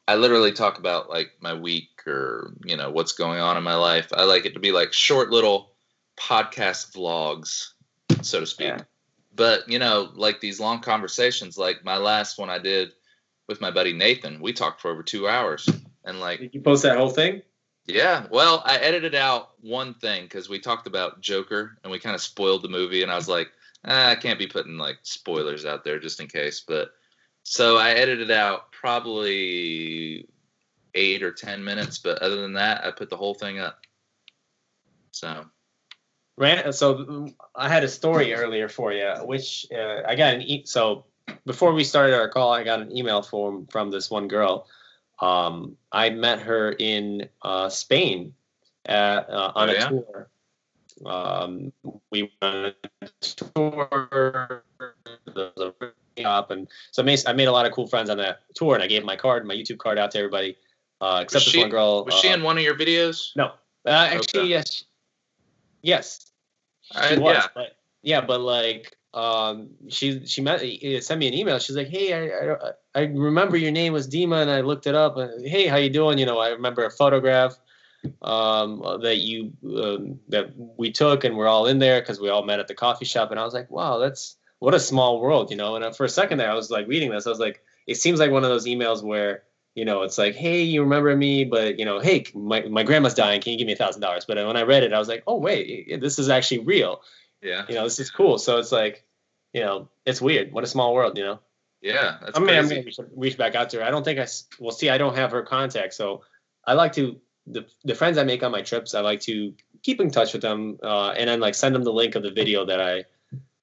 I 0.08 0.16
literally 0.16 0.52
talk 0.52 0.78
about 0.78 1.10
like 1.10 1.32
my 1.40 1.54
week 1.54 1.90
or 2.08 2.54
you 2.64 2.78
know 2.78 2.92
what's 2.92 3.14
going 3.14 3.40
on 3.40 3.58
in 3.58 3.64
my 3.64 3.76
life. 3.76 4.08
I 4.14 4.24
like 4.24 4.46
it 4.46 4.54
to 4.54 4.60
be 4.60 4.72
like 4.72 4.94
short 4.94 5.32
little 5.32 5.72
podcast 6.18 6.94
vlogs, 6.94 7.72
so 8.22 8.40
to 8.40 8.46
speak. 8.46 8.68
Yeah. 8.68 8.82
But 9.36 9.68
you 9.70 9.80
know, 9.80 10.12
like 10.16 10.40
these 10.40 10.60
long 10.60 10.80
conversations, 10.80 11.58
like 11.58 11.84
my 11.84 11.98
last 11.98 12.38
one 12.38 12.50
I 12.50 12.60
did 12.60 12.92
with 13.48 13.62
my 13.62 13.72
buddy 13.72 13.94
Nathan, 13.94 14.40
we 14.42 14.54
talked 14.54 14.82
for 14.82 14.92
over 14.92 15.04
two 15.04 15.28
hours, 15.28 15.68
and 16.04 16.20
like 16.20 16.40
Did 16.40 16.54
you 16.54 16.62
post 16.62 16.84
that 16.84 16.98
whole 16.98 17.10
thing? 17.10 17.42
Yeah, 17.88 18.26
well, 18.32 18.64
I 18.66 18.78
edited 18.78 19.14
out 19.14 19.52
one 19.62 19.94
thing 19.94 20.24
because 20.24 20.50
we 20.50 20.60
talked 20.60 20.88
about 20.88 21.22
Joker 21.22 21.78
and 21.84 21.92
we 21.92 22.00
kind 22.00 22.16
of 22.16 22.22
spoiled 22.22 22.64
the 22.64 22.70
movie, 22.70 23.04
and 23.04 23.12
I 23.12 23.16
was 23.16 23.30
like, 23.30 23.52
eh, 23.86 24.12
I 24.12 24.16
can't 24.16 24.40
be 24.40 24.48
putting 24.48 24.78
like 24.78 24.98
spoilers 25.04 25.66
out 25.66 25.84
there 25.84 26.00
just 26.00 26.20
in 26.20 26.28
case. 26.28 26.64
But 26.68 26.92
so 27.44 27.78
I 27.78 27.92
edited 27.92 28.32
out 28.32 28.72
probably 28.72 30.28
eight 30.96 31.22
or 31.22 31.32
ten 31.32 31.64
minutes, 31.64 32.00
but 32.00 32.24
other 32.24 32.42
than 32.42 32.54
that, 32.54 32.84
I 32.84 32.92
put 32.92 33.10
the 33.10 33.18
whole 33.18 33.36
thing 33.36 33.60
up. 33.60 33.80
So. 35.12 35.46
So 36.72 37.30
I 37.56 37.70
had 37.70 37.84
a 37.84 37.88
story 37.88 38.34
earlier 38.34 38.68
for 38.68 38.92
you, 38.92 39.14
which 39.24 39.68
uh, 39.74 40.02
I 40.06 40.16
got 40.16 40.34
an 40.34 40.42
e- 40.42 40.66
so 40.66 41.06
before 41.46 41.74
we 41.74 41.84
started 41.84 42.16
our 42.16 42.28
call, 42.30 42.52
I 42.52 42.64
got 42.64 42.82
an 42.82 42.96
email 42.98 43.22
from 43.22 43.68
from 43.68 43.92
this 43.92 44.10
one 44.10 44.28
girl 44.28 44.68
um, 45.20 45.78
I 45.92 46.10
met 46.10 46.40
her 46.40 46.76
in 46.80 47.30
uh, 47.42 47.70
Spain 47.70 48.34
at, 48.86 49.30
uh, 49.30 49.52
on 49.56 49.70
oh, 49.70 49.72
a 49.72 49.76
yeah? 49.76 49.88
tour. 49.88 50.30
Um, 51.06 51.74
we 52.10 52.24
went 52.24 52.34
on 52.42 52.74
a 53.02 53.10
tour, 53.22 54.64
up, 56.24 56.52
and 56.52 56.68
so 56.92 57.02
I 57.02 57.06
made, 57.06 57.20
I 57.28 57.34
made 57.34 57.48
a 57.48 57.52
lot 57.52 57.66
of 57.66 57.74
cool 57.74 57.88
friends 57.88 58.10
on 58.10 58.18
that 58.18 58.42
tour, 58.54 58.76
and 58.76 58.84
I 58.84 58.88
gave 58.88 59.04
my 59.04 59.16
card, 59.16 59.46
my 59.46 59.54
YouTube 59.54 59.78
card, 59.78 60.00
out 60.00 60.12
to 60.12 60.20
everybody. 60.20 60.58
Uh, 61.02 61.20
except 61.24 61.34
was 61.34 61.46
this 61.46 61.54
she, 61.54 61.60
one 61.60 61.70
girl. 61.70 62.06
Was 62.06 62.16
she 62.16 62.30
in 62.30 62.42
uh, 62.42 62.46
one 62.46 62.58
of 62.58 62.64
your 62.64 62.76
videos? 62.76 63.36
No, 63.36 63.52
uh, 63.86 63.90
actually, 63.90 64.42
okay. 64.42 64.48
yes, 64.48 64.86
yes, 65.82 66.32
she 67.10 67.18
was. 67.18 67.36
Yeah. 67.36 67.48
But, 67.54 67.78
yeah, 68.02 68.22
but 68.22 68.40
like 68.40 68.96
um, 69.16 69.70
she 69.88 70.26
she 70.26 70.42
met, 70.42 70.60
sent 71.02 71.20
me 71.20 71.28
an 71.30 71.34
email. 71.34 71.58
She's 71.58 71.78
like, 71.78 71.88
"Hey, 71.88 72.14
I, 72.14 72.52
I, 72.52 72.72
I 72.94 73.02
remember 73.06 73.56
your 73.56 73.72
name 73.72 73.94
was 73.94 74.10
Dima, 74.10 74.42
and 74.42 74.52
I 74.52 74.60
looked 74.60 74.88
it 74.88 74.94
up. 74.94 75.16
And, 75.16 75.48
hey, 75.48 75.68
how 75.68 75.78
you 75.78 75.90
doing? 75.90 76.18
You 76.18 76.26
know, 76.26 76.38
I 76.38 76.50
remember 76.50 76.84
a 76.84 76.92
photograph 76.92 77.58
um, 78.22 78.84
that 79.02 79.20
you 79.20 79.54
um, 79.64 80.20
that 80.28 80.52
we 80.78 80.92
took, 80.92 81.24
and 81.24 81.38
we're 81.38 81.48
all 81.48 81.66
in 81.66 81.80
there 81.80 82.02
because 82.02 82.20
we 82.20 82.28
all 82.28 82.44
met 82.44 82.60
at 82.60 82.68
the 82.68 82.76
coffee 82.76 83.06
shop. 83.06 83.32
And 83.32 83.40
I 83.40 83.46
was 83.46 83.54
like, 83.54 83.72
wow, 83.72 84.00
that's 84.00 84.36
what 84.60 84.74
a 84.74 84.80
small 84.82 85.22
world, 85.22 85.50
you 85.50 85.56
know. 85.56 85.78
And 85.78 85.96
for 85.96 86.04
a 86.04 86.10
second 86.10 86.38
there, 86.40 86.52
I 86.52 86.56
was 86.56 86.70
like 86.70 86.86
reading 86.86 87.10
this. 87.10 87.26
I 87.26 87.30
was 87.30 87.40
like, 87.40 87.62
it 87.88 87.96
seems 87.96 88.20
like 88.20 88.32
one 88.32 88.44
of 88.44 88.50
those 88.50 88.66
emails 88.66 89.02
where 89.02 89.44
you 89.76 89.86
know 89.86 90.02
it's 90.02 90.18
like, 90.18 90.36
hey, 90.36 90.62
you 90.62 90.82
remember 90.82 91.16
me, 91.16 91.46
but 91.46 91.80
you 91.80 91.86
know, 91.86 92.02
hey, 92.02 92.26
my 92.34 92.64
my 92.64 92.84
grandma's 92.84 93.14
dying. 93.14 93.40
Can 93.40 93.54
you 93.54 93.58
give 93.58 93.68
me 93.68 93.74
a 93.74 93.78
thousand 93.78 94.02
dollars? 94.02 94.26
But 94.26 94.46
when 94.46 94.58
I 94.58 94.64
read 94.64 94.84
it, 94.84 94.92
I 94.92 95.00
was 95.00 95.08
like, 95.08 95.24
oh 95.26 95.38
wait, 95.38 96.02
this 96.02 96.20
is 96.20 96.28
actually 96.28 96.60
real. 96.60 97.02
Yeah. 97.46 97.64
You 97.70 97.76
know, 97.76 97.84
this 97.84 98.00
is 98.00 98.10
cool. 98.10 98.38
So 98.38 98.58
it's 98.58 98.72
like, 98.72 99.05
you 99.56 99.62
know, 99.62 99.88
it's 100.06 100.22
weird. 100.22 100.52
What 100.52 100.66
a 100.66 100.68
small 100.68 100.94
world, 100.94 101.18
you 101.18 101.24
know. 101.24 101.40
Yeah, 101.82 102.18
that's 102.22 102.38
I 102.38 102.42
mean, 102.42 102.58
I'm 102.58 102.68
gonna 102.68 103.10
reach 103.16 103.38
back 103.38 103.56
out 103.56 103.70
to 103.70 103.78
her. 103.78 103.84
I 103.84 103.90
don't 103.90 104.04
think 104.04 104.20
I 104.20 104.28
Well, 104.60 104.72
see, 104.72 104.90
I 104.90 104.98
don't 104.98 105.16
have 105.16 105.32
her 105.32 105.44
contact, 105.44 105.94
so 105.94 106.24
I 106.66 106.74
like 106.74 106.92
to 106.94 107.22
the 107.48 107.66
the 107.86 107.96
friends 107.96 108.18
I 108.18 108.26
make 108.26 108.44
on 108.44 108.52
my 108.52 108.62
trips. 108.62 108.94
I 108.94 109.00
like 109.00 109.22
to 109.22 109.54
keep 109.82 110.02
in 110.02 110.12
touch 110.12 110.34
with 110.34 110.42
them, 110.42 110.78
uh, 110.84 111.12
and 111.12 111.30
then 111.30 111.40
like 111.40 111.56
send 111.56 111.74
them 111.74 111.84
the 111.84 111.94
link 111.94 112.16
of 112.16 112.24
the 112.24 112.32
video 112.32 112.66
that 112.66 112.82
I 112.82 113.06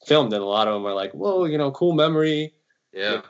filmed. 0.07 0.32
And 0.32 0.43
a 0.43 0.47
lot 0.47 0.66
of 0.66 0.72
them 0.72 0.86
are 0.86 0.95
like, 0.95 1.12
"Whoa, 1.12 1.45
you 1.45 1.59
know, 1.59 1.70
cool 1.72 1.93
memory." 1.93 2.55
yeah. 2.95 3.20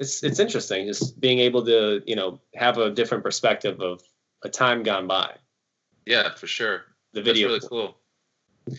It's 0.00 0.24
it's 0.24 0.40
interesting 0.40 0.86
just 0.86 1.20
being 1.20 1.38
able 1.38 1.64
to 1.66 2.02
you 2.04 2.16
know 2.16 2.40
have 2.54 2.78
a 2.78 2.90
different 2.90 3.22
perspective 3.22 3.80
of 3.80 4.02
a 4.42 4.48
time 4.48 4.82
gone 4.82 5.06
by. 5.06 5.36
Yeah, 6.04 6.34
for 6.34 6.48
sure. 6.48 6.82
The 7.12 7.22
video, 7.22 7.52
That's 7.52 7.70
really 7.70 7.94
cool. 8.66 8.76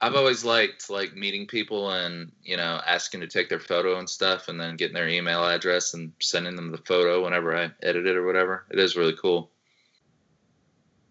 I've 0.00 0.14
always 0.14 0.44
liked 0.44 0.88
like 0.88 1.14
meeting 1.14 1.46
people 1.46 1.90
and 1.90 2.32
you 2.42 2.56
know 2.56 2.80
asking 2.86 3.20
to 3.20 3.26
take 3.26 3.48
their 3.48 3.60
photo 3.60 3.98
and 3.98 4.08
stuff, 4.08 4.48
and 4.48 4.58
then 4.58 4.76
getting 4.76 4.94
their 4.94 5.08
email 5.08 5.44
address 5.44 5.94
and 5.94 6.12
sending 6.20 6.56
them 6.56 6.70
the 6.70 6.78
photo 6.78 7.22
whenever 7.22 7.56
I 7.56 7.70
edit 7.82 8.06
it 8.06 8.16
or 8.16 8.24
whatever. 8.24 8.64
It 8.70 8.78
is 8.78 8.96
really 8.96 9.16
cool. 9.20 9.50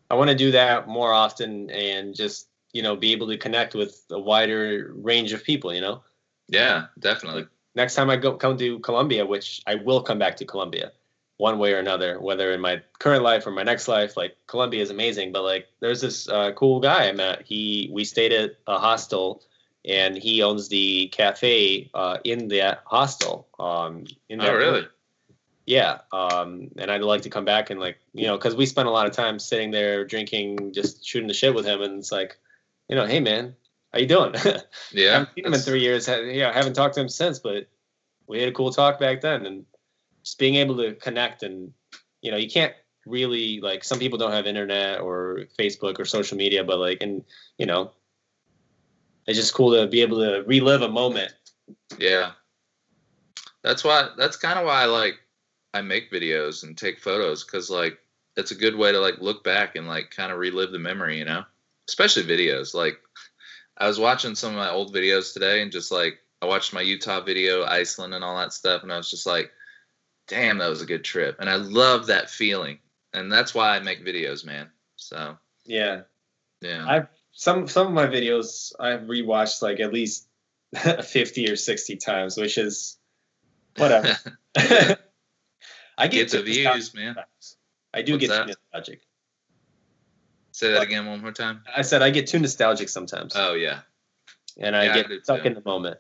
I 0.10 0.16
want 0.16 0.32
to 0.32 0.36
do 0.36 0.52
that 0.52 0.88
more 0.88 1.14
often 1.14 1.70
and 1.70 2.16
just 2.16 2.48
you 2.74 2.82
know 2.82 2.96
be 2.96 3.12
able 3.12 3.28
to 3.28 3.38
connect 3.38 3.76
with 3.76 4.04
a 4.10 4.20
wider 4.20 4.92
range 4.96 5.34
of 5.34 5.44
people. 5.44 5.74
You 5.74 5.82
know. 5.82 6.04
Yeah, 6.48 6.88
definitely. 6.98 7.46
next 7.76 7.94
time 7.94 8.10
I 8.10 8.16
go 8.16 8.34
come 8.34 8.58
to 8.58 8.80
Colombia, 8.80 9.24
which 9.24 9.62
I 9.68 9.76
will 9.76 10.02
come 10.02 10.18
back 10.18 10.36
to 10.38 10.46
Colombia, 10.46 10.94
one 11.40 11.58
way 11.58 11.74
or 11.74 11.78
another, 11.78 12.20
whether 12.20 12.52
in 12.52 12.60
my 12.60 12.82
current 13.00 13.24
life 13.24 13.48
or 13.48 13.52
my 13.52 13.64
next 13.64 13.88
life. 13.88 14.18
Like 14.18 14.36
Colombia 14.46 14.84
is 14.84 14.90
amazing, 14.90 15.32
but 15.32 15.44
like 15.44 15.68
there's 15.80 16.02
this 16.02 16.28
uh, 16.28 16.52
cool 16.52 16.82
guy 16.82 17.08
I 17.08 17.14
met. 17.14 17.44
He 17.46 17.90
we 17.94 18.04
stayed 18.04 18.34
at 18.34 18.58
a 18.68 18.78
hostel, 18.78 19.42
and 19.86 20.18
he 20.18 20.44
owns 20.44 20.68
the 20.68 21.08
cafe 21.08 21.90
uh, 21.94 22.18
in 22.26 22.50
that 22.50 22.82
hostel. 22.86 23.48
Um, 23.58 24.04
in 24.28 24.40
that 24.40 24.50
Oh, 24.50 24.58
really? 24.58 24.88
Yeah. 25.66 26.00
Um, 26.12 26.72
and 26.78 26.92
I'd 26.92 27.02
like 27.02 27.22
to 27.22 27.30
come 27.30 27.46
back 27.46 27.70
and 27.70 27.80
like 27.80 28.00
you 28.14 28.28
know 28.28 28.38
because 28.38 28.56
we 28.56 28.66
spent 28.66 28.90
a 28.90 28.92
lot 28.92 29.08
of 29.08 29.14
time 29.14 29.40
sitting 29.40 29.72
there 29.72 30.04
drinking, 30.04 30.74
just 30.74 31.08
shooting 31.08 31.30
the 31.30 31.34
shit 31.34 31.56
with 31.56 31.66
him, 31.66 31.82
and 31.82 32.00
it's 32.00 32.12
like, 32.12 32.38
you 32.90 32.98
know, 32.98 33.06
hey 33.06 33.22
man, 33.22 33.56
how 33.94 34.00
you 34.00 34.08
doing? 34.08 34.36
Yeah. 34.92 35.10
I 35.10 35.14
haven't 35.14 35.36
seen 35.36 35.46
him 35.46 35.54
in 35.54 35.60
three 35.62 35.82
years. 35.82 36.08
Yeah, 36.10 36.50
I 36.50 36.54
haven't 36.54 36.74
talked 36.74 36.96
to 36.96 37.02
him 37.02 37.10
since, 37.10 37.40
but 37.40 37.68
we 38.28 38.40
had 38.40 38.50
a 38.50 38.52
cool 38.52 38.74
talk 38.74 39.00
back 39.00 39.22
then, 39.22 39.46
and 39.46 39.66
just 40.30 40.38
being 40.38 40.56
able 40.56 40.78
to 40.78 40.94
connect 40.94 41.42
and 41.42 41.74
you 42.22 42.30
know, 42.30 42.38
you 42.38 42.50
can't 42.50 42.74
really 43.06 43.60
like 43.62 43.84
some 43.84 43.98
people 43.98 44.20
don't 44.20 44.32
have 44.32 44.46
internet 44.46 45.00
or 45.00 45.46
Facebook 45.58 46.00
or 46.00 46.06
social 46.06 46.38
media, 46.38 46.64
but 46.64 46.78
like, 46.78 47.02
and 47.02 47.24
you 47.58 47.66
know, 47.66 47.92
it's 49.26 49.38
just 49.38 49.54
cool 49.54 49.72
to 49.72 49.88
be 49.88 50.02
able 50.02 50.20
to 50.20 50.44
relive 50.46 50.84
a 50.84 50.90
moment. 50.90 51.34
Yeah. 51.98 52.32
That's 53.64 53.84
why 53.84 54.10
that's 54.18 54.38
kind 54.38 54.60
of 54.60 54.66
why 54.66 54.84
I 54.84 54.86
like 54.86 55.16
I 55.74 55.82
make 55.82 56.12
videos 56.12 56.64
and 56.64 56.78
take 56.78 57.00
photos 57.00 57.44
cuz 57.44 57.70
like 57.70 57.98
it's 58.38 58.52
a 58.52 58.56
good 58.56 58.76
way 58.76 58.92
to 58.92 59.00
like 59.00 59.20
look 59.20 59.44
back 59.44 59.76
and 59.76 59.88
like 59.88 60.12
kind 60.12 60.32
of 60.32 60.38
relive 60.38 60.72
the 60.72 60.80
memory, 60.80 61.18
you 61.18 61.26
know? 61.26 61.44
Especially 61.88 62.24
videos. 62.24 62.76
Like 62.76 63.00
I 63.78 63.88
was 63.88 64.00
watching 64.00 64.36
some 64.36 64.52
of 64.52 64.58
my 64.58 64.70
old 64.70 64.94
videos 64.94 65.34
today 65.34 65.62
and 65.64 65.72
just 65.72 65.92
like 65.92 66.20
I 66.42 66.46
watched 66.46 66.74
my 66.74 66.82
Utah 66.82 67.22
video, 67.22 67.66
Iceland 67.66 68.14
and 68.14 68.24
all 68.24 68.38
that 68.38 68.54
stuff 68.54 68.84
and 68.84 68.94
I 68.94 68.98
was 68.98 69.10
just 69.10 69.26
like 69.26 69.52
damn, 70.30 70.60
that 70.60 70.70
was 70.70 70.82
a 70.82 70.86
good 70.86 71.04
trip. 71.04 71.36
And 71.40 71.50
I 71.50 71.56
love 71.56 72.08
that 72.08 72.30
feeling. 72.30 72.80
And 73.14 73.30
that's 73.32 73.54
why 73.54 73.76
I 73.76 73.80
make 73.82 74.06
videos, 74.06 74.46
man. 74.46 74.70
So, 74.96 75.38
Yeah, 75.66 76.02
yeah. 76.62 76.86
I've 76.88 77.08
some 77.32 77.68
some 77.68 77.88
of 77.88 77.94
my 77.94 78.06
videos 78.08 78.72
I've 78.80 79.02
rewatched 79.02 79.62
like 79.62 79.80
at 79.82 79.92
least 79.94 80.28
fifty 81.04 81.50
or 81.50 81.56
sixty 81.58 81.96
times, 81.98 82.38
which 82.38 82.58
is 82.58 82.98
whatever. 83.76 84.16
I 85.98 86.08
Get 86.08 86.30
the 86.32 86.38
too 86.38 86.44
views, 86.44 86.94
man. 86.94 87.16
sometimes. 87.16 87.58
I 87.94 88.02
do 88.04 88.14
What's 88.14 88.28
get 88.28 88.48
nostalgic. 88.48 89.02
Say 90.52 90.72
that 90.74 90.82
again 90.84 91.06
one 91.06 91.22
more 91.22 91.32
time. 91.32 91.62
I 91.76 91.82
said 91.82 92.02
I 92.02 92.10
get 92.10 92.28
too 92.28 92.40
nostalgic 92.40 92.90
sometimes, 92.90 93.34
Oh, 93.36 93.54
yeah. 93.54 93.80
and 94.58 94.76
I 94.76 94.86
yeah, 94.86 94.94
get 94.96 95.08
do 95.08 95.20
stuck 95.24 95.42
too. 95.42 95.48
in 95.48 95.54
the 95.56 95.62
moment 95.66 95.98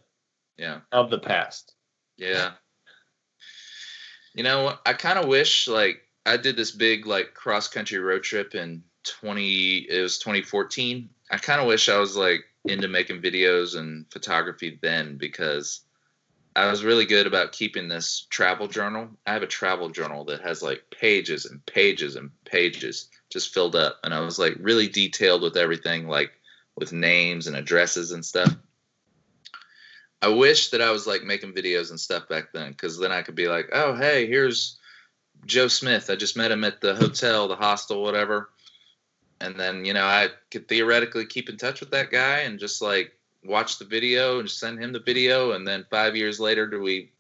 Yeah. 0.58 0.82
of 0.92 1.10
the 1.10 1.20
past. 1.20 1.74
Yeah. 2.18 2.52
You 4.40 4.44
know. 4.44 4.74
I 4.86 4.94
kind 4.94 5.20
of 5.20 5.28
wish 5.28 5.68
like 5.68 6.00
I 6.26 6.38
did 6.38 6.56
this 6.56 6.72
big 6.72 7.06
like 7.06 7.34
cross 7.34 7.68
country 7.68 8.00
road 8.00 8.24
trip 8.24 8.56
in 8.56 8.84
20 9.04 9.80
it 9.80 10.02
was 10.02 10.18
2014. 10.18 11.10
I 11.30 11.38
kind 11.38 11.60
of 11.60 11.68
wish 11.68 11.90
I 11.90 12.00
was 12.00 12.16
like 12.16 12.46
into 12.64 12.88
making 12.88 13.22
videos 13.22 13.76
and 13.78 14.06
photography 14.10 14.80
then 14.82 15.18
because 15.18 15.82
I 16.56 16.72
was 16.72 16.86
really 16.86 17.06
good 17.06 17.28
about 17.28 17.52
keeping 17.52 17.90
this 17.90 18.28
travel 18.30 18.70
journal. 18.70 19.10
I 19.28 19.34
have 19.34 19.44
a 19.44 19.48
travel 19.48 19.90
journal 19.90 20.24
that 20.26 20.40
has 20.40 20.64
like 20.64 20.86
pages 20.90 21.44
and 21.44 21.66
pages 21.66 22.16
and 22.16 22.32
pages 22.46 23.10
just 23.30 23.54
filled 23.54 23.76
up 23.76 24.00
and 24.06 24.14
I 24.14 24.22
was 24.22 24.40
like 24.40 24.56
really 24.62 24.88
detailed 24.88 25.42
with 25.42 25.58
everything 25.58 26.08
like 26.08 26.32
with 26.78 26.94
names 26.94 27.48
and 27.48 27.58
addresses 27.58 28.14
and 28.14 28.26
stuff. 28.26 28.56
I 30.22 30.28
wish 30.28 30.70
that 30.70 30.82
I 30.82 30.92
was 30.92 31.08
like 31.08 31.24
making 31.24 31.54
videos 31.54 31.90
and 31.90 32.00
stuff 32.00 32.28
back 32.28 32.52
then, 32.54 32.72
because 32.72 33.00
then 33.00 33.12
I 33.12 33.22
could 33.22 33.36
be 33.36 33.48
like, 33.48 33.70
oh 33.74 33.96
hey, 33.96 34.28
here's 34.28 34.78
Joe 35.46 35.68
Smith. 35.68 36.10
I 36.10 36.16
just 36.16 36.36
met 36.38 36.52
him 36.52 36.64
at 36.64 36.82
the 36.82 36.96
hotel, 36.96 37.48
the 37.48 37.56
hostel, 37.56 38.04
whatever. 38.04 38.50
And 39.42 39.58
then 39.58 39.86
you 39.86 39.94
know 39.94 40.04
I 40.04 40.30
could 40.52 40.68
theoretically 40.68 41.26
keep 41.26 41.50
in 41.50 41.58
touch 41.58 41.80
with 41.80 41.92
that 41.92 42.12
guy 42.12 42.40
and 42.40 42.60
just 42.60 42.82
like 42.82 43.14
watch 43.44 43.80
the 43.80 43.86
video 43.86 44.40
and 44.40 44.50
send 44.50 44.84
him 44.84 44.92
the 44.92 45.00
video. 45.00 45.52
And 45.52 45.68
then 45.68 45.86
five 45.90 46.16
years 46.16 46.40
later, 46.40 46.68
do 46.68 46.82
we 46.82 47.12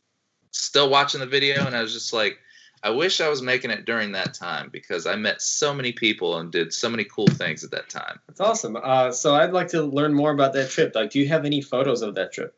still 0.51 0.89
watching 0.89 1.21
the 1.21 1.25
video? 1.25 1.65
And 1.65 1.75
I 1.75 1.81
was 1.81 1.93
just 1.93 2.11
like, 2.11 2.37
I 2.83 2.89
wish 2.89 3.21
I 3.21 3.29
was 3.29 3.41
making 3.41 3.71
it 3.71 3.85
during 3.85 4.11
that 4.13 4.33
time 4.33 4.69
because 4.71 5.05
I 5.05 5.15
met 5.15 5.41
so 5.41 5.73
many 5.73 5.91
people 5.91 6.37
and 6.37 6.51
did 6.51 6.73
so 6.73 6.89
many 6.89 7.03
cool 7.05 7.27
things 7.27 7.63
at 7.63 7.71
that 7.71 7.89
time. 7.89 8.19
That's 8.27 8.39
awesome. 8.39 8.77
Uh, 8.81 9.11
so 9.11 9.35
I'd 9.35 9.51
like 9.51 9.67
to 9.69 9.83
learn 9.83 10.13
more 10.13 10.31
about 10.31 10.53
that 10.53 10.69
trip. 10.69 10.93
Like, 10.95 11.11
do 11.11 11.19
you 11.19 11.27
have 11.27 11.45
any 11.45 11.61
photos 11.61 12.01
of 12.01 12.15
that 12.15 12.31
trip? 12.31 12.55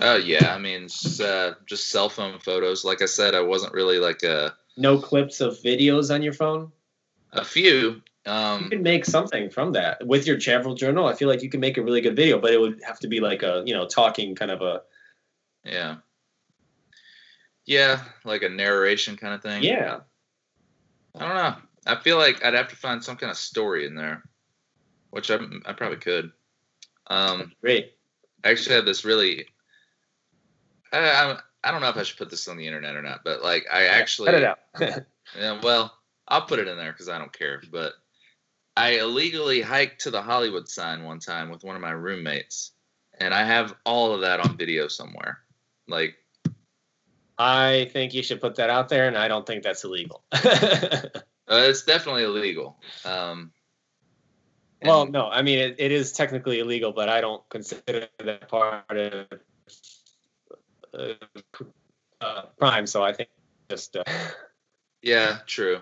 Oh 0.00 0.16
yeah, 0.16 0.54
I 0.54 0.58
mean, 0.58 0.84
it's, 0.84 1.20
uh, 1.20 1.54
just 1.66 1.88
cell 1.88 2.08
phone 2.08 2.38
photos. 2.40 2.84
Like 2.84 3.02
I 3.02 3.06
said, 3.06 3.34
I 3.34 3.40
wasn't 3.40 3.72
really 3.74 3.98
like 3.98 4.22
a 4.22 4.56
No 4.76 4.98
clips 4.98 5.40
of 5.40 5.54
videos 5.62 6.12
on 6.12 6.22
your 6.22 6.32
phone? 6.32 6.72
a 7.32 7.44
few. 7.44 8.02
You 8.26 8.32
Um, 8.32 8.70
can 8.70 8.82
make 8.82 9.04
something 9.04 9.50
from 9.50 9.72
that 9.72 10.06
with 10.06 10.26
your 10.26 10.38
travel 10.38 10.74
journal. 10.74 11.06
I 11.06 11.14
feel 11.14 11.28
like 11.28 11.42
you 11.42 11.50
can 11.50 11.60
make 11.60 11.76
a 11.76 11.82
really 11.82 12.00
good 12.00 12.16
video, 12.16 12.38
but 12.38 12.52
it 12.52 12.60
would 12.60 12.80
have 12.82 12.98
to 13.00 13.08
be 13.08 13.20
like 13.20 13.42
a 13.42 13.62
you 13.66 13.74
know 13.74 13.86
talking 13.86 14.34
kind 14.34 14.50
of 14.50 14.62
a 14.62 14.82
yeah, 15.64 15.96
yeah, 17.66 18.02
like 18.24 18.42
a 18.42 18.48
narration 18.48 19.16
kind 19.16 19.34
of 19.34 19.42
thing. 19.42 19.62
yeah. 19.62 20.00
I 21.14 21.18
don't 21.26 21.34
know. 21.34 21.56
I 21.86 21.96
feel 22.02 22.16
like 22.18 22.44
I'd 22.44 22.54
have 22.54 22.68
to 22.68 22.76
find 22.76 23.02
some 23.04 23.16
kind 23.16 23.30
of 23.30 23.36
story 23.36 23.86
in 23.86 23.94
there, 23.94 24.24
which 25.10 25.30
I, 25.30 25.38
I 25.64 25.72
probably 25.72 25.98
could. 25.98 26.32
Um, 27.06 27.52
Great. 27.60 27.92
I 28.42 28.50
actually 28.50 28.76
have 28.76 28.84
this 28.86 29.04
really. 29.04 29.46
I, 30.94 31.32
I 31.32 31.38
I 31.64 31.70
don't 31.70 31.80
know 31.80 31.88
if 31.88 31.96
I 31.96 32.02
should 32.02 32.18
put 32.18 32.30
this 32.30 32.46
on 32.46 32.56
the 32.56 32.66
internet 32.66 32.94
or 32.94 33.02
not, 33.02 33.20
but 33.24 33.42
like 33.42 33.66
I 33.72 33.86
actually 33.86 34.26
cut 34.26 34.34
it 34.34 34.44
out. 34.44 34.58
Yeah, 35.38 35.58
well, 35.62 35.90
I'll 36.28 36.42
put 36.42 36.58
it 36.58 36.68
in 36.68 36.76
there 36.76 36.92
because 36.92 37.08
I 37.08 37.18
don't 37.18 37.32
care. 37.32 37.62
But 37.72 37.94
I 38.76 38.98
illegally 38.98 39.62
hiked 39.62 40.02
to 40.02 40.10
the 40.10 40.20
Hollywood 40.20 40.68
sign 40.68 41.04
one 41.04 41.18
time 41.18 41.48
with 41.48 41.64
one 41.64 41.76
of 41.76 41.82
my 41.82 41.92
roommates, 41.92 42.72
and 43.18 43.32
I 43.32 43.44
have 43.44 43.74
all 43.86 44.14
of 44.14 44.20
that 44.20 44.40
on 44.40 44.58
video 44.58 44.86
somewhere. 44.86 45.38
Like, 45.88 46.16
I 47.38 47.88
think 47.94 48.12
you 48.12 48.22
should 48.22 48.42
put 48.42 48.56
that 48.56 48.68
out 48.68 48.90
there, 48.90 49.08
and 49.08 49.16
I 49.16 49.28
don't 49.28 49.46
think 49.46 49.62
that's 49.62 49.82
illegal. 49.82 50.24
uh, 50.32 51.08
it's 51.48 51.84
definitely 51.84 52.24
illegal. 52.24 52.76
Um, 53.06 53.50
well, 54.82 55.06
no, 55.06 55.28
I 55.28 55.40
mean 55.40 55.58
it, 55.58 55.76
it 55.78 55.90
is 55.90 56.12
technically 56.12 56.60
illegal, 56.60 56.92
but 56.92 57.08
I 57.08 57.22
don't 57.22 57.42
consider 57.48 58.08
that 58.18 58.48
part 58.48 58.96
of 58.96 59.26
uh, 62.20 62.42
crime. 62.58 62.86
So 62.86 63.02
I 63.02 63.12
think 63.12 63.28
just 63.70 63.96
uh, 63.96 64.04
yeah, 65.02 65.38
true. 65.46 65.80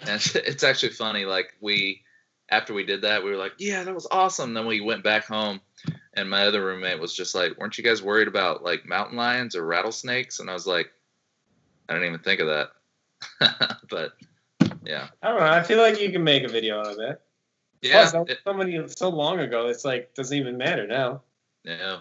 And 0.00 0.20
it's 0.34 0.62
actually 0.64 0.92
funny. 0.92 1.24
Like 1.24 1.54
we, 1.60 2.02
after 2.50 2.74
we 2.74 2.84
did 2.84 3.02
that, 3.02 3.22
we 3.24 3.30
were 3.30 3.36
like, 3.36 3.52
"Yeah, 3.58 3.84
that 3.84 3.94
was 3.94 4.06
awesome." 4.10 4.54
Then 4.54 4.66
we 4.66 4.80
went 4.80 5.04
back 5.04 5.26
home, 5.26 5.60
and 6.14 6.28
my 6.28 6.44
other 6.46 6.64
roommate 6.64 7.00
was 7.00 7.14
just 7.14 7.34
like, 7.34 7.58
"Weren't 7.58 7.76
you 7.78 7.84
guys 7.84 8.02
worried 8.02 8.28
about 8.28 8.62
like 8.62 8.86
mountain 8.86 9.16
lions 9.16 9.54
or 9.56 9.64
rattlesnakes?" 9.64 10.40
And 10.40 10.48
I 10.50 10.54
was 10.54 10.66
like, 10.66 10.90
"I 11.88 11.94
didn't 11.94 12.08
even 12.08 12.20
think 12.20 12.40
of 12.40 12.46
that." 12.48 13.78
but 13.90 14.12
yeah, 14.84 15.08
I 15.22 15.28
don't 15.28 15.40
know. 15.40 15.46
I 15.46 15.62
feel 15.62 15.78
like 15.78 16.00
you 16.00 16.10
can 16.10 16.24
make 16.24 16.42
a 16.44 16.48
video 16.48 16.80
out 16.80 16.86
of 16.88 16.96
that. 16.96 17.20
yeah, 17.82 17.92
Plus, 18.00 18.12
that 18.12 18.20
was 18.20 18.30
it- 18.30 18.38
so 18.44 18.52
many 18.54 18.88
so 18.88 19.08
long 19.10 19.40
ago. 19.40 19.68
It's 19.68 19.84
like 19.84 20.14
doesn't 20.14 20.36
even 20.36 20.56
matter 20.56 20.86
now. 20.86 21.22
yeah. 21.64 21.98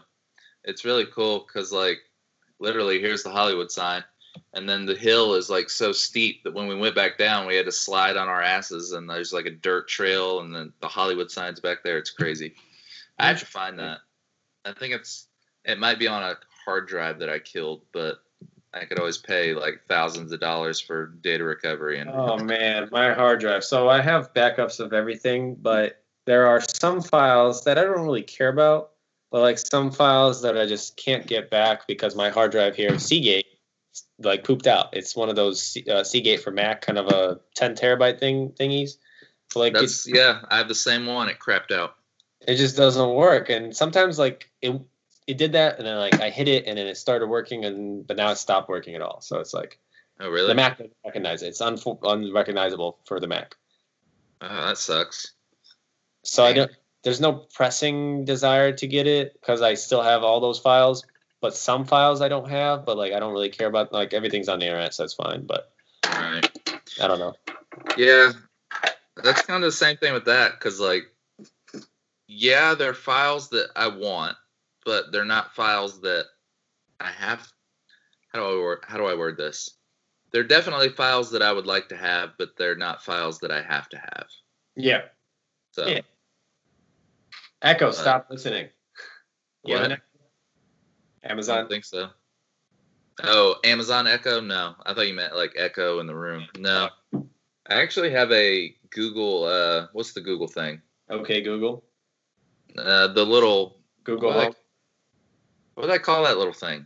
it's 0.63 0.85
really 0.85 1.05
cool 1.05 1.45
because 1.45 1.71
like 1.73 1.99
literally 2.59 2.99
here's 2.99 3.23
the 3.23 3.29
Hollywood 3.29 3.71
sign, 3.71 4.03
and 4.53 4.67
then 4.67 4.85
the 4.85 4.95
hill 4.95 5.35
is 5.35 5.49
like 5.49 5.69
so 5.69 5.91
steep 5.91 6.43
that 6.43 6.53
when 6.53 6.67
we 6.67 6.75
went 6.75 6.95
back 6.95 7.17
down, 7.17 7.47
we 7.47 7.55
had 7.55 7.65
to 7.65 7.71
slide 7.71 8.17
on 8.17 8.27
our 8.27 8.41
asses, 8.41 8.91
and 8.91 9.09
there's 9.09 9.33
like 9.33 9.45
a 9.45 9.51
dirt 9.51 9.87
trail, 9.87 10.41
and 10.41 10.53
then 10.53 10.73
the 10.81 10.87
Hollywood 10.87 11.31
sign's 11.31 11.59
back 11.59 11.83
there. 11.83 11.97
It's 11.97 12.11
crazy. 12.11 12.55
I 13.17 13.27
have 13.27 13.39
to 13.39 13.45
find 13.45 13.79
that. 13.79 13.99
I 14.65 14.73
think 14.73 14.93
it's 14.93 15.27
it 15.65 15.79
might 15.79 15.99
be 15.99 16.07
on 16.07 16.23
a 16.23 16.37
hard 16.65 16.87
drive 16.87 17.19
that 17.19 17.29
I 17.29 17.39
killed, 17.39 17.81
but 17.91 18.21
I 18.73 18.85
could 18.85 18.99
always 18.99 19.17
pay 19.17 19.53
like 19.53 19.81
thousands 19.87 20.31
of 20.31 20.39
dollars 20.39 20.79
for 20.79 21.07
data 21.21 21.43
recovery 21.43 21.99
and 21.99 22.09
Oh 22.09 22.37
man, 22.37 22.87
my 22.91 23.13
hard 23.13 23.39
drive. 23.39 23.63
So 23.63 23.89
I 23.89 24.01
have 24.01 24.33
backups 24.33 24.79
of 24.79 24.93
everything, 24.93 25.55
but 25.55 26.03
there 26.25 26.45
are 26.47 26.61
some 26.61 27.01
files 27.01 27.63
that 27.63 27.77
I 27.77 27.83
don't 27.83 28.03
really 28.03 28.21
care 28.21 28.49
about, 28.49 28.91
but 29.31 29.41
like 29.41 29.57
some 29.57 29.91
files 29.91 30.41
that 30.41 30.57
I 30.57 30.65
just 30.65 30.97
can't 30.97 31.25
get 31.27 31.49
back 31.49 31.87
because 31.87 32.15
my 32.15 32.29
hard 32.29 32.51
drive 32.51 32.75
here, 32.75 32.97
Seagate, 32.97 33.45
like 34.19 34.43
pooped 34.43 34.67
out. 34.67 34.95
It's 34.95 35.15
one 35.15 35.29
of 35.29 35.35
those 35.35 35.77
uh, 35.91 36.03
Seagate 36.03 36.41
for 36.41 36.51
Mac, 36.51 36.81
kind 36.81 36.97
of 36.97 37.07
a 37.07 37.39
10 37.55 37.75
terabyte 37.75 38.19
thing 38.19 38.49
thingies. 38.59 38.97
So 39.51 39.59
like 39.59 39.73
that's 39.73 40.07
yeah, 40.07 40.41
I 40.49 40.57
have 40.57 40.67
the 40.67 40.75
same 40.75 41.05
one. 41.05 41.29
It 41.29 41.39
crapped 41.39 41.71
out. 41.71 41.95
it 42.47 42.55
just 42.55 42.77
doesn't 42.77 43.09
work, 43.15 43.49
and 43.49 43.75
sometimes 43.75 44.19
like 44.19 44.49
it 44.61 44.79
it 45.25 45.37
did 45.37 45.53
that, 45.53 45.77
and 45.77 45.87
then 45.87 45.97
like 45.97 46.19
I 46.19 46.29
hit 46.29 46.47
it, 46.47 46.65
and 46.67 46.77
then 46.77 46.85
it 46.87 46.97
started 46.97 47.27
working, 47.27 47.65
and 47.65 48.05
but 48.05 48.17
now 48.17 48.29
it 48.29 48.35
stopped 48.37 48.69
working 48.69 48.95
at 48.95 49.01
all. 49.01 49.21
So 49.21 49.39
it's 49.39 49.53
like 49.53 49.79
Oh 50.19 50.29
really? 50.29 50.47
the 50.47 50.55
Mac 50.55 50.77
doesn't 50.77 50.93
recognize 51.05 51.43
it. 51.43 51.47
It's 51.47 51.61
un- 51.61 51.79
unrecognizable 52.03 52.99
for 53.05 53.19
the 53.19 53.27
Mac. 53.27 53.55
Oh, 54.41 54.67
that 54.67 54.77
sucks. 54.77 55.33
So 56.23 56.43
I 56.43 56.53
don't. 56.53 56.71
There's 57.09 57.19
no 57.19 57.33
pressing 57.33 58.23
desire 58.23 58.71
to 58.71 58.85
get 58.85 59.07
it 59.07 59.33
because 59.33 59.63
I 59.63 59.73
still 59.73 60.03
have 60.03 60.21
all 60.21 60.39
those 60.39 60.59
files. 60.59 61.03
But 61.41 61.55
some 61.55 61.85
files 61.85 62.21
I 62.21 62.27
don't 62.27 62.47
have. 62.47 62.85
But 62.85 62.97
like 62.97 63.13
I 63.13 63.19
don't 63.19 63.33
really 63.33 63.49
care 63.49 63.65
about. 63.65 63.91
Like 63.91 64.13
everything's 64.13 64.47
on 64.47 64.59
the 64.59 64.67
internet, 64.67 64.93
so 64.93 65.05
it's 65.05 65.15
fine. 65.15 65.47
But 65.47 65.71
All 66.05 66.21
right. 66.21 66.47
I 67.01 67.07
don't 67.07 67.17
know. 67.17 67.33
Yeah, 67.97 68.33
that's 69.15 69.41
kind 69.41 69.63
of 69.63 69.67
the 69.67 69.75
same 69.75 69.97
thing 69.97 70.13
with 70.13 70.25
that 70.25 70.51
because, 70.51 70.79
like, 70.79 71.05
yeah, 72.27 72.75
they're 72.75 72.93
files 72.93 73.49
that 73.49 73.69
I 73.75 73.87
want, 73.87 74.37
but 74.85 75.11
they're 75.11 75.25
not 75.25 75.55
files 75.55 76.01
that 76.01 76.25
I 76.99 77.09
have. 77.09 77.51
How 78.31 78.39
do 78.39 78.45
I 78.45 78.61
word, 78.61 78.83
how 78.87 78.97
do 78.97 79.05
I 79.05 79.15
word 79.15 79.35
this? 79.35 79.71
They're 80.31 80.43
definitely 80.43 80.89
files 80.89 81.31
that 81.31 81.41
I 81.41 81.51
would 81.51 81.65
like 81.65 81.89
to 81.89 81.97
have, 81.97 82.33
but 82.37 82.49
they're 82.55 82.75
not 82.75 83.03
files 83.03 83.39
that 83.39 83.49
I 83.49 83.63
have 83.63 83.89
to 83.89 83.97
have. 83.97 84.27
Yeah. 84.75 85.05
So 85.71 85.87
Yeah. 85.87 86.01
Echo, 87.61 87.91
stop 87.91 88.27
listening. 88.29 88.69
Yeah. 89.63 89.75
have 89.75 89.81
What? 89.83 89.85
an 89.85 89.91
Echo? 89.93 90.03
I 91.23 91.27
don't 91.27 91.31
Amazon. 91.31 91.67
think 91.67 91.85
so. 91.85 92.09
Oh, 93.23 93.55
Amazon 93.65 94.07
Echo? 94.07 94.39
No, 94.39 94.75
I 94.85 94.93
thought 94.93 95.07
you 95.07 95.13
meant 95.13 95.35
like 95.35 95.53
Echo 95.57 95.99
in 95.99 96.07
the 96.07 96.15
room. 96.15 96.45
No, 96.57 96.89
I 97.13 97.81
actually 97.81 98.11
have 98.11 98.31
a 98.31 98.73
Google. 98.91 99.43
Uh, 99.43 99.87
what's 99.91 100.13
the 100.13 100.21
Google 100.21 100.47
thing? 100.47 100.81
Okay, 101.11 101.41
Google. 101.41 101.83
Uh, 102.77 103.07
the 103.07 103.25
little 103.25 103.79
Google 104.05 104.29
What? 104.29 104.43
Home. 104.43 104.53
what 105.75 105.85
do 105.87 105.91
I 105.91 105.97
call 105.97 106.23
that 106.23 106.37
little 106.37 106.53
thing? 106.53 106.85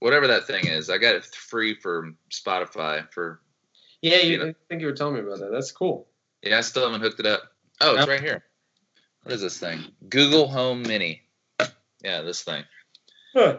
Whatever 0.00 0.26
that 0.26 0.46
thing 0.46 0.66
is, 0.66 0.90
I 0.90 0.98
got 0.98 1.14
it 1.14 1.24
free 1.24 1.74
for 1.74 2.10
Spotify. 2.30 3.10
For 3.12 3.40
Yeah, 4.02 4.18
you, 4.18 4.32
you 4.32 4.38
know. 4.38 4.48
I 4.48 4.54
think 4.68 4.80
you 4.80 4.88
were 4.88 4.92
telling 4.92 5.14
me 5.14 5.20
about 5.20 5.38
that. 5.38 5.52
That's 5.52 5.70
cool. 5.72 6.08
yeah, 6.42 6.58
I 6.58 6.60
still 6.62 6.84
haven't 6.84 7.00
hooked 7.00 7.20
it 7.20 7.26
up. 7.26 7.42
Oh, 7.80 7.90
it's 7.94 8.00
Yep. 8.00 8.08
right 8.08 8.20
here. 8.20 8.44
What 9.26 9.34
is 9.34 9.40
this 9.40 9.58
thing? 9.58 9.80
Google 10.08 10.46
Home 10.46 10.82
Mini. 10.82 11.20
Yeah, 12.04 12.22
this 12.22 12.44
thing. 12.44 12.62
Huh. 13.34 13.56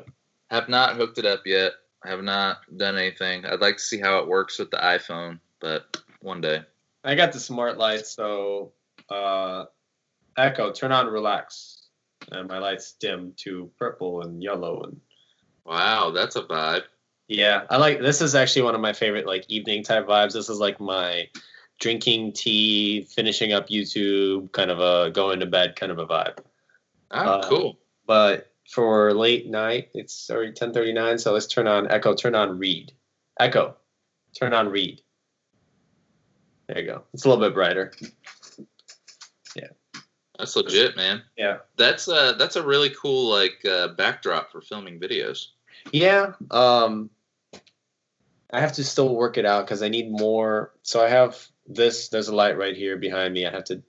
Have 0.49 0.69
not 0.69 0.95
hooked 0.95 1.17
it 1.17 1.25
up 1.25 1.41
yet. 1.45 1.73
Have 2.05 2.23
not 2.23 2.59
done 2.77 2.97
anything. 2.97 3.45
I'd 3.45 3.59
like 3.59 3.75
to 3.75 3.83
see 3.83 3.99
how 3.99 4.19
it 4.19 4.29
works 4.29 4.59
with 4.59 4.71
the 4.71 4.77
iPhone, 4.77 5.41
but 5.59 5.97
one 6.21 6.39
day. 6.39 6.61
I 7.03 7.15
got 7.15 7.33
the 7.33 7.41
smart 7.41 7.77
lights, 7.77 8.15
so 8.15 8.71
uh, 9.09 9.65
Echo, 10.37 10.71
turn 10.71 10.93
on 10.93 11.07
relax, 11.07 11.89
and 12.31 12.47
my 12.47 12.59
lights 12.59 12.93
dim 12.93 13.33
to 13.39 13.69
purple 13.77 14.21
and 14.21 14.41
yellow 14.41 14.83
and 14.83 15.01
Wow, 15.65 16.11
that's 16.11 16.37
a 16.37 16.43
vibe. 16.43 16.83
yeah, 17.27 17.63
I 17.69 17.75
like 17.75 17.99
this 17.99 18.21
is 18.21 18.35
actually 18.35 18.61
one 18.61 18.75
of 18.75 18.79
my 18.79 18.93
favorite 18.93 19.27
like 19.27 19.43
evening 19.49 19.83
type 19.83 20.07
vibes. 20.07 20.31
This 20.31 20.47
is 20.47 20.59
like 20.59 20.79
my 20.79 21.27
drinking 21.79 22.33
tea, 22.33 23.01
finishing 23.03 23.53
up 23.53 23.69
YouTube, 23.69 24.51
kind 24.51 24.71
of 24.71 24.79
a 24.79 25.11
going 25.11 25.39
to 25.39 25.45
bed 25.45 25.75
kind 25.75 25.91
of 25.91 25.99
a 25.99 26.05
vibe. 26.07 26.37
Oh, 27.11 27.17
Uh, 27.17 27.49
cool. 27.49 27.79
But 28.05 28.51
for 28.69 29.13
late 29.13 29.47
night, 29.49 29.89
it's 29.93 30.29
already 30.29 30.51
ten 30.53 30.73
thirty 30.73 30.93
nine. 30.93 31.17
So 31.17 31.33
let's 31.33 31.47
turn 31.47 31.67
on 31.67 31.89
Echo. 31.91 32.13
Turn 32.13 32.35
on 32.35 32.57
Red. 32.59 32.91
Echo, 33.39 33.75
turn 34.37 34.53
on 34.53 34.69
Red. 34.69 35.01
There 36.67 36.79
you 36.79 36.85
go. 36.85 37.03
It's 37.13 37.23
a 37.25 37.29
little 37.29 37.43
bit 37.43 37.53
brighter. 37.53 37.93
Yeah. 39.55 39.69
That's 40.37 40.55
legit, 40.55 40.97
man. 40.97 41.23
Yeah. 41.37 41.57
That's 41.77 42.07
uh 42.07 42.33
that's 42.33 42.55
a 42.57 42.63
really 42.63 42.89
cool 42.89 43.29
like 43.29 43.63
uh, 43.65 43.89
backdrop 43.89 44.51
for 44.51 44.61
filming 44.61 44.99
videos. 44.99 45.47
Yeah. 45.91 46.33
Um, 46.51 47.09
I 48.51 48.59
have 48.59 48.73
to 48.73 48.83
still 48.83 49.15
work 49.15 49.37
it 49.37 49.45
out 49.45 49.65
because 49.65 49.81
I 49.81 49.89
need 49.89 50.11
more. 50.11 50.73
So 50.83 51.03
I 51.03 51.09
have 51.09 51.47
this. 51.67 52.09
There's 52.09 52.27
a 52.27 52.35
light 52.35 52.57
right 52.57 52.75
here 52.75 52.97
behind 52.97 53.33
me. 53.33 53.45
I 53.45 53.51
have 53.51 53.65
to 53.65 53.83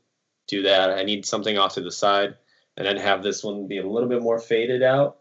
do 0.47 0.63
that. 0.63 0.91
I 0.91 1.05
need 1.05 1.27
something 1.27 1.59
off 1.59 1.75
to 1.75 1.81
the 1.81 1.93
side, 1.93 2.35
and 2.77 2.87
then 2.87 2.97
have 2.97 3.23
this 3.23 3.43
one 3.45 3.67
be 3.69 3.79
a 3.79 3.87
little 3.87 4.09
bit 4.09 4.23
more 4.23 4.39
faded 4.39 4.83
out. 4.83 5.19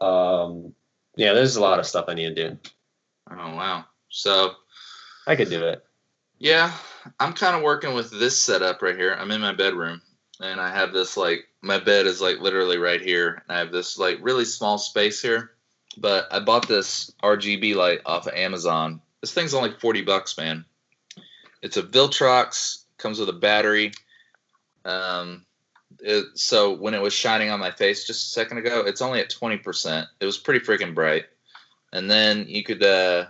Um, 0.00 0.74
yeah, 1.16 1.32
there's 1.32 1.56
a 1.56 1.60
lot 1.60 1.78
of 1.78 1.86
stuff 1.86 2.06
I 2.08 2.14
need 2.14 2.36
to 2.36 2.50
do. 2.50 2.58
Oh 3.30 3.54
wow. 3.54 3.84
So 4.08 4.52
I 5.26 5.36
could 5.36 5.50
do 5.50 5.64
it. 5.66 5.84
yeah, 6.38 6.72
I'm 7.18 7.32
kind 7.32 7.56
of 7.56 7.62
working 7.62 7.94
with 7.94 8.10
this 8.10 8.38
setup 8.38 8.82
right 8.82 8.96
here. 8.96 9.12
I'm 9.12 9.30
in 9.30 9.40
my 9.40 9.52
bedroom 9.52 10.00
and 10.40 10.60
I 10.60 10.70
have 10.70 10.92
this 10.92 11.16
like 11.16 11.46
my 11.62 11.78
bed 11.78 12.06
is 12.06 12.20
like 12.20 12.38
literally 12.38 12.78
right 12.78 13.00
here 13.00 13.42
and 13.48 13.56
I 13.56 13.58
have 13.58 13.72
this 13.72 13.98
like 13.98 14.18
really 14.22 14.44
small 14.44 14.78
space 14.78 15.20
here. 15.20 15.50
But 15.96 16.28
I 16.32 16.38
bought 16.38 16.68
this 16.68 17.12
RGB 17.22 17.74
light 17.74 18.00
off 18.06 18.26
of 18.26 18.34
Amazon. 18.34 19.00
This 19.20 19.32
thing's 19.32 19.54
only 19.54 19.72
40 19.72 20.02
bucks, 20.02 20.36
man. 20.38 20.64
It's 21.62 21.76
a 21.76 21.82
Viltrox, 21.82 22.84
comes 22.98 23.18
with 23.18 23.28
a 23.28 23.34
battery. 23.34 23.92
Um 24.84 25.44
it, 26.00 26.26
so 26.34 26.74
when 26.74 26.94
it 26.94 27.02
was 27.02 27.12
shining 27.12 27.50
on 27.50 27.58
my 27.58 27.70
face 27.70 28.06
just 28.06 28.28
a 28.28 28.30
second 28.30 28.58
ago, 28.58 28.84
it's 28.86 29.02
only 29.02 29.20
at 29.20 29.30
20%. 29.30 30.06
It 30.20 30.24
was 30.24 30.38
pretty 30.38 30.64
freaking 30.64 30.94
bright. 30.94 31.24
And 31.92 32.10
then 32.10 32.46
you 32.48 32.62
could 32.62 32.82
uh 32.82 33.26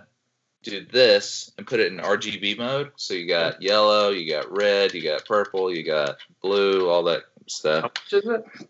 do 0.63 0.85
this 0.85 1.51
and 1.57 1.65
put 1.65 1.79
it 1.79 1.91
in 1.91 1.99
RGB 1.99 2.57
mode. 2.57 2.91
So 2.97 3.13
you 3.13 3.27
got 3.27 3.61
yellow, 3.61 4.09
you 4.09 4.29
got 4.29 4.51
red, 4.55 4.93
you 4.93 5.03
got 5.03 5.25
purple, 5.25 5.73
you 5.73 5.83
got 5.83 6.17
blue, 6.41 6.89
all 6.89 7.03
that 7.03 7.23
stuff. 7.47 7.83
How 7.83 7.91
stuff. 8.05 8.23
much 8.23 8.23
is 8.23 8.29
it? 8.61 8.69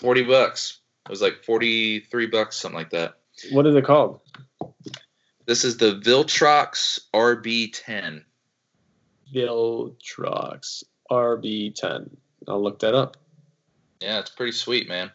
40 0.00 0.22
bucks. 0.22 0.78
It 1.06 1.10
was 1.10 1.22
like 1.22 1.44
43 1.44 2.26
bucks, 2.26 2.56
something 2.56 2.78
like 2.78 2.90
that. 2.90 3.14
What 3.52 3.66
is 3.66 3.74
it 3.74 3.84
called? 3.84 4.20
This 5.46 5.64
is 5.64 5.76
the 5.76 5.96
Viltrox 5.96 7.00
RB10. 7.12 8.24
Viltrox 9.34 10.84
RB10. 11.10 12.10
I'll 12.48 12.62
look 12.62 12.78
that 12.80 12.94
up. 12.94 13.16
Yeah, 14.00 14.18
it's 14.20 14.30
pretty 14.30 14.52
sweet, 14.52 14.88
man. 14.88 15.10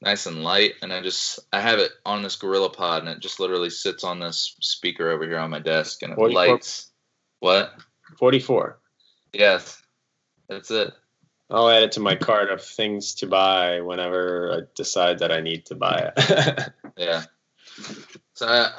Nice 0.00 0.26
and 0.26 0.44
light, 0.44 0.74
and 0.82 0.92
I 0.92 1.00
just 1.00 1.40
I 1.52 1.60
have 1.60 1.80
it 1.80 1.90
on 2.06 2.22
this 2.22 2.36
Gorilla 2.36 2.70
Pod, 2.70 3.02
and 3.02 3.10
it 3.10 3.20
just 3.20 3.40
literally 3.40 3.70
sits 3.70 4.04
on 4.04 4.20
this 4.20 4.56
speaker 4.60 5.10
over 5.10 5.24
here 5.24 5.38
on 5.38 5.50
my 5.50 5.58
desk, 5.58 6.02
and 6.02 6.12
it 6.12 6.16
44. 6.16 6.52
lights. 6.52 6.90
What? 7.40 7.74
44. 8.18 8.78
Yes, 9.32 9.82
that's 10.48 10.70
it. 10.70 10.92
I'll 11.50 11.68
add 11.70 11.82
it 11.82 11.92
to 11.92 12.00
my 12.00 12.14
cart 12.14 12.50
of 12.50 12.62
things 12.62 13.14
to 13.16 13.26
buy 13.26 13.80
whenever 13.80 14.52
I 14.52 14.60
decide 14.74 15.20
that 15.20 15.32
I 15.32 15.40
need 15.40 15.66
to 15.66 15.74
buy 15.74 16.12
it. 16.16 16.68
Yeah. 16.96 17.22
So 18.34 18.48
I, 18.48 18.72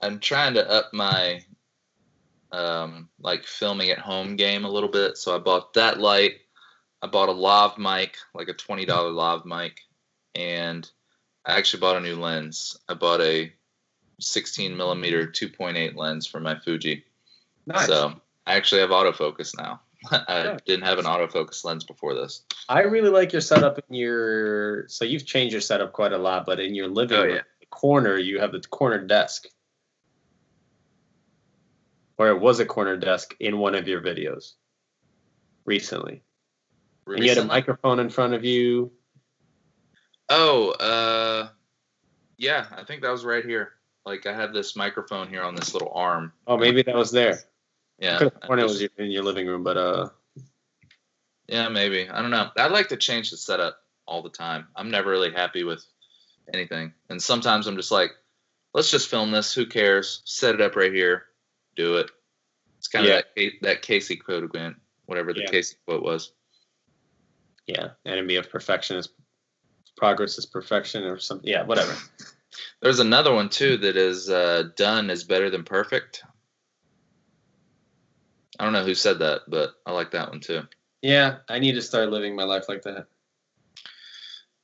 I'm 0.00 0.18
trying 0.18 0.54
to 0.54 0.66
up 0.70 0.94
my 0.94 1.42
um 2.56 3.08
like 3.20 3.44
filming 3.44 3.90
at 3.90 3.98
home 3.98 4.36
game 4.36 4.64
a 4.64 4.70
little 4.70 4.88
bit. 4.88 5.16
So 5.18 5.34
I 5.34 5.38
bought 5.38 5.74
that 5.74 5.98
light. 6.00 6.32
I 7.02 7.06
bought 7.06 7.28
a 7.28 7.32
lav 7.32 7.78
mic, 7.78 8.16
like 8.34 8.48
a 8.48 8.54
twenty 8.54 8.86
dollar 8.86 9.10
lav 9.10 9.44
mic, 9.44 9.80
and 10.34 10.88
I 11.44 11.56
actually 11.58 11.80
bought 11.80 11.96
a 11.96 12.00
new 12.00 12.16
lens. 12.16 12.78
I 12.88 12.94
bought 12.94 13.20
a 13.20 13.52
16 14.18 14.76
millimeter 14.76 15.26
2.8 15.26 15.94
lens 15.94 16.26
for 16.26 16.40
my 16.40 16.58
Fuji. 16.58 17.04
nice. 17.66 17.86
So 17.86 18.14
I 18.46 18.54
actually 18.56 18.80
have 18.80 18.90
autofocus 18.90 19.56
now. 19.56 19.80
I 20.10 20.44
Yeah. 20.44 20.58
didn't 20.64 20.86
have 20.86 20.98
an 20.98 21.04
autofocus 21.04 21.64
lens 21.64 21.84
before 21.84 22.14
this. 22.14 22.42
I 22.68 22.80
really 22.80 23.10
like 23.10 23.32
your 23.32 23.42
setup 23.42 23.78
in 23.78 23.94
your. 23.94 24.88
So 24.88 25.04
you've 25.04 25.26
changed 25.26 25.52
your 25.52 25.60
setup 25.60 25.92
quite 25.92 26.12
a 26.12 26.18
lot, 26.18 26.46
but 26.46 26.58
in 26.58 26.74
your 26.74 26.88
living 26.88 27.18
Oh, 27.18 27.22
room 27.24 27.34
yeah. 27.36 27.42
corner, 27.70 28.16
you 28.16 28.40
have 28.40 28.52
the 28.52 28.60
corner 28.60 28.98
desk. 29.06 29.46
Or 32.18 32.28
it 32.28 32.40
was 32.40 32.60
a 32.60 32.66
corner 32.66 32.96
desk 32.96 33.34
in 33.40 33.58
one 33.58 33.74
of 33.74 33.86
your 33.86 34.00
videos 34.00 34.52
recently. 35.64 36.22
And 37.06 37.22
you 37.22 37.28
had 37.28 37.38
a 37.38 37.44
microphone 37.44 38.00
in 38.00 38.08
front 38.08 38.34
of 38.34 38.44
you. 38.44 38.90
Oh, 40.28 40.70
uh, 40.70 41.48
yeah, 42.36 42.66
I 42.72 42.84
think 42.84 43.02
that 43.02 43.10
was 43.12 43.24
right 43.24 43.44
here. 43.44 43.72
Like 44.04 44.26
I 44.26 44.32
had 44.32 44.52
this 44.52 44.76
microphone 44.76 45.28
here 45.28 45.42
on 45.42 45.54
this 45.54 45.72
little 45.72 45.92
arm. 45.94 46.32
Oh, 46.46 46.56
maybe 46.56 46.82
that 46.82 46.94
was 46.94 47.10
there. 47.10 47.40
Yeah. 47.98 48.18
Could 48.18 48.58
it 48.58 48.62
was 48.62 48.82
in 48.82 49.10
your 49.10 49.22
living 49.22 49.46
room, 49.46 49.62
but 49.62 49.76
uh, 49.76 50.08
Yeah, 51.48 51.68
maybe. 51.68 52.08
I 52.08 52.22
don't 52.22 52.30
know. 52.30 52.50
I'd 52.56 52.72
like 52.72 52.88
to 52.88 52.96
change 52.96 53.30
the 53.30 53.36
setup 53.36 53.78
all 54.06 54.22
the 54.22 54.30
time. 54.30 54.66
I'm 54.74 54.90
never 54.90 55.10
really 55.10 55.32
happy 55.32 55.64
with 55.64 55.84
anything. 56.52 56.92
And 57.08 57.22
sometimes 57.22 57.66
I'm 57.66 57.76
just 57.76 57.90
like, 57.90 58.12
let's 58.74 58.90
just 58.90 59.08
film 59.08 59.30
this. 59.30 59.54
Who 59.54 59.66
cares? 59.66 60.22
Set 60.24 60.54
it 60.54 60.60
up 60.60 60.76
right 60.76 60.92
here. 60.92 61.24
Do 61.76 61.96
it. 61.96 62.10
It's 62.78 62.88
kind 62.88 63.06
of 63.06 63.10
Yeah. 63.10 63.22
that, 63.36 63.52
that 63.62 63.82
Casey 63.82 64.16
quote 64.16 64.44
again, 64.44 64.76
whatever 65.06 65.32
the 65.32 65.40
Yeah. 65.40 65.50
Casey 65.50 65.76
quote 65.84 66.02
was. 66.02 66.32
yeah, 67.66 67.90
enemy 68.04 68.36
of 68.36 68.48
perfection 68.48 68.96
is 68.96 69.08
progress 69.96 70.38
is 70.38 70.46
perfection 70.46 71.02
or 71.04 71.18
something. 71.18 71.48
Yeah, 71.48 71.64
whatever. 71.64 71.96
There's 72.80 73.00
another 73.00 73.32
one 73.34 73.48
too 73.48 73.76
that 73.78 73.96
is 73.96 74.30
uh, 74.30 74.68
done 74.76 75.10
is 75.10 75.24
better 75.24 75.50
than 75.50 75.64
perfect. 75.64 76.22
I 78.58 78.64
don't 78.64 78.72
know 78.72 78.84
who 78.84 78.94
said 78.94 79.18
that, 79.18 79.42
but 79.48 79.74
I 79.84 79.92
like 79.92 80.12
that 80.12 80.30
one 80.30 80.40
too. 80.40 80.62
Yeah, 81.02 81.38
I 81.48 81.58
need 81.58 81.72
to 81.72 81.82
start 81.82 82.10
living 82.10 82.36
my 82.36 82.44
life 82.44 82.68
like 82.68 82.82
that. 82.82 83.08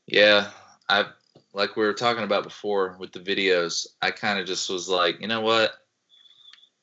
Yeah, 0.06 0.51
I 0.89 1.06
like 1.52 1.76
we 1.76 1.84
were 1.84 1.93
talking 1.93 2.24
about 2.24 2.44
before 2.44 2.97
with 2.98 3.12
the 3.12 3.20
videos. 3.20 3.86
I 4.01 4.10
kind 4.12 4.39
of 4.39 4.47
just 4.47 4.70
was 4.70 4.89
like, 4.89 5.20
you 5.20 5.26
know 5.26 5.40
what? 5.40 5.72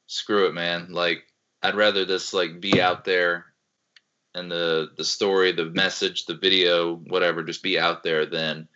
Screw 0.09 0.47
it, 0.47 0.55
man. 0.55 0.87
Like 0.91 1.23
I'd 1.61 1.75
rather 1.75 2.03
this 2.03 2.33
like 2.33 2.59
be 2.59 2.81
out 2.81 3.05
there 3.05 3.45
and 4.33 4.51
the 4.51 4.89
the 4.97 5.03
story, 5.05 5.51
the 5.51 5.65
message, 5.65 6.25
the 6.25 6.33
video, 6.33 6.95
whatever, 6.95 7.43
just 7.43 7.61
be 7.61 7.77
out 7.77 8.01
there 8.01 8.25
than 8.25 8.67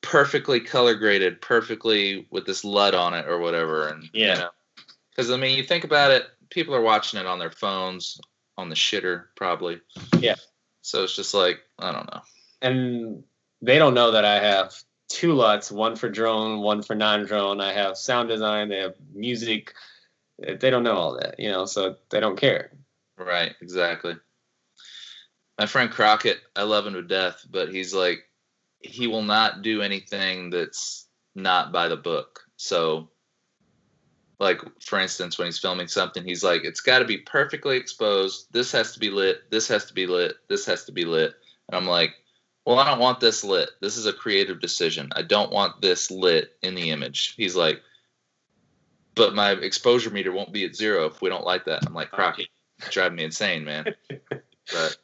perfectly 0.00 0.58
color 0.58 0.96
graded, 0.96 1.40
perfectly 1.40 2.26
with 2.32 2.44
this 2.44 2.64
LUT 2.64 2.92
on 2.92 3.14
it 3.14 3.26
or 3.28 3.38
whatever. 3.38 3.86
And 3.86 4.10
Yeah. 4.12 4.34
you 4.34 4.40
know, 4.40 4.50
because 5.10 5.30
I 5.30 5.36
mean, 5.36 5.56
you 5.56 5.62
think 5.62 5.84
about 5.84 6.10
it, 6.10 6.26
people 6.50 6.74
are 6.74 6.80
watching 6.80 7.20
it 7.20 7.26
on 7.26 7.38
their 7.38 7.52
phones, 7.52 8.20
on 8.58 8.68
the 8.68 8.74
shitter, 8.74 9.26
probably. 9.36 9.80
Yeah. 10.18 10.34
So 10.82 11.04
it's 11.04 11.14
just 11.14 11.34
like 11.34 11.60
I 11.78 11.92
don't 11.92 12.12
know. 12.12 12.22
And 12.60 13.22
they 13.62 13.78
don't 13.78 13.94
know 13.94 14.10
that 14.10 14.24
I 14.24 14.40
have 14.40 14.74
two 15.08 15.34
LUTs, 15.34 15.70
one 15.70 15.94
for 15.94 16.08
drone, 16.08 16.62
one 16.62 16.82
for 16.82 16.96
non-drone. 16.96 17.60
I 17.60 17.72
have 17.72 17.96
sound 17.96 18.28
design, 18.28 18.68
they 18.70 18.78
have 18.78 18.96
music. 19.14 19.72
They 20.38 20.70
don't 20.70 20.82
know 20.82 20.96
all 20.96 21.14
that, 21.14 21.38
you 21.38 21.50
know, 21.50 21.64
so 21.66 21.96
they 22.10 22.20
don't 22.20 22.38
care. 22.38 22.72
Right, 23.16 23.54
exactly. 23.60 24.16
My 25.58 25.66
friend 25.66 25.90
Crockett, 25.90 26.40
I 26.56 26.62
love 26.64 26.86
him 26.86 26.94
to 26.94 27.02
death, 27.02 27.46
but 27.48 27.72
he's 27.72 27.94
like, 27.94 28.28
he 28.80 29.06
will 29.06 29.22
not 29.22 29.62
do 29.62 29.82
anything 29.82 30.50
that's 30.50 31.06
not 31.34 31.72
by 31.72 31.88
the 31.88 31.96
book. 31.96 32.40
So, 32.56 33.10
like, 34.40 34.60
for 34.82 34.98
instance, 34.98 35.38
when 35.38 35.46
he's 35.46 35.60
filming 35.60 35.86
something, 35.86 36.24
he's 36.24 36.42
like, 36.42 36.64
it's 36.64 36.80
got 36.80 36.98
to 36.98 37.04
be 37.04 37.18
perfectly 37.18 37.76
exposed. 37.76 38.48
This 38.52 38.72
has 38.72 38.92
to 38.92 38.98
be 38.98 39.10
lit. 39.10 39.48
This 39.50 39.68
has 39.68 39.86
to 39.86 39.94
be 39.94 40.06
lit. 40.06 40.34
This 40.48 40.66
has 40.66 40.84
to 40.86 40.92
be 40.92 41.04
lit. 41.04 41.34
And 41.68 41.76
I'm 41.76 41.86
like, 41.86 42.14
well, 42.66 42.78
I 42.78 42.88
don't 42.88 42.98
want 42.98 43.20
this 43.20 43.44
lit. 43.44 43.70
This 43.80 43.96
is 43.96 44.06
a 44.06 44.12
creative 44.12 44.60
decision. 44.60 45.10
I 45.14 45.22
don't 45.22 45.52
want 45.52 45.80
this 45.80 46.10
lit 46.10 46.56
in 46.62 46.74
the 46.74 46.90
image. 46.90 47.34
He's 47.36 47.54
like, 47.54 47.80
but 49.14 49.34
my 49.34 49.52
exposure 49.52 50.10
meter 50.10 50.32
won't 50.32 50.52
be 50.52 50.64
at 50.64 50.74
zero 50.74 51.06
if 51.06 51.20
we 51.22 51.28
don't 51.28 51.44
like 51.44 51.64
that. 51.66 51.86
I'm 51.86 51.94
like, 51.94 52.10
Crockett, 52.10 52.48
driving 52.90 53.16
me 53.16 53.24
insane, 53.24 53.64
man. 53.64 53.94
But 54.72 54.96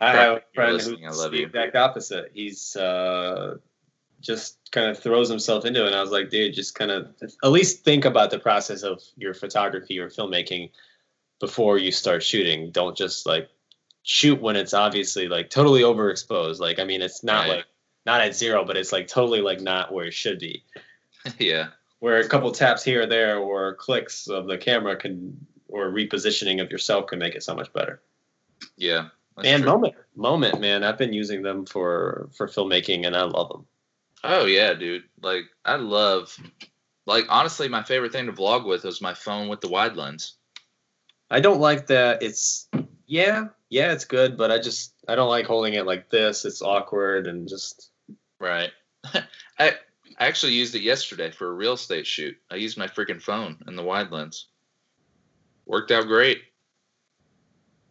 I 0.00 0.12
have 0.12 0.36
a 0.38 0.42
friend 0.54 0.72
who's 0.72 0.86
the 0.86 1.30
you. 1.32 1.46
exact 1.46 1.76
opposite. 1.76 2.30
He's 2.32 2.74
uh, 2.74 3.56
just 4.22 4.58
kind 4.72 4.88
of 4.90 4.98
throws 4.98 5.28
himself 5.28 5.66
into 5.66 5.82
it. 5.84 5.88
And 5.88 5.94
I 5.94 6.00
was 6.00 6.10
like, 6.10 6.30
dude, 6.30 6.54
just 6.54 6.74
kind 6.74 6.90
of 6.90 7.14
at 7.44 7.50
least 7.50 7.84
think 7.84 8.06
about 8.06 8.30
the 8.30 8.38
process 8.38 8.82
of 8.82 9.02
your 9.16 9.34
photography 9.34 9.98
or 9.98 10.08
filmmaking 10.08 10.70
before 11.38 11.76
you 11.76 11.92
start 11.92 12.22
shooting. 12.22 12.70
Don't 12.70 12.96
just 12.96 13.26
like 13.26 13.50
shoot 14.02 14.40
when 14.40 14.56
it's 14.56 14.72
obviously 14.72 15.28
like 15.28 15.50
totally 15.50 15.82
overexposed. 15.82 16.58
Like, 16.60 16.78
I 16.78 16.84
mean, 16.84 17.02
it's 17.02 17.22
not 17.22 17.46
Right. 17.48 17.56
like 17.56 17.66
not 18.06 18.22
at 18.22 18.34
zero, 18.34 18.64
but 18.64 18.76
it's 18.78 18.92
like 18.92 19.06
totally 19.06 19.42
like 19.42 19.60
not 19.60 19.92
where 19.92 20.06
it 20.06 20.14
should 20.14 20.38
be. 20.38 20.64
yeah, 21.38 21.68
Where 22.00 22.18
a 22.18 22.28
couple 22.28 22.50
taps 22.52 22.84
here 22.84 23.02
or 23.02 23.06
there 23.06 23.38
or 23.38 23.74
clicks 23.74 24.28
of 24.28 24.46
the 24.46 24.58
camera 24.58 24.96
can 24.96 25.46
or 25.68 25.90
repositioning 25.90 26.62
of 26.62 26.70
yourself 26.70 27.06
can 27.08 27.18
make 27.18 27.34
it 27.34 27.42
so 27.42 27.54
much 27.54 27.72
better. 27.72 28.00
yeah. 28.76 29.08
and 29.42 29.62
true. 29.62 29.70
moment 29.72 29.94
moment 30.14 30.60
man 30.60 30.82
i've 30.82 30.96
been 30.96 31.12
using 31.12 31.42
them 31.42 31.66
for 31.66 32.28
for 32.34 32.46
filmmaking 32.48 33.06
and 33.06 33.14
i 33.16 33.22
love 33.22 33.48
them 33.50 33.66
Oh 34.24 34.46
yeah, 34.46 34.74
dude. 34.74 35.04
Like 35.22 35.44
I 35.64 35.76
love, 35.76 36.36
like 37.06 37.26
honestly, 37.28 37.68
my 37.68 37.82
favorite 37.84 38.10
thing 38.12 38.26
to 38.26 38.32
vlog 38.32 38.66
with 38.66 38.82
was 38.82 39.00
my 39.00 39.14
phone 39.14 39.48
with 39.48 39.60
the 39.60 39.68
wide 39.68 39.94
lens. 39.94 40.36
i 41.30 41.38
don't 41.40 41.60
like 41.60 41.86
that 41.88 42.22
it's 42.22 42.68
yeah 43.06 43.44
yeah 43.68 43.92
it's 43.92 44.04
good 44.04 44.36
but 44.36 44.50
i 44.50 44.58
just 44.58 44.94
i 45.08 45.14
don't 45.14 45.28
like 45.28 45.46
holding 45.46 45.74
it 45.74 45.86
like 45.86 46.08
this 46.10 46.44
it's 46.44 46.62
awkward 46.62 47.26
and 47.26 47.48
just 47.48 47.90
Right. 48.40 48.70
I 49.58 49.74
I 50.18 50.26
actually 50.26 50.54
used 50.54 50.74
it 50.74 50.82
yesterday 50.82 51.30
for 51.30 51.48
a 51.48 51.52
real 51.52 51.74
estate 51.74 52.06
shoot. 52.06 52.36
I 52.50 52.56
used 52.56 52.78
my 52.78 52.86
freaking 52.86 53.20
phone 53.20 53.58
and 53.66 53.76
the 53.76 53.82
wide 53.82 54.10
lens. 54.10 54.46
Worked 55.66 55.90
out 55.90 56.06
great. 56.06 56.42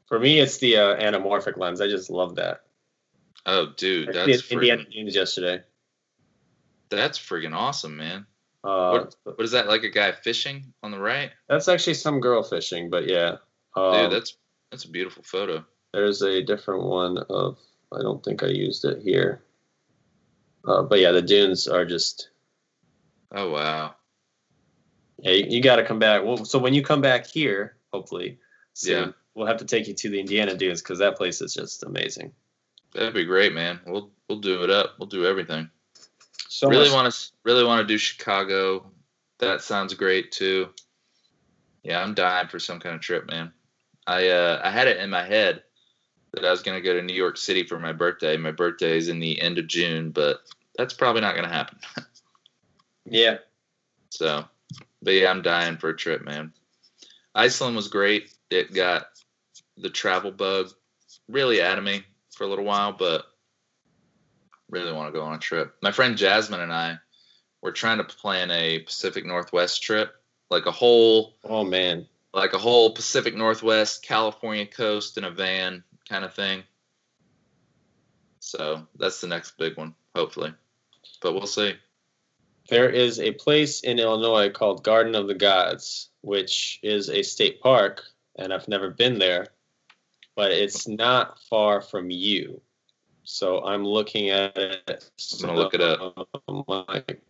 for 0.07 0.19
me 0.19 0.39
it's 0.39 0.57
the 0.59 0.77
uh, 0.77 0.95
anamorphic 0.97 1.57
lens 1.57 1.81
i 1.81 1.87
just 1.87 2.09
love 2.09 2.35
that 2.35 2.61
Oh, 3.47 3.67
dude, 3.77 4.11
that's 4.13 4.49
indiana 4.51 4.83
freaking, 4.83 4.91
Jones 4.93 5.15
yesterday 5.15 5.61
that's 6.89 7.19
freaking 7.19 7.53
awesome, 7.55 7.97
man. 7.97 8.25
uh, 8.63 9.05
What 9.23 9.39
is 9.39 9.51
that? 9.51 9.67
Like 9.67 9.83
a 9.83 9.89
guy 9.89 10.11
fishing 10.13 10.73
on 10.83 10.91
the 10.91 10.99
right? 10.99 11.31
that's 11.49 11.67
actually 11.67 11.95
some 11.95 12.19
girl 12.21 12.41
fishing 12.43 12.89
but 12.89 13.07
yeah 13.07 13.37
um, 13.75 13.93
Dude, 14.03 14.11
that's 14.13 14.37
that's 14.71 14.85
a 14.85 14.89
beautiful 14.89 15.23
photo. 15.23 15.63
there's 15.93 16.21
a 16.21 16.41
different 16.43 16.83
one 16.83 17.17
of 17.29 17.57
i 17.93 18.01
don't 18.01 18.23
think 18.23 18.41
i 18.43 18.47
used 18.47 18.85
it 18.85 19.01
here 19.01 19.41
uh, 20.67 20.83
but 20.83 20.99
yeah 20.99 21.11
the 21.11 21.21
dunes 21.21 21.67
are 21.67 21.85
just 21.85 22.29
Oh 23.35 23.49
wow. 23.49 23.95
Yeah, 25.19 25.31
you, 25.33 25.45
you 25.49 25.61
got 25.61 25.75
to 25.75 25.85
come 25.85 25.99
back. 25.99 26.23
Well, 26.23 26.45
so 26.45 26.57
when 26.57 26.73
you 26.73 26.81
come 26.81 27.01
back 27.01 27.27
here, 27.27 27.75
hopefully, 27.91 28.39
soon, 28.73 29.07
Yeah. 29.07 29.11
we'll 29.33 29.47
have 29.47 29.57
to 29.57 29.65
take 29.65 29.87
you 29.87 29.93
to 29.93 30.09
the 30.09 30.19
Indiana 30.19 30.55
Dunes 30.55 30.81
because 30.81 30.99
that 30.99 31.17
place 31.17 31.41
is 31.41 31.53
just 31.53 31.83
amazing. 31.83 32.31
That'd 32.93 33.13
be 33.13 33.25
great, 33.25 33.53
man. 33.53 33.81
We'll 33.85 34.09
we'll 34.29 34.39
do 34.39 34.63
it 34.63 34.69
up. 34.69 34.95
We'll 34.97 35.07
do 35.07 35.25
everything. 35.25 35.69
So 36.47 36.69
really 36.69 36.91
want 36.91 37.11
to 37.13 37.31
really 37.43 37.65
want 37.65 37.85
to 37.85 37.93
do 37.93 37.97
Chicago. 37.97 38.89
That 39.39 39.61
sounds 39.61 39.93
great 39.93 40.31
too. 40.31 40.69
Yeah, 41.83 42.01
I'm 42.01 42.13
dying 42.13 42.47
for 42.47 42.57
some 42.57 42.79
kind 42.79 42.95
of 42.95 43.01
trip, 43.01 43.29
man. 43.29 43.51
I 44.07 44.29
uh, 44.29 44.61
I 44.63 44.71
had 44.71 44.87
it 44.87 44.97
in 44.97 45.09
my 45.09 45.25
head 45.25 45.63
that 46.35 46.45
I 46.45 46.51
was 46.51 46.61
gonna 46.61 46.81
go 46.81 46.93
to 46.93 47.01
New 47.01 47.15
York 47.15 47.37
City 47.37 47.63
for 47.63 47.79
my 47.79 47.93
birthday. 47.93 48.37
My 48.37 48.51
birthday 48.51 48.97
is 48.97 49.09
in 49.09 49.19
the 49.19 49.41
end 49.41 49.57
of 49.57 49.67
June, 49.67 50.11
but 50.11 50.41
that's 50.77 50.93
probably 50.93 51.21
not 51.21 51.35
gonna 51.35 51.47
happen. 51.47 51.79
yeah, 53.05 53.37
So, 54.09 54.45
but 55.01 55.13
yeah, 55.13 55.29
I'm 55.29 55.41
dying 55.41 55.77
for 55.77 55.89
a 55.89 55.97
trip, 55.97 56.23
man. 56.23 56.53
Iceland 57.33 57.75
was 57.75 57.87
great. 57.87 58.33
It 58.49 58.73
got 58.73 59.07
the 59.77 59.89
travel 59.89 60.31
bug 60.31 60.71
really 61.27 61.61
out 61.61 61.77
of 61.77 61.83
me 61.83 62.03
for 62.31 62.43
a 62.43 62.47
little 62.47 62.65
while, 62.65 62.93
but 62.93 63.25
really 64.69 64.91
want 64.91 65.13
to 65.13 65.17
go 65.17 65.25
on 65.25 65.35
a 65.35 65.39
trip. 65.39 65.75
My 65.81 65.91
friend 65.91 66.17
Jasmine 66.17 66.61
and 66.61 66.73
I 66.73 66.97
were 67.61 67.71
trying 67.71 67.97
to 67.97 68.03
plan 68.03 68.51
a 68.51 68.79
Pacific 68.79 69.25
Northwest 69.25 69.83
trip, 69.83 70.13
like 70.49 70.65
a 70.65 70.71
whole 70.71 71.35
oh 71.43 71.63
man, 71.63 72.07
like 72.33 72.53
a 72.53 72.57
whole 72.57 72.91
Pacific 72.91 73.35
Northwest, 73.35 74.03
California 74.03 74.65
coast 74.65 75.17
in 75.17 75.23
a 75.23 75.31
van 75.31 75.83
kind 76.07 76.23
of 76.25 76.33
thing. 76.33 76.63
So 78.39 78.87
that's 78.97 79.21
the 79.21 79.27
next 79.27 79.57
big 79.57 79.75
one, 79.77 79.95
hopefully. 80.15 80.53
But 81.21 81.33
we'll 81.33 81.47
see. 81.47 81.73
there 82.69 82.89
is 82.89 83.19
a 83.19 83.31
place 83.31 83.81
in 83.81 83.99
Illinois 83.99 84.49
called 84.49 84.83
Garden 84.83 85.15
of 85.15 85.27
the 85.27 85.35
Gods, 85.35 86.09
which 86.21 86.79
is 86.83 87.09
a 87.09 87.21
state 87.23 87.61
park, 87.61 88.03
and 88.37 88.53
I've 88.53 88.67
never 88.67 88.89
been 88.89 89.19
there, 89.19 89.47
but 90.35 90.51
it's 90.51 90.87
not 90.87 91.39
far 91.49 91.81
from 91.81 92.09
you. 92.09 92.61
So 93.23 93.63
I'm 93.63 93.83
looking 93.83 94.29
at 94.29 94.55
it. 94.57 95.09
I'm 95.33 95.39
gonna 95.41 95.57
look 95.57 95.73
it 95.73 95.81
up. 95.81 96.27
Mike, 96.67 97.21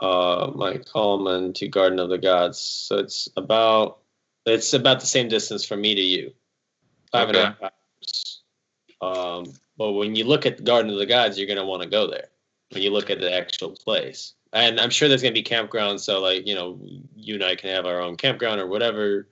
uh, 0.00 0.50
Mike 0.54 0.88
Hallman 0.88 1.52
to 1.54 1.68
Garden 1.68 2.00
of 2.00 2.08
the 2.08 2.18
Gods. 2.18 2.58
So 2.58 2.98
it's 2.98 3.28
about 3.36 3.98
it's 4.46 4.72
about 4.72 5.00
the 5.00 5.06
same 5.06 5.28
distance 5.28 5.64
from 5.64 5.80
me 5.80 5.94
to 5.94 6.00
you. 6.00 6.32
Five 7.12 7.28
and 7.28 7.36
a 7.36 7.46
half 7.46 7.62
hours. 7.62 8.42
Um, 9.00 9.52
but 9.76 9.92
when 9.92 10.14
you 10.14 10.24
look 10.24 10.46
at 10.46 10.56
the 10.56 10.62
Garden 10.62 10.90
of 10.90 10.98
the 10.98 11.06
Gods, 11.06 11.38
you're 11.38 11.48
gonna 11.48 11.64
want 11.64 11.82
to 11.82 11.88
go 11.88 12.08
there. 12.08 12.28
When 12.70 12.82
you 12.82 12.90
look 12.90 13.10
at 13.10 13.20
the 13.20 13.32
actual 13.32 13.70
place, 13.70 14.34
and 14.52 14.80
I'm 14.80 14.90
sure 14.90 15.08
there's 15.08 15.22
gonna 15.22 15.32
be 15.32 15.42
campgrounds. 15.42 16.00
So 16.00 16.20
like 16.20 16.46
you 16.46 16.54
know, 16.54 16.80
you 17.14 17.34
and 17.34 17.44
I 17.44 17.54
can 17.54 17.70
have 17.70 17.86
our 17.86 18.00
own 18.00 18.16
campground 18.16 18.60
or 18.60 18.66
whatever. 18.66 19.28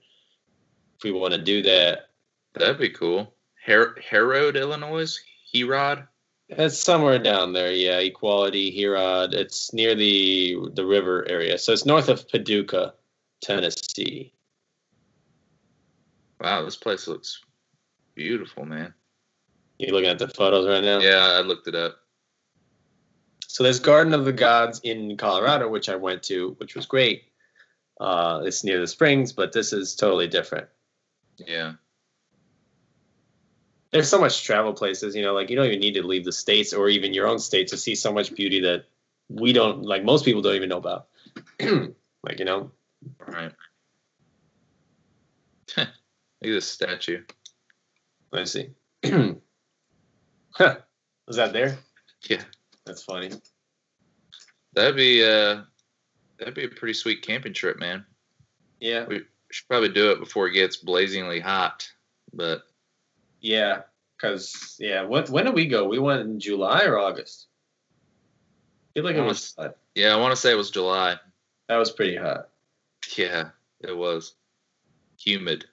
If 0.97 1.03
we 1.03 1.11
want 1.11 1.33
to 1.33 1.41
do 1.41 1.61
that, 1.63 2.09
That'd 2.53 2.77
be 2.77 2.89
cool. 2.89 3.33
Her- 3.65 3.95
Herod, 4.01 4.55
Illinois. 4.55 5.19
Herod. 5.53 6.07
It's 6.49 6.77
somewhere 6.77 7.19
down 7.19 7.53
there, 7.53 7.71
yeah. 7.71 7.97
Equality, 7.99 8.79
Herod. 8.79 9.33
It's 9.33 9.73
near 9.73 9.95
the 9.95 10.57
the 10.73 10.85
river 10.85 11.27
area, 11.27 11.57
so 11.57 11.73
it's 11.73 11.85
north 11.85 12.09
of 12.09 12.27
Paducah, 12.29 12.93
Tennessee. 13.41 14.33
Wow, 16.43 16.65
this 16.65 16.75
place 16.75 17.07
looks 17.07 17.41
beautiful, 18.15 18.65
man. 18.65 18.93
You 19.77 19.93
looking 19.93 20.09
at 20.09 20.19
the 20.19 20.27
photos 20.27 20.67
right 20.67 20.83
now? 20.83 20.99
Yeah, 20.99 21.37
I 21.37 21.39
looked 21.39 21.69
it 21.69 21.75
up. 21.75 21.95
So 23.47 23.63
there's 23.63 23.79
Garden 23.79 24.13
of 24.13 24.25
the 24.25 24.33
Gods 24.33 24.81
in 24.83 25.15
Colorado, 25.15 25.69
which 25.69 25.87
I 25.87 25.95
went 25.95 26.21
to, 26.23 26.55
which 26.57 26.75
was 26.75 26.85
great. 26.85 27.23
Uh, 27.99 28.41
it's 28.43 28.63
near 28.65 28.81
the 28.81 28.87
springs, 28.87 29.31
but 29.31 29.53
this 29.53 29.71
is 29.71 29.95
totally 29.95 30.27
different. 30.27 30.67
Yeah. 31.37 31.73
There's 33.91 34.09
so 34.09 34.19
much 34.19 34.43
travel 34.43 34.73
places, 34.73 35.15
you 35.15 35.21
know, 35.21 35.33
like 35.33 35.49
you 35.49 35.55
don't 35.55 35.67
even 35.67 35.79
need 35.79 35.93
to 35.93 36.05
leave 36.05 36.25
the 36.25 36.31
states 36.33 36.73
or 36.73 36.89
even 36.89 37.13
your 37.13 37.27
own 37.27 37.39
state 37.39 37.67
to 37.69 37.77
see 37.77 37.95
so 37.95 38.11
much 38.11 38.35
beauty 38.35 38.59
that 38.61 38.85
we 39.29 39.53
don't 39.53 39.83
like 39.83 40.03
most 40.03 40.25
people 40.25 40.41
don't 40.41 40.55
even 40.55 40.69
know 40.69 40.77
about. 40.77 41.07
like, 41.61 42.39
you 42.39 42.45
know. 42.45 42.71
Right. 43.25 43.53
Look 46.43 46.49
at 46.51 46.55
this 46.55 46.67
statue. 46.67 47.23
Let's 48.33 48.51
see. 48.51 48.71
huh. 49.05 50.75
Was 51.25 51.37
that 51.37 51.53
there? 51.53 51.77
Yeah. 52.29 52.41
That's 52.85 53.01
funny. 53.01 53.31
That'd 54.73 54.97
be 54.97 55.23
uh 55.23 55.61
that'd 56.37 56.53
be 56.53 56.65
a 56.65 56.67
pretty 56.67 56.95
sweet 56.95 57.21
camping 57.21 57.53
trip, 57.53 57.79
man. 57.79 58.05
Yeah. 58.81 59.05
We 59.05 59.21
should 59.51 59.67
probably 59.69 59.87
do 59.87 60.11
it 60.11 60.19
before 60.19 60.47
it 60.47 60.53
gets 60.53 60.75
blazingly 60.75 61.39
hot. 61.39 61.89
But 62.33 62.63
Yeah. 63.39 63.83
Cause 64.19 64.75
yeah, 64.79 65.03
what 65.03 65.29
when 65.29 65.45
did 65.45 65.53
we 65.53 65.67
go? 65.67 65.87
We 65.87 65.99
went 65.99 66.23
in 66.23 66.41
July 66.41 66.83
or 66.83 66.99
August? 66.99 67.47
I 68.89 68.99
feel 68.99 69.05
like 69.05 69.15
it 69.15 69.21
was 69.21 69.55
yeah, 69.95 70.13
I 70.13 70.17
want 70.17 70.33
to 70.33 70.41
say 70.41 70.51
it 70.51 70.57
was 70.57 70.71
July. 70.71 71.15
that 71.69 71.77
was 71.77 71.91
pretty 71.91 72.17
hot. 72.17 72.49
Yeah, 73.15 73.49
it 73.79 73.95
was 73.95 74.33
humid. 75.17 75.65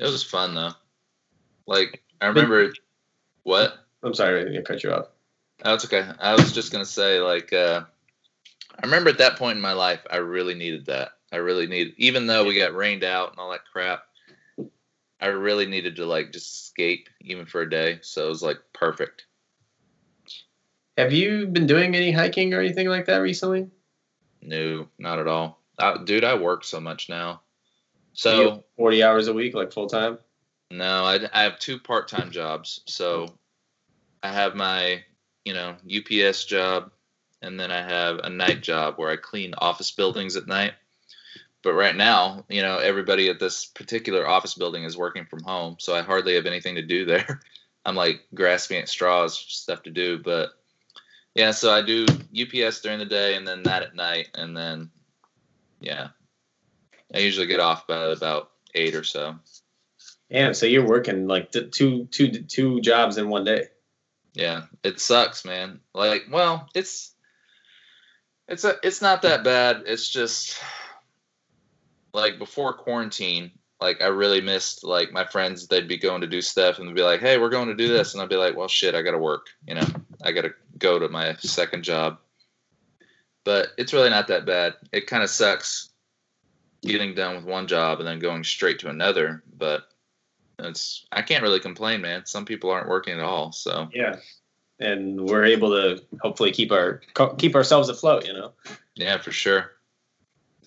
It 0.00 0.10
was 0.10 0.22
fun 0.22 0.54
though. 0.54 0.72
Like 1.66 2.02
I 2.22 2.26
remember 2.28 2.72
what? 3.42 3.74
I'm 4.02 4.14
sorry 4.14 4.50
to 4.50 4.62
cut 4.62 4.82
you 4.82 4.92
off. 4.92 5.08
That's 5.62 5.84
okay. 5.84 6.08
I 6.18 6.34
was 6.34 6.52
just 6.52 6.72
gonna 6.72 6.86
say, 6.86 7.20
like, 7.20 7.52
uh, 7.52 7.82
I 8.78 8.86
remember 8.86 9.10
at 9.10 9.18
that 9.18 9.36
point 9.36 9.56
in 9.56 9.62
my 9.62 9.74
life, 9.74 10.00
I 10.10 10.16
really 10.16 10.54
needed 10.54 10.86
that. 10.86 11.10
I 11.30 11.36
really 11.36 11.66
needed, 11.66 11.94
even 11.98 12.26
though 12.26 12.44
we 12.44 12.58
got 12.58 12.74
rained 12.74 13.04
out 13.04 13.30
and 13.30 13.38
all 13.38 13.50
that 13.50 13.66
crap, 13.70 14.04
I 15.20 15.26
really 15.26 15.66
needed 15.66 15.96
to 15.96 16.06
like 16.06 16.32
just 16.32 16.64
escape, 16.64 17.10
even 17.20 17.44
for 17.44 17.60
a 17.60 17.68
day. 17.68 17.98
So 18.00 18.24
it 18.24 18.30
was 18.30 18.42
like 18.42 18.58
perfect. 18.72 19.26
Have 20.96 21.12
you 21.12 21.46
been 21.46 21.66
doing 21.66 21.94
any 21.94 22.10
hiking 22.10 22.54
or 22.54 22.60
anything 22.60 22.88
like 22.88 23.04
that 23.06 23.18
recently? 23.18 23.68
No, 24.40 24.88
not 24.98 25.18
at 25.18 25.28
all, 25.28 25.60
I, 25.78 25.98
dude. 26.02 26.24
I 26.24 26.36
work 26.36 26.64
so 26.64 26.80
much 26.80 27.10
now. 27.10 27.42
So 28.20 28.64
Forty 28.76 29.02
hours 29.02 29.28
a 29.28 29.32
week, 29.32 29.54
like 29.54 29.72
full 29.72 29.86
time. 29.86 30.18
no, 30.70 31.04
I, 31.06 31.20
I 31.32 31.44
have 31.44 31.58
two 31.58 31.78
part-time 31.78 32.30
jobs. 32.30 32.82
So 32.86 33.28
I 34.22 34.30
have 34.30 34.54
my, 34.54 35.02
you 35.46 35.54
know, 35.54 35.74
UPS 35.90 36.44
job, 36.44 36.90
and 37.40 37.58
then 37.58 37.70
I 37.70 37.80
have 37.80 38.18
a 38.18 38.28
night 38.28 38.60
job 38.60 38.98
where 38.98 39.08
I 39.08 39.16
clean 39.16 39.54
office 39.56 39.90
buildings 39.90 40.36
at 40.36 40.46
night. 40.46 40.74
But 41.62 41.72
right 41.72 41.96
now, 41.96 42.44
you 42.50 42.60
know, 42.60 42.76
everybody 42.76 43.30
at 43.30 43.40
this 43.40 43.64
particular 43.64 44.28
office 44.28 44.54
building 44.54 44.84
is 44.84 44.98
working 44.98 45.24
from 45.24 45.42
home, 45.42 45.76
so 45.78 45.94
I 45.94 46.02
hardly 46.02 46.34
have 46.34 46.44
anything 46.44 46.74
to 46.74 46.82
do 46.82 47.04
there. 47.06 47.40
I'm 47.86 47.96
like 47.96 48.26
grasping 48.34 48.82
at 48.82 48.90
straws, 48.90 49.38
stuff 49.38 49.84
to 49.84 49.90
do. 49.90 50.18
But 50.18 50.50
yeah, 51.34 51.52
so 51.52 51.72
I 51.72 51.80
do 51.80 52.04
UPS 52.38 52.82
during 52.82 52.98
the 52.98 53.06
day, 53.06 53.36
and 53.36 53.48
then 53.48 53.62
that 53.62 53.82
at 53.82 53.94
night, 53.94 54.28
and 54.34 54.54
then 54.54 54.90
yeah, 55.80 56.08
I 57.14 57.18
usually 57.18 57.46
get 57.46 57.60
off 57.60 57.86
by 57.86 58.04
about 58.06 58.50
eight 58.74 58.94
or 58.94 59.04
so. 59.04 59.36
Damn, 60.30 60.54
so 60.54 60.66
you're 60.66 60.86
working 60.86 61.26
like 61.26 61.50
two, 61.50 62.06
two, 62.10 62.28
two 62.30 62.80
jobs 62.80 63.18
in 63.18 63.28
one 63.28 63.44
day. 63.44 63.66
Yeah, 64.32 64.62
it 64.84 65.00
sucks, 65.00 65.44
man. 65.44 65.80
Like, 65.92 66.26
well, 66.30 66.68
it's 66.74 67.12
it's 68.46 68.64
a, 68.64 68.74
it's 68.82 69.02
not 69.02 69.22
that 69.22 69.44
bad. 69.44 69.84
It's 69.86 70.08
just 70.08 70.60
like 72.12 72.38
before 72.38 72.72
quarantine, 72.72 73.52
like 73.80 74.00
I 74.00 74.06
really 74.06 74.40
missed 74.40 74.84
like 74.84 75.12
my 75.12 75.24
friends. 75.24 75.66
They'd 75.66 75.88
be 75.88 75.98
going 75.98 76.20
to 76.20 76.26
do 76.26 76.40
stuff 76.40 76.78
and 76.78 76.88
they'd 76.88 76.94
be 76.94 77.02
like, 77.02 77.20
"Hey, 77.20 77.38
we're 77.38 77.48
going 77.48 77.68
to 77.68 77.74
do 77.74 77.88
this," 77.88 78.12
and 78.12 78.22
I'd 78.22 78.28
be 78.28 78.36
like, 78.36 78.56
"Well, 78.56 78.68
shit, 78.68 78.94
I 78.94 79.02
got 79.02 79.12
to 79.12 79.18
work. 79.18 79.46
You 79.66 79.74
know, 79.74 79.86
I 80.22 80.32
got 80.32 80.42
to 80.42 80.54
go 80.78 80.98
to 80.98 81.08
my 81.08 81.34
second 81.36 81.82
job." 81.82 82.18
But 83.44 83.68
it's 83.78 83.92
really 83.92 84.10
not 84.10 84.28
that 84.28 84.46
bad. 84.46 84.74
It 84.92 85.06
kind 85.06 85.22
of 85.22 85.30
sucks 85.30 85.89
getting 86.82 87.14
done 87.14 87.36
with 87.36 87.44
one 87.44 87.66
job 87.66 87.98
and 87.98 88.08
then 88.08 88.18
going 88.18 88.44
straight 88.44 88.78
to 88.80 88.88
another, 88.88 89.42
but 89.56 89.84
it's 90.58 91.06
I 91.12 91.22
can't 91.22 91.42
really 91.42 91.60
complain, 91.60 92.00
man. 92.00 92.26
Some 92.26 92.44
people 92.44 92.70
aren't 92.70 92.88
working 92.88 93.14
at 93.18 93.24
all, 93.24 93.52
so 93.52 93.88
Yeah, 93.92 94.16
and 94.78 95.28
we're 95.28 95.44
able 95.44 95.70
to 95.70 96.02
hopefully 96.20 96.52
keep 96.52 96.72
our 96.72 97.00
keep 97.38 97.54
ourselves 97.54 97.88
afloat. 97.88 98.26
You 98.26 98.34
know, 98.34 98.52
yeah, 98.94 99.18
for 99.18 99.32
sure. 99.32 99.72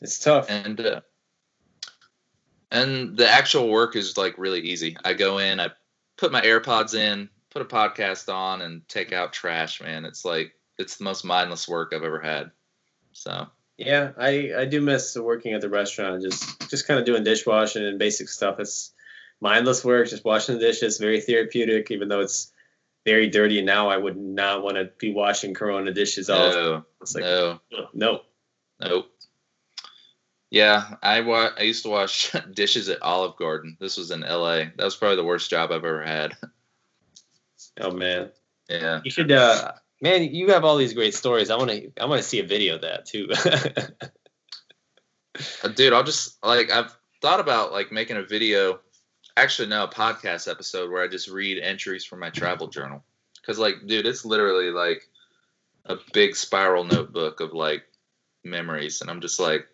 it's 0.01 0.19
tough. 0.19 0.49
and 0.49 0.79
uh, 0.79 1.01
and 2.71 3.17
the 3.17 3.29
actual 3.29 3.69
work 3.69 3.95
is 3.95 4.17
like 4.17 4.37
really 4.37 4.61
easy. 4.61 4.97
I 5.03 5.13
go 5.13 5.37
in, 5.37 5.59
I 5.59 5.69
put 6.17 6.31
my 6.31 6.41
AirPods 6.41 6.95
in, 6.95 7.29
put 7.49 7.61
a 7.61 7.65
podcast 7.65 8.33
on, 8.33 8.61
and 8.61 8.87
take 8.87 9.13
out 9.13 9.33
trash. 9.33 9.81
Man, 9.81 10.05
it's 10.05 10.25
like 10.25 10.53
it's 10.77 10.97
the 10.97 11.03
most 11.03 11.23
mindless 11.23 11.67
work 11.67 11.93
I've 11.93 12.03
ever 12.03 12.19
had. 12.19 12.51
So 13.11 13.47
Yeah, 13.77 14.11
I 14.17 14.51
I 14.57 14.65
do 14.65 14.81
miss 14.81 15.15
working 15.17 15.53
at 15.53 15.61
the 15.61 15.69
restaurant. 15.69 16.21
Just 16.21 16.69
just 16.69 16.87
kind 16.87 16.99
of 16.99 17.05
doing 17.05 17.23
dishwashing 17.23 17.83
and 17.85 17.97
basic 17.99 18.29
stuff. 18.29 18.59
It's 18.59 18.91
mindless 19.41 19.83
work, 19.83 20.07
just 20.09 20.23
washing 20.25 20.55
the 20.55 20.61
dishes. 20.61 20.99
Very 20.99 21.19
therapeutic, 21.21 21.89
even 21.91 22.07
though 22.07 22.21
it's 22.21 22.51
very 23.05 23.29
dirty. 23.29 23.57
And 23.57 23.65
now 23.65 23.89
I 23.89 23.97
would 23.97 24.15
not 24.17 24.63
want 24.63 24.75
to 24.77 24.89
be 24.99 25.11
washing 25.13 25.53
Corona 25.53 25.91
dishes 25.91 26.29
all. 26.29 26.51
no, 26.51 26.85
It's 27.01 27.15
like 27.15 27.23
no, 27.23 27.59
no. 27.93 28.21
nope. 28.79 29.05
Yeah, 30.51 30.95
I 31.01 31.21
wa- 31.21 31.51
I 31.57 31.63
used 31.63 31.81
to 31.83 31.89
wash 31.89 32.31
dishes 32.53 32.87
at 32.89 33.01
Olive 33.01 33.35
Garden. 33.37 33.75
This 33.79 33.97
was 33.97 34.11
in 34.11 34.23
L.A. 34.23 34.71
That 34.77 34.83
was 34.83 34.95
probably 34.95 35.15
the 35.15 35.23
worst 35.23 35.49
job 35.49 35.71
I've 35.71 35.83
ever 35.83 36.03
had. 36.03 36.33
Oh 37.81 37.89
man, 37.91 38.29
yeah, 38.69 39.01
you 39.03 39.09
should. 39.09 39.31
uh 39.31 39.71
Man, 40.03 40.35
you 40.35 40.49
have 40.49 40.65
all 40.65 40.75
these 40.75 40.93
great 40.93 41.13
stories. 41.13 41.49
I 41.49 41.55
want 41.55 41.71
to. 41.71 41.89
I 41.97 42.05
want 42.05 42.21
to 42.21 42.27
see 42.27 42.39
a 42.39 42.45
video 42.45 42.75
of 42.75 42.81
that 42.81 43.05
too. 43.05 43.29
Uh, 45.63 45.67
dude 45.69 45.93
i'll 45.93 46.03
just 46.03 46.37
like 46.45 46.71
i've 46.71 46.95
thought 47.19 47.39
about 47.39 47.71
like 47.71 47.91
making 47.91 48.17
a 48.17 48.21
video 48.21 48.79
actually 49.35 49.67
no 49.67 49.85
a 49.85 49.87
podcast 49.87 50.47
episode 50.47 50.91
where 50.91 51.01
i 51.01 51.07
just 51.07 51.27
read 51.27 51.57
entries 51.57 52.05
from 52.05 52.19
my 52.19 52.29
travel 52.29 52.67
journal 52.67 53.03
because 53.41 53.57
like 53.57 53.73
dude 53.87 54.05
it's 54.05 54.25
literally 54.25 54.69
like 54.69 55.09
a 55.85 55.97
big 56.13 56.35
spiral 56.35 56.83
notebook 56.83 57.39
of 57.39 57.51
like 57.51 57.83
memories 58.43 59.01
and 59.01 59.09
i'm 59.09 59.21
just 59.21 59.39
like 59.39 59.65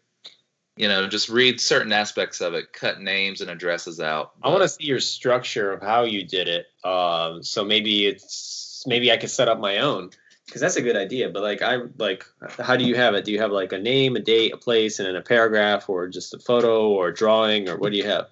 you 0.77 0.87
know 0.87 1.09
just 1.09 1.27
read 1.27 1.59
certain 1.59 1.91
aspects 1.91 2.39
of 2.39 2.53
it 2.53 2.71
cut 2.71 3.01
names 3.01 3.41
and 3.41 3.51
addresses 3.51 3.99
out 3.99 4.31
I 4.41 4.47
want 4.47 4.61
to 4.61 4.69
see 4.69 4.85
your 4.85 5.01
structure 5.01 5.73
of 5.73 5.81
how 5.81 6.03
you 6.03 6.23
did 6.23 6.47
it. 6.47 6.67
Um, 6.87 7.43
so 7.43 7.65
maybe 7.65 8.07
it's 8.07 8.83
maybe 8.87 9.11
I 9.11 9.17
could 9.17 9.29
set 9.29 9.49
up 9.49 9.59
my 9.59 9.79
own 9.79 10.11
because 10.49 10.61
that's 10.61 10.75
a 10.77 10.81
good 10.81 10.95
idea. 10.97 11.29
But 11.29 11.43
like 11.43 11.61
I 11.61 11.77
like, 11.97 12.25
how 12.57 12.75
do 12.75 12.83
you 12.83 12.95
have 12.95 13.13
it? 13.13 13.23
Do 13.23 13.31
you 13.31 13.39
have 13.39 13.51
like 13.51 13.71
a 13.71 13.77
name, 13.77 14.15
a 14.15 14.19
date, 14.19 14.51
a 14.53 14.57
place, 14.57 14.99
and 14.99 15.07
then 15.07 15.15
a 15.15 15.21
paragraph, 15.21 15.87
or 15.89 16.07
just 16.07 16.33
a 16.33 16.39
photo 16.39 16.89
or 16.89 17.09
a 17.09 17.13
drawing, 17.13 17.69
or 17.69 17.77
what 17.77 17.91
do 17.91 17.97
you 17.97 18.05
have? 18.05 18.27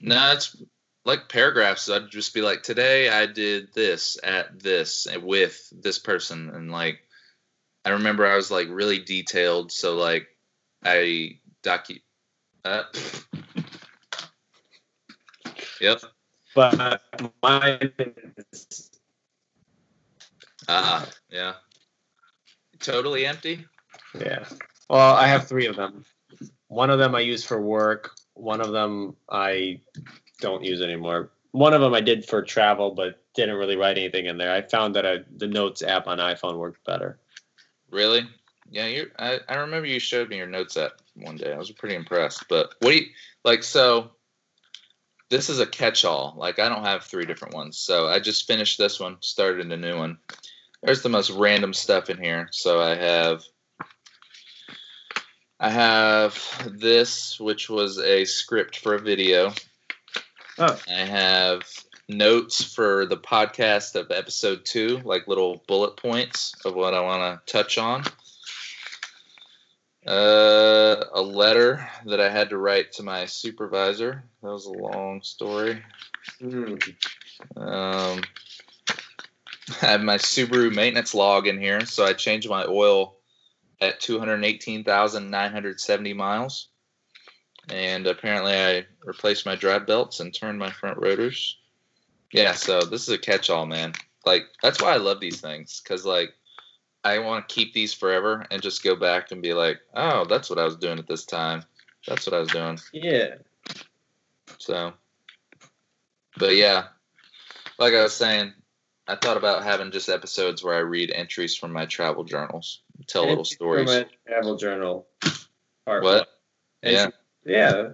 no 0.00 0.32
it's 0.32 0.56
like 1.06 1.28
paragraphs 1.28 1.88
i'd 1.88 2.10
just 2.10 2.34
be 2.34 2.42
like 2.42 2.62
today 2.62 3.08
i 3.08 3.24
did 3.26 3.72
this 3.72 4.18
at 4.22 4.58
this 4.60 5.06
with 5.22 5.72
this 5.80 5.98
person 5.98 6.50
and 6.50 6.70
like 6.70 6.98
i 7.84 7.90
remember 7.90 8.26
i 8.26 8.34
was 8.36 8.50
like 8.50 8.66
really 8.70 8.98
detailed 8.98 9.70
so 9.72 9.94
like 9.96 10.26
i 10.84 11.38
docu 11.62 12.00
uh, 12.64 12.82
yep 15.80 16.00
But 16.54 17.00
mine, 17.42 17.92
is- 18.52 18.90
ah 20.68 21.08
yeah 21.30 21.54
totally 22.80 23.26
empty 23.26 23.64
yeah. 24.18 24.44
Well, 24.88 25.14
I 25.14 25.26
have 25.26 25.48
three 25.48 25.66
of 25.66 25.76
them. 25.76 26.04
One 26.68 26.90
of 26.90 26.98
them 26.98 27.14
I 27.14 27.20
use 27.20 27.44
for 27.44 27.60
work. 27.60 28.12
One 28.34 28.60
of 28.60 28.70
them 28.72 29.16
I 29.28 29.80
don't 30.40 30.62
use 30.62 30.80
anymore. 30.82 31.30
One 31.50 31.74
of 31.74 31.80
them 31.80 31.94
I 31.94 32.00
did 32.00 32.24
for 32.24 32.42
travel, 32.42 32.92
but 32.92 33.20
didn't 33.34 33.56
really 33.56 33.76
write 33.76 33.98
anything 33.98 34.26
in 34.26 34.38
there. 34.38 34.52
I 34.52 34.62
found 34.62 34.94
that 34.94 35.06
I, 35.06 35.18
the 35.36 35.48
Notes 35.48 35.82
app 35.82 36.06
on 36.06 36.18
iPhone 36.18 36.58
worked 36.58 36.84
better. 36.84 37.18
really 37.90 38.26
yeah 38.70 38.86
you 38.86 39.10
I, 39.18 39.40
I 39.48 39.56
remember 39.56 39.86
you 39.86 40.00
showed 40.00 40.28
me 40.30 40.38
your 40.38 40.46
notes 40.46 40.76
app 40.76 40.92
one 41.14 41.36
day 41.36 41.52
i 41.52 41.58
was 41.58 41.70
pretty 41.70 41.94
impressed 41.94 42.44
but 42.48 42.74
what 42.80 42.90
do 42.90 42.96
you 42.96 43.06
like 43.44 43.62
so 43.62 44.10
this 45.30 45.48
is 45.48 45.58
a 45.58 45.66
catch-all. 45.66 46.34
Like 46.36 46.58
I 46.58 46.68
don't 46.68 46.84
have 46.84 47.02
three 47.02 47.24
different 47.24 47.54
ones, 47.54 47.78
so 47.78 48.06
I 48.06 48.20
just 48.20 48.46
finished 48.46 48.78
this 48.78 49.00
one, 49.00 49.16
started 49.20 49.72
a 49.72 49.76
new 49.76 49.96
one. 49.96 50.18
There's 50.84 51.02
the 51.02 51.08
most 51.08 51.30
random 51.30 51.72
stuff 51.72 52.10
in 52.10 52.22
here. 52.22 52.48
So 52.52 52.80
I 52.80 52.94
have 52.94 53.42
I 55.58 55.70
have 55.70 56.38
this, 56.78 57.40
which 57.40 57.70
was 57.70 57.98
a 57.98 58.26
script 58.26 58.78
for 58.78 58.94
a 58.94 59.00
video. 59.00 59.54
Oh. 60.58 60.78
I 60.86 61.04
have 61.06 61.62
notes 62.06 62.62
for 62.62 63.06
the 63.06 63.16
podcast 63.16 63.94
of 63.94 64.10
episode 64.10 64.66
two, 64.66 65.00
like 65.04 65.26
little 65.26 65.64
bullet 65.66 65.96
points 65.96 66.54
of 66.66 66.74
what 66.74 66.92
I 66.92 67.00
want 67.00 67.46
to 67.46 67.52
touch 67.52 67.78
on. 67.78 68.04
Uh, 70.06 71.02
a 71.14 71.22
letter 71.22 71.88
that 72.04 72.20
I 72.20 72.28
had 72.28 72.50
to 72.50 72.58
write 72.58 72.92
to 72.92 73.02
my 73.02 73.24
supervisor. 73.24 74.22
That 74.42 74.50
was 74.50 74.66
a 74.66 74.70
long 74.70 75.22
story. 75.22 75.82
Mm. 76.42 76.94
Um, 77.56 78.22
I 79.82 79.86
have 79.86 80.02
my 80.02 80.18
Subaru 80.18 80.74
maintenance 80.74 81.14
log 81.14 81.46
in 81.46 81.60
here. 81.60 81.86
So 81.86 82.04
I 82.04 82.12
changed 82.12 82.48
my 82.48 82.64
oil 82.66 83.16
at 83.80 84.00
218,970 84.00 86.12
miles. 86.12 86.68
And 87.70 88.06
apparently 88.06 88.54
I 88.54 88.84
replaced 89.04 89.46
my 89.46 89.56
drive 89.56 89.86
belts 89.86 90.20
and 90.20 90.34
turned 90.34 90.58
my 90.58 90.70
front 90.70 90.98
rotors. 90.98 91.56
Yeah, 92.32 92.52
so 92.52 92.80
this 92.80 93.02
is 93.02 93.08
a 93.08 93.18
catch 93.18 93.48
all, 93.48 93.64
man. 93.64 93.94
Like, 94.26 94.44
that's 94.62 94.82
why 94.82 94.92
I 94.92 94.98
love 94.98 95.20
these 95.20 95.40
things. 95.40 95.80
Because, 95.82 96.04
like, 96.04 96.34
I 97.04 97.18
want 97.18 97.48
to 97.48 97.54
keep 97.54 97.72
these 97.72 97.94
forever 97.94 98.44
and 98.50 98.62
just 98.62 98.82
go 98.82 98.96
back 98.96 99.30
and 99.30 99.40
be 99.40 99.54
like, 99.54 99.78
oh, 99.94 100.24
that's 100.24 100.50
what 100.50 100.58
I 100.58 100.64
was 100.64 100.76
doing 100.76 100.98
at 100.98 101.06
this 101.06 101.24
time. 101.24 101.62
That's 102.06 102.26
what 102.26 102.34
I 102.34 102.40
was 102.40 102.50
doing. 102.50 102.78
Yeah. 102.92 103.36
So, 104.58 104.92
but 106.36 106.56
yeah, 106.56 106.88
like 107.78 107.94
I 107.94 108.02
was 108.02 108.14
saying, 108.14 108.52
I 109.06 109.16
thought 109.16 109.36
about 109.36 109.64
having 109.64 109.90
just 109.90 110.08
episodes 110.08 110.62
where 110.64 110.74
I 110.74 110.80
read 110.80 111.10
entries 111.10 111.54
from 111.56 111.72
my 111.72 111.86
travel 111.86 112.24
journals, 112.24 112.80
tell 113.06 113.26
little 113.26 113.44
stories. 113.44 113.90
from 113.90 114.02
my 114.02 114.06
travel 114.26 114.56
journal. 114.56 115.06
Part 115.84 116.02
What? 116.02 116.28
Yeah, 116.82 117.08
Yeah. 117.44 117.90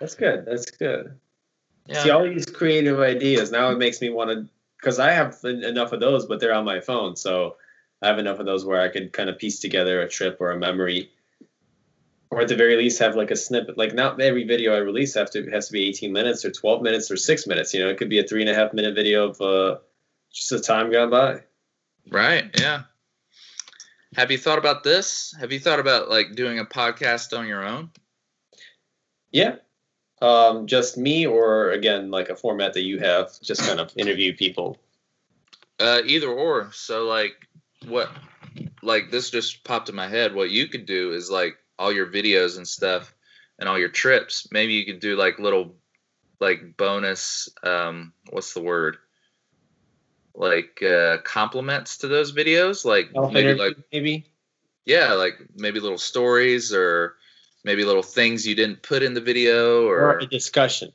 That's 0.00 0.14
good. 0.14 0.46
That's 0.46 0.70
good. 0.70 1.18
yeah, 1.86 2.02
See 2.04 2.10
all 2.10 2.22
these 2.24 2.46
creative 2.46 3.00
ideas. 3.00 3.50
Now 3.50 3.70
it 3.70 3.78
makes 3.78 4.00
me 4.00 4.10
want 4.10 4.30
to, 4.30 4.48
because 4.76 5.00
I 5.00 5.10
have 5.10 5.36
enough 5.44 5.92
of 5.92 5.98
those, 6.00 6.26
but 6.26 6.38
they're 6.38 6.54
on 6.54 6.64
my 6.64 6.80
phone. 6.80 7.16
So 7.16 7.56
I 8.00 8.06
have 8.06 8.20
enough 8.20 8.38
of 8.38 8.46
those 8.46 8.64
where 8.64 8.80
I 8.80 8.88
could 8.88 9.12
kind 9.12 9.28
of 9.28 9.38
piece 9.38 9.58
together 9.58 10.00
a 10.00 10.08
trip 10.08 10.36
or 10.40 10.52
a 10.52 10.58
memory, 10.58 11.10
or 12.30 12.42
at 12.42 12.48
the 12.48 12.56
very 12.56 12.76
least 12.76 12.98
have 12.98 13.16
like 13.16 13.30
a 13.30 13.36
snippet. 13.36 13.78
Like 13.78 13.94
not 13.94 14.20
every 14.20 14.44
video 14.44 14.74
I 14.74 14.78
release 14.78 15.14
have 15.14 15.30
to 15.30 15.48
has 15.50 15.68
to 15.68 15.72
be 15.72 15.88
18 15.88 16.12
minutes 16.12 16.44
or 16.44 16.50
12 16.50 16.82
minutes 16.82 17.10
or 17.10 17.16
six 17.16 17.46
minutes. 17.46 17.72
You 17.72 17.80
know, 17.80 17.88
it 17.88 17.96
could 17.96 18.10
be 18.10 18.18
a 18.18 18.24
three 18.24 18.42
and 18.42 18.50
a 18.50 18.54
half 18.54 18.72
minute 18.72 18.94
video 18.94 19.28
of 19.28 19.40
uh, 19.40 19.78
just 20.32 20.52
a 20.52 20.60
time 20.60 20.92
gone 20.92 21.10
by. 21.10 21.40
right, 22.10 22.48
yeah. 22.58 22.82
Have 24.16 24.30
you 24.30 24.38
thought 24.38 24.58
about 24.58 24.84
this? 24.84 25.34
Have 25.38 25.52
you 25.52 25.60
thought 25.60 25.80
about 25.80 26.08
like 26.08 26.34
doing 26.34 26.58
a 26.58 26.64
podcast 26.64 27.38
on 27.38 27.46
your 27.46 27.64
own? 27.64 27.90
Yeah. 29.30 29.56
Um, 30.20 30.66
just 30.66 30.96
me, 30.96 31.26
or 31.26 31.70
again, 31.70 32.10
like 32.10 32.28
a 32.28 32.36
format 32.36 32.72
that 32.74 32.82
you 32.82 32.98
have, 32.98 33.40
just 33.40 33.62
kind 33.62 33.78
of 33.78 33.92
interview 33.96 34.34
people. 34.34 34.78
Uh, 35.78 36.00
either 36.04 36.28
or. 36.28 36.70
So 36.72 37.04
like, 37.04 37.34
what? 37.86 38.10
Like 38.82 39.10
this 39.10 39.30
just 39.30 39.62
popped 39.62 39.88
in 39.88 39.94
my 39.94 40.08
head. 40.08 40.34
What 40.34 40.50
you 40.50 40.66
could 40.66 40.86
do 40.86 41.12
is 41.12 41.30
like 41.30 41.56
all 41.78 41.92
your 41.92 42.06
videos 42.06 42.56
and 42.56 42.66
stuff, 42.66 43.14
and 43.58 43.68
all 43.68 43.78
your 43.78 43.88
trips. 43.88 44.48
Maybe 44.50 44.74
you 44.74 44.84
could 44.84 45.00
do 45.00 45.16
like 45.16 45.38
little, 45.38 45.76
like 46.40 46.76
bonus. 46.76 47.48
Um, 47.62 48.12
what's 48.30 48.54
the 48.54 48.60
word? 48.62 48.96
Like 50.34 50.82
uh, 50.82 51.18
compliments 51.24 51.98
to 51.98 52.08
those 52.08 52.32
videos. 52.32 52.84
Like 52.84 53.10
maybe 53.32 53.54
like 53.54 53.76
maybe. 53.92 54.26
yeah, 54.84 55.14
like 55.14 55.38
maybe 55.56 55.80
little 55.80 55.98
stories 55.98 56.72
or 56.72 57.16
maybe 57.64 57.84
little 57.84 58.04
things 58.04 58.46
you 58.46 58.54
didn't 58.54 58.82
put 58.82 59.02
in 59.02 59.14
the 59.14 59.20
video 59.20 59.86
Or 59.86 60.12
or 60.12 60.18
a 60.18 60.26
discussion. 60.26 60.92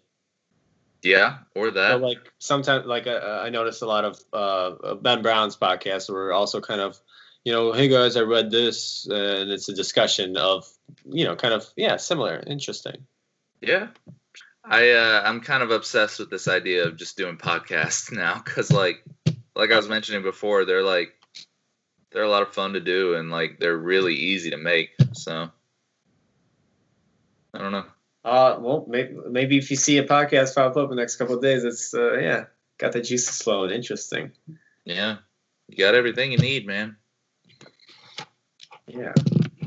yeah, 1.03 1.39
or 1.55 1.67
So 1.67 1.71
that. 1.71 2.01
like 2.01 2.31
sometimes, 2.39 2.85
like 2.85 3.05
uh, 3.05 3.41
I 3.43 3.49
noticed 3.49 3.81
a 3.81 3.85
lot 3.85 4.05
of 4.05 4.19
uh, 4.31 4.95
Ben 4.95 5.21
Brown's 5.21 5.57
podcasts 5.57 6.09
were 6.09 6.31
also 6.31 6.61
kind 6.61 6.79
of, 6.79 6.97
you 7.43 7.51
know, 7.51 7.73
hey 7.73 7.87
guys, 7.87 8.15
I 8.15 8.21
read 8.21 8.51
this, 8.51 9.05
and 9.09 9.51
it's 9.51 9.69
a 9.69 9.73
discussion 9.73 10.37
of, 10.37 10.65
you 11.05 11.25
know, 11.25 11.35
kind 11.35 11.53
of 11.53 11.65
yeah, 11.75 11.97
similar, 11.97 12.41
interesting. 12.45 13.05
Yeah. 13.61 13.87
I 14.63 14.91
uh, 14.91 15.21
I'm 15.25 15.41
kind 15.41 15.61
of 15.61 15.71
obsessed 15.71 16.19
with 16.19 16.29
this 16.29 16.47
idea 16.47 16.85
of 16.85 16.95
just 16.95 17.17
doing 17.17 17.37
podcasts 17.37 18.11
now 18.13 18.39
cuz 18.39 18.71
like 18.71 19.03
like 19.55 19.71
I 19.71 19.77
was 19.77 19.89
mentioning 19.89 20.23
before 20.23 20.65
they're 20.65 20.83
like 20.83 21.13
they're 22.11 22.23
a 22.23 22.29
lot 22.29 22.43
of 22.43 22.53
fun 22.53 22.73
to 22.73 22.79
do 22.79 23.15
and 23.15 23.29
like 23.29 23.59
they're 23.59 23.77
really 23.77 24.15
easy 24.15 24.51
to 24.51 24.57
make. 24.57 24.91
So 25.13 25.49
I 27.53 27.57
don't 27.57 27.71
know. 27.71 27.85
Uh, 28.23 28.57
well, 28.59 28.85
maybe 28.87 29.15
maybe 29.29 29.57
if 29.57 29.69
you 29.69 29.75
see 29.75 29.97
a 29.97 30.07
podcast 30.07 30.55
pop 30.55 30.77
up 30.77 30.89
in 30.89 30.95
the 30.95 31.01
next 31.01 31.17
couple 31.17 31.35
of 31.35 31.41
days, 31.41 31.65
it's 31.65 31.93
uh, 31.93 32.13
yeah, 32.13 32.45
got 32.77 32.93
the 32.93 33.01
juices 33.01 33.41
flowing. 33.41 33.71
Interesting. 33.71 34.31
Yeah. 34.85 35.17
You 35.67 35.77
got 35.77 35.95
everything 35.95 36.31
you 36.31 36.37
need, 36.37 36.65
man. 36.65 36.95
Yeah, 38.87 39.13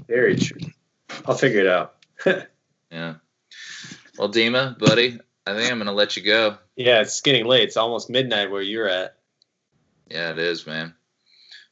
very 0.08 0.36
true. 0.36 0.60
I'll 1.26 1.36
figure 1.36 1.60
it 1.60 1.66
out. 1.66 1.94
Yeah. 2.90 3.14
Well, 4.16 4.30
Dima, 4.30 4.78
buddy, 4.78 5.18
I 5.44 5.54
think 5.54 5.70
I'm 5.70 5.78
going 5.78 5.86
to 5.86 5.92
let 5.92 6.16
you 6.16 6.22
go. 6.22 6.56
yeah, 6.76 7.00
it's 7.00 7.20
getting 7.20 7.44
late. 7.46 7.64
It's 7.64 7.76
almost 7.76 8.08
midnight 8.08 8.50
where 8.50 8.62
you're 8.62 8.88
at. 8.88 9.16
Yeah, 10.08 10.30
it 10.30 10.38
is, 10.38 10.66
man. 10.68 10.94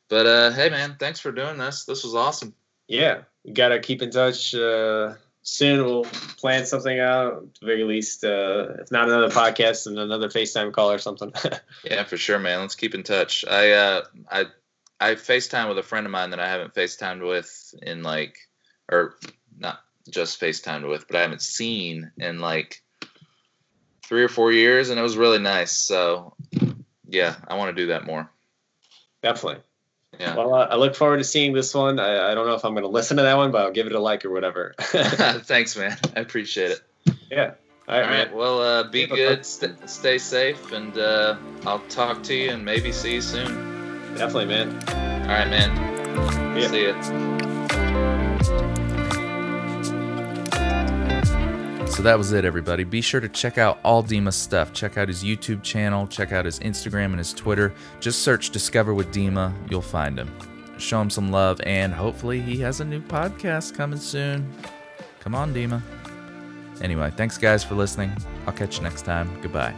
But 0.09 0.27
uh 0.27 0.51
hey 0.51 0.69
man, 0.71 0.97
thanks 0.99 1.21
for 1.21 1.31
doing 1.33 1.57
this. 1.57 1.85
This 1.87 2.03
was 2.05 2.15
awesome. 2.17 2.53
Yeah, 2.89 3.23
we 3.45 3.53
gotta 3.53 3.79
keep 3.79 4.03
in 4.03 4.11
touch. 4.11 4.55
Uh, 4.55 5.15
soon 5.43 5.85
we'll 5.85 6.05
plan 6.05 6.67
something 6.67 6.99
out. 6.99 7.35
At 7.45 7.55
the 7.61 7.67
very 7.67 7.85
least, 7.85 8.23
uh, 8.25 8.67
if 8.81 8.91
not 8.91 9.09
another 9.09 9.31
podcast, 9.31 9.87
and 9.87 9.99
another 9.99 10.29
FaceTime 10.29 10.73
call 10.73 10.91
or 10.91 10.99
something. 10.99 11.33
Yeah, 11.85 12.03
for 12.05 12.17
sure, 12.17 12.39
man. 12.39 12.61
Let's 12.61 12.75
keep 12.75 12.95
in 12.95 13.03
touch. 13.05 13.45
I 13.49 13.71
uh 13.71 14.03
I 14.31 14.45
I 15.01 15.15
FaceTime 15.15 15.69
with 15.69 15.79
a 15.79 15.83
friend 15.83 16.07
of 16.07 16.13
mine 16.13 16.31
that 16.31 16.41
I 16.41 16.49
haven't 16.49 16.75
FaceTimed 16.75 17.27
with 17.27 17.75
in 17.83 18.03
like 18.03 18.37
or 18.91 19.17
not 19.59 19.81
just 20.09 20.41
FaceTimed 20.41 20.89
with, 20.89 21.07
but 21.07 21.17
I 21.17 21.23
haven't 21.23 21.43
seen 21.43 22.13
in 22.17 22.41
like 22.41 22.83
three 24.05 24.23
or 24.23 24.29
four 24.29 24.53
years 24.53 24.91
and 24.91 24.99
it 24.99 25.03
was 25.03 25.17
really 25.17 25.39
nice. 25.39 25.73
So 25.73 26.35
yeah, 27.09 27.37
I 27.49 27.57
want 27.57 27.75
to 27.75 27.83
do 27.83 27.89
that 27.89 28.07
more. 28.07 28.31
Definitely. 29.23 29.63
Yeah. 30.21 30.37
Well, 30.37 30.55
uh, 30.55 30.67
I 30.71 30.77
look 30.77 30.95
forward 30.95 31.19
to 31.19 31.25
seeing 31.25 31.53
this 31.53 31.75
one. 31.75 31.99
I, 31.99 32.31
I 32.31 32.35
don't 32.35 32.47
know 32.47 32.55
if 32.55 32.65
I'm 32.65 32.73
going 32.73 32.85
to 32.85 32.91
listen 32.91 33.17
to 33.17 33.25
that 33.25 33.37
one, 33.37 33.51
but 33.51 33.63
I'll 33.63 33.73
give 33.73 33.87
it 33.87 33.93
a 33.93 34.01
like 34.01 34.25
or 34.25 34.31
whatever. 34.31 34.75
Thanks, 34.79 35.77
man. 35.77 35.97
I 36.15 36.21
appreciate 36.21 36.71
it. 36.73 36.81
yeah. 37.31 37.55
All 37.89 37.95
All 37.95 38.01
right, 38.01 38.11
right. 38.11 38.29
man. 38.29 38.37
Well, 38.37 38.63
uh, 38.63 38.83
be 38.85 39.07
good. 39.07 39.45
St- 39.45 39.91
stay 39.91 40.19
safe, 40.19 40.73
and 40.73 40.97
uh, 40.97 41.37
I'll 41.67 41.81
talk 41.89 42.23
to 42.25 42.35
you 42.35 42.51
and 42.51 42.65
maybe 42.65 42.93
see 42.93 43.15
you 43.15 43.21
soon. 43.21 43.74
Definitely, 44.17 44.47
man. 44.47 44.69
All 45.23 45.29
right, 45.29 45.49
man. 45.49 46.57
Yeah. 46.57 46.69
See 46.69 46.87
ya. 46.87 46.95
So 51.87 52.03
that 52.03 52.19
was 52.19 52.33
it, 52.33 52.45
everybody. 52.45 52.83
Be 52.83 53.01
sure 53.01 53.21
to 53.21 53.29
check 53.29 53.57
out 53.57 53.79
all 53.85 54.03
Dima's 54.03 54.35
stuff. 54.35 54.73
Check 54.73 54.99
out 54.99 55.07
his 55.07 55.23
YouTube 55.23 55.63
channel, 55.63 56.09
check 56.09 56.33
out 56.33 56.45
his 56.45 56.59
Instagram 56.59 57.07
and 57.07 57.19
his 57.19 57.33
Twitter. 57.33 57.73
Just 58.01 58.23
search 58.23 58.51
Discover 58.51 58.95
with 58.95 59.15
Dima, 59.15 59.55
you'll 59.71 59.81
find 59.81 60.19
him. 60.19 60.29
Show 60.79 61.01
him 61.01 61.09
some 61.09 61.31
love, 61.31 61.61
and 61.65 61.95
hopefully, 61.95 62.41
he 62.41 62.59
has 62.59 62.81
a 62.81 62.85
new 62.85 63.01
podcast 63.01 63.77
coming 63.77 64.01
soon. 64.01 64.53
Come 65.21 65.37
on, 65.37 65.55
Dima. 65.55 65.81
Anyway, 66.81 67.13
thanks, 67.17 67.39
guys, 67.39 67.63
for 67.63 67.77
listening. 67.77 68.13
I'll 68.47 68.53
catch 68.53 68.79
you 68.79 68.83
next 68.83 69.03
time. 69.03 69.31
Goodbye. 69.41 69.75